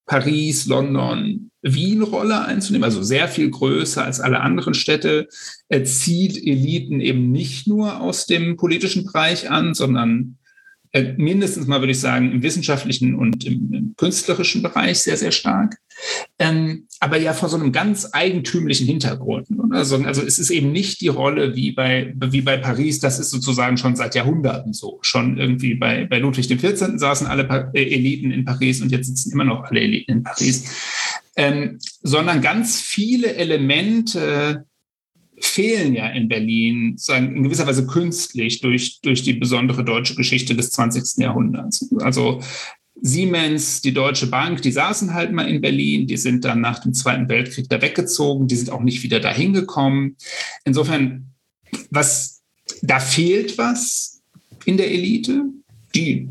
Paris, 0.06 0.66
London, 0.66 1.50
Wien-Rolle 1.62 2.44
einzunehmen, 2.44 2.84
also 2.84 3.02
sehr 3.02 3.28
viel 3.28 3.50
größer 3.50 4.04
als 4.04 4.18
alle 4.20 4.40
anderen 4.40 4.74
Städte, 4.74 5.28
zieht 5.84 6.36
Eliten 6.36 7.00
eben 7.00 7.30
nicht 7.30 7.66
nur 7.66 8.00
aus 8.00 8.26
dem 8.26 8.56
politischen 8.56 9.04
Bereich 9.04 9.50
an, 9.50 9.74
sondern 9.74 10.36
äh, 10.36 10.39
mindestens 11.16 11.66
mal 11.66 11.80
würde 11.80 11.92
ich 11.92 12.00
sagen, 12.00 12.32
im 12.32 12.42
wissenschaftlichen 12.42 13.14
und 13.14 13.44
im, 13.44 13.72
im 13.72 13.94
künstlerischen 13.96 14.62
Bereich 14.62 14.98
sehr, 14.98 15.16
sehr 15.16 15.30
stark. 15.30 15.78
Ähm, 16.38 16.86
aber 16.98 17.18
ja 17.18 17.32
vor 17.32 17.48
so 17.48 17.56
einem 17.56 17.70
ganz 17.70 18.08
eigentümlichen 18.12 18.86
Hintergrund. 18.86 19.46
Also, 19.70 19.96
also 19.98 20.22
es 20.22 20.38
ist 20.38 20.50
eben 20.50 20.72
nicht 20.72 21.00
die 21.00 21.08
Rolle 21.08 21.54
wie 21.54 21.72
bei, 21.72 22.12
wie 22.16 22.40
bei 22.40 22.56
Paris, 22.56 22.98
das 22.98 23.20
ist 23.20 23.30
sozusagen 23.30 23.76
schon 23.76 23.94
seit 23.94 24.14
Jahrhunderten 24.14 24.72
so. 24.72 24.98
Schon 25.02 25.38
irgendwie 25.38 25.74
bei, 25.74 26.06
bei 26.06 26.18
Ludwig 26.18 26.48
XIV. 26.48 26.98
saßen 26.98 27.26
alle 27.26 27.44
pa 27.44 27.70
äh, 27.72 27.82
Eliten 27.82 28.32
in 28.32 28.44
Paris 28.44 28.82
und 28.82 28.90
jetzt 28.90 29.06
sitzen 29.06 29.32
immer 29.32 29.44
noch 29.44 29.62
alle 29.62 29.80
Eliten 29.80 30.10
in 30.10 30.22
Paris. 30.24 30.64
Ähm, 31.36 31.78
sondern 32.02 32.40
ganz 32.40 32.80
viele 32.80 33.34
Elemente 33.34 34.66
fehlen 35.40 35.94
ja 35.94 36.08
in 36.08 36.28
Berlin 36.28 36.94
sagen, 36.96 37.36
in 37.36 37.42
gewisser 37.44 37.66
Weise 37.66 37.86
künstlich 37.86 38.60
durch, 38.60 39.00
durch 39.00 39.22
die 39.22 39.34
besondere 39.34 39.84
deutsche 39.84 40.14
Geschichte 40.14 40.54
des 40.54 40.70
20. 40.72 41.22
Jahrhunderts. 41.22 41.88
Also 42.00 42.40
Siemens, 43.02 43.80
die 43.80 43.94
Deutsche 43.94 44.26
Bank, 44.26 44.62
die 44.62 44.72
saßen 44.72 45.14
halt 45.14 45.32
mal 45.32 45.48
in 45.48 45.60
Berlin, 45.60 46.06
die 46.06 46.16
sind 46.16 46.44
dann 46.44 46.60
nach 46.60 46.80
dem 46.80 46.92
Zweiten 46.92 47.28
Weltkrieg 47.28 47.68
da 47.68 47.80
weggezogen, 47.80 48.46
die 48.46 48.56
sind 48.56 48.70
auch 48.70 48.82
nicht 48.82 49.02
wieder 49.02 49.20
dahin 49.20 49.52
gekommen. 49.52 50.16
Insofern, 50.64 51.32
was, 51.90 52.42
da 52.82 53.00
fehlt 53.00 53.56
was 53.56 54.22
in 54.64 54.76
der 54.76 54.90
Elite. 54.90 55.44
Die 55.94 56.28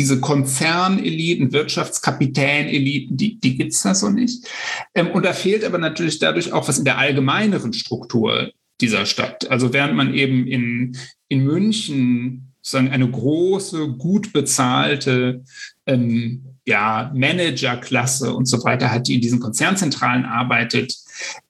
diese 0.00 0.18
Konzerneliten, 0.18 1.52
Wirtschaftskapitäneliten, 1.52 3.18
die, 3.18 3.38
die 3.38 3.58
gibt 3.58 3.72
es 3.74 3.82
da 3.82 3.94
so 3.94 4.08
nicht. 4.08 4.48
Ähm, 4.94 5.10
und 5.10 5.26
da 5.26 5.34
fehlt 5.34 5.62
aber 5.62 5.76
natürlich 5.76 6.18
dadurch 6.18 6.54
auch 6.54 6.66
was 6.66 6.78
in 6.78 6.86
der 6.86 6.96
allgemeineren 6.96 7.74
Struktur 7.74 8.50
dieser 8.80 9.04
Stadt. 9.04 9.50
Also 9.50 9.74
während 9.74 9.94
man 9.94 10.14
eben 10.14 10.46
in, 10.46 10.96
in 11.28 11.44
München 11.44 12.54
sozusagen 12.62 12.90
eine 12.92 13.10
große, 13.10 13.88
gut 13.98 14.32
bezahlte 14.32 15.44
ähm, 15.84 16.46
ja, 16.64 17.12
Managerklasse 17.14 18.32
und 18.32 18.46
so 18.46 18.64
weiter 18.64 18.90
hat, 18.90 19.06
die 19.06 19.16
in 19.16 19.20
diesen 19.20 19.40
Konzernzentralen 19.40 20.24
arbeitet, 20.24 20.96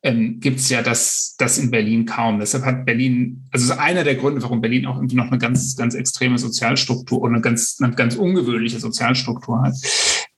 ähm, 0.02 0.40
gibt 0.40 0.60
es 0.60 0.68
ja 0.68 0.82
das, 0.82 1.34
das 1.38 1.58
in 1.58 1.70
Berlin 1.70 2.06
kaum. 2.06 2.40
Deshalb 2.40 2.64
hat 2.64 2.86
Berlin, 2.86 3.46
also 3.50 3.72
einer 3.74 4.04
der 4.04 4.16
Gründe, 4.16 4.42
warum 4.42 4.60
Berlin 4.60 4.86
auch 4.86 4.96
irgendwie 4.96 5.16
noch 5.16 5.28
eine 5.28 5.38
ganz, 5.38 5.76
ganz 5.76 5.94
extreme 5.94 6.38
Sozialstruktur 6.38 7.20
und 7.20 7.34
eine 7.34 7.42
ganz, 7.42 7.78
eine 7.80 7.94
ganz 7.94 8.16
ungewöhnliche 8.16 8.80
Sozialstruktur 8.80 9.62
hat. 9.62 9.74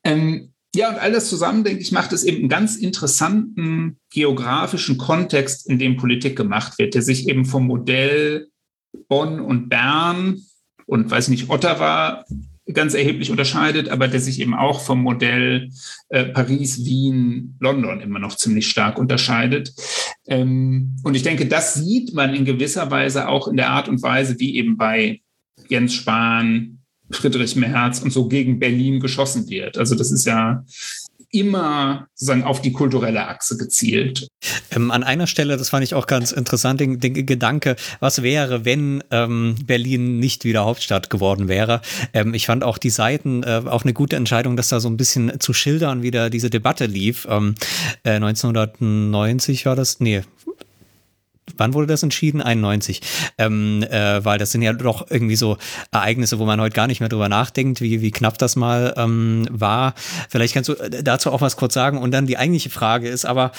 Ähm, 0.05 0.53
ja, 0.75 0.89
und 0.89 0.99
all 0.99 1.13
das 1.13 1.29
zusammen, 1.29 1.65
denke 1.65 1.83
ich, 1.83 1.93
macht 1.93 2.13
es 2.13 2.25
eben 2.25 2.39
einen 2.39 2.49
ganz 2.49 2.77
interessanten 2.77 3.99
geografischen 4.11 4.97
Kontext, 4.97 5.69
in 5.69 5.79
dem 5.79 5.97
Politik 5.97 6.35
gemacht 6.35 6.79
wird, 6.79 6.95
der 6.95 7.03
sich 7.03 7.29
eben 7.29 7.45
vom 7.45 7.67
Modell 7.67 8.49
Bonn 9.09 9.41
und 9.41 9.69
Bern 9.69 10.41
und 10.87 11.11
weiß 11.11 11.29
nicht, 11.29 11.51
Ottawa 11.51 12.25
ganz 12.73 12.95
erheblich 12.95 13.31
unterscheidet, 13.31 13.89
aber 13.89 14.09
der 14.09 14.21
sich 14.21 14.41
eben 14.41 14.55
auch 14.55 14.81
vom 14.81 15.03
Modell 15.03 15.71
äh, 16.11 16.25
Paris, 16.27 16.85
Wien, 16.85 17.57
London 17.61 18.01
immer 18.01 18.19
noch 18.19 18.37
ziemlich 18.37 18.69
stark 18.69 18.99
unterscheidet. 18.99 19.73
Ähm, 20.27 20.97
und 21.03 21.15
ich 21.15 21.23
denke, 21.23 21.47
das 21.47 21.75
sieht 21.75 22.15
man 22.15 22.35
in 22.35 22.45
gewisser 22.45 22.91
Weise 22.91 23.29
auch 23.29 23.49
in 23.49 23.57
der 23.57 23.71
Art 23.71 23.89
und 23.89 24.03
Weise, 24.03 24.39
wie 24.39 24.57
eben 24.57 24.77
bei 24.77 25.21
Jens 25.69 25.95
Spahn, 25.95 26.79
Friedrich 27.11 27.57
Merz 27.57 28.01
und 28.01 28.13
so 28.13 28.29
gegen 28.29 28.59
Berlin 28.59 29.01
geschossen 29.01 29.49
wird. 29.49 29.77
Also 29.77 29.95
das 29.95 30.11
ist 30.11 30.25
ja 30.25 30.65
immer 31.33 32.07
sozusagen 32.15 32.45
auf 32.45 32.61
die 32.61 32.73
kulturelle 32.73 33.27
Achse 33.27 33.57
gezielt. 33.57 34.29
Ähm, 34.71 34.91
an 34.91 35.03
einer 35.03 35.27
Stelle, 35.27 35.57
das 35.57 35.71
fand 35.71 35.83
ich 35.83 35.95
auch 35.95 36.07
ganz 36.07 36.31
interessant, 36.31 36.81
den, 36.81 37.01
den 37.01 37.27
Gedanke, 37.27 37.77
was 38.01 38.23
wäre, 38.23 38.65
wenn 38.65 39.03
ähm, 39.11 39.57
Berlin 39.65 40.19
nicht 40.19 40.45
wieder 40.45 40.65
Hauptstadt 40.65 41.11
geworden 41.11 41.49
wäre. 41.49 41.81
Ähm, 42.13 42.35
ich 42.35 42.47
fand 42.47 42.63
auch 42.63 42.79
die 42.79 42.91
Seiten 42.91 43.43
äh, 43.43 43.63
auch 43.65 43.83
eine 43.83 43.95
gute 43.95 44.17
Entscheidung, 44.17 44.57
dass 44.57 44.69
da 44.69 44.79
so 44.79 44.89
ein 44.89 44.97
bisschen 44.97 45.41
zu 45.41 45.53
schildern, 45.53 46.03
wie 46.03 46.11
da 46.11 46.29
diese 46.29 46.51
Debatte 46.51 46.87
lief. 46.87 47.27
Ähm, 47.29 47.55
äh, 48.05 48.13
1990 48.13 49.67
war 49.67 49.75
das, 49.75 50.01
nee, 50.01 50.23
wann 51.57 51.75
wurde 51.75 51.87
das 51.87 52.03
entschieden? 52.03 52.41
91. 52.41 53.01
Ähm, 53.39 53.83
äh, 53.83 54.25
weil 54.25 54.39
das 54.39 54.53
sind 54.53 54.63
ja 54.63 54.73
doch 54.73 55.11
irgendwie 55.11 55.37
so 55.37 55.59
Ereignisse, 55.91 56.39
wo 56.39 56.45
man 56.45 56.61
heute 56.61 56.75
gar 56.75 56.87
nicht 56.87 57.01
mehr 57.01 57.09
drüber 57.09 57.29
nachdenkt, 57.29 57.81
wie, 57.81 58.01
wie 58.01 58.11
knapp 58.11 58.39
das 58.39 58.57
mal 58.57 58.95
ähm, 58.97 59.47
war. 59.51 59.95
Vielleicht 60.29 60.55
kannst 60.55 60.69
du 60.69 60.75
äh, 60.75 61.03
dazu 61.03 61.33
auch 61.33 61.41
was 61.41 61.57
kurz 61.57 61.75
sagen. 61.75 61.99
Und 61.99 62.13
dann 62.13 62.27
die 62.27 62.39
eigentliche 62.39 62.71
Frage 62.71 63.09
ist 63.09 63.25
aber, 63.25 63.53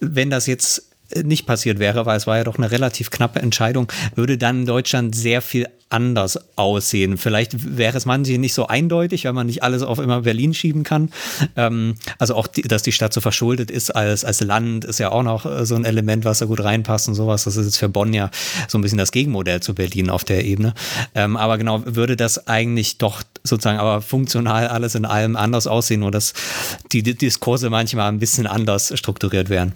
wenn 0.00 0.30
das 0.30 0.46
jetzt 0.46 0.90
nicht 1.22 1.46
passiert 1.46 1.78
wäre, 1.78 2.06
weil 2.06 2.16
es 2.16 2.26
war 2.26 2.38
ja 2.38 2.44
doch 2.44 2.58
eine 2.58 2.70
relativ 2.70 3.10
knappe 3.10 3.40
Entscheidung, 3.40 3.92
würde 4.14 4.38
dann 4.38 4.66
Deutschland 4.66 5.14
sehr 5.14 5.42
viel 5.42 5.68
anders 5.94 6.38
aussehen. 6.56 7.16
Vielleicht 7.18 7.76
wäre 7.78 7.96
es 7.96 8.04
manche 8.04 8.36
nicht 8.36 8.52
so 8.52 8.66
eindeutig, 8.66 9.26
weil 9.26 9.32
man 9.32 9.46
nicht 9.46 9.62
alles 9.62 9.82
auf 9.82 10.00
immer 10.00 10.22
Berlin 10.22 10.52
schieben 10.52 10.82
kann. 10.82 11.10
Ähm, 11.54 11.94
also 12.18 12.34
auch, 12.34 12.48
die, 12.48 12.62
dass 12.62 12.82
die 12.82 12.90
Stadt 12.90 13.12
so 13.12 13.20
verschuldet 13.20 13.70
ist 13.70 13.94
als, 13.94 14.24
als 14.24 14.40
Land, 14.40 14.84
ist 14.84 14.98
ja 14.98 15.12
auch 15.12 15.22
noch 15.22 15.46
äh, 15.46 15.64
so 15.64 15.76
ein 15.76 15.84
Element, 15.84 16.24
was 16.24 16.40
da 16.40 16.46
gut 16.46 16.64
reinpasst 16.64 17.06
und 17.06 17.14
sowas. 17.14 17.44
Das 17.44 17.56
ist 17.56 17.66
jetzt 17.66 17.76
für 17.76 17.88
Bonn 17.88 18.12
ja 18.12 18.28
so 18.66 18.76
ein 18.76 18.82
bisschen 18.82 18.98
das 18.98 19.12
Gegenmodell 19.12 19.60
zu 19.60 19.72
Berlin 19.72 20.10
auf 20.10 20.24
der 20.24 20.44
Ebene. 20.44 20.74
Ähm, 21.14 21.36
aber 21.36 21.58
genau, 21.58 21.82
würde 21.86 22.16
das 22.16 22.48
eigentlich 22.48 22.98
doch 22.98 23.22
sozusagen 23.44 23.78
aber 23.78 24.02
funktional 24.02 24.66
alles 24.66 24.96
in 24.96 25.04
allem 25.04 25.36
anders 25.36 25.68
aussehen, 25.68 26.00
nur 26.00 26.10
dass 26.10 26.34
die 26.90 27.04
Diskurse 27.04 27.70
manchmal 27.70 28.08
ein 28.08 28.18
bisschen 28.18 28.48
anders 28.48 28.92
strukturiert 28.98 29.48
werden. 29.48 29.74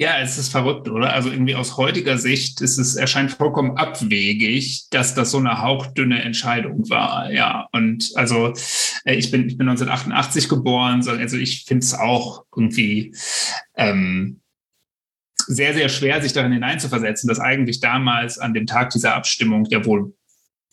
Ja, 0.00 0.18
es 0.18 0.38
ist 0.38 0.48
verrückt, 0.48 0.88
oder? 0.88 1.12
Also 1.12 1.30
irgendwie 1.30 1.54
aus 1.54 1.76
heutiger 1.76 2.16
Sicht 2.16 2.62
ist 2.62 2.78
es, 2.78 2.96
erscheint 2.96 3.32
vollkommen 3.32 3.76
abwegig, 3.76 4.88
dass 4.88 5.14
das 5.14 5.30
so 5.30 5.36
eine 5.36 5.60
hauchdünne 5.60 6.22
Entscheidung 6.22 6.88
war. 6.88 7.30
Ja, 7.30 7.68
und 7.72 8.10
also 8.14 8.54
äh, 9.04 9.16
ich 9.16 9.30
bin, 9.30 9.46
ich 9.46 9.58
bin 9.58 9.68
1988 9.68 10.48
geboren, 10.48 11.06
also 11.06 11.36
ich 11.36 11.66
finde 11.66 11.84
es 11.84 11.92
auch 11.92 12.46
irgendwie 12.56 13.14
ähm, 13.76 14.40
sehr, 15.36 15.74
sehr 15.74 15.90
schwer, 15.90 16.22
sich 16.22 16.32
darin 16.32 16.52
hineinzuversetzen, 16.52 17.28
dass 17.28 17.38
eigentlich 17.38 17.80
damals 17.80 18.38
an 18.38 18.54
dem 18.54 18.64
Tag 18.64 18.88
dieser 18.88 19.14
Abstimmung 19.14 19.66
ja 19.66 19.84
wohl 19.84 20.14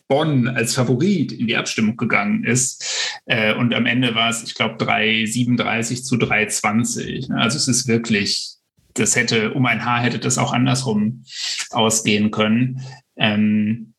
Bonn 0.08 0.48
als 0.48 0.74
Favorit 0.74 1.32
in 1.32 1.48
die 1.48 1.56
Abstimmung 1.56 1.98
gegangen 1.98 2.44
ist. 2.44 3.12
Äh, 3.26 3.52
und 3.56 3.74
am 3.74 3.84
Ende 3.84 4.14
war 4.14 4.30
es, 4.30 4.42
ich 4.42 4.54
glaube, 4.54 4.82
3,37 4.82 6.02
zu 6.02 6.14
3,20. 6.14 7.34
Also 7.34 7.58
es 7.58 7.68
ist 7.68 7.88
wirklich 7.88 8.57
das 8.98 9.16
hätte, 9.16 9.52
um 9.54 9.66
ein 9.66 9.84
Haar 9.84 10.00
hätte 10.00 10.18
das 10.18 10.38
auch 10.38 10.52
andersrum 10.52 11.24
ausgehen 11.70 12.30
können. 12.30 12.80
Ähm, 13.16 13.94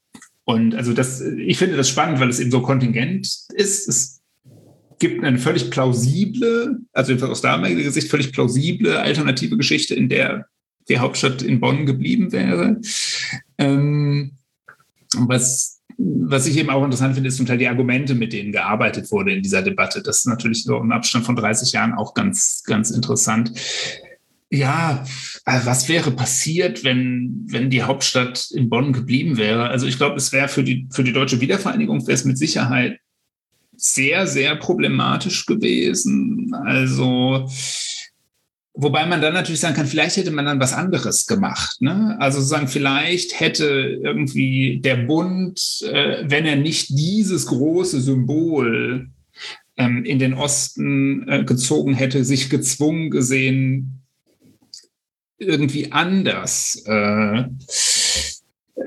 und 0.46 0.74
also 0.76 0.94
das, 0.94 1.22
ich 1.22 1.58
finde 1.58 1.78
das 1.78 1.90
spannend, 1.90 2.20
weil 2.20 2.30
es 2.30 2.40
eben 2.40 2.52
so 2.52 2.62
kontingent 2.62 3.28
ist. 3.54 3.88
Es 3.88 4.22
gibt 4.98 5.24
eine 5.24 5.38
völlig 5.38 5.70
plausible, 5.70 6.80
also 6.92 7.14
aus 7.26 7.42
damaliger 7.42 7.92
Sicht 7.92 8.10
völlig 8.10 8.32
plausible 8.32 9.00
alternative 9.00 9.58
Geschichte, 9.58 9.96
in 9.96 10.10
der 10.10 10.48
die 10.90 10.98
Hauptstadt 10.98 11.42
in 11.42 11.60
Bonn 11.60 11.86
geblieben 11.86 12.32
wäre. 12.32 12.82
Ähm, 13.58 14.32
was, 15.16 15.82
was 15.98 16.48
ich 16.48 16.58
eben 16.58 16.70
auch 16.70 16.84
interessant 16.84 17.14
finde, 17.14 17.30
ist 17.30 17.38
zum 17.38 17.46
Teil 17.46 17.58
die 17.58 17.68
Argumente, 17.68 18.16
mit 18.16 18.34
denen 18.34 18.52
gearbeitet 18.52 19.12
wurde 19.12 19.34
in 19.34 19.44
dieser 19.44 19.62
Debatte. 19.62 20.02
Das 20.02 20.20
ist 20.20 20.26
natürlich 20.26 20.64
so 20.64 20.78
im 20.78 20.92
Abstand 20.92 21.26
von 21.26 21.36
30 21.36 21.72
Jahren 21.72 21.94
auch 21.94 22.14
ganz, 22.14 22.64
ganz 22.66 22.90
interessant 22.90 23.52
ja, 24.52 25.06
äh, 25.46 25.60
was 25.64 25.90
wäre 25.90 26.12
passiert, 26.12 26.84
wenn, 26.84 27.46
wenn 27.48 27.70
die 27.70 27.84
Hauptstadt 27.84 28.50
in 28.52 28.70
Bonn 28.70 28.94
geblieben 28.94 29.38
wäre? 29.38 29.70
Also 29.70 29.86
ich 29.86 29.98
glaube, 29.98 30.16
es 30.16 30.32
wäre 30.32 30.48
für 30.48 30.64
die, 30.64 30.88
für 30.92 31.04
die 31.04 31.14
deutsche 31.14 31.42
Wiedervereinigung 31.42 32.02
wäre 32.08 32.16
es 32.16 32.26
mit 32.26 32.38
Sicherheit 32.38 33.00
sehr, 33.76 34.28
sehr 34.28 34.56
problematisch 34.56 35.46
gewesen. 35.46 36.54
Also 36.54 37.48
Wobei 38.82 39.06
man 39.06 39.20
dann 39.20 39.34
natürlich 39.34 39.60
sagen 39.60 39.76
kann, 39.76 39.88
vielleicht 39.88 40.16
hätte 40.16 40.32
man 40.32 40.46
dann 40.46 40.62
was 40.62 40.72
anderes 40.72 41.28
gemacht. 41.28 41.82
Ne? 41.82 42.16
Also 42.20 42.40
sagen, 42.40 42.70
vielleicht 42.70 43.38
hätte 43.38 43.66
irgendwie 44.02 44.80
der 44.82 44.96
Bund, 44.96 45.82
äh, 45.92 46.24
wenn 46.24 46.46
er 46.46 46.56
nicht 46.56 46.88
dieses 46.90 47.48
große 47.48 48.00
Symbol 48.00 49.10
ähm, 49.76 50.06
in 50.06 50.18
den 50.18 50.34
Osten 50.34 51.28
äh, 51.28 51.44
gezogen 51.44 51.94
hätte, 51.94 52.24
sich 52.24 52.50
gezwungen 52.50 53.10
gesehen, 53.10 53.99
irgendwie 55.40 55.91
anders 55.91 56.84
äh, 56.86 57.45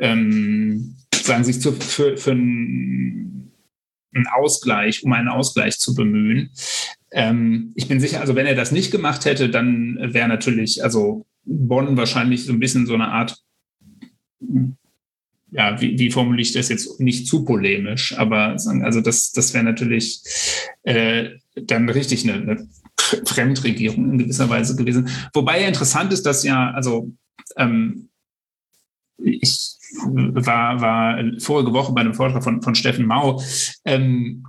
ähm, 0.00 0.96
sagen 1.12 1.44
sich 1.44 1.60
zu, 1.60 1.72
für, 1.72 2.16
für 2.16 2.32
einen 2.32 3.52
Ausgleich, 4.34 5.04
um 5.04 5.12
einen 5.12 5.28
Ausgleich 5.28 5.78
zu 5.78 5.94
bemühen. 5.94 6.50
Ähm, 7.10 7.72
ich 7.74 7.88
bin 7.88 8.00
sicher, 8.00 8.20
also 8.20 8.34
wenn 8.34 8.46
er 8.46 8.54
das 8.54 8.72
nicht 8.72 8.90
gemacht 8.90 9.24
hätte, 9.24 9.48
dann 9.48 9.98
wäre 10.00 10.28
natürlich, 10.28 10.82
also 10.82 11.26
Bonn 11.44 11.96
wahrscheinlich 11.96 12.44
so 12.44 12.52
ein 12.52 12.60
bisschen 12.60 12.86
so 12.86 12.94
eine 12.94 13.08
Art, 13.08 13.38
ja, 15.50 15.80
wie, 15.80 15.98
wie 15.98 16.10
formuliere 16.10 16.42
ich 16.42 16.52
das 16.52 16.68
jetzt 16.68 17.00
nicht 17.00 17.26
zu 17.26 17.44
polemisch, 17.44 18.16
aber 18.16 18.56
also 18.82 19.00
das, 19.00 19.32
das 19.32 19.52
wäre 19.52 19.64
natürlich 19.64 20.22
äh, 20.82 21.30
dann 21.54 21.88
richtig 21.88 22.24
eine, 22.28 22.40
eine 22.42 22.68
Fremdregierung 23.24 24.12
in 24.12 24.18
gewisser 24.18 24.48
Weise 24.48 24.76
gewesen. 24.76 25.08
Wobei 25.32 25.66
interessant 25.66 26.12
ist, 26.12 26.24
dass 26.24 26.44
ja, 26.44 26.70
also 26.70 27.12
ähm, 27.56 28.08
ich 29.18 29.72
war, 30.04 30.80
war 30.80 31.22
vorige 31.38 31.72
Woche 31.72 31.92
bei 31.92 32.00
einem 32.00 32.14
Vortrag 32.14 32.42
von, 32.42 32.62
von 32.62 32.74
Steffen 32.74 33.06
Mau, 33.06 33.42
ähm, 33.84 34.42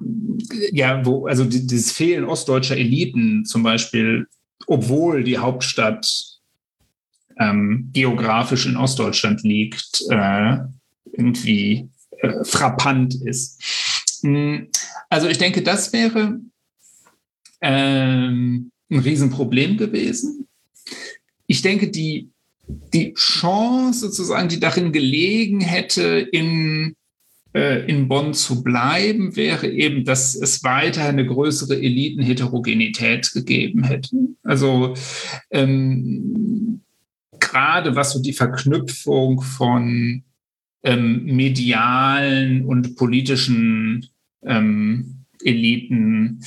ja, 0.72 1.06
wo, 1.06 1.28
also 1.28 1.44
dieses 1.44 1.92
Fehlen 1.92 2.24
ostdeutscher 2.24 2.78
Eliten 2.78 3.46
zum 3.46 3.64
Beispiel, 3.64 4.28
obwohl 4.68 5.24
die 5.24 5.38
Hauptstadt 5.38 6.08
ähm, 7.40 7.90
geografisch 7.92 8.66
in 8.66 8.78
Ostdeutschland 8.78 9.44
liegt, 9.44 10.04
äh, 10.10 10.58
irgendwie 11.12 11.90
äh, 12.20 12.44
frappant 12.44 13.16
ist. 13.16 13.62
Hm, 14.22 14.70
also 15.10 15.28
ich 15.28 15.38
denke, 15.38 15.62
das 15.62 15.92
wäre 15.94 16.40
ähm, 17.64 18.72
ein 18.92 19.00
Riesenproblem 19.00 19.78
gewesen. 19.78 20.48
Ich 21.48 21.62
denke, 21.62 21.90
die 21.90 22.30
die 22.68 23.14
Chance 23.14 24.00
sozusagen, 24.00 24.50
die 24.50 24.60
darin 24.60 24.92
gelegen 24.92 25.60
hätte, 25.60 26.28
in, 26.32 26.96
äh, 27.54 27.86
in 27.90 28.08
Bonn 28.08 28.34
zu 28.34 28.64
bleiben, 28.64 29.36
wäre 29.36 29.68
eben, 29.68 30.06
dass 30.06 30.36
es 30.36 30.64
weiter 30.64 31.04
eine 31.04 31.26
größere 31.26 31.76
Elitenheterogenität 31.76 33.32
gegeben 33.34 33.84
hätte. 33.84 34.16
Also 34.44 34.94
ähm, 35.52 36.82
gerade 37.40 37.96
was 37.96 38.14
so 38.14 38.22
die 38.22 38.34
Verknüpfung 38.34 39.42
von 39.42 40.24
ähm, 40.84 41.26
medialen 41.26 42.66
und 42.66 42.96
politischen 42.96 44.08
ähm, 44.44 45.26
Eliten 45.44 46.42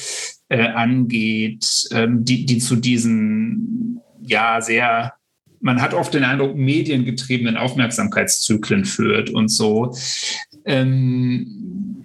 äh, 0.49 0.69
angeht, 0.69 1.89
ähm, 1.93 2.25
die, 2.25 2.47
die 2.47 2.59
zu 2.59 2.77
diesen 2.77 4.01
ja 4.23 4.61
sehr 4.61 5.13
man 5.61 5.81
hat 5.81 5.95
oft 5.95 6.15
den 6.15 6.25
Eindruck, 6.25 6.55
mediengetriebenen 6.55 7.57
Aufmerksamkeitszyklen 7.57 8.85
führt 8.85 9.31
und 9.31 9.49
so. 9.49 9.97
Ähm, 10.65 12.05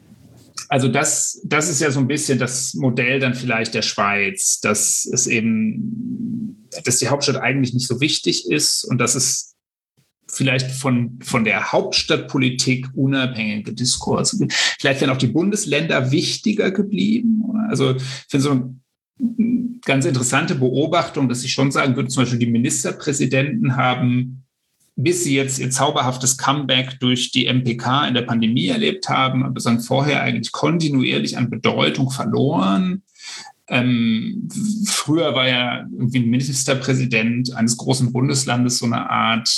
also 0.69 0.87
das, 0.87 1.41
das 1.43 1.69
ist 1.69 1.81
ja 1.81 1.91
so 1.91 1.99
ein 1.99 2.07
bisschen 2.07 2.39
das 2.39 2.73
Modell 2.73 3.19
dann 3.19 3.33
vielleicht 3.33 3.73
der 3.73 3.81
Schweiz, 3.81 4.61
dass 4.61 5.05
es 5.05 5.27
eben, 5.27 6.67
dass 6.85 6.97
die 6.97 7.09
Hauptstadt 7.09 7.37
eigentlich 7.37 7.73
nicht 7.73 7.87
so 7.87 7.99
wichtig 7.99 8.49
ist 8.49 8.85
und 8.85 8.97
dass 8.97 9.15
es 9.15 9.50
vielleicht 10.31 10.71
von, 10.71 11.19
von 11.21 11.43
der 11.43 11.71
Hauptstadtpolitik 11.71 12.87
unabhängige 12.93 13.73
Diskurse. 13.73 14.47
Vielleicht 14.79 15.01
wären 15.01 15.09
auch 15.11 15.17
die 15.17 15.27
Bundesländer 15.27 16.11
wichtiger 16.11 16.71
geblieben. 16.71 17.43
Also 17.69 17.95
ich 17.95 18.03
finde 18.29 18.43
so 18.43 18.51
ein 18.51 19.81
ganz 19.85 20.05
interessante 20.05 20.55
Beobachtung, 20.55 21.29
dass 21.29 21.43
ich 21.43 21.51
schon 21.51 21.71
sagen 21.71 21.95
würde, 21.95 22.09
zum 22.09 22.23
Beispiel 22.23 22.39
die 22.39 22.51
Ministerpräsidenten 22.51 23.75
haben, 23.75 24.43
bis 24.95 25.23
sie 25.23 25.35
jetzt 25.35 25.59
ihr 25.59 25.69
zauberhaftes 25.69 26.37
Comeback 26.37 26.99
durch 26.99 27.31
die 27.31 27.47
MPK 27.47 28.07
in 28.07 28.13
der 28.13 28.23
Pandemie 28.23 28.67
erlebt 28.67 29.09
haben, 29.09 29.43
aber 29.43 29.59
sagen 29.59 29.79
vorher 29.79 30.21
eigentlich 30.21 30.51
kontinuierlich 30.51 31.37
an 31.37 31.49
Bedeutung 31.49 32.11
verloren. 32.11 33.03
Ähm, 33.67 34.49
früher 34.85 35.33
war 35.33 35.47
ja 35.47 35.85
irgendwie 35.91 36.19
ein 36.19 36.29
Ministerpräsident 36.29 37.55
eines 37.55 37.77
großen 37.77 38.11
Bundeslandes 38.11 38.79
so 38.79 38.85
eine 38.85 39.09
Art 39.09 39.49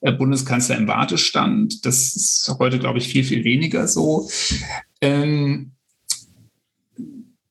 äh, 0.00 0.12
Bundeskanzler 0.12 0.76
im 0.76 0.88
Wartestand. 0.88 1.84
Das 1.84 2.14
ist 2.14 2.54
heute, 2.58 2.78
glaube 2.78 2.98
ich, 2.98 3.08
viel, 3.08 3.24
viel 3.24 3.44
weniger 3.44 3.88
so. 3.88 4.28
Ähm, 5.00 5.72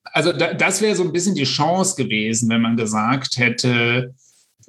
also 0.04 0.32
da, 0.32 0.54
das 0.54 0.80
wäre 0.82 0.94
so 0.94 1.02
ein 1.02 1.12
bisschen 1.12 1.34
die 1.34 1.44
Chance 1.44 1.96
gewesen, 1.96 2.48
wenn 2.48 2.60
man 2.60 2.76
gesagt 2.76 3.38
hätte, 3.38 4.14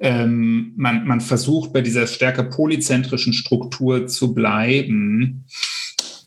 ähm, 0.00 0.72
man, 0.76 1.06
man 1.06 1.20
versucht 1.20 1.72
bei 1.72 1.80
dieser 1.80 2.06
stärker 2.06 2.44
polyzentrischen 2.44 3.32
Struktur 3.32 4.06
zu 4.06 4.34
bleiben. 4.34 5.46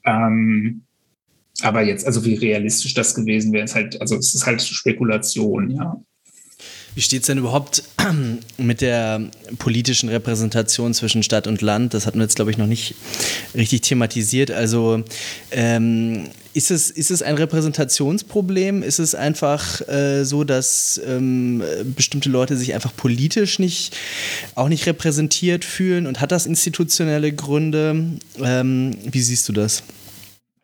Ähm, 0.05 0.83
aber 1.61 1.83
jetzt, 1.83 2.05
also 2.05 2.23
wie 2.23 2.35
realistisch 2.35 2.93
das 2.93 3.15
gewesen 3.15 3.51
wäre, 3.51 3.65
ist 3.65 3.75
halt, 3.75 3.99
also 3.99 4.15
es 4.15 4.33
ist 4.35 4.45
halt 4.45 4.61
Spekulation, 4.61 5.71
ja. 5.71 5.99
Wie 6.97 7.03
steht 7.03 7.21
es 7.21 7.27
denn 7.27 7.37
überhaupt 7.37 7.83
mit 8.57 8.81
der 8.81 9.21
politischen 9.59 10.09
Repräsentation 10.09 10.95
zwischen 10.95 11.21
Stadt 11.21 11.45
und 11.45 11.61
Land? 11.61 11.93
Das 11.93 12.07
hatten 12.07 12.17
wir 12.17 12.23
jetzt, 12.23 12.37
glaube 12.37 12.49
ich, 12.49 12.57
noch 12.57 12.65
nicht 12.65 12.95
richtig 13.53 13.81
thematisiert. 13.81 14.49
Also 14.49 15.03
ähm, 15.51 16.23
ist, 16.55 16.71
es, 16.71 16.89
ist 16.89 17.11
es 17.11 17.21
ein 17.21 17.35
Repräsentationsproblem? 17.35 18.81
Ist 18.81 18.97
es 18.97 19.13
einfach 19.13 19.87
äh, 19.87 20.23
so, 20.23 20.43
dass 20.43 20.99
ähm, 21.05 21.61
bestimmte 21.95 22.29
Leute 22.29 22.57
sich 22.57 22.73
einfach 22.73 22.95
politisch 22.97 23.59
nicht, 23.59 23.95
auch 24.55 24.67
nicht 24.67 24.87
repräsentiert 24.87 25.65
fühlen? 25.65 26.07
Und 26.07 26.19
hat 26.19 26.31
das 26.31 26.47
institutionelle 26.47 27.31
Gründe? 27.31 28.17
Ähm, 28.43 28.97
wie 29.03 29.21
siehst 29.21 29.47
du 29.47 29.53
das? 29.53 29.83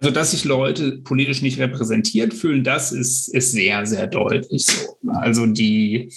Also, 0.03 0.13
dass 0.13 0.31
sich 0.31 0.43
Leute 0.43 0.97
politisch 0.97 1.41
nicht 1.41 1.59
repräsentiert 1.59 2.33
fühlen, 2.33 2.65
das 2.65 2.91
ist, 2.91 3.29
ist 3.29 3.53
sehr, 3.53 3.85
sehr 3.85 4.05
deutlich 4.05 4.65
so. 4.65 4.97
Also 5.07 5.45
die 5.45 6.11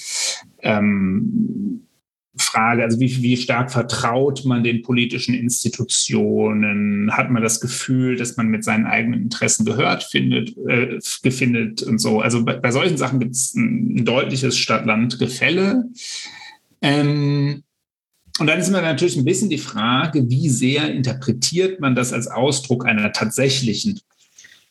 ähm, 0.59 1.87
Frage, 2.37 2.83
also 2.83 2.99
wie, 2.99 3.23
wie 3.23 3.37
stark 3.37 3.71
vertraut 3.71 4.45
man 4.45 4.65
den 4.65 4.83
politischen 4.83 5.37
Institutionen? 5.37 7.17
Hat 7.17 7.31
man 7.31 7.45
das 7.45 7.61
Gefühl, 7.61 8.17
dass 8.17 8.37
man 8.37 8.49
mit 8.49 8.65
seinen 8.65 8.87
eigenen 8.87 9.23
Interessen 9.23 9.65
gehört 9.65 10.03
findet, 10.03 10.57
äh, 10.67 10.99
gefindet 11.23 11.85
und 11.85 12.01
so? 12.01 12.21
Also 12.21 12.45
bei, 12.45 12.57
bei 12.57 12.73
solchen 12.73 12.97
Sachen 12.97 13.21
gibt 13.21 13.37
es 13.37 13.55
ein, 13.55 13.99
ein 13.99 14.05
deutliches 14.05 14.59
Stadt-Land-Gefälle. 14.59 15.85
Ähm, 16.83 17.63
und 18.39 18.47
dann 18.47 18.59
ist 18.59 18.69
immer 18.69 18.83
natürlich 18.83 19.17
ein 19.17 19.25
bisschen 19.25 19.49
die 19.49 19.59
Frage, 19.59 20.29
wie 20.29 20.49
sehr 20.49 20.93
interpretiert 20.93 21.81
man 21.81 21.95
das 21.95 22.13
als 22.13 22.27
Ausdruck 22.27 22.87
einer 22.87 23.13
tatsächlichen 23.13 24.01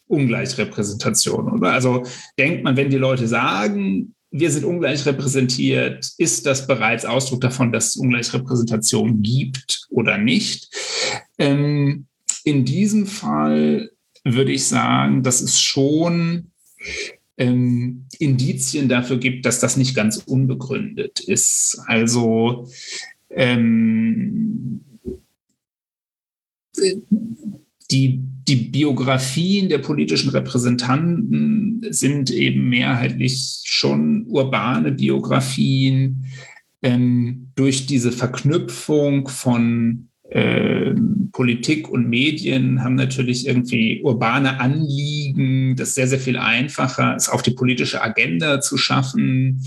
Ungleichrepräsentation, 0.07 1.51
oder? 1.51 1.71
Also 1.71 2.03
denkt 2.37 2.63
man, 2.63 2.77
wenn 2.77 2.91
die 2.91 2.97
Leute 2.97 3.27
sagen, 3.27 4.13
wir 4.29 4.51
sind 4.51 4.65
ungleich 4.65 5.05
repräsentiert, 5.05 6.11
ist 6.17 6.45
das 6.45 6.67
bereits 6.67 7.05
Ausdruck 7.05 7.41
davon, 7.41 7.71
dass 7.71 7.87
es 7.87 7.95
Ungleichrepräsentation 7.95 9.21
gibt 9.21 9.87
oder 9.89 10.17
nicht? 10.17 10.69
Ähm, 11.37 12.07
in 12.43 12.65
diesem 12.65 13.07
Fall 13.07 13.91
würde 14.23 14.51
ich 14.51 14.67
sagen, 14.67 15.23
dass 15.23 15.41
es 15.41 15.61
schon 15.61 16.51
ähm, 17.37 18.07
Indizien 18.19 18.89
dafür 18.89 19.17
gibt, 19.17 19.45
dass 19.45 19.59
das 19.59 19.77
nicht 19.77 19.95
ganz 19.95 20.17
unbegründet 20.17 21.19
ist. 21.21 21.79
Also 21.87 22.69
ähm, 23.35 24.81
die, 27.91 28.19
die 28.47 28.55
Biografien 28.55 29.69
der 29.69 29.79
politischen 29.79 30.29
Repräsentanten 30.29 31.85
sind 31.89 32.31
eben 32.31 32.69
mehrheitlich 32.69 33.61
schon 33.65 34.25
urbane 34.27 34.91
Biografien. 34.91 36.25
Ähm, 36.81 37.51
durch 37.55 37.85
diese 37.85 38.11
Verknüpfung 38.11 39.27
von 39.27 40.09
äh, 40.29 40.93
Politik 41.31 41.89
und 41.89 42.09
Medien 42.09 42.83
haben 42.83 42.95
natürlich 42.95 43.47
irgendwie 43.47 44.01
urbane 44.03 44.59
Anliegen, 44.59 45.75
das 45.75 45.95
sehr, 45.95 46.07
sehr 46.07 46.19
viel 46.19 46.37
einfacher 46.37 47.15
ist, 47.15 47.29
auf 47.29 47.41
die 47.41 47.51
politische 47.51 48.01
Agenda 48.01 48.61
zu 48.61 48.77
schaffen. 48.77 49.61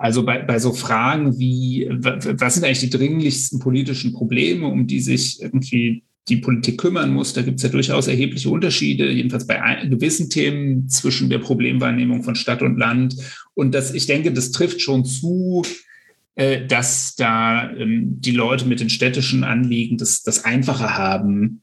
Also 0.00 0.24
bei, 0.24 0.38
bei 0.38 0.58
so 0.58 0.72
Fragen 0.72 1.38
wie, 1.38 1.86
was 1.90 2.54
sind 2.54 2.64
eigentlich 2.64 2.80
die 2.80 2.88
dringlichsten 2.88 3.58
politischen 3.58 4.14
Probleme, 4.14 4.66
um 4.66 4.86
die 4.86 5.00
sich 5.00 5.42
irgendwie 5.42 6.04
die 6.30 6.38
Politik 6.38 6.80
kümmern 6.80 7.12
muss. 7.12 7.34
Da 7.34 7.42
gibt 7.42 7.58
es 7.58 7.64
ja 7.64 7.68
durchaus 7.68 8.08
erhebliche 8.08 8.48
Unterschiede, 8.48 9.10
jedenfalls 9.10 9.46
bei 9.46 9.60
gewissen 9.90 10.30
Themen 10.30 10.88
zwischen 10.88 11.28
der 11.28 11.40
Problemwahrnehmung 11.40 12.22
von 12.22 12.34
Stadt 12.34 12.62
und 12.62 12.78
Land. 12.78 13.14
Und 13.52 13.74
das, 13.74 13.92
ich 13.92 14.06
denke, 14.06 14.32
das 14.32 14.52
trifft 14.52 14.80
schon 14.80 15.04
zu, 15.04 15.64
äh, 16.34 16.66
dass 16.66 17.14
da 17.16 17.70
ähm, 17.70 18.22
die 18.22 18.32
Leute 18.32 18.64
mit 18.64 18.80
den 18.80 18.88
städtischen 18.88 19.44
Anliegen 19.44 19.98
das, 19.98 20.22
das 20.22 20.46
einfacher 20.46 20.96
haben, 20.96 21.60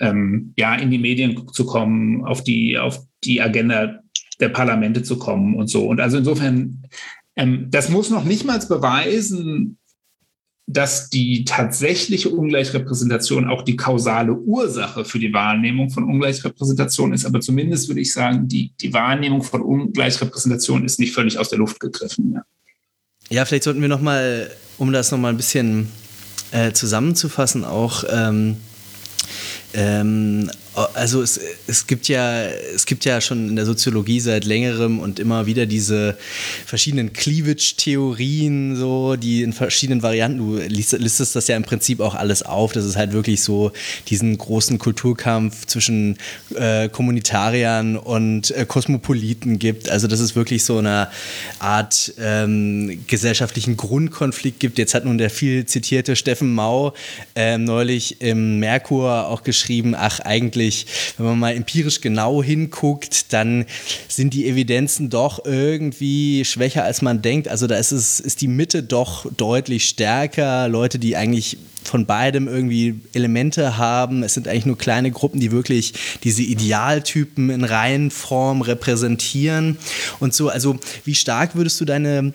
ähm, 0.00 0.54
ja, 0.56 0.76
in 0.76 0.90
die 0.90 0.96
Medien 0.96 1.46
zu 1.52 1.66
kommen, 1.66 2.24
auf 2.24 2.42
die, 2.42 2.78
auf 2.78 3.00
die 3.22 3.42
Agenda 3.42 4.00
der 4.40 4.48
Parlamente 4.48 5.02
zu 5.02 5.18
kommen 5.18 5.54
und 5.54 5.68
so. 5.68 5.86
Und 5.86 6.00
also 6.00 6.16
insofern, 6.16 6.82
ähm, 7.36 7.68
das 7.70 7.88
muss 7.88 8.10
noch 8.10 8.24
nicht 8.24 8.44
mal 8.44 8.58
beweisen, 8.58 9.78
dass 10.68 11.10
die 11.10 11.44
tatsächliche 11.44 12.28
Ungleichrepräsentation 12.30 13.48
auch 13.48 13.62
die 13.62 13.76
kausale 13.76 14.32
Ursache 14.32 15.04
für 15.04 15.20
die 15.20 15.32
Wahrnehmung 15.32 15.90
von 15.90 16.04
Ungleichrepräsentation 16.04 17.12
ist. 17.12 17.24
Aber 17.24 17.40
zumindest 17.40 17.88
würde 17.88 18.00
ich 18.00 18.12
sagen, 18.12 18.48
die, 18.48 18.72
die 18.80 18.92
Wahrnehmung 18.92 19.42
von 19.44 19.62
Ungleichrepräsentation 19.62 20.84
ist 20.84 20.98
nicht 20.98 21.14
völlig 21.14 21.38
aus 21.38 21.50
der 21.50 21.58
Luft 21.58 21.78
gegriffen. 21.78 22.32
Ja, 22.34 22.42
ja 23.28 23.44
vielleicht 23.44 23.62
sollten 23.62 23.80
wir 23.80 23.88
nochmal, 23.88 24.50
um 24.76 24.92
das 24.92 25.12
nochmal 25.12 25.32
ein 25.32 25.36
bisschen 25.36 25.88
äh, 26.50 26.72
zusammenzufassen, 26.72 27.64
auch 27.64 28.02
ähm, 28.10 28.56
ähm, 29.72 30.50
also 30.76 31.22
es, 31.22 31.40
es, 31.66 31.86
gibt 31.86 32.06
ja, 32.08 32.42
es 32.44 32.84
gibt 32.84 33.06
ja 33.06 33.22
schon 33.22 33.48
in 33.48 33.56
der 33.56 33.64
Soziologie 33.64 34.20
seit 34.20 34.44
längerem 34.44 34.98
und 34.98 35.18
immer 35.18 35.46
wieder 35.46 35.64
diese 35.64 36.18
verschiedenen 36.66 37.14
Cleavage-Theorien, 37.14 38.76
so, 38.76 39.16
die 39.16 39.42
in 39.42 39.54
verschiedenen 39.54 40.02
Varianten, 40.02 40.38
du 40.38 40.56
listest 40.58 41.34
das 41.34 41.48
ja 41.48 41.56
im 41.56 41.62
Prinzip 41.62 42.00
auch 42.00 42.14
alles 42.14 42.42
auf, 42.42 42.72
dass 42.72 42.84
es 42.84 42.96
halt 42.96 43.12
wirklich 43.12 43.42
so 43.42 43.72
diesen 44.08 44.36
großen 44.36 44.78
Kulturkampf 44.78 45.64
zwischen 45.64 46.18
äh, 46.54 46.90
Kommunitariern 46.90 47.96
und 47.96 48.50
äh, 48.50 48.66
Kosmopoliten 48.66 49.58
gibt. 49.58 49.88
Also 49.88 50.08
dass 50.08 50.20
es 50.20 50.36
wirklich 50.36 50.64
so 50.64 50.78
eine 50.78 51.08
Art 51.58 52.12
ähm, 52.18 53.02
gesellschaftlichen 53.06 53.78
Grundkonflikt 53.78 54.60
gibt. 54.60 54.76
Jetzt 54.76 54.92
hat 54.94 55.06
nun 55.06 55.16
der 55.16 55.30
viel 55.30 55.64
zitierte 55.64 56.16
Steffen 56.16 56.52
Mau 56.52 56.92
äh, 57.34 57.56
neulich 57.56 58.20
im 58.20 58.58
Merkur 58.58 59.28
auch 59.28 59.42
geschrieben, 59.42 59.94
ach 59.96 60.20
eigentlich 60.20 60.65
wirklich, 60.66 60.86
wenn 61.16 61.26
man 61.26 61.38
mal 61.38 61.54
empirisch 61.54 62.00
genau 62.00 62.42
hinguckt, 62.42 63.32
dann 63.32 63.66
sind 64.08 64.34
die 64.34 64.48
Evidenzen 64.48 65.10
doch 65.10 65.44
irgendwie 65.44 66.44
schwächer, 66.44 66.84
als 66.84 67.02
man 67.02 67.22
denkt. 67.22 67.48
Also 67.48 67.66
da 67.66 67.76
ist, 67.76 67.92
es, 67.92 68.20
ist 68.20 68.40
die 68.40 68.48
Mitte 68.48 68.82
doch 68.82 69.26
deutlich 69.36 69.88
stärker. 69.88 70.68
Leute, 70.68 70.98
die 70.98 71.16
eigentlich 71.16 71.58
von 71.84 72.04
beidem 72.04 72.48
irgendwie 72.48 73.00
Elemente 73.12 73.78
haben. 73.78 74.24
Es 74.24 74.34
sind 74.34 74.48
eigentlich 74.48 74.66
nur 74.66 74.76
kleine 74.76 75.12
Gruppen, 75.12 75.38
die 75.38 75.52
wirklich 75.52 75.94
diese 76.24 76.42
Idealtypen 76.42 77.48
in 77.50 77.62
Reihenform 77.62 78.62
repräsentieren 78.62 79.78
und 80.18 80.34
so. 80.34 80.48
Also 80.48 80.78
wie 81.04 81.14
stark 81.14 81.54
würdest 81.54 81.80
du 81.80 81.84
deine 81.84 82.34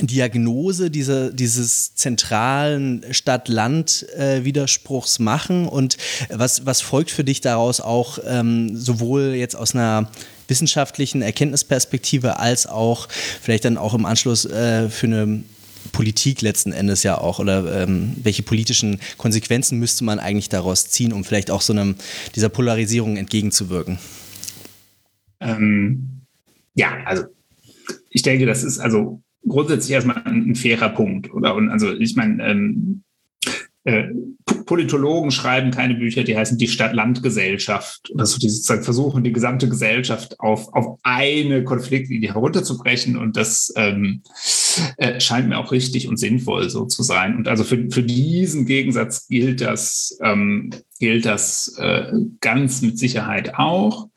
Diagnose 0.00 0.90
dieser, 0.90 1.30
dieses 1.30 1.94
zentralen 1.94 3.04
Stadt-Land-Widerspruchs 3.10 5.18
machen 5.18 5.68
und 5.68 5.98
was, 6.30 6.64
was 6.64 6.80
folgt 6.80 7.10
für 7.10 7.24
dich 7.24 7.42
daraus 7.42 7.80
auch 7.80 8.18
ähm, 8.26 8.76
sowohl 8.76 9.34
jetzt 9.34 9.54
aus 9.54 9.74
einer 9.74 10.10
wissenschaftlichen 10.48 11.22
Erkenntnisperspektive 11.22 12.38
als 12.38 12.66
auch 12.66 13.08
vielleicht 13.10 13.64
dann 13.64 13.76
auch 13.76 13.94
im 13.94 14.06
Anschluss 14.06 14.44
äh, 14.44 14.88
für 14.88 15.06
eine 15.06 15.42
Politik 15.92 16.42
letzten 16.42 16.72
Endes 16.72 17.02
ja 17.02 17.18
auch 17.18 17.38
oder 17.38 17.82
ähm, 17.82 18.16
welche 18.22 18.42
politischen 18.42 18.98
Konsequenzen 19.18 19.78
müsste 19.78 20.04
man 20.04 20.18
eigentlich 20.18 20.48
daraus 20.48 20.88
ziehen, 20.88 21.12
um 21.12 21.24
vielleicht 21.24 21.50
auch 21.50 21.60
so 21.60 21.72
einem, 21.72 21.96
dieser 22.34 22.48
Polarisierung 22.48 23.16
entgegenzuwirken? 23.16 23.98
Ähm, 25.40 26.22
ja, 26.74 27.02
also 27.04 27.24
ich 28.10 28.22
denke, 28.22 28.46
das 28.46 28.62
ist 28.62 28.78
also 28.78 29.21
grundsätzlich 29.46 29.92
erstmal 29.92 30.22
ein, 30.24 30.54
fairer 30.54 30.90
Punkt. 30.90 31.32
Oder? 31.32 31.54
Und 31.54 31.70
also 31.70 31.92
ich 31.92 32.16
meine, 32.16 32.44
ähm, 32.46 33.02
äh, 33.84 34.04
Politologen 34.66 35.32
schreiben 35.32 35.72
keine 35.72 35.94
Bücher, 35.94 36.22
die 36.22 36.36
heißen 36.36 36.56
die 36.56 36.68
Stadt-Land-Gesellschaft 36.68 38.10
oder 38.12 38.26
so, 38.26 38.38
die 38.38 38.48
sozusagen 38.48 38.84
versuchen, 38.84 39.24
die 39.24 39.32
gesamte 39.32 39.68
Gesellschaft 39.68 40.38
auf, 40.38 40.72
auf 40.72 40.98
eine 41.02 41.64
Konfliktlinie 41.64 42.32
herunterzubrechen 42.32 43.16
und 43.16 43.36
das 43.36 43.72
ähm, 43.76 44.22
äh, 44.96 45.20
scheint 45.20 45.48
mir 45.48 45.58
auch 45.58 45.72
richtig 45.72 46.08
und 46.08 46.16
sinnvoll 46.16 46.70
so 46.70 46.84
zu 46.84 47.02
sein. 47.02 47.36
Und 47.36 47.48
also 47.48 47.64
für, 47.64 47.90
für 47.90 48.02
diesen 48.02 48.66
Gegensatz 48.66 49.26
gilt 49.26 49.60
das, 49.60 50.16
ähm, 50.22 50.70
gilt 51.00 51.26
das 51.26 51.76
äh, 51.78 52.12
ganz 52.40 52.82
mit 52.82 52.98
Sicherheit 52.98 53.56
auch. 53.56 54.08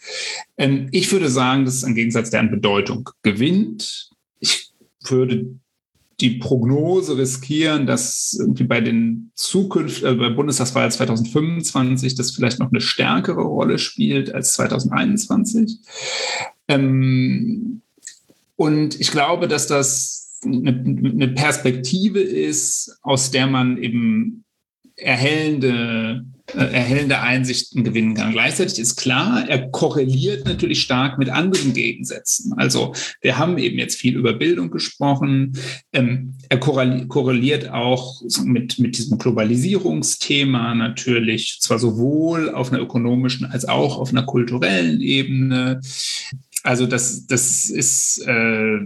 Ähm, 0.58 0.90
ich 0.92 1.12
würde 1.12 1.30
sagen, 1.30 1.66
das 1.66 1.76
ist 1.76 1.84
ein 1.84 1.96
Gegensatz, 1.96 2.30
der 2.30 2.42
an 2.42 2.52
Bedeutung 2.52 3.10
gewinnt. 3.24 4.12
Würde 5.12 5.56
die 6.22 6.38
Prognose 6.38 7.18
riskieren, 7.18 7.86
dass 7.86 8.38
irgendwie 8.40 8.64
bei 8.64 8.80
den 8.80 9.32
Zukunft, 9.36 10.04
äh, 10.04 10.14
bei 10.16 10.30
Bundestagswahl 10.30 10.90
2025 10.92 12.16
das 12.16 12.32
vielleicht 12.32 12.60
noch 12.60 12.72
eine 12.72 12.82
stärkere 12.82 13.42
Rolle 13.42 13.78
spielt 13.80 14.34
als 14.34 14.54
2021. 14.54 15.80
Ähm, 16.70 17.82
und 18.56 19.00
ich 19.00 19.12
glaube, 19.12 19.48
dass 19.48 19.68
das 19.68 20.40
eine, 20.46 20.70
eine 20.70 21.28
Perspektive 21.30 22.22
ist, 22.22 22.98
aus 23.02 23.32
der 23.32 23.48
man 23.48 23.78
eben 23.78 24.46
erhellende 24.96 26.26
erhellende 26.54 27.22
Einsichten 27.22 27.84
gewinnen 27.84 28.14
kann. 28.14 28.32
Gleichzeitig 28.32 28.80
ist 28.80 28.96
klar, 28.96 29.48
er 29.50 29.70
korreliert 29.70 30.46
natürlich 30.46 30.82
stark 30.82 31.18
mit 31.18 31.30
anderen 31.30 31.74
Gegensätzen. 31.74 32.54
Also 32.58 32.94
wir 33.22 33.38
haben 33.38 33.58
eben 33.58 33.80
jetzt 33.80 34.00
viel 34.00 34.16
über 34.16 34.34
Bildung 34.34 34.70
gesprochen. 34.70 35.58
Ähm, 35.92 36.36
er 36.50 36.60
korreliert 36.60 37.70
auch 37.70 38.22
mit, 38.44 38.78
mit 38.80 38.98
diesem 38.98 39.18
Globalisierungsthema 39.18 40.76
natürlich, 40.76 41.60
zwar 41.62 41.80
sowohl 41.80 42.52
auf 42.52 42.72
einer 42.72 42.82
ökonomischen 42.82 43.46
als 43.48 43.66
auch 43.66 43.98
auf 43.98 44.12
einer 44.12 44.24
kulturellen 44.24 45.02
Ebene. 45.02 45.82
Also 46.64 46.86
das, 46.86 47.26
das 47.26 47.70
ist 47.70 48.24
äh, 48.28 48.78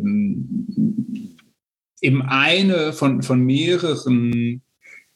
eben 2.01 2.21
eine 2.21 2.93
von, 2.93 3.21
von 3.21 3.41
mehreren 3.41 4.31
ähm, 4.33 4.61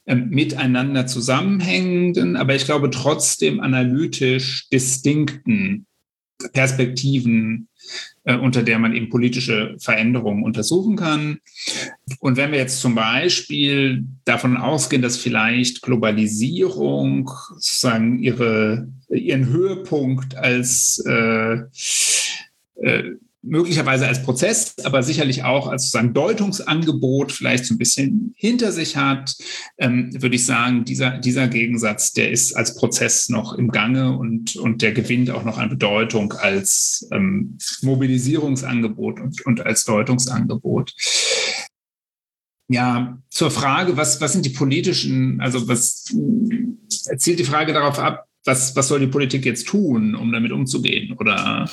miteinander 0.06 1.06
zusammenhängenden, 1.06 2.36
aber 2.36 2.54
ich 2.54 2.66
glaube 2.66 2.90
trotzdem 2.90 3.60
analytisch 3.60 4.68
distinkten 4.70 5.86
Perspektiven, 6.52 7.68
äh, 8.24 8.36
unter 8.36 8.62
der 8.62 8.78
man 8.78 8.94
eben 8.94 9.08
politische 9.08 9.76
Veränderungen 9.78 10.42
untersuchen 10.42 10.96
kann. 10.96 11.38
Und 12.20 12.36
wenn 12.36 12.52
wir 12.52 12.58
jetzt 12.58 12.80
zum 12.80 12.94
Beispiel 12.94 14.04
davon 14.24 14.56
ausgehen, 14.56 15.00
dass 15.00 15.16
vielleicht 15.16 15.82
Globalisierung 15.82 17.30
sozusagen 17.54 18.18
ihre, 18.18 18.88
ihren 19.08 19.46
Höhepunkt 19.46 20.36
als 20.36 21.02
äh, 21.06 21.60
äh, 22.82 23.12
möglicherweise 23.44 24.06
als 24.06 24.22
Prozess, 24.22 24.74
aber 24.84 25.02
sicherlich 25.02 25.44
auch 25.44 25.68
als 25.68 25.84
sozusagen 25.84 26.14
Deutungsangebot 26.14 27.32
vielleicht 27.32 27.66
so 27.66 27.74
ein 27.74 27.78
bisschen 27.78 28.32
hinter 28.36 28.72
sich 28.72 28.96
hat, 28.96 29.34
ähm, 29.78 30.10
würde 30.20 30.36
ich 30.36 30.46
sagen, 30.46 30.84
dieser, 30.84 31.18
dieser 31.18 31.48
Gegensatz, 31.48 32.12
der 32.12 32.30
ist 32.30 32.56
als 32.56 32.74
Prozess 32.74 33.28
noch 33.28 33.54
im 33.54 33.70
Gange 33.70 34.16
und, 34.16 34.56
und 34.56 34.82
der 34.82 34.92
gewinnt 34.92 35.30
auch 35.30 35.44
noch 35.44 35.58
an 35.58 35.68
Bedeutung 35.68 36.32
als 36.32 37.06
ähm, 37.12 37.58
Mobilisierungsangebot 37.82 39.20
und, 39.20 39.44
und 39.46 39.64
als 39.64 39.84
Deutungsangebot. 39.84 40.94
Ja, 42.68 43.18
zur 43.28 43.50
Frage, 43.50 43.96
was, 43.96 44.20
was 44.20 44.32
sind 44.32 44.46
die 44.46 44.50
politischen, 44.50 45.40
also 45.40 45.68
was 45.68 46.04
zielt 47.18 47.38
die 47.38 47.44
Frage 47.44 47.74
darauf 47.74 47.98
ab, 47.98 48.26
was, 48.44 48.76
was 48.76 48.88
soll 48.88 49.00
die 49.00 49.06
Politik 49.06 49.46
jetzt 49.46 49.66
tun, 49.66 50.14
um 50.14 50.30
damit 50.30 50.52
umzugehen? 50.52 51.16
Oder? 51.18 51.68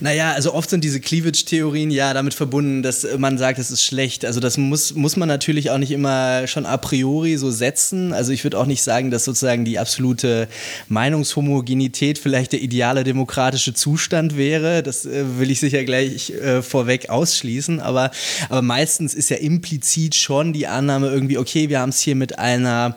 Naja, 0.00 0.32
also 0.32 0.54
oft 0.54 0.70
sind 0.70 0.82
diese 0.82 0.98
Cleavage-Theorien 0.98 1.90
ja 1.90 2.14
damit 2.14 2.32
verbunden, 2.32 2.82
dass 2.82 3.06
man 3.18 3.36
sagt, 3.36 3.58
es 3.58 3.70
ist 3.70 3.84
schlecht. 3.84 4.24
Also 4.24 4.40
das 4.40 4.56
muss, 4.56 4.94
muss 4.94 5.16
man 5.16 5.28
natürlich 5.28 5.70
auch 5.70 5.76
nicht 5.76 5.90
immer 5.90 6.46
schon 6.46 6.64
a 6.64 6.78
priori 6.78 7.36
so 7.36 7.50
setzen. 7.50 8.14
Also 8.14 8.32
ich 8.32 8.42
würde 8.42 8.58
auch 8.58 8.64
nicht 8.64 8.82
sagen, 8.82 9.10
dass 9.10 9.24
sozusagen 9.24 9.66
die 9.66 9.78
absolute 9.78 10.48
Meinungshomogenität 10.88 12.18
vielleicht 12.18 12.52
der 12.52 12.62
ideale 12.62 13.04
demokratische 13.04 13.74
Zustand 13.74 14.38
wäre. 14.38 14.82
Das 14.82 15.04
äh, 15.04 15.38
will 15.38 15.50
ich 15.50 15.60
sicher 15.60 15.84
gleich 15.84 16.30
äh, 16.30 16.62
vorweg 16.62 17.10
ausschließen. 17.10 17.80
Aber, 17.80 18.10
aber 18.48 18.62
meistens 18.62 19.12
ist 19.12 19.28
ja 19.28 19.36
implizit 19.36 20.14
schon 20.14 20.54
die 20.54 20.68
Annahme 20.68 21.08
irgendwie, 21.08 21.36
okay, 21.36 21.68
wir 21.68 21.80
haben 21.80 21.90
es 21.90 22.00
hier 22.00 22.14
mit 22.14 22.38
einer 22.38 22.96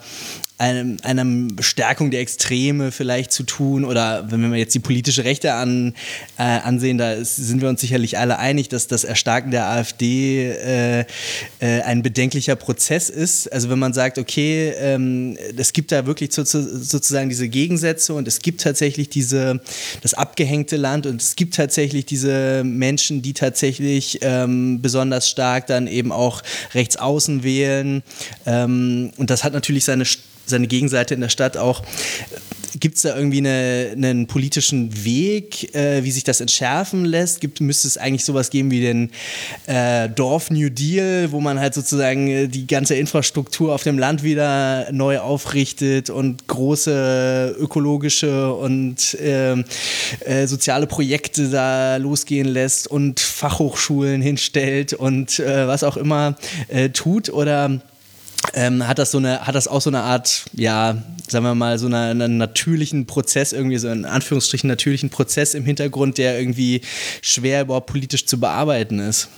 einem, 0.57 0.97
einer 1.03 1.25
Stärkung 1.61 2.09
der 2.09 2.21
Extreme 2.21 2.91
vielleicht 2.91 3.31
zu 3.31 3.43
tun 3.43 3.85
oder 3.85 4.31
wenn 4.31 4.51
wir 4.51 4.57
jetzt 4.57 4.73
die 4.73 4.79
politische 4.79 5.23
Rechte 5.23 5.53
an, 5.53 5.93
äh, 6.37 6.41
ansehen, 6.41 6.97
da 6.97 7.13
ist, 7.13 7.35
sind 7.35 7.61
wir 7.61 7.69
uns 7.69 7.81
sicherlich 7.81 8.17
alle 8.17 8.39
einig, 8.39 8.67
dass 8.69 8.87
das 8.87 9.03
Erstarken 9.03 9.51
der 9.51 9.69
AfD 9.69 10.51
äh, 10.51 10.99
äh, 11.59 11.81
ein 11.81 12.01
bedenklicher 12.01 12.55
Prozess 12.55 13.09
ist. 13.09 13.51
Also 13.53 13.69
wenn 13.69 13.77
man 13.77 13.93
sagt, 13.93 14.17
okay, 14.17 14.73
ähm, 14.79 15.37
es 15.55 15.73
gibt 15.73 15.91
da 15.91 16.07
wirklich 16.07 16.33
so, 16.33 16.43
sozusagen 16.43 17.29
diese 17.29 17.49
Gegensätze 17.49 18.15
und 18.15 18.27
es 18.27 18.41
gibt 18.41 18.61
tatsächlich 18.61 19.09
diese, 19.09 19.61
das 20.01 20.15
abgehängte 20.15 20.75
Land 20.75 21.05
und 21.05 21.21
es 21.21 21.35
gibt 21.35 21.55
tatsächlich 21.55 22.05
diese 22.05 22.63
Menschen, 22.63 23.21
die 23.21 23.33
tatsächlich 23.33 24.19
ähm, 24.21 24.81
besonders 24.81 25.29
stark 25.29 25.67
dann 25.67 25.85
eben 25.85 26.11
auch 26.11 26.41
rechts 26.73 26.97
außen 26.97 27.43
wählen. 27.43 28.01
Ähm, 28.47 29.11
und 29.17 29.29
das 29.29 29.43
hat 29.43 29.53
natürlich 29.53 29.85
seine 29.85 30.05
seine 30.49 30.67
Gegenseite 30.67 31.13
in 31.13 31.21
der 31.21 31.29
Stadt 31.29 31.57
auch. 31.57 31.83
Gibt 32.79 32.97
es 32.97 33.03
da 33.03 33.15
irgendwie 33.15 33.39
eine, 33.39 33.91
einen 33.93 34.27
politischen 34.27 35.03
Weg, 35.03 35.73
äh, 35.73 36.03
wie 36.03 36.11
sich 36.11 36.23
das 36.23 36.41
entschärfen 36.41 37.05
lässt? 37.05 37.41
Gibt, 37.41 37.59
müsste 37.59 37.87
es 37.87 37.97
eigentlich 37.97 38.23
sowas 38.23 38.49
geben 38.49 38.69
wie 38.69 38.81
den 38.81 39.11
äh, 39.65 40.09
Dorf 40.09 40.51
New 40.51 40.69
Deal, 40.69 41.31
wo 41.31 41.39
man 41.39 41.59
halt 41.59 41.73
sozusagen 41.73 42.27
äh, 42.27 42.47
die 42.47 42.67
ganze 42.67 42.95
Infrastruktur 42.95 43.73
auf 43.73 43.83
dem 43.83 43.97
Land 43.97 44.21
wieder 44.21 44.91
neu 44.91 45.19
aufrichtet 45.19 46.09
und 46.09 46.47
große 46.47 47.55
ökologische 47.59 48.53
und 48.53 49.17
ähm, 49.21 49.63
äh, 50.25 50.45
soziale 50.45 50.85
Projekte 50.85 51.49
da 51.49 51.97
losgehen 51.97 52.47
lässt 52.47 52.87
und 52.87 53.19
Fachhochschulen 53.19 54.21
hinstellt 54.21 54.93
und 54.93 55.39
äh, 55.39 55.67
was 55.67 55.83
auch 55.83 55.97
immer 55.97 56.35
äh, 56.67 56.89
tut? 56.89 57.29
Oder 57.29 57.79
ähm, 58.53 58.87
hat 58.87 58.99
das 58.99 59.11
so 59.11 59.17
eine, 59.17 59.41
hat 59.41 59.55
das 59.55 59.67
auch 59.67 59.81
so 59.81 59.89
eine 59.89 60.01
Art, 60.01 60.45
ja, 60.53 61.01
sagen 61.27 61.45
wir 61.45 61.55
mal, 61.55 61.77
so 61.77 61.87
eine, 61.87 62.09
einen 62.09 62.37
natürlichen 62.37 63.05
Prozess, 63.05 63.53
irgendwie 63.53 63.77
so 63.77 63.89
in 63.89 64.05
Anführungsstrichen 64.05 64.67
natürlichen 64.67 65.09
Prozess 65.09 65.53
im 65.53 65.65
Hintergrund, 65.65 66.17
der 66.17 66.39
irgendwie 66.39 66.81
schwer 67.21 67.61
überhaupt 67.61 67.87
politisch 67.87 68.25
zu 68.25 68.39
bearbeiten 68.39 68.99
ist. 68.99 69.29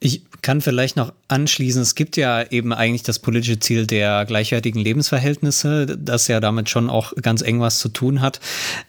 Ich 0.00 0.22
kann 0.44 0.60
vielleicht 0.60 0.96
noch 0.96 1.14
anschließen, 1.28 1.80
es 1.80 1.94
gibt 1.94 2.18
ja 2.18 2.42
eben 2.50 2.74
eigentlich 2.74 3.02
das 3.02 3.18
politische 3.18 3.58
Ziel 3.60 3.86
der 3.86 4.26
gleichwertigen 4.26 4.78
Lebensverhältnisse, 4.78 5.86
das 5.98 6.28
ja 6.28 6.38
damit 6.38 6.68
schon 6.68 6.90
auch 6.90 7.14
ganz 7.20 7.40
eng 7.40 7.60
was 7.60 7.78
zu 7.78 7.88
tun 7.88 8.20
hat. 8.20 8.40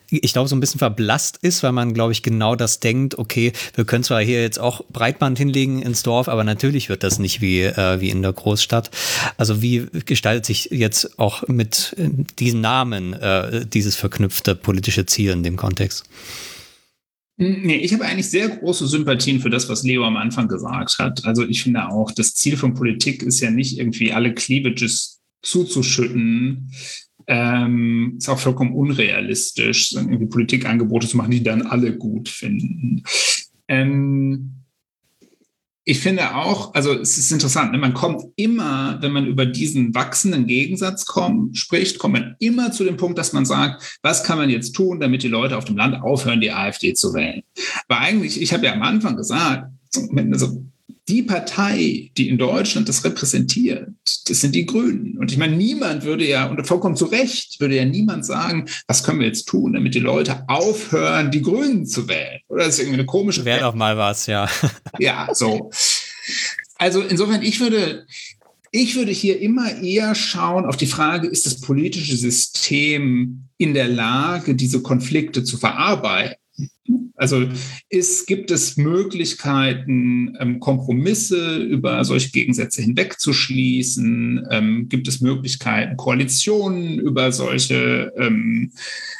Ich 0.09 0.33
glaube, 0.33 0.49
so 0.49 0.55
ein 0.57 0.59
bisschen 0.59 0.79
verblasst 0.79 1.39
ist, 1.41 1.63
weil 1.63 1.71
man, 1.71 1.93
glaube 1.93 2.11
ich, 2.11 2.23
genau 2.23 2.57
das 2.57 2.81
denkt, 2.81 3.17
okay, 3.17 3.53
wir 3.73 3.85
können 3.85 4.03
zwar 4.03 4.21
hier 4.21 4.41
jetzt 4.41 4.59
auch 4.59 4.81
Breitband 4.91 5.37
hinlegen 5.37 5.81
ins 5.81 6.03
Dorf, 6.03 6.27
aber 6.27 6.43
natürlich 6.43 6.89
wird 6.89 7.03
das 7.03 7.19
nicht 7.19 7.39
wie, 7.39 7.61
äh, 7.61 8.01
wie 8.01 8.09
in 8.09 8.21
der 8.21 8.33
Großstadt. 8.33 8.91
Also 9.37 9.61
wie 9.61 9.87
gestaltet 10.05 10.45
sich 10.45 10.65
jetzt 10.71 11.17
auch 11.17 11.47
mit 11.47 11.95
diesen 12.37 12.59
Namen 12.59 13.13
äh, 13.13 13.65
dieses 13.65 13.95
verknüpfte 13.95 14.55
politische 14.55 15.05
Ziel 15.05 15.31
in 15.31 15.43
dem 15.43 15.55
Kontext? 15.55 16.03
Nee, 17.37 17.77
ich 17.77 17.93
habe 17.93 18.05
eigentlich 18.05 18.29
sehr 18.29 18.47
große 18.47 18.87
Sympathien 18.87 19.41
für 19.41 19.49
das, 19.49 19.67
was 19.67 19.83
Leo 19.83 20.05
am 20.05 20.15
Anfang 20.15 20.47
gesagt 20.47 20.99
hat. 20.99 21.25
Also 21.25 21.43
ich 21.43 21.63
finde 21.63 21.89
auch, 21.89 22.11
das 22.11 22.33
Ziel 22.33 22.55
von 22.55 22.73
Politik 22.73 23.23
ist 23.23 23.41
ja 23.41 23.51
nicht 23.51 23.77
irgendwie 23.77 24.13
alle 24.13 24.33
Cleavages 24.33 25.21
zuzuschütten. 25.41 26.71
Ähm, 27.27 28.15
ist 28.17 28.29
auch 28.29 28.39
vollkommen 28.39 28.73
unrealistisch, 28.73 29.93
irgendwie 29.93 30.27
Politikangebote 30.27 31.07
zu 31.07 31.17
machen, 31.17 31.31
die 31.31 31.43
dann 31.43 31.63
alle 31.63 31.97
gut 31.97 32.29
finden. 32.29 33.03
Ähm, 33.67 34.64
ich 35.87 35.99
finde 35.99 36.35
auch, 36.35 36.73
also 36.73 36.93
es 36.93 37.19
ist 37.19 37.31
interessant, 37.31 37.71
ne, 37.71 37.77
man 37.77 37.93
kommt 37.93 38.23
immer, 38.35 38.97
wenn 39.01 39.11
man 39.11 39.27
über 39.27 39.45
diesen 39.45 39.93
wachsenden 39.93 40.47
Gegensatz 40.47 41.05
kommt, 41.05 41.57
spricht, 41.57 41.99
kommt 41.99 42.13
man 42.13 42.35
immer 42.39 42.71
zu 42.71 42.83
dem 42.83 42.97
Punkt, 42.97 43.19
dass 43.19 43.33
man 43.33 43.45
sagt, 43.45 43.99
was 44.01 44.23
kann 44.23 44.39
man 44.39 44.49
jetzt 44.49 44.73
tun, 44.73 44.99
damit 44.99 45.21
die 45.21 45.27
Leute 45.27 45.55
auf 45.55 45.65
dem 45.65 45.77
Land 45.77 46.01
aufhören, 46.01 46.41
die 46.41 46.51
AfD 46.51 46.95
zu 46.95 47.13
wählen. 47.13 47.43
Weil 47.87 47.99
eigentlich, 47.99 48.41
ich 48.41 48.51
habe 48.51 48.65
ja 48.65 48.73
am 48.73 48.81
Anfang 48.81 49.15
gesagt, 49.15 49.71
also 50.31 50.63
die 51.07 51.21
Partei, 51.21 52.09
die 52.17 52.29
in 52.29 52.37
Deutschland 52.37 52.89
das 52.89 53.03
repräsentiert, 53.03 53.89
das 54.27 54.41
sind 54.41 54.55
die 54.55 54.65
Grünen. 54.65 55.17
Und 55.17 55.31
ich 55.31 55.37
meine, 55.37 55.55
niemand 55.55 56.03
würde 56.03 56.27
ja, 56.27 56.47
und 56.47 56.65
vollkommen 56.65 56.95
zu 56.95 57.05
Recht, 57.05 57.59
würde 57.59 57.75
ja 57.75 57.85
niemand 57.85 58.25
sagen, 58.25 58.67
was 58.87 59.03
können 59.03 59.19
wir 59.19 59.27
jetzt 59.27 59.47
tun, 59.47 59.73
damit 59.73 59.93
die 59.93 59.99
Leute 59.99 60.43
aufhören, 60.47 61.29
die 61.29 61.43
Grünen 61.43 61.85
zu 61.85 62.07
wählen. 62.07 62.39
Oder 62.47 62.65
das 62.65 62.75
ist 62.75 62.79
irgendwie 62.79 62.99
eine 62.99 63.05
komische. 63.05 63.45
Wäre 63.45 63.61
doch 63.61 63.75
mal 63.75 63.97
was, 63.97 64.25
ja. 64.25 64.49
Ja, 64.99 65.29
so. 65.33 65.69
Also 66.77 67.01
insofern, 67.01 67.43
ich 67.43 67.59
würde, 67.59 68.05
ich 68.71 68.95
würde 68.95 69.11
hier 69.11 69.39
immer 69.39 69.81
eher 69.81 70.15
schauen 70.15 70.65
auf 70.65 70.77
die 70.77 70.87
Frage, 70.87 71.27
ist 71.27 71.45
das 71.45 71.61
politische 71.61 72.17
System 72.17 73.47
in 73.57 73.73
der 73.73 73.87
Lage, 73.87 74.55
diese 74.55 74.81
Konflikte 74.81 75.43
zu 75.43 75.57
verarbeiten? 75.57 76.35
Also 77.15 77.47
ist, 77.89 78.27
gibt 78.27 78.51
es 78.51 78.77
Möglichkeiten, 78.77 80.35
ähm, 80.39 80.59
Kompromisse 80.59 81.57
über 81.57 82.03
solche 82.03 82.31
Gegensätze 82.31 82.81
hinwegzuschließen? 82.81 84.47
Ähm, 84.51 84.89
gibt 84.89 85.07
es 85.07 85.21
Möglichkeiten, 85.21 85.97
Koalitionen 85.97 86.99
über 86.99 87.31
solche 87.31 88.13
ähm, 88.17 88.71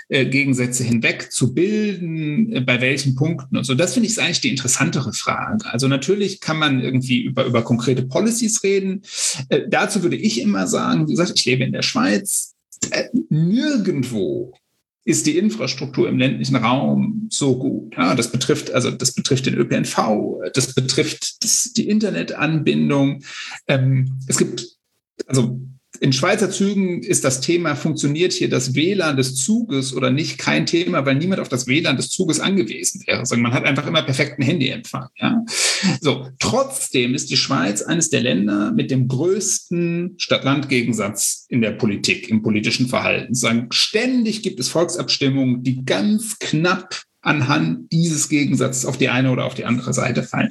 äh, 0.10 0.26
Gegensätze 0.26 0.84
hinweg 0.84 1.32
zu 1.32 1.54
bilden? 1.54 2.54
Äh, 2.54 2.62
bei 2.62 2.82
welchen 2.82 3.16
Punkten 3.16 3.58
und 3.58 3.64
so? 3.64 3.74
Das 3.74 3.94
finde 3.94 4.10
ich 4.10 4.20
eigentlich 4.22 4.42
die 4.42 4.52
interessantere 4.52 5.14
Frage. 5.14 5.66
Also 5.66 5.88
natürlich 5.88 6.42
kann 6.42 6.60
man 6.60 6.82
irgendwie 6.82 7.24
über, 7.24 7.46
über 7.46 7.64
konkrete 7.64 8.04
Policies 8.04 8.62
reden. 8.64 9.02
Äh, 9.50 9.62
dazu 9.70 10.04
würde 10.04 10.18
ich 10.18 10.42
immer 10.42 10.68
sagen, 10.68 11.08
wie 11.08 11.12
gesagt, 11.12 11.34
ich 11.36 11.46
lebe 11.46 11.64
in 11.64 11.72
der 11.72 11.82
Schweiz. 11.82 12.54
Äh, 12.92 13.06
nirgendwo 13.30 14.54
ist 15.06 15.28
die 15.28 15.38
Infrastruktur 15.38 16.10
im 16.10 16.18
ländlichen 16.18 16.56
Raum 16.56 17.28
so 17.30 17.58
gut. 17.58 17.96
Ja, 17.96 18.16
das 18.16 18.32
betrifft 18.32 18.72
also 18.72 18.90
das 18.90 19.14
betrifft 19.14 19.46
den 19.46 19.56
ÖPNV, 19.56 20.42
das 20.54 20.74
betrifft 20.74 21.44
das, 21.44 21.72
die 21.74 21.88
Internetanbindung. 21.88 23.24
Ähm, 23.68 24.18
es 24.28 24.38
gibt 24.38 24.68
also 25.28 25.62
in 26.06 26.14
Schweizer 26.14 26.52
Zügen 26.52 27.02
ist 27.02 27.24
das 27.24 27.42
Thema, 27.42 27.76
funktioniert 27.76 28.32
hier 28.32 28.48
das 28.48 28.76
WLAN 28.76 29.18
des 29.18 29.38
Zuges 29.38 29.92
oder 29.92 30.12
nicht, 30.12 30.38
kein 30.38 30.68
Thema, 30.68 31.04
weil 31.04 31.16
niemand 31.16 31.42
auf 31.42 31.50
das 31.50 31.66
WLAN 31.66 31.98
des 31.98 32.10
Zuges 32.10 32.40
angewiesen 32.40 33.02
wäre. 33.08 33.18
Also 33.18 33.36
man 33.38 33.54
hat 33.54 33.66
einfach 33.66 33.88
immer 33.88 34.04
perfekten 34.04 34.44
Handyempfang. 34.44 35.08
Ja? 35.18 35.44
So, 36.02 36.28
trotzdem 36.38 37.16
ist 37.16 37.32
die 37.32 37.38
Schweiz 37.38 37.82
eines 37.82 38.12
der 38.12 38.22
Länder 38.22 38.72
mit 38.72 38.92
dem 38.92 39.08
größten 39.08 40.14
Stadt-Land-Gegensatz 40.18 41.48
in 41.50 41.62
der 41.62 41.72
Politik, 41.72 42.30
im 42.30 42.44
politischen 42.44 42.88
Verhalten. 42.88 43.34
Ständig 43.72 44.44
gibt 44.44 44.60
es 44.60 44.70
Volksabstimmungen, 44.70 45.64
die 45.64 45.86
ganz 45.86 46.38
knapp 46.38 47.02
anhand 47.22 47.92
dieses 47.92 48.30
Gegensatzes 48.30 48.86
auf 48.86 49.00
die 49.00 49.10
eine 49.10 49.32
oder 49.32 49.46
auf 49.46 49.56
die 49.56 49.66
andere 49.66 49.92
Seite 49.96 50.22
fallen. 50.22 50.50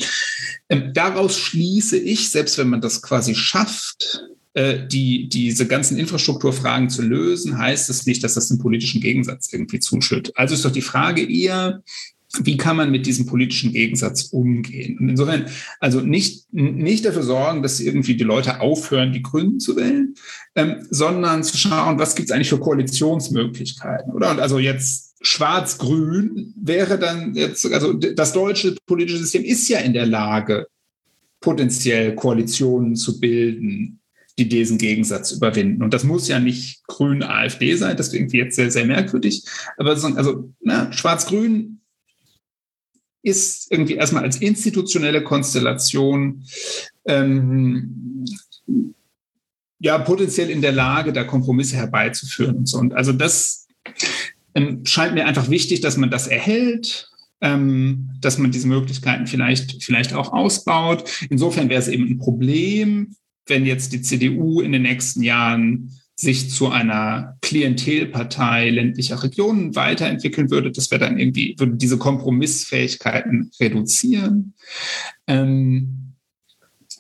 Ähm, 0.68 0.90
daraus 0.92 1.38
schließe 1.38 1.96
ich, 1.96 2.30
selbst 2.30 2.58
wenn 2.58 2.68
man 2.68 2.80
das 2.80 3.02
quasi 3.02 3.36
schafft, 3.36 4.24
äh, 4.54 4.86
die, 4.86 5.28
diese 5.28 5.66
ganzen 5.66 5.98
Infrastrukturfragen 5.98 6.88
zu 6.88 7.02
lösen, 7.02 7.58
heißt 7.58 7.90
es 7.90 8.06
nicht, 8.06 8.22
dass 8.22 8.34
das 8.34 8.50
einen 8.50 8.60
politischen 8.60 9.00
Gegensatz 9.00 9.52
irgendwie 9.52 9.80
zuschüttet. 9.80 10.36
Also 10.36 10.54
ist 10.54 10.64
doch 10.64 10.70
die 10.70 10.80
Frage 10.80 11.28
eher, 11.28 11.82
wie 12.40 12.56
kann 12.56 12.76
man 12.76 12.90
mit 12.90 13.06
diesem 13.06 13.26
politischen 13.26 13.72
Gegensatz 13.72 14.24
umgehen? 14.24 14.98
Und 14.98 15.08
insofern, 15.08 15.46
also 15.80 16.00
nicht, 16.00 16.52
nicht 16.52 17.04
dafür 17.04 17.22
sorgen, 17.22 17.62
dass 17.62 17.80
irgendwie 17.80 18.16
die 18.16 18.24
Leute 18.24 18.60
aufhören, 18.60 19.12
die 19.12 19.22
Grünen 19.22 19.60
zu 19.60 19.76
wählen, 19.76 20.14
ähm, 20.54 20.86
sondern 20.90 21.44
zu 21.44 21.56
schauen, 21.56 21.98
was 21.98 22.14
gibt 22.14 22.28
es 22.28 22.34
eigentlich 22.34 22.48
für 22.48 22.60
Koalitionsmöglichkeiten, 22.60 24.12
oder? 24.12 24.30
Und 24.30 24.40
also 24.40 24.58
jetzt 24.58 25.14
Schwarz-Grün 25.20 26.54
wäre 26.56 26.98
dann 26.98 27.34
jetzt, 27.34 27.66
also 27.72 27.92
das 27.92 28.32
deutsche 28.32 28.76
politische 28.86 29.18
System 29.18 29.42
ist 29.42 29.68
ja 29.68 29.78
in 29.78 29.94
der 29.94 30.06
Lage, 30.06 30.66
potenziell 31.40 32.14
Koalitionen 32.14 32.96
zu 32.96 33.20
bilden, 33.20 34.00
die 34.38 34.48
diesen 34.48 34.78
Gegensatz 34.78 35.32
überwinden. 35.32 35.82
Und 35.82 35.94
das 35.94 36.04
muss 36.04 36.28
ja 36.28 36.40
nicht 36.40 36.84
grün-AfD 36.86 37.76
sein, 37.76 37.96
das 37.96 38.10
klingt 38.10 38.32
jetzt 38.32 38.56
sehr, 38.56 38.70
sehr 38.70 38.84
merkwürdig. 38.84 39.44
Aber 39.76 39.90
also 39.90 40.52
schwarz-grün 40.90 41.80
ist 43.22 43.70
irgendwie 43.70 43.94
erstmal 43.94 44.24
als 44.24 44.36
institutionelle 44.36 45.22
Konstellation 45.22 46.44
ähm, 47.06 48.24
ja 49.78 49.98
potenziell 49.98 50.50
in 50.50 50.62
der 50.62 50.72
Lage, 50.72 51.12
da 51.12 51.24
Kompromisse 51.24 51.76
herbeizuführen 51.76 52.56
und 52.56 52.68
so. 52.68 52.78
Und 52.78 52.94
also 52.94 53.12
das 53.12 53.68
ähm, 54.54 54.84
scheint 54.84 55.14
mir 55.14 55.26
einfach 55.26 55.48
wichtig, 55.48 55.80
dass 55.80 55.96
man 55.96 56.10
das 56.10 56.26
erhält, 56.26 57.08
ähm, 57.40 58.10
dass 58.20 58.38
man 58.38 58.50
diese 58.50 58.68
Möglichkeiten 58.68 59.26
vielleicht, 59.26 59.82
vielleicht 59.82 60.12
auch 60.14 60.32
ausbaut. 60.32 61.26
Insofern 61.30 61.68
wäre 61.68 61.80
es 61.80 61.88
eben 61.88 62.08
ein 62.08 62.18
Problem, 62.18 63.16
wenn 63.46 63.66
jetzt 63.66 63.92
die 63.92 64.02
CDU 64.02 64.60
in 64.60 64.72
den 64.72 64.82
nächsten 64.82 65.22
Jahren 65.22 65.90
sich 66.16 66.50
zu 66.50 66.68
einer 66.68 67.36
Klientelpartei 67.42 68.70
ländlicher 68.70 69.22
Regionen 69.22 69.74
weiterentwickeln 69.74 70.50
würde, 70.50 70.70
das 70.70 70.90
wäre 70.90 71.00
dann 71.00 71.18
irgendwie, 71.18 71.56
würde 71.58 71.76
diese 71.76 71.98
Kompromissfähigkeiten 71.98 73.50
reduzieren. 73.58 74.54
Ähm, 75.26 76.14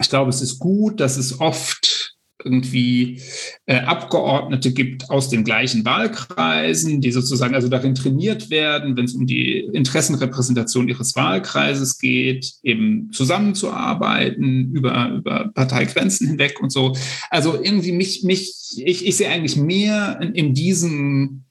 ich 0.00 0.08
glaube, 0.08 0.30
es 0.30 0.42
ist 0.42 0.58
gut, 0.58 0.98
dass 0.98 1.16
es 1.16 1.40
oft 1.40 2.13
irgendwie 2.44 3.20
äh, 3.66 3.80
Abgeordnete 3.80 4.72
gibt 4.72 5.10
aus 5.10 5.28
den 5.28 5.44
gleichen 5.44 5.84
Wahlkreisen, 5.84 7.00
die 7.00 7.12
sozusagen 7.12 7.54
also 7.54 7.68
darin 7.68 7.94
trainiert 7.94 8.50
werden, 8.50 8.96
wenn 8.96 9.04
es 9.04 9.14
um 9.14 9.26
die 9.26 9.58
Interessenrepräsentation 9.58 10.88
ihres 10.88 11.16
Wahlkreises 11.16 11.98
geht, 11.98 12.52
eben 12.62 13.10
zusammenzuarbeiten 13.12 14.72
über, 14.72 15.08
über 15.16 15.50
Parteigrenzen 15.54 16.28
hinweg 16.28 16.60
und 16.60 16.70
so. 16.70 16.96
Also 17.30 17.54
irgendwie 17.62 17.92
mich, 17.92 18.22
mich, 18.24 18.54
ich, 18.84 19.06
ich 19.06 19.16
sehe 19.16 19.28
eigentlich 19.28 19.56
mehr 19.56 20.18
in, 20.20 20.34
in 20.34 20.54
diesen 20.54 21.44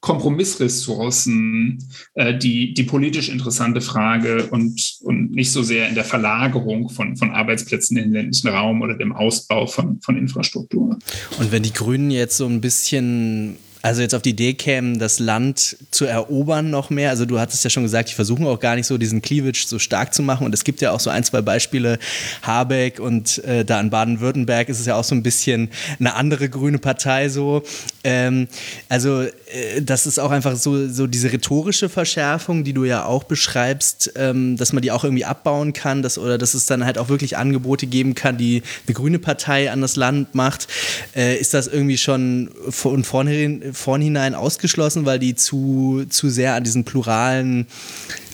Kompromissressourcen 0.00 1.78
äh, 2.14 2.36
die, 2.36 2.72
die 2.72 2.84
politisch 2.84 3.28
interessante 3.28 3.80
Frage 3.80 4.46
und, 4.46 4.98
und 5.00 5.32
nicht 5.32 5.50
so 5.50 5.62
sehr 5.62 5.88
in 5.88 5.94
der 5.94 6.04
Verlagerung 6.04 6.88
von, 6.88 7.16
von 7.16 7.32
Arbeitsplätzen 7.32 7.96
in 7.96 8.04
den 8.04 8.12
ländlichen 8.12 8.48
Raum 8.48 8.80
oder 8.82 8.96
dem 8.96 9.12
Ausbau 9.12 9.66
von, 9.66 10.00
von 10.00 10.16
Infrastruktur. 10.16 10.98
Und 11.38 11.52
wenn 11.52 11.64
die 11.64 11.72
Grünen 11.72 12.10
jetzt 12.12 12.36
so 12.36 12.46
ein 12.46 12.60
bisschen 12.60 13.56
also 13.80 14.02
jetzt 14.02 14.14
auf 14.14 14.22
die 14.22 14.30
Idee 14.30 14.54
kämen, 14.54 14.98
das 14.98 15.20
Land 15.20 15.76
zu 15.90 16.04
erobern 16.04 16.70
noch 16.70 16.90
mehr. 16.90 17.10
Also 17.10 17.26
du 17.26 17.38
hattest 17.38 17.62
ja 17.62 17.70
schon 17.70 17.84
gesagt, 17.84 18.10
die 18.10 18.14
versuchen 18.14 18.46
auch 18.46 18.58
gar 18.58 18.74
nicht 18.74 18.86
so 18.86 18.98
diesen 18.98 19.22
Cleavage 19.22 19.66
so 19.66 19.78
stark 19.78 20.12
zu 20.12 20.22
machen. 20.22 20.46
Und 20.46 20.54
es 20.54 20.64
gibt 20.64 20.80
ja 20.80 20.90
auch 20.90 21.00
so 21.00 21.10
ein, 21.10 21.22
zwei 21.22 21.42
Beispiele, 21.42 21.98
Habeck 22.42 22.98
und 22.98 23.42
äh, 23.44 23.64
da 23.64 23.80
in 23.80 23.90
Baden-Württemberg 23.90 24.68
ist 24.68 24.80
es 24.80 24.86
ja 24.86 24.96
auch 24.96 25.04
so 25.04 25.14
ein 25.14 25.22
bisschen 25.22 25.70
eine 26.00 26.14
andere 26.14 26.48
grüne 26.48 26.78
Partei 26.78 27.28
so. 27.28 27.62
Ähm, 28.02 28.48
also 28.88 29.22
äh, 29.22 29.80
das 29.80 30.06
ist 30.06 30.18
auch 30.18 30.32
einfach 30.32 30.56
so, 30.56 30.88
so 30.88 31.06
diese 31.06 31.32
rhetorische 31.32 31.88
Verschärfung, 31.88 32.64
die 32.64 32.72
du 32.72 32.84
ja 32.84 33.04
auch 33.04 33.24
beschreibst, 33.24 34.12
ähm, 34.16 34.56
dass 34.56 34.72
man 34.72 34.82
die 34.82 34.90
auch 34.90 35.04
irgendwie 35.04 35.24
abbauen 35.24 35.72
kann, 35.72 36.02
dass, 36.02 36.18
oder 36.18 36.36
dass 36.36 36.54
es 36.54 36.66
dann 36.66 36.84
halt 36.84 36.98
auch 36.98 37.08
wirklich 37.08 37.36
Angebote 37.36 37.86
geben 37.86 38.14
kann, 38.16 38.38
die 38.38 38.62
eine 38.86 38.94
grüne 38.94 39.18
Partei 39.20 39.70
an 39.70 39.80
das 39.80 39.94
Land 39.94 40.34
macht. 40.34 40.66
Äh, 41.14 41.36
ist 41.36 41.54
das 41.54 41.68
irgendwie 41.68 41.98
schon 41.98 42.50
von 42.68 43.04
vornherein 43.04 43.67
vornhinein 43.72 44.34
ausgeschlossen, 44.34 45.06
weil 45.06 45.18
die 45.18 45.34
zu, 45.34 46.04
zu 46.08 46.28
sehr 46.28 46.54
an 46.54 46.64
diesen 46.64 46.84
pluralen 46.84 47.66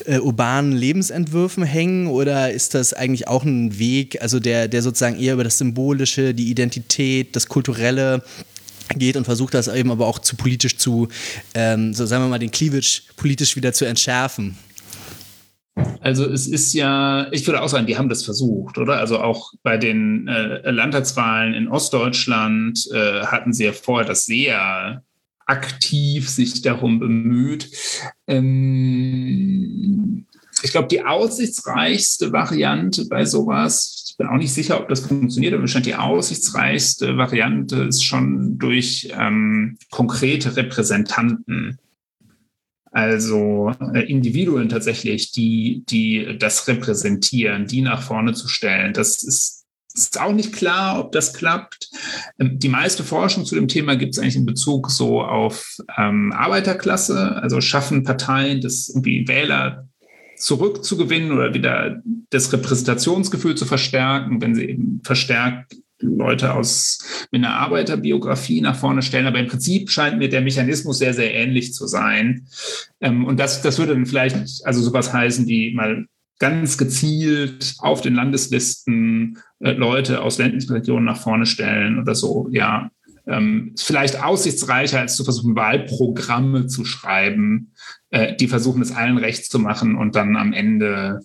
äh, 0.05 0.19
urbanen 0.19 0.73
Lebensentwürfen 0.73 1.65
hängen 1.65 2.07
oder 2.07 2.53
ist 2.53 2.75
das 2.75 2.93
eigentlich 2.93 3.29
auch 3.29 3.45
ein 3.45 3.79
Weg, 3.79 4.21
also 4.23 4.41
der, 4.41 4.69
der 4.69 4.83
sozusagen 4.83 5.19
eher 5.19 5.35
über 5.35 5.45
das 5.45 5.59
Symbolische, 5.59 6.35
die 6.35 6.51
Identität, 6.51 7.37
das 7.37 7.49
Kulturelle 7.49 8.23
geht 8.97 9.17
und 9.17 9.25
versucht 9.25 9.55
das 9.55 9.69
eben 9.69 9.91
aber 9.91 10.07
auch 10.07 10.19
zu 10.19 10.37
politisch 10.37 10.77
zu, 10.77 11.09
ähm, 11.55 11.95
so 11.95 12.07
sagen 12.07 12.25
wir 12.25 12.29
mal, 12.29 12.39
den 12.39 12.51
Cleavage 12.51 13.03
politisch 13.17 13.57
wieder 13.57 13.73
zu 13.73 13.85
entschärfen? 13.85 14.57
Also 16.01 16.31
es 16.31 16.47
ist 16.47 16.73
ja, 16.73 17.27
ich 17.33 17.47
würde 17.47 17.61
auch 17.61 17.69
sagen, 17.69 17.87
die 17.87 17.97
haben 17.97 18.09
das 18.09 18.25
versucht, 18.25 18.79
oder? 18.79 18.99
Also 18.99 19.19
auch 19.19 19.53
bei 19.63 19.77
den 19.77 20.29
äh, 20.29 20.71
Landtagswahlen 20.71 21.55
in 21.55 21.69
Ostdeutschland 21.69 22.87
äh, 22.93 23.23
hatten 23.23 23.53
sie 23.53 23.65
ja 23.65 23.73
vorher 23.73 24.07
das 24.07 24.25
sehr 24.25 25.03
aktiv 25.47 26.29
sich 26.29 26.63
darum 26.63 26.99
bemüht. 26.99 27.71
Ähm, 28.27 30.27
ich 30.63 30.71
glaube, 30.71 30.89
die 30.89 31.05
aussichtsreichste 31.05 32.33
Variante 32.33 33.07
bei 33.07 33.25
sowas, 33.25 34.05
ich 34.09 34.17
bin 34.17 34.29
auch 34.29 34.39
nicht 34.39 34.55
sicher, 34.55 34.81
ob 34.81 34.89
das 34.89 35.01
funktioniert, 35.01 35.53
aber 35.53 35.63
wahrscheinlich 35.63 35.95
die 35.95 36.01
aussichtsreichste 36.01 37.17
Variante 37.17 37.83
ist 37.83 38.05
schon 38.05 38.59
durch 38.59 39.09
ähm, 39.13 39.77
konkrete 39.91 40.57
Repräsentanten. 40.57 41.79
Also 42.91 43.73
äh, 43.93 44.09
Individuen 44.11 44.69
tatsächlich, 44.69 45.33
die, 45.33 45.83
die 45.89 46.39
das 46.39 46.69
repräsentieren, 46.69 47.67
die 47.67 47.83
nach 47.83 48.03
vorne 48.03 48.35
zu 48.35 48.47
stellen. 48.47 48.93
Das 48.93 49.25
ist 49.25 49.64
ist 49.95 50.21
auch 50.21 50.33
nicht 50.33 50.53
klar, 50.53 50.99
ob 50.99 51.13
das 51.13 51.33
klappt. 51.33 51.91
Ähm, 52.39 52.59
die 52.59 52.69
meiste 52.69 53.05
Forschung 53.05 53.45
zu 53.45 53.55
dem 53.55 53.69
Thema 53.69 53.97
gibt 53.97 54.15
es 54.15 54.19
eigentlich 54.19 54.37
in 54.37 54.47
Bezug 54.47 54.91
so 54.91 55.23
auf 55.23 55.77
ähm, 55.97 56.33
Arbeiterklasse, 56.33 57.37
also 57.37 57.61
schaffen 57.61 58.03
Parteien, 58.03 58.61
das 58.61 58.89
irgendwie 58.89 59.27
Wähler 59.29 59.89
zurückzugewinnen 60.37 61.33
oder 61.33 61.55
wieder 61.55 62.03
das 62.31 62.53
Repräsentationsgefühl 62.53 63.55
zu 63.55 63.67
verstärken, 63.67 64.43
wenn 64.43 64.55
sie 64.55 64.65
eben 64.65 65.01
verstärkt 65.05 65.77
Leute 66.01 66.53
aus 66.53 66.99
mit 67.31 67.45
einer 67.45 67.55
Arbeiterbiografie 67.55 68.61
nach 68.61 68.77
vorne 68.77 69.01
stellen. 69.01 69.27
Aber 69.27 69.39
im 69.39 69.47
Prinzip 69.47 69.91
scheint 69.91 70.19
mir 70.19 70.29
der 70.29 70.41
Mechanismus 70.41 70.99
sehr, 70.99 71.15
sehr 71.15 71.33
ähnlich 71.35 71.73
zu 71.73 71.87
sein. 71.87 72.47
Ähm, 73.01 73.25
und 73.25 73.39
das, 73.39 73.63
das 73.63 73.79
würde 73.79 73.95
dann 73.95 74.07
vielleicht 74.07 74.37
also 74.65 74.83
sowas 74.83 75.13
heißen, 75.13 75.47
die 75.47 75.73
mal 75.73 76.07
ganz 76.39 76.79
gezielt 76.79 77.75
auf 77.79 78.01
den 78.01 78.15
Landeslisten 78.15 79.39
äh, 79.61 79.73
Leute 79.73 80.23
aus 80.23 80.39
ländlichen 80.39 80.73
Regionen 80.73 81.07
nach 81.07 81.21
vorne 81.21 81.47
stellen 81.47 81.99
oder 81.99 82.15
so, 82.15 82.49
ja. 82.51 82.91
Ähm, 83.27 83.73
ist 83.75 83.85
vielleicht 83.85 84.23
aussichtsreicher, 84.23 85.01
als 85.01 85.17
zu 85.17 85.25
versuchen, 85.25 85.57
Wahlprogramme 85.57 86.67
zu 86.67 86.85
schreiben, 86.85 87.73
äh, 88.11 88.37
die 88.37 88.49
versuchen, 88.49 88.83
es 88.83 88.93
allen 88.93 89.17
recht 89.17 89.51
zu 89.51 89.59
machen 89.59 89.97
und 89.97 90.15
dann 90.15 90.37
am 90.37 90.53
Ende 90.53 91.21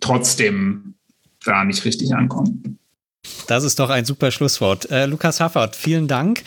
trotzdem 0.00 0.94
da 1.44 1.64
nicht 1.64 1.84
richtig 1.84 2.14
ankommen. 2.14 2.78
Das 3.46 3.64
ist 3.64 3.78
doch 3.78 3.90
ein 3.90 4.04
super 4.04 4.30
Schlusswort. 4.30 4.90
Äh, 4.90 5.06
Lukas 5.06 5.38
Haffert, 5.38 5.76
vielen 5.76 6.08
Dank. 6.08 6.42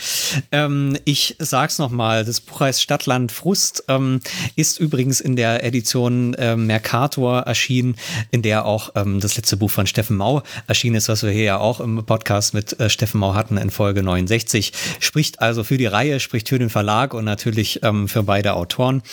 Ähm, 0.52 0.98
ich 1.06 1.36
sag's 1.40 1.78
nochmal, 1.78 2.26
das 2.26 2.42
Buch 2.42 2.62
heißt 2.62 2.82
Stadtland 2.82 3.32
Frust, 3.32 3.84
ähm, 3.90 4.22
ist 4.56 4.80
übrigens 4.80 5.22
in 5.22 5.36
der 5.36 5.64
Edition 5.64 6.34
äh, 6.34 6.56
Mercator 6.56 7.42
erschienen, 7.42 7.96
in 8.32 8.42
der 8.42 8.66
auch 8.66 8.92
ähm, 8.96 9.20
das 9.20 9.38
letzte 9.38 9.56
Buch 9.56 9.72
von 9.72 9.88
Steffen 9.88 10.18
Mau 10.18 10.42
erschienen 10.68 10.96
ist, 10.96 11.08
was 11.08 11.24
wir 11.24 11.30
hier 11.30 11.44
ja 11.44 11.58
auch 11.60 11.80
im 11.80 12.04
Podcast 12.06 12.54
mit 12.54 12.80
äh, 12.80 12.90
Steffen 12.90 13.20
Mau 13.20 13.36
hatten 13.36 13.58
in 13.58 13.70
Folge 13.70 14.02
69. 14.02 14.74
Spricht 15.00 15.42
also 15.42 15.64
für 15.64 15.78
die 15.78 15.86
Reihe, 15.86 16.20
spricht 16.20 16.50
für 16.50 16.60
den 16.60 16.70
Verlag 16.70 17.14
und 17.14 17.26
natürlich 17.26 17.84
ähm, 17.84 18.08
für 18.08 18.24
beide 18.24 18.54
Autoren. 18.54 19.04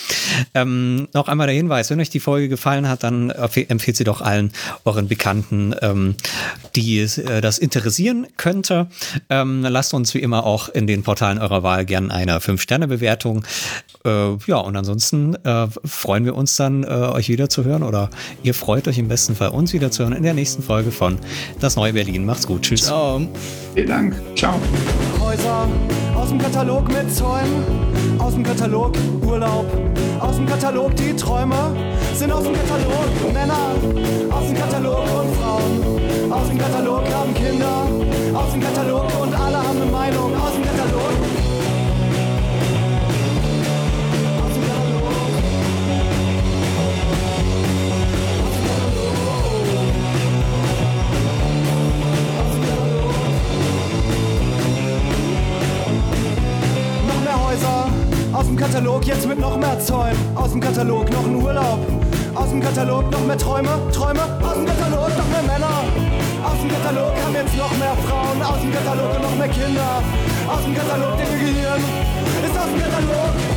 Ähm, 0.55 1.09
noch 1.13 1.29
einmal 1.29 1.47
der 1.47 1.57
Hinweis, 1.57 1.91
wenn 1.91 2.01
euch 2.01 2.11
die 2.11 2.21
Folge 2.21 2.49
gefallen 2.49 2.89
hat, 2.89 3.03
dann 3.03 3.31
empfehlt 3.31 3.97
sie 3.97 4.05
doch 4.05 4.21
allen 4.21 4.53
euren 4.85 5.09
Bekannten, 5.09 5.75
ähm, 5.83 6.15
die 6.75 7.01
äh, 7.01 7.41
das 7.53 7.59
interessieren 7.59 8.27
könnte, 8.39 8.87
ähm, 9.29 9.63
lasst 9.63 9.93
uns 9.93 10.15
wie 10.15 10.21
immer 10.21 10.47
auch 10.47 10.71
in 10.71 10.87
den 10.87 11.03
Portalen 11.03 11.39
eurer 11.39 11.63
Wahl 11.63 11.85
gerne 11.85 12.11
eine 12.13 12.39
5-Sterne-Bewertung. 12.39 13.45
Äh, 14.07 14.37
ja, 14.47 14.57
und 14.57 14.75
ansonsten 14.75 15.35
äh, 15.45 15.67
freuen 15.85 16.25
wir 16.25 16.35
uns 16.35 16.57
dann, 16.57 16.83
äh, 16.83 16.87
euch 16.87 17.29
wieder 17.29 17.51
zu 17.51 17.65
hören 17.65 17.83
oder 17.83 18.09
ihr 18.43 18.55
freut 18.55 18.89
euch 18.89 18.97
im 18.97 19.09
besten 19.09 19.37
Fall, 19.37 19.51
uns 19.51 19.75
wieder 19.75 19.91
zu 19.91 20.03
hören 20.03 20.15
in 20.15 20.23
der 20.23 20.33
nächsten 20.33 20.63
Folge 20.63 20.91
von 20.91 21.19
Das 21.61 21.77
Neue 21.77 21.93
Berlin. 21.93 22.25
Macht's 22.25 22.47
gut. 22.47 22.63
Tschüss. 22.63 22.85
Ciao. 22.85 23.21
Vielen 23.75 23.89
Dank. 23.89 24.15
Ciao. 24.35 24.59
Häuser 25.21 25.69
aus 26.15 26.31
dem 26.31 26.39
Katalog 26.39 26.89
mit 26.89 27.15
Zäumen, 27.15 27.65
aus 28.19 28.33
dem 28.33 28.45
Katalog 28.45 28.95
Urlaub, 29.27 29.67
aus 30.23 30.37
dem 30.37 30.47
Katalog 30.47 30.95
die 30.97 31.15
Träume 31.17 31.57
sind 32.15 32.33
aus 32.33 32.45
dem 32.45 32.55
Katalog 32.55 33.33
Männer, 33.33 33.75
aus 34.31 34.47
dem 34.47 34.57
Katalog 34.57 35.01
und 35.01 35.37
Frauen. 35.37 36.33
Aus 36.33 36.49
dem 36.49 36.59
Katalog 36.59 37.03
haben 37.13 37.35
Kinder, 37.35 37.89
aus 38.35 38.53
dem 38.53 38.61
Katalog 38.61 39.07
und 39.21 39.35
alle 39.35 39.59
haben 39.59 39.83
eine 39.83 39.91
Meinung. 39.91 40.35
Aus 40.35 40.53
dem 40.53 40.63
Katalog. 40.63 40.82
Aus 58.43 58.49
dem 58.49 58.57
Katalog 58.57 59.07
jetzt 59.07 59.29
mit 59.29 59.39
noch 59.39 59.57
mehr 59.57 59.79
Zäunen. 59.79 60.19
Aus 60.35 60.51
dem 60.51 60.61
Katalog 60.61 61.09
noch 61.13 61.25
ein 61.25 61.37
Urlaub. 61.37 61.79
Aus 62.35 62.51
dem 62.51 62.61
Katalog 62.61 63.09
noch 63.13 63.25
mehr 63.25 63.39
Träume, 63.39 63.69
Träume. 63.93 64.21
Aus 64.43 64.55
dem 64.55 64.67
Katalog 64.67 65.11
noch 65.17 65.29
mehr 65.31 65.43
Männer. 65.47 65.85
Aus 66.43 66.59
dem 66.61 66.69
Katalog 66.69 67.13
haben 67.25 67.35
jetzt 67.35 67.57
noch 67.57 67.71
mehr 67.79 67.95
Frauen, 68.05 68.43
aus 68.43 68.61
dem 68.61 68.73
Katalog 68.73 69.23
noch 69.23 69.37
mehr 69.37 69.49
Kinder. 69.49 70.03
Aus 70.49 70.65
dem 70.65 70.75
Katalog 70.75 71.17
der 71.19 71.39
Gehirn 71.39 71.83
ist 72.43 72.59
aus 72.59 72.67
dem 72.67 72.83
Katalog. 72.83 73.52